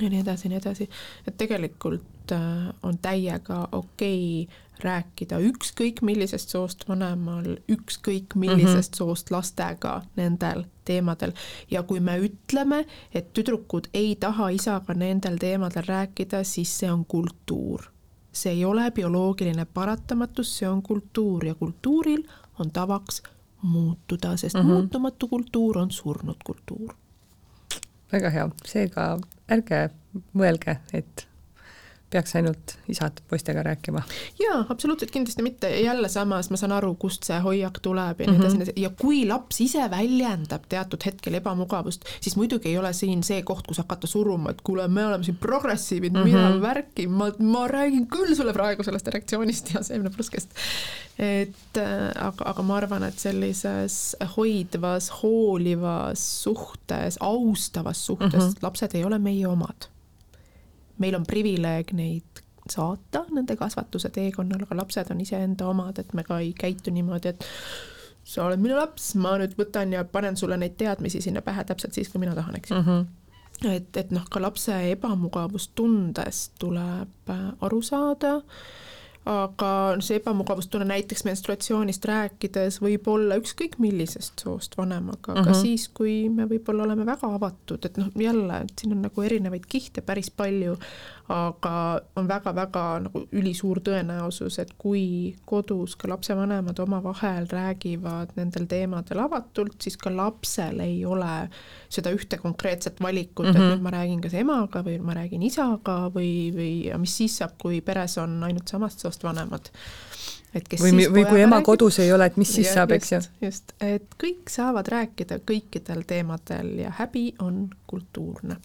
ja 0.00 0.10
nii 0.10 0.20
edasi 0.20 0.46
ja 0.46 0.48
nii 0.50 0.60
edasi, 0.60 0.88
et 1.26 1.36
tegelikult 1.36 2.32
äh, 2.32 2.70
on 2.82 2.98
täiega 2.98 3.68
okei 3.72 4.44
okay 4.44 4.64
rääkida 4.84 5.38
ükskõik 5.40 6.02
millisest 6.04 6.52
soost 6.52 6.88
vanemal, 6.88 7.56
ükskõik 7.72 8.34
millisest 8.34 8.92
mm 8.92 8.94
-hmm. 8.94 8.96
soost 8.96 9.30
lastega 9.30 10.02
nendel 10.16 10.66
teemadel 10.86 11.34
ja 11.70 11.82
kui 11.82 12.00
me 12.00 12.16
ütleme, 12.22 12.84
et 13.14 13.32
tüdrukud 13.36 13.90
ei 13.94 14.14
taha 14.20 14.48
isaga 14.54 14.94
nendel 14.94 15.38
teemadel 15.42 15.86
rääkida, 15.88 16.44
siis 16.44 16.78
see 16.80 16.90
on 16.92 17.04
kultuur. 17.04 17.92
see 18.36 18.52
ei 18.52 18.64
ole 18.64 18.90
bioloogiline 18.92 19.64
paratamatus, 19.64 20.58
see 20.58 20.68
on 20.68 20.82
kultuur 20.82 21.46
ja 21.46 21.54
kultuuril 21.54 22.24
on 22.58 22.70
tavaks 22.70 23.22
muutuda, 23.62 24.36
sest 24.36 24.54
mm 24.54 24.60
-hmm. 24.60 24.64
muutumatu 24.64 25.28
kultuur 25.28 25.78
on 25.78 25.90
surnud 25.90 26.36
kultuur. 26.44 26.94
väga 28.12 28.30
hea, 28.30 28.50
seega 28.64 29.18
ärge 29.50 29.90
mõelge, 30.34 30.76
et 30.92 31.28
peaks 32.10 32.36
ainult 32.38 32.76
isad 32.88 33.20
poistega 33.30 33.62
rääkima? 33.62 34.02
jaa, 34.38 34.64
absoluutselt 34.68 35.10
kindlasti 35.10 35.42
mitte 35.42 35.70
jälle 35.80 36.08
samas 36.08 36.50
ma 36.50 36.56
saan 36.56 36.72
aru, 36.72 36.94
kust 36.94 37.26
see 37.26 37.38
hoiak 37.42 37.80
tuleb 37.82 38.20
ja 38.20 38.26
nii 38.30 38.40
edasi 38.40 38.56
mm 38.56 38.62
-hmm. 38.62 38.82
ja 38.82 38.90
kui 38.90 39.24
laps 39.28 39.60
ise 39.60 39.90
väljendab 39.90 40.68
teatud 40.68 41.06
hetkel 41.06 41.34
ebamugavust, 41.34 42.04
siis 42.20 42.36
muidugi 42.36 42.68
ei 42.68 42.78
ole 42.78 42.92
siin 42.92 43.22
see 43.22 43.42
koht, 43.42 43.66
kus 43.66 43.78
hakata 43.78 44.06
suruma, 44.06 44.50
et 44.50 44.60
kuule, 44.62 44.88
me 44.88 45.06
oleme 45.06 45.24
siin 45.24 45.36
progressiivid 45.36 46.12
mm, 46.12 46.22
-hmm. 46.22 46.24
mida 46.24 46.60
värki, 46.60 47.06
ma, 47.06 47.30
ma 47.38 47.66
räägin 47.68 48.06
küll 48.06 48.34
sulle 48.34 48.52
praegu 48.52 48.82
sellest 48.82 49.08
erektsioonist 49.08 49.74
ja 49.74 49.82
seemnepruskest. 49.82 50.50
et 51.18 51.78
äh, 51.78 52.26
aga, 52.26 52.44
aga 52.44 52.62
ma 52.62 52.76
arvan, 52.76 53.02
et 53.02 53.18
sellises 53.18 54.16
hoidvas, 54.36 55.10
hoolivas 55.22 56.42
suhtes, 56.42 57.18
austavas 57.20 58.06
suhtes 58.06 58.32
mm 58.34 58.48
-hmm. 58.48 58.62
lapsed 58.62 58.94
ei 58.94 59.04
ole 59.04 59.18
meie 59.18 59.46
omad 59.46 59.95
meil 61.02 61.18
on 61.18 61.26
privileeg 61.28 61.92
neid 61.96 62.42
saata 62.70 63.24
nende 63.34 63.56
kasvatuse 63.56 64.10
teekonnal, 64.14 64.64
aga 64.66 64.80
lapsed 64.80 65.12
on 65.14 65.20
iseenda 65.22 65.68
omad, 65.70 66.00
et 66.02 66.14
me 66.14 66.24
ka 66.26 66.40
ei 66.42 66.52
käitu 66.56 66.90
niimoodi, 66.94 67.34
et 67.34 67.46
sa 68.26 68.46
oled 68.46 68.62
minu 68.62 68.74
laps, 68.78 69.12
ma 69.22 69.36
nüüd 69.38 69.54
võtan 69.58 69.94
ja 69.94 70.02
panen 70.04 70.36
sulle 70.36 70.58
neid 70.58 70.74
teadmisi 70.80 71.22
sinna 71.22 71.44
pähe 71.46 71.64
täpselt 71.64 71.94
siis, 71.94 72.10
kui 72.10 72.22
mina 72.22 72.34
tahan, 72.34 72.58
eks 72.58 72.74
mm. 72.74 72.88
-hmm 72.88 73.06
et, 73.64 73.96
et 73.96 74.10
noh, 74.12 74.24
ka 74.28 74.40
lapse 74.42 74.74
ebamugavustundest 74.90 76.58
tuleb 76.60 77.30
aru 77.64 77.78
saada 77.82 78.34
äh, 78.36 78.85
aga 79.26 79.70
see 80.04 80.20
ebamugavustunne 80.20 80.86
näiteks 80.86 81.24
menstruatsioonist 81.26 82.04
rääkides 82.06 82.78
võib 82.82 83.08
olla 83.10 83.38
ükskõik 83.40 83.74
millisest 83.82 84.44
soost 84.44 84.76
vanemaga, 84.78 85.32
ka 85.32 85.34
mm 85.34 85.48
-hmm. 85.48 85.62
siis, 85.62 85.88
kui 85.88 86.28
me 86.28 86.46
võib-olla 86.46 86.86
oleme 86.86 87.06
väga 87.06 87.32
avatud, 87.34 87.84
et 87.84 87.98
noh, 87.98 88.10
jälle, 88.14 88.60
et 88.62 88.72
siin 88.80 88.94
on 88.94 89.02
nagu 89.02 89.22
erinevaid 89.22 89.66
kihte 89.68 90.00
päris 90.00 90.30
palju, 90.30 90.76
aga 91.28 92.00
on 92.16 92.28
väga-väga 92.28 92.82
nagu 93.06 93.22
ülisuur 93.34 93.80
tõenäosus, 93.84 94.60
et 94.62 94.72
kui 94.78 95.34
kodus 95.48 95.96
ka 95.98 96.10
lapsevanemad 96.10 96.78
omavahel 96.82 97.48
räägivad 97.50 98.36
nendel 98.38 98.68
teemadel 98.70 99.24
avatult, 99.24 99.74
siis 99.82 99.98
ka 99.98 100.12
lapsel 100.14 100.80
ei 100.84 101.00
ole 101.04 101.48
seda 101.90 102.12
ühte 102.14 102.38
konkreetset 102.42 103.00
valikut 103.02 103.46
mm, 103.46 103.52
-hmm. 103.52 103.56
et 103.56 103.62
mhm. 103.62 103.72
nüüd 103.72 103.82
ma 103.82 103.94
räägin 103.96 104.20
kas 104.22 104.34
emaga 104.34 104.82
või 104.86 105.00
ma 105.02 105.14
räägin 105.18 105.42
isaga 105.42 105.98
või, 106.14 106.52
või 106.54 106.72
ja 106.86 106.98
mis 106.98 107.16
siis 107.16 107.38
saab, 107.42 107.58
kui 107.58 107.80
peres 107.80 108.18
on 108.18 108.42
ainult 108.44 108.68
samast 108.68 109.02
soost 109.02 109.24
vanemad 109.24 109.70
et 110.54 110.68
kes 110.68 110.80
või, 110.80 111.08
või 111.10 111.26
kui 111.26 111.42
ema 111.42 111.58
räägib, 111.58 111.66
kodus 111.66 111.98
ei 111.98 112.12
ole, 112.12 112.30
et 112.30 112.36
mis 112.36 112.54
siis 112.54 112.70
ja, 112.70 112.74
saab, 112.80 112.94
eks 112.96 113.12
ju. 113.12 113.20
just, 113.40 113.74
et 113.80 114.14
kõik 114.22 114.48
saavad 114.52 114.88
rääkida 114.88 115.40
kõikidel 115.42 116.06
teemadel 116.06 116.78
ja 116.86 116.94
häbi 117.02 117.32
on 117.42 117.66
kultuurne 117.86 118.60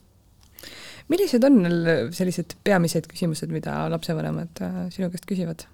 millised 1.12 1.44
on 1.48 1.62
sellised 2.16 2.56
peamised 2.64 3.10
küsimused, 3.12 3.52
mida 3.54 3.84
lapsevanemad 3.92 4.64
äh, 4.64 4.82
sinu 4.94 5.12
käest 5.12 5.28
küsivad? 5.30 5.68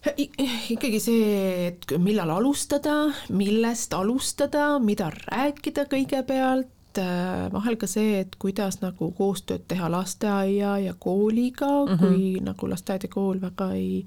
ikkagi 0.00 0.96
see, 1.02 1.32
et 1.68 1.90
millal 2.00 2.30
alustada, 2.32 3.10
millest 3.36 3.92
alustada, 3.92 4.78
mida 4.80 5.10
rääkida 5.12 5.84
kõigepealt, 5.92 7.00
äh, 7.02 7.50
vahel 7.52 7.76
ka 7.80 7.88
see, 7.90 8.22
et 8.22 8.38
kuidas 8.40 8.80
nagu 8.80 9.10
koostööd 9.18 9.66
teha 9.68 9.90
lasteaia 9.92 10.78
ja 10.86 10.94
kooliga 10.98 11.68
mm, 11.68 11.92
-hmm. 11.92 12.00
kui 12.00 12.40
nagu 12.40 12.70
lasteaed 12.70 13.04
ja 13.04 13.12
kool 13.12 13.40
väga 13.40 13.72
ei 13.76 14.04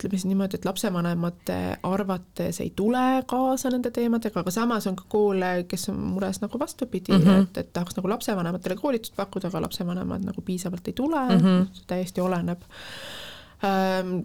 ütleme 0.00 0.16
siis 0.16 0.26
niimoodi, 0.30 0.56
et 0.56 0.64
lapsevanemate 0.64 1.58
arvates 1.82 2.60
ei 2.64 2.72
tule 2.76 3.22
kaasa 3.28 3.70
nende 3.70 3.92
teemadega, 3.92 4.40
aga 4.40 4.54
samas 4.54 4.86
on 4.88 4.96
ka 4.96 5.04
koole, 5.12 5.50
kes 5.68 5.90
on 5.92 5.98
mures 6.14 6.40
nagu 6.40 6.58
vastupidi 6.58 7.12
mm, 7.12 7.24
-hmm. 7.24 7.42
et, 7.42 7.58
et 7.58 7.72
tahaks 7.72 7.96
nagu 7.96 8.08
lapsevanematele 8.08 8.76
koolitust 8.80 9.16
pakkuda, 9.16 9.48
aga 9.48 9.60
lapsevanemad 9.66 10.24
nagu 10.24 10.40
piisavalt 10.40 10.88
ei 10.88 10.92
tule 10.92 11.20
mm, 11.28 11.44
-hmm. 11.44 11.84
täiesti 11.86 12.20
oleneb 12.20 12.62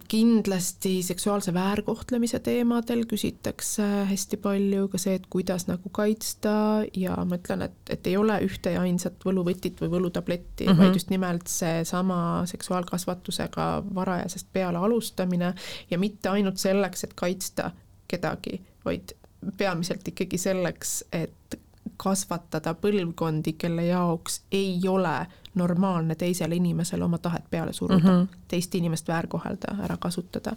kindlasti 0.08 1.02
seksuaalse 1.02 1.52
väärkohtlemise 1.54 2.38
teemadel 2.40 3.02
küsitakse 3.08 3.84
hästi 4.08 4.38
palju 4.40 4.86
ka 4.88 5.00
see, 5.00 5.18
et 5.18 5.26
kuidas 5.30 5.66
nagu 5.68 5.92
kaitsta 5.92 6.54
ja 6.96 7.18
ma 7.28 7.36
ütlen, 7.36 7.66
et, 7.68 7.76
et 7.92 8.08
ei 8.08 8.16
ole 8.16 8.38
ühte 8.46 8.72
ja 8.72 8.80
ainsat 8.86 9.20
võluvõtit 9.28 9.82
või 9.82 9.92
võlutabletti 9.98 10.64
mm, 10.64 10.72
-hmm. 10.72 10.80
vaid 10.80 10.96
just 10.96 11.12
nimelt 11.12 11.52
seesama 11.52 12.46
seksuaalkasvatusega 12.48 13.68
varajasest 13.94 14.48
peale 14.52 14.80
alustamine 14.80 15.52
ja 15.90 15.98
mitte 15.98 16.32
ainult 16.32 16.56
selleks, 16.56 17.04
et 17.04 17.14
kaitsta 17.14 17.70
kedagi, 18.08 18.62
vaid 18.84 19.12
peamiselt 19.58 20.08
ikkagi 20.08 20.38
selleks, 20.38 21.02
et 21.12 21.60
kasvatada 21.96 22.72
põlvkondi, 22.74 23.52
kelle 23.52 23.84
jaoks 23.86 24.40
ei 24.52 24.80
ole 24.88 25.18
normaalne 25.56 26.14
teisele 26.14 26.56
inimesele 26.56 27.04
oma 27.04 27.18
tahet 27.18 27.50
peale 27.50 27.72
suruda 27.72 28.08
mm, 28.08 28.22
-hmm. 28.22 28.36
teist 28.48 28.74
inimest 28.74 29.08
väärkohelda, 29.08 29.76
ära 29.84 29.96
kasutada. 29.96 30.56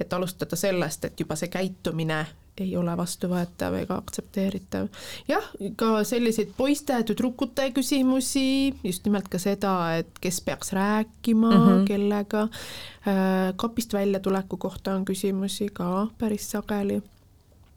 et 0.00 0.12
alustada 0.12 0.56
sellest, 0.56 1.04
et 1.04 1.20
juba 1.20 1.36
see 1.36 1.48
käitumine 1.48 2.26
ei 2.60 2.76
ole 2.76 2.96
vastuvõetav 2.96 3.74
ega 3.80 3.96
aktsepteeritav. 3.96 4.88
jah, 5.28 5.44
ka 5.76 6.04
selliseid 6.04 6.52
poiste-tüdrukute 6.56 7.70
küsimusi, 7.76 8.74
just 8.84 9.04
nimelt 9.04 9.28
ka 9.28 9.38
seda, 9.38 9.96
et 9.96 10.18
kes 10.20 10.40
peaks 10.40 10.72
rääkima 10.72 11.50
mm, 11.50 11.66
-hmm. 11.66 11.86
kellega. 11.86 12.42
Äh, 12.42 13.54
kapist 13.56 13.92
väljatuleku 13.92 14.56
kohta 14.56 14.94
on 14.94 15.04
küsimusi 15.04 15.68
ka 15.72 16.08
päris 16.18 16.50
sageli 16.50 17.02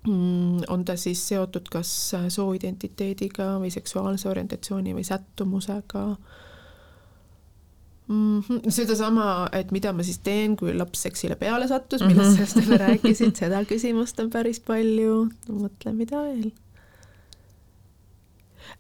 on 0.08 0.86
ta 0.86 0.96
siis 1.00 1.28
seotud 1.28 1.70
kas 1.72 1.90
sooidentiteediga 2.30 3.56
või 3.62 3.72
seksuaalse 3.74 4.30
orientatsiooni 4.30 4.94
või 4.96 5.04
sättumusega 5.08 6.06
mm 8.08 8.40
-hmm.. 8.40 8.70
sedasama, 8.70 9.50
et 9.52 9.72
mida 9.72 9.94
ma 9.94 10.04
siis 10.04 10.20
teen, 10.20 10.56
kui 10.56 10.78
laps 10.78 11.02
seksile 11.08 11.36
peale 11.36 11.68
sattus, 11.68 12.02
millest 12.02 12.38
mm 12.38 12.44
-hmm. 12.44 12.46
sa 12.46 12.60
just 12.60 12.80
rääkisid, 12.82 13.36
seda 13.36 13.64
küsimust 13.64 14.20
on 14.20 14.30
päris 14.30 14.60
palju, 14.60 15.30
mõtle, 15.50 15.94
mida 15.94 16.22
veel 16.22 16.52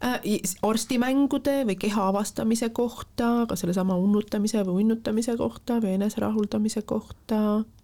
äh,. 0.03 0.19
arstimängude 0.61 1.63
või 1.65 1.75
keha 1.75 2.07
avastamise 2.07 2.69
kohta, 2.69 3.45
ka 3.49 3.55
sellesama 3.55 3.95
unnutamise 3.95 4.63
või 4.65 4.83
unnutamise 4.83 5.37
kohta 5.37 5.79
või 5.79 5.97
eneserahuldamise 5.97 6.81
kohta 6.81 7.39
Äh, 7.41 7.74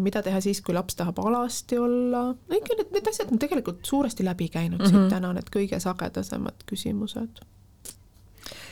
mida 0.00 0.22
teha 0.24 0.40
siis, 0.40 0.62
kui 0.64 0.74
laps 0.74 0.96
tahab 0.96 1.18
alasti 1.20 1.78
olla, 1.78 2.22
no 2.32 2.56
ikka 2.56 2.78
need, 2.78 2.92
need 2.96 3.08
asjad 3.10 3.32
on 3.32 3.40
tegelikult 3.42 3.84
suuresti 3.84 4.24
läbi 4.24 4.48
käinud 4.48 4.78
mm 4.78 4.84
-hmm. 4.84 4.90
siit 4.90 5.00
mhm. 5.00 5.10
täna, 5.12 5.32
need 5.36 5.50
kõige 5.56 5.80
sagedasemad 5.80 6.64
küsimused. 6.70 7.42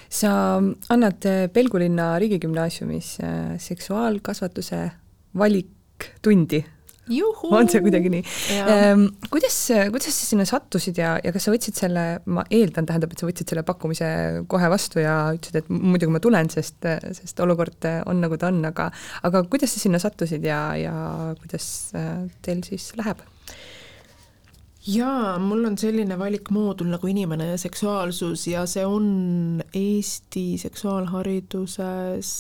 sa 0.09 0.31
annad 0.89 1.27
Pelgulinna 1.53 2.19
riigigümnaasiumis 2.19 3.19
äh, 3.21 3.59
seksuaalkasvatuse 3.59 4.91
valiktundi. 5.39 6.65
On 7.61 7.71
see 7.71 7.83
kuidagi 7.85 8.13
nii? 8.13 8.25
Ehm, 8.59 9.07
kuidas, 9.33 9.57
kuidas 9.95 10.19
sa 10.21 10.29
sinna 10.29 10.47
sattusid 10.49 10.99
ja, 11.01 11.17
ja 11.25 11.33
kas 11.35 11.49
sa 11.49 11.55
võtsid 11.55 11.79
selle, 11.79 12.05
ma 12.31 12.45
eeldan, 12.51 12.89
tähendab, 12.89 13.15
et 13.15 13.23
sa 13.23 13.29
võtsid 13.29 13.55
selle 13.55 13.65
pakkumise 13.69 14.09
kohe 14.51 14.71
vastu 14.73 15.03
ja 15.03 15.17
ütlesid, 15.37 15.63
et 15.63 15.73
muidugi 15.73 16.15
ma 16.15 16.23
tulen, 16.23 16.51
sest, 16.53 16.85
sest 17.21 17.45
olukord 17.45 17.89
on 18.09 18.23
nagu 18.25 18.39
ta 18.41 18.53
on, 18.53 18.61
aga 18.69 18.91
aga 19.27 19.43
kuidas 19.51 19.75
sa 19.75 19.83
sinna 19.83 19.99
sattusid 20.03 20.45
ja, 20.47 20.61
ja 20.79 20.95
kuidas 21.41 21.67
äh, 21.97 22.29
teil 22.45 22.63
siis 22.67 22.93
läheb? 22.99 23.19
jaa, 24.89 25.39
mul 25.43 25.65
on 25.69 25.77
selline 25.79 26.17
valikmoodul 26.19 26.89
nagu 26.95 27.07
inimene 27.11 27.51
ja 27.51 27.59
seksuaalsus 27.61 28.47
ja 28.49 28.67
see 28.71 28.87
on 28.89 29.63
Eesti 29.77 30.59
seksuaalhariduses 30.63 32.31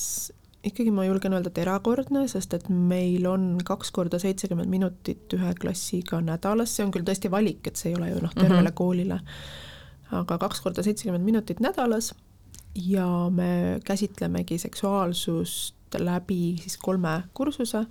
ikkagi 0.66 0.90
ma 0.90 1.05
julgen 1.06 1.36
öelda, 1.36 1.52
et 1.52 1.60
erakordne, 1.62 2.24
sest 2.30 2.55
et 2.56 2.68
meil 2.68 3.26
on 3.30 3.51
kaks 3.66 3.93
korda 3.94 4.18
seitsekümmend 4.22 4.70
minutit 4.70 5.35
ühe 5.36 5.52
klassiga 5.60 6.20
nädalas, 6.24 6.74
see 6.74 6.86
on 6.86 6.93
küll 6.94 7.06
tõesti 7.06 7.30
valik, 7.30 7.66
et 7.70 7.78
see 7.78 7.93
ei 7.93 7.98
ole 7.98 8.10
ju 8.10 8.22
noh, 8.24 8.35
tervele 8.35 8.62
mm 8.62 8.66
-hmm. 8.66 8.78
koolile, 8.80 9.20
aga 10.20 10.39
kaks 10.39 10.60
korda 10.64 10.82
seitsekümmend 10.82 11.24
minutit 11.24 11.60
nädalas 11.60 12.14
ja 12.74 13.30
me 13.30 13.80
käsitlemegi 13.85 14.59
seksuaalsust 14.59 15.74
läbi 15.98 16.56
siis 16.60 16.76
kolme 16.76 17.22
kursuse, 17.35 17.86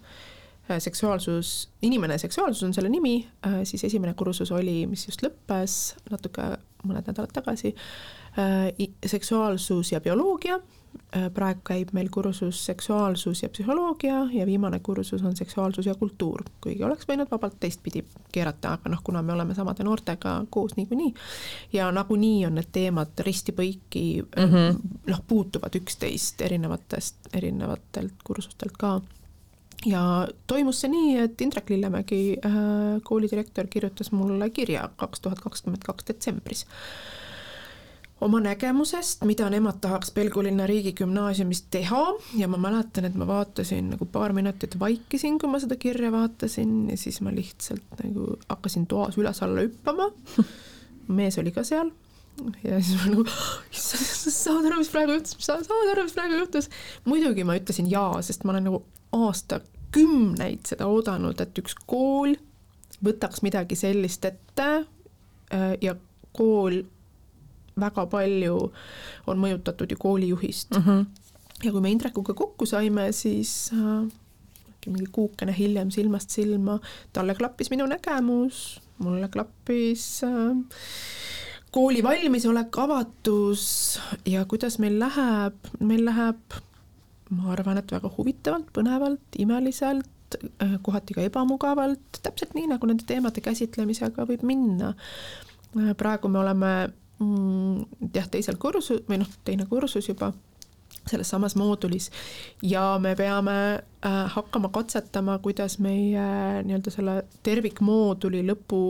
seksuaalsus, 0.80 1.70
inimene 1.82 2.18
seksuaalsus 2.18 2.64
on 2.64 2.74
selle 2.74 2.90
nimi, 2.90 3.30
siis 3.64 3.84
esimene 3.84 4.14
kursus 4.14 4.52
oli, 4.52 4.88
mis 4.88 5.08
just 5.08 5.24
lõppes 5.24 5.96
natuke 6.12 6.58
mõned 6.84 7.08
nädalad 7.08 7.32
tagasi, 7.34 7.76
seksuaalsus 9.06 9.92
ja 9.92 10.02
bioloogia. 10.02 10.56
Äh, 10.56 10.62
praegu 11.34 11.62
käib 11.64 11.92
meil 11.96 12.10
kursus 12.12 12.60
seksuaalsus 12.66 13.44
ja 13.44 13.50
psühholoogia 13.50 14.20
ja 14.34 14.46
viimane 14.46 14.80
kursus 14.80 15.24
on 15.24 15.36
seksuaalsus 15.36 15.86
ja 15.86 15.96
kultuur, 15.96 16.44
kuigi 16.62 16.84
oleks 16.84 17.08
võinud 17.08 17.32
vabalt 17.32 17.60
teistpidi 17.60 18.04
keerata, 18.32 18.76
aga 18.78 18.92
noh, 18.92 19.02
kuna 19.04 19.22
me 19.22 19.34
oleme 19.34 19.56
samade 19.56 19.86
noortega 19.88 20.38
koos 20.50 20.76
niikuinii 20.78 21.14
ja 21.74 21.92
nagunii 21.92 22.46
on 22.46 22.58
need 22.60 22.72
teemad 22.72 23.20
risti-põiki 23.28 24.06
mm 24.24 24.54
-hmm. 24.54 24.80
noh, 25.08 25.22
puutuvad 25.28 25.76
üksteist 25.76 26.42
erinevatest, 26.42 27.16
erinevatelt 27.34 28.24
kursustelt 28.24 28.78
ka. 28.78 29.02
Ja 29.86 30.28
toimus 30.48 30.82
see 30.82 30.90
nii, 30.90 31.18
et 31.18 31.42
Indrek 31.42 31.70
Lillemägi 31.70 32.38
äh,, 32.46 32.52
koolidirektor, 33.04 33.68
kirjutas 33.68 34.12
mulle 34.12 34.50
kirja 34.50 34.90
kaks 34.96 35.20
tuhat 35.20 35.40
kakskümmend 35.40 35.84
kaks 35.86 36.08
detsembris 36.08 36.66
oma 38.22 38.40
nägemusest, 38.42 39.22
mida 39.30 39.50
nemad 39.50 39.78
tahaks 39.82 40.12
Pelgulinna 40.12 40.66
riigigümnaasiumis 40.68 41.62
teha 41.72 42.02
ja 42.38 42.48
ma 42.48 42.58
mäletan, 42.58 43.06
et 43.06 43.16
ma 43.16 43.28
vaatasin 43.30 43.92
nagu 43.94 44.08
paar 44.10 44.34
minutit 44.34 44.80
vaikisin, 44.80 45.38
kui 45.40 45.52
ma 45.52 45.60
seda 45.62 45.78
kirja 45.80 46.12
vaatasin 46.12 46.90
ja 46.90 46.98
siis 46.98 47.22
ma 47.22 47.34
lihtsalt 47.34 48.02
nagu 48.04 48.34
hakkasin 48.50 48.88
toas 48.88 49.18
üles-alla 49.22 49.68
hüppama. 49.68 50.10
mees 51.08 51.38
oli 51.38 51.54
ka 51.56 51.64
seal 51.64 51.92
ja 52.64 52.82
siis 52.82 52.98
ma 53.02 53.14
nagu, 53.14 53.28
issand, 53.74 54.10
sa 54.24 54.34
saad 54.34 54.66
aru, 54.66 54.82
mis 54.82 54.92
praegu 54.94 55.18
juhtus, 55.18 55.38
sa 55.40 55.60
saad 55.62 55.94
aru, 55.94 56.08
mis 56.10 56.18
praegu 56.18 56.42
juhtus. 56.42 56.70
muidugi 57.06 57.46
ma 57.48 57.58
ütlesin 57.60 57.90
jaa, 57.92 58.22
sest 58.26 58.46
ma 58.46 58.56
olen 58.56 58.70
nagu 58.72 58.84
aastakümneid 59.18 60.66
seda 60.74 60.90
oodanud, 60.90 61.40
et 61.42 61.62
üks 61.62 61.78
kool 61.86 62.36
võtaks 63.04 63.44
midagi 63.46 63.78
sellist 63.78 64.26
ette 64.26 64.70
äh, 65.54 65.74
ja 65.82 65.96
kool 66.34 66.82
väga 67.80 68.06
palju 68.12 68.72
on 69.28 69.42
mõjutatud 69.42 69.92
ju 69.92 69.98
koolijuhist 69.98 70.78
mm. 70.78 70.84
-hmm. 70.84 71.06
ja 71.64 71.72
kui 71.72 71.82
me 71.82 71.92
Indrekuga 71.92 72.34
kokku 72.34 72.66
saime, 72.66 73.12
siis 73.12 73.72
äh, 73.74 74.08
mingi 74.88 75.08
kuukene 75.12 75.56
hiljem 75.58 75.92
silmast 75.92 76.30
silma, 76.30 76.80
talle 77.14 77.36
klappis 77.36 77.70
minu 77.70 77.86
nägemus, 77.86 78.82
mulle 79.04 79.28
klappis 79.28 80.24
äh, 80.24 80.58
kooli 81.72 82.04
valmisolek, 82.04 82.78
avatus 82.78 84.00
ja 84.26 84.46
kuidas 84.46 84.80
meil 84.80 85.00
läheb, 85.00 85.58
meil 85.80 86.06
läheb, 86.08 86.60
ma 87.30 87.52
arvan, 87.54 87.82
et 87.82 87.92
väga 87.92 88.12
huvitavalt, 88.18 88.70
põnevalt, 88.76 89.40
imeliselt, 89.40 90.38
äh, 90.64 90.78
kohati 90.82 91.18
ka 91.18 91.26
ebamugavalt, 91.28 92.22
täpselt 92.24 92.56
nii, 92.58 92.70
nagu 92.72 92.90
nende 92.90 93.08
teemade 93.08 93.44
käsitlemisega 93.44 94.28
võib 94.30 94.46
minna. 94.48 94.94
Äh, 95.76 95.92
praegu 96.00 96.32
me 96.32 96.42
oleme 96.42 96.72
jah, 97.20 98.28
teisel 98.32 98.58
kursus 98.62 99.04
või 99.10 99.22
noh, 99.24 99.32
teine 99.46 99.66
kursus 99.70 100.10
juba 100.10 100.34
selles 101.08 101.30
samas 101.30 101.56
moodulis. 101.56 102.12
Ja 102.62 102.98
me 103.02 103.16
peame 103.16 103.58
äh, 103.74 104.18
hakkama 104.34 104.70
katsetama, 104.74 105.38
kuidas 105.40 105.80
meie 105.80 106.20
äh, 106.20 106.64
nii-öelda 106.66 106.94
selle 106.94 107.22
tervikmooduli 107.44 108.44
lõpu 108.48 108.82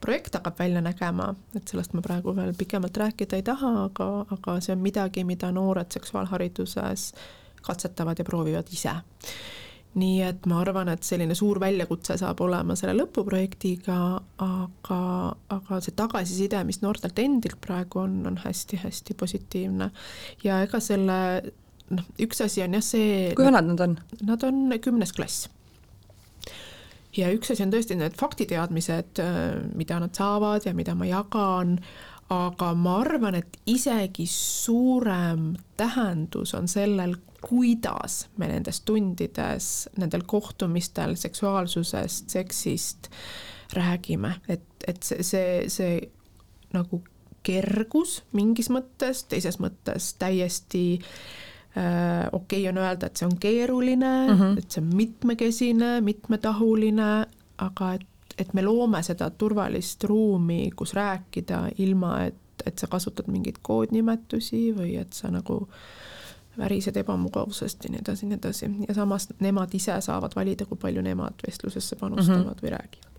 projekt 0.00 0.36
hakkab 0.36 0.58
välja 0.58 0.80
nägema, 0.84 1.32
et 1.56 1.68
sellest 1.68 1.94
ma 1.96 2.02
praegu 2.04 2.34
veel 2.36 2.52
pikemalt 2.56 2.96
rääkida 2.96 3.38
ei 3.38 3.44
taha, 3.46 3.72
aga, 3.88 4.08
aga 4.36 4.58
see 4.60 4.74
on 4.76 4.82
midagi, 4.84 5.24
mida 5.24 5.50
noored 5.52 5.90
seksuaalhariduses 5.92 7.12
katsetavad 7.66 8.18
ja 8.18 8.24
proovivad 8.24 8.68
ise 8.72 8.92
nii 9.96 10.20
et 10.26 10.46
ma 10.50 10.60
arvan, 10.60 10.90
et 10.92 11.06
selline 11.06 11.34
suur 11.38 11.60
väljakutse 11.62 12.18
saab 12.20 12.40
olema 12.44 12.76
selle 12.76 12.96
lõpuprojektiga, 12.98 13.98
aga, 14.44 15.00
aga 15.56 15.80
see 15.84 15.96
tagasiside, 15.96 16.60
mis 16.68 16.82
noortelt 16.84 17.18
endilt 17.22 17.58
praegu 17.64 18.02
on, 18.04 18.18
on 18.28 18.40
hästi-hästi 18.44 19.16
positiivne. 19.18 19.90
ja 20.44 20.60
ega 20.66 20.80
selle 20.84 21.18
noh, 21.90 22.08
üks 22.20 22.42
asi 22.44 22.64
on 22.66 22.76
jah 22.76 22.84
see 22.84 23.30
kui 23.36 23.46
vanad 23.48 23.70
nad 23.70 23.84
on? 23.88 24.00
Nad 24.26 24.44
on 24.46 24.66
kümnes 24.82 25.14
klass 25.16 25.46
ja 27.16 27.30
üks 27.32 27.52
asi 27.52 27.64
on 27.64 27.72
tõesti 27.72 27.96
need 27.98 28.16
faktiteadmised, 28.18 29.22
mida 29.78 30.00
nad 30.02 30.16
saavad 30.16 30.66
ja 30.68 30.74
mida 30.76 30.94
ma 30.98 31.08
jagan, 31.08 31.78
aga 32.32 32.72
ma 32.74 32.98
arvan, 33.04 33.38
et 33.38 33.56
isegi 33.70 34.26
suurem 34.30 35.54
tähendus 35.78 36.54
on 36.58 36.68
sellel, 36.70 37.16
kuidas 37.48 38.28
me 38.36 38.48
nendes 38.50 38.80
tundides, 38.80 39.88
nendel 39.98 40.24
kohtumistel 40.26 41.14
seksuaalsusest, 41.14 42.30
seksist 42.30 43.10
räägime, 43.74 44.34
et, 44.48 44.66
et 44.88 45.02
see, 45.02 45.22
see, 45.22 45.68
see 45.70 45.98
nagu 46.74 47.02
kergus 47.46 48.20
mingis 48.34 48.70
mõttes, 48.74 49.24
teises 49.30 49.60
mõttes 49.62 50.12
täiesti 50.18 50.84
äh, 50.98 52.26
okei 52.32 52.64
okay 52.64 52.72
on 52.72 52.82
öelda, 52.82 53.06
et 53.06 53.20
see 53.22 53.28
on 53.28 53.36
keeruline 53.38 54.14
mm, 54.26 54.40
-hmm. 54.40 54.58
et 54.58 54.70
see 54.70 54.82
on 54.82 54.90
mitmekesine, 54.96 55.92
mitmetahuline, 56.00 57.12
aga 57.58 57.92
et, 57.94 58.34
et 58.38 58.54
me 58.54 58.66
loome 58.66 59.02
seda 59.06 59.30
turvalist 59.30 60.04
ruumi, 60.04 60.70
kus 60.76 60.94
rääkida, 60.94 61.68
ilma 61.78 62.24
et, 62.24 62.66
et 62.66 62.78
sa 62.78 62.90
kasutad 62.90 63.30
mingeid 63.30 63.62
koodnimetusi 63.62 64.72
või 64.74 64.96
et 64.98 65.12
sa 65.12 65.30
nagu 65.30 65.62
äh, 65.62 66.05
värised 66.58 66.96
ebamugavusest 66.96 67.84
ja 67.84 67.92
nii 67.92 68.02
edasi, 68.02 68.26
nii 68.26 68.38
edasi 68.38 68.70
ja 68.88 68.94
samas 68.94 69.28
nemad 69.40 69.74
ise 69.74 69.98
saavad 70.04 70.36
valida, 70.36 70.66
kui 70.66 70.78
palju 70.80 71.02
nemad 71.04 71.44
vestlusesse 71.46 71.96
panustavad 72.00 72.44
mm 72.44 72.50
-hmm. 72.50 72.62
või 72.62 72.70
räägivad. 72.70 73.12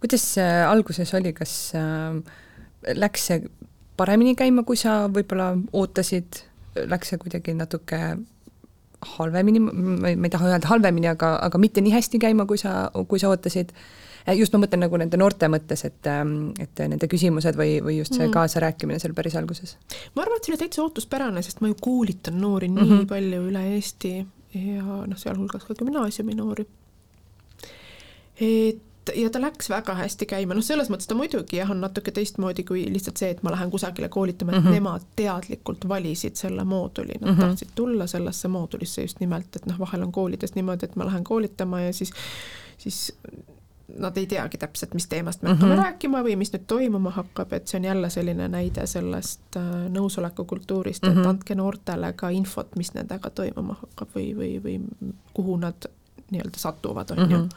kuidas 0.00 0.34
see 0.34 0.64
alguses 0.64 1.14
oli, 1.14 1.32
kas 1.32 1.72
äh, 1.74 2.22
läks 2.94 3.26
see 3.26 3.42
paremini 3.96 4.34
käima, 4.34 4.62
kui 4.62 4.76
sa 4.76 5.08
võib-olla 5.08 5.58
ootasid, 5.72 6.42
läks 6.86 7.08
see 7.08 7.18
kuidagi 7.18 7.54
natuke 7.54 8.18
halvemini, 9.00 9.60
ma 9.60 10.08
ei, 10.08 10.30
taha 10.30 10.48
öelda 10.48 10.68
halvemini, 10.68 11.08
aga, 11.08 11.38
aga 11.42 11.58
mitte 11.58 11.80
nii 11.80 11.92
hästi 11.92 12.18
käima, 12.18 12.46
kui 12.46 12.58
sa, 12.58 12.90
kui 13.08 13.18
sa 13.18 13.28
ootasid 13.28 13.72
Äh, 13.72 14.07
just 14.36 14.52
ma 14.52 14.62
mõtlen 14.64 14.84
nagu 14.84 15.00
nende 15.00 15.20
noorte 15.20 15.48
mõttes, 15.48 15.84
et, 15.88 16.00
ähm, 16.10 16.50
et 16.60 16.80
nende 16.80 17.08
küsimused 17.10 17.56
või, 17.58 17.78
või 17.84 17.98
just 17.98 18.16
see 18.16 18.26
mm. 18.26 18.34
kaasarääkimine 18.34 18.98
seal 19.02 19.14
päris 19.16 19.36
alguses? 19.40 19.76
ma 20.14 20.24
arvan, 20.24 20.40
et 20.40 20.48
see 20.48 20.54
oli 20.54 20.62
täitsa 20.64 20.82
ootuspärane, 20.84 21.42
sest 21.42 21.62
ma 21.64 21.70
ju 21.70 21.78
koolitan 21.80 22.40
noori 22.40 22.68
nii 22.68 22.82
mm 22.84 22.90
-hmm. 22.90 23.06
palju 23.08 23.46
üle 23.50 23.64
Eesti 23.74 24.12
ja 24.54 24.82
noh, 25.06 25.16
sealhulgas 25.16 25.64
ka 25.64 25.74
gümnaasiumi 25.78 26.34
noori. 26.34 26.66
et 28.40 28.84
ja 29.14 29.30
ta 29.30 29.40
läks 29.40 29.70
väga 29.70 29.94
hästi 29.94 30.26
käima, 30.28 30.54
noh, 30.54 30.64
selles 30.64 30.90
mõttes 30.92 31.08
ta 31.08 31.16
muidugi 31.18 31.56
jah, 31.56 31.70
on 31.70 31.80
natuke 31.80 32.12
teistmoodi 32.14 32.64
kui 32.68 32.84
lihtsalt 32.92 33.20
see, 33.20 33.30
et 33.34 33.42
ma 33.42 33.52
lähen 33.54 33.70
kusagile 33.70 34.08
koolitama, 34.08 34.52
et 34.52 34.58
mm 34.58 34.66
-hmm. 34.66 34.74
nemad 34.78 35.06
teadlikult 35.16 35.88
valisid 35.88 36.36
selle 36.36 36.64
mooduli, 36.64 37.14
nad 37.20 37.30
mm 37.30 37.36
-hmm. 37.36 37.40
tahtsid 37.40 37.68
tulla 37.74 38.06
sellesse 38.06 38.48
moodulisse 38.48 39.02
just 39.02 39.20
nimelt, 39.20 39.56
et 39.56 39.66
noh, 39.66 39.78
vahel 39.78 40.02
on 40.02 40.12
koolides 40.12 40.54
niimoodi, 40.54 40.84
et 40.84 40.96
ma 40.96 41.06
lähen 41.06 41.24
koolitama 41.24 41.80
ja 41.80 41.92
siis, 41.92 42.12
siis 42.78 43.12
nad 43.96 44.16
ei 44.16 44.26
teagi 44.26 44.58
täpselt, 44.58 44.94
mis 44.94 45.06
teemast 45.06 45.42
me 45.42 45.48
hakkame 45.48 45.74
mm 45.74 45.78
-hmm. 45.78 45.84
rääkima 45.84 46.22
või 46.22 46.36
mis 46.36 46.52
nüüd 46.52 46.66
toimuma 46.66 47.10
hakkab, 47.10 47.52
et 47.52 47.66
see 47.66 47.78
on 47.78 47.84
jälle 47.84 48.10
selline 48.10 48.48
näide 48.48 48.86
sellest 48.86 49.56
äh, 49.56 49.62
nõusoleku 49.88 50.44
kultuurist 50.44 51.02
mm, 51.02 51.08
-hmm. 51.08 51.12
et 51.12 51.18
mhm. 51.18 51.28
andke 51.28 51.54
noortele 51.54 52.12
ka 52.12 52.28
infot, 52.28 52.76
mis 52.76 52.94
nendega 52.94 53.30
toimuma 53.30 53.74
hakkab 53.80 54.08
või, 54.16 54.36
või, 54.36 54.52
või 54.64 55.12
kuhu 55.34 55.56
nad 55.56 55.88
nii-öelda 56.30 56.58
satuvad, 56.58 57.10
on 57.10 57.30
ju 57.30 57.48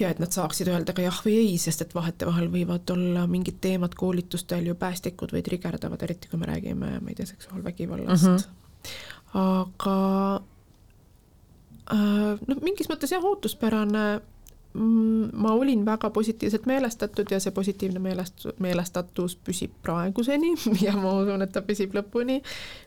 ja 0.00 0.08
et 0.10 0.18
nad 0.18 0.30
saaksid 0.30 0.68
öelda 0.68 0.92
ka 0.92 1.02
jah 1.02 1.22
või 1.24 1.34
ei, 1.36 1.58
sest 1.58 1.82
et 1.82 1.94
vahetevahel 1.94 2.48
võivad 2.48 2.90
olla 2.90 3.26
mingid 3.26 3.58
teemad 3.60 3.94
koolitustel 3.94 4.66
ju 4.66 4.74
päästikud 4.74 5.32
või 5.32 5.42
trigerdavad, 5.42 6.02
eriti 6.02 6.28
kui 6.28 6.38
me 6.38 6.46
räägime, 6.46 7.00
ma 7.00 7.08
ei 7.08 7.14
tea, 7.14 7.26
seksuaalvägivallast 7.26 8.24
mm. 8.24 8.36
-hmm. 8.36 9.40
aga 9.40 10.40
äh, 11.92 12.38
noh, 12.46 12.62
mingis 12.62 12.88
mõttes 12.88 13.12
jah, 13.12 13.24
ootuspärane 13.24 14.20
Mm, 14.20 14.39
ma 14.74 15.52
olin 15.52 15.84
väga 15.84 16.10
positiivselt 16.10 16.66
meelestatud 16.66 17.30
ja 17.30 17.40
see 17.42 17.50
positiivne 17.50 17.98
meelest-, 17.98 18.46
meelestatus 18.62 19.34
püsib 19.44 19.72
praeguseni 19.82 20.52
ja 20.86 20.94
ma 20.94 21.16
usun, 21.22 21.42
et 21.42 21.50
ta 21.52 21.62
püsib 21.66 21.96
lõpuni. 21.96 22.38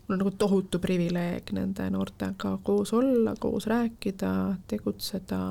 mul 0.08 0.16
on 0.16 0.24
nagu 0.24 0.32
tohutu 0.40 0.80
privileeg 0.80 1.52
nende 1.56 1.90
noortega 1.92 2.56
koos 2.64 2.94
olla, 2.96 3.36
koos 3.40 3.68
rääkida, 3.68 4.32
tegutseda, 4.68 5.42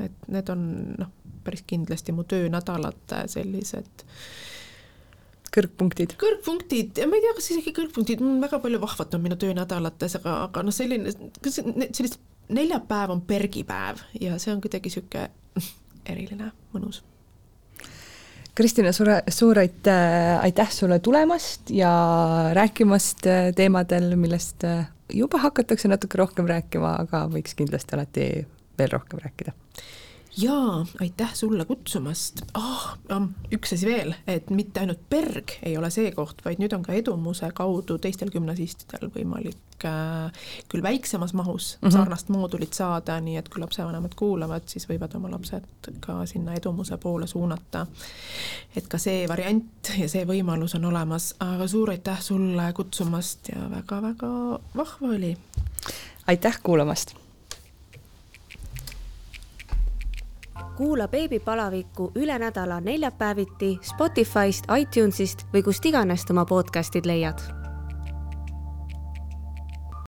et 0.00 0.24
need 0.32 0.48
on 0.54 0.64
noh, 1.02 1.12
päris 1.44 1.66
kindlasti 1.68 2.16
mu 2.16 2.24
töönädalate 2.24 3.26
sellised 3.28 4.06
kõrgpunktid? 5.52 6.16
kõrgpunktid, 6.16 7.04
ma 7.04 7.20
ei 7.20 7.26
tea, 7.26 7.36
kas 7.36 7.52
isegi 7.52 7.76
kõrgpunktid, 7.76 8.24
väga 8.40 8.62
palju 8.64 8.80
vahvat 8.80 9.12
on 9.18 9.26
minu 9.28 9.36
töönädalates, 9.36 10.16
aga, 10.22 10.40
aga 10.48 10.64
noh, 10.64 10.72
selline, 10.72 11.12
kas 11.44 11.60
sellist 11.60 12.16
neljapäev 12.52 13.12
on 13.12 13.20
pergipäev 13.28 14.00
ja 14.20 14.40
see 14.40 14.56
on 14.56 14.64
kuidagi 14.64 14.88
niisugune 14.88 15.28
eriline, 16.06 16.50
mõnus. 16.74 17.02
Kristina, 18.54 18.92
suure, 18.92 19.22
suur 19.32 19.58
aitäh, 19.62 20.40
aitäh 20.42 20.72
sulle 20.72 20.98
tulemast 21.00 21.70
ja 21.72 21.92
rääkimast 22.52 23.26
äh, 23.26 23.48
teemadel, 23.56 24.12
millest 24.20 24.64
äh, 24.68 24.84
juba 25.12 25.40
hakatakse 25.40 25.88
natuke 25.88 26.20
rohkem 26.20 26.50
rääkima, 26.50 26.98
aga 27.06 27.24
võiks 27.32 27.56
kindlasti 27.56 27.96
alati 27.96 28.28
veel 28.78 28.92
rohkem 28.92 29.24
rääkida 29.24 29.56
jaa, 30.36 30.86
aitäh 31.00 31.34
sulle 31.34 31.64
kutsumast 31.64 32.42
oh,. 32.54 32.96
üks 33.52 33.74
asi 33.76 33.86
veel, 33.86 34.14
et 34.26 34.50
mitte 34.50 34.80
ainult 34.80 35.02
PERG 35.10 35.58
ei 35.62 35.76
ole 35.76 35.90
see 35.92 36.12
koht, 36.16 36.40
vaid 36.44 36.62
nüüd 36.62 36.72
on 36.72 36.84
ka 36.86 36.96
Edumuse 36.96 37.50
kaudu 37.56 37.98
teistel 38.00 38.32
gümnasistidel 38.32 39.10
võimalik 39.12 39.84
äh, 39.88 40.48
küll 40.72 40.82
väiksemas 40.82 41.34
mahus 41.36 41.76
mm 41.80 41.88
-hmm. 41.88 41.92
sarnast 41.92 42.32
moodulit 42.32 42.72
saada, 42.72 43.20
nii 43.20 43.36
et 43.36 43.48
kui 43.48 43.60
lapsevanemad 43.60 44.14
kuulavad, 44.16 44.64
siis 44.66 44.88
võivad 44.88 45.16
oma 45.16 45.30
lapsed 45.30 45.92
ka 46.00 46.26
sinna 46.26 46.54
Edumuse 46.54 46.96
poole 46.96 47.26
suunata. 47.26 47.86
et 48.76 48.88
ka 48.88 48.98
see 48.98 49.28
variant 49.28 49.92
ja 49.98 50.08
see 50.08 50.24
võimalus 50.24 50.76
on 50.76 50.84
olemas, 50.84 51.34
aga 51.40 51.66
suur 51.66 51.90
aitäh 51.90 52.20
sulle 52.20 52.72
kutsumast 52.72 53.48
ja 53.48 53.70
väga-väga 53.70 54.60
vahva 54.76 55.08
oli. 55.08 55.36
aitäh 56.26 56.60
kuulamast 56.62 57.21
kuula 60.76 61.08
beebipalavikku 61.08 62.12
üle 62.16 62.38
nädala 62.38 62.80
neljapäeviti 62.80 63.78
Spotify'st, 63.82 64.70
iTunes'ist 64.78 65.46
või 65.54 65.62
kust 65.62 65.84
iganes 65.86 66.26
oma 66.30 66.44
podcast'id 66.48 67.06
leiad 67.06 67.61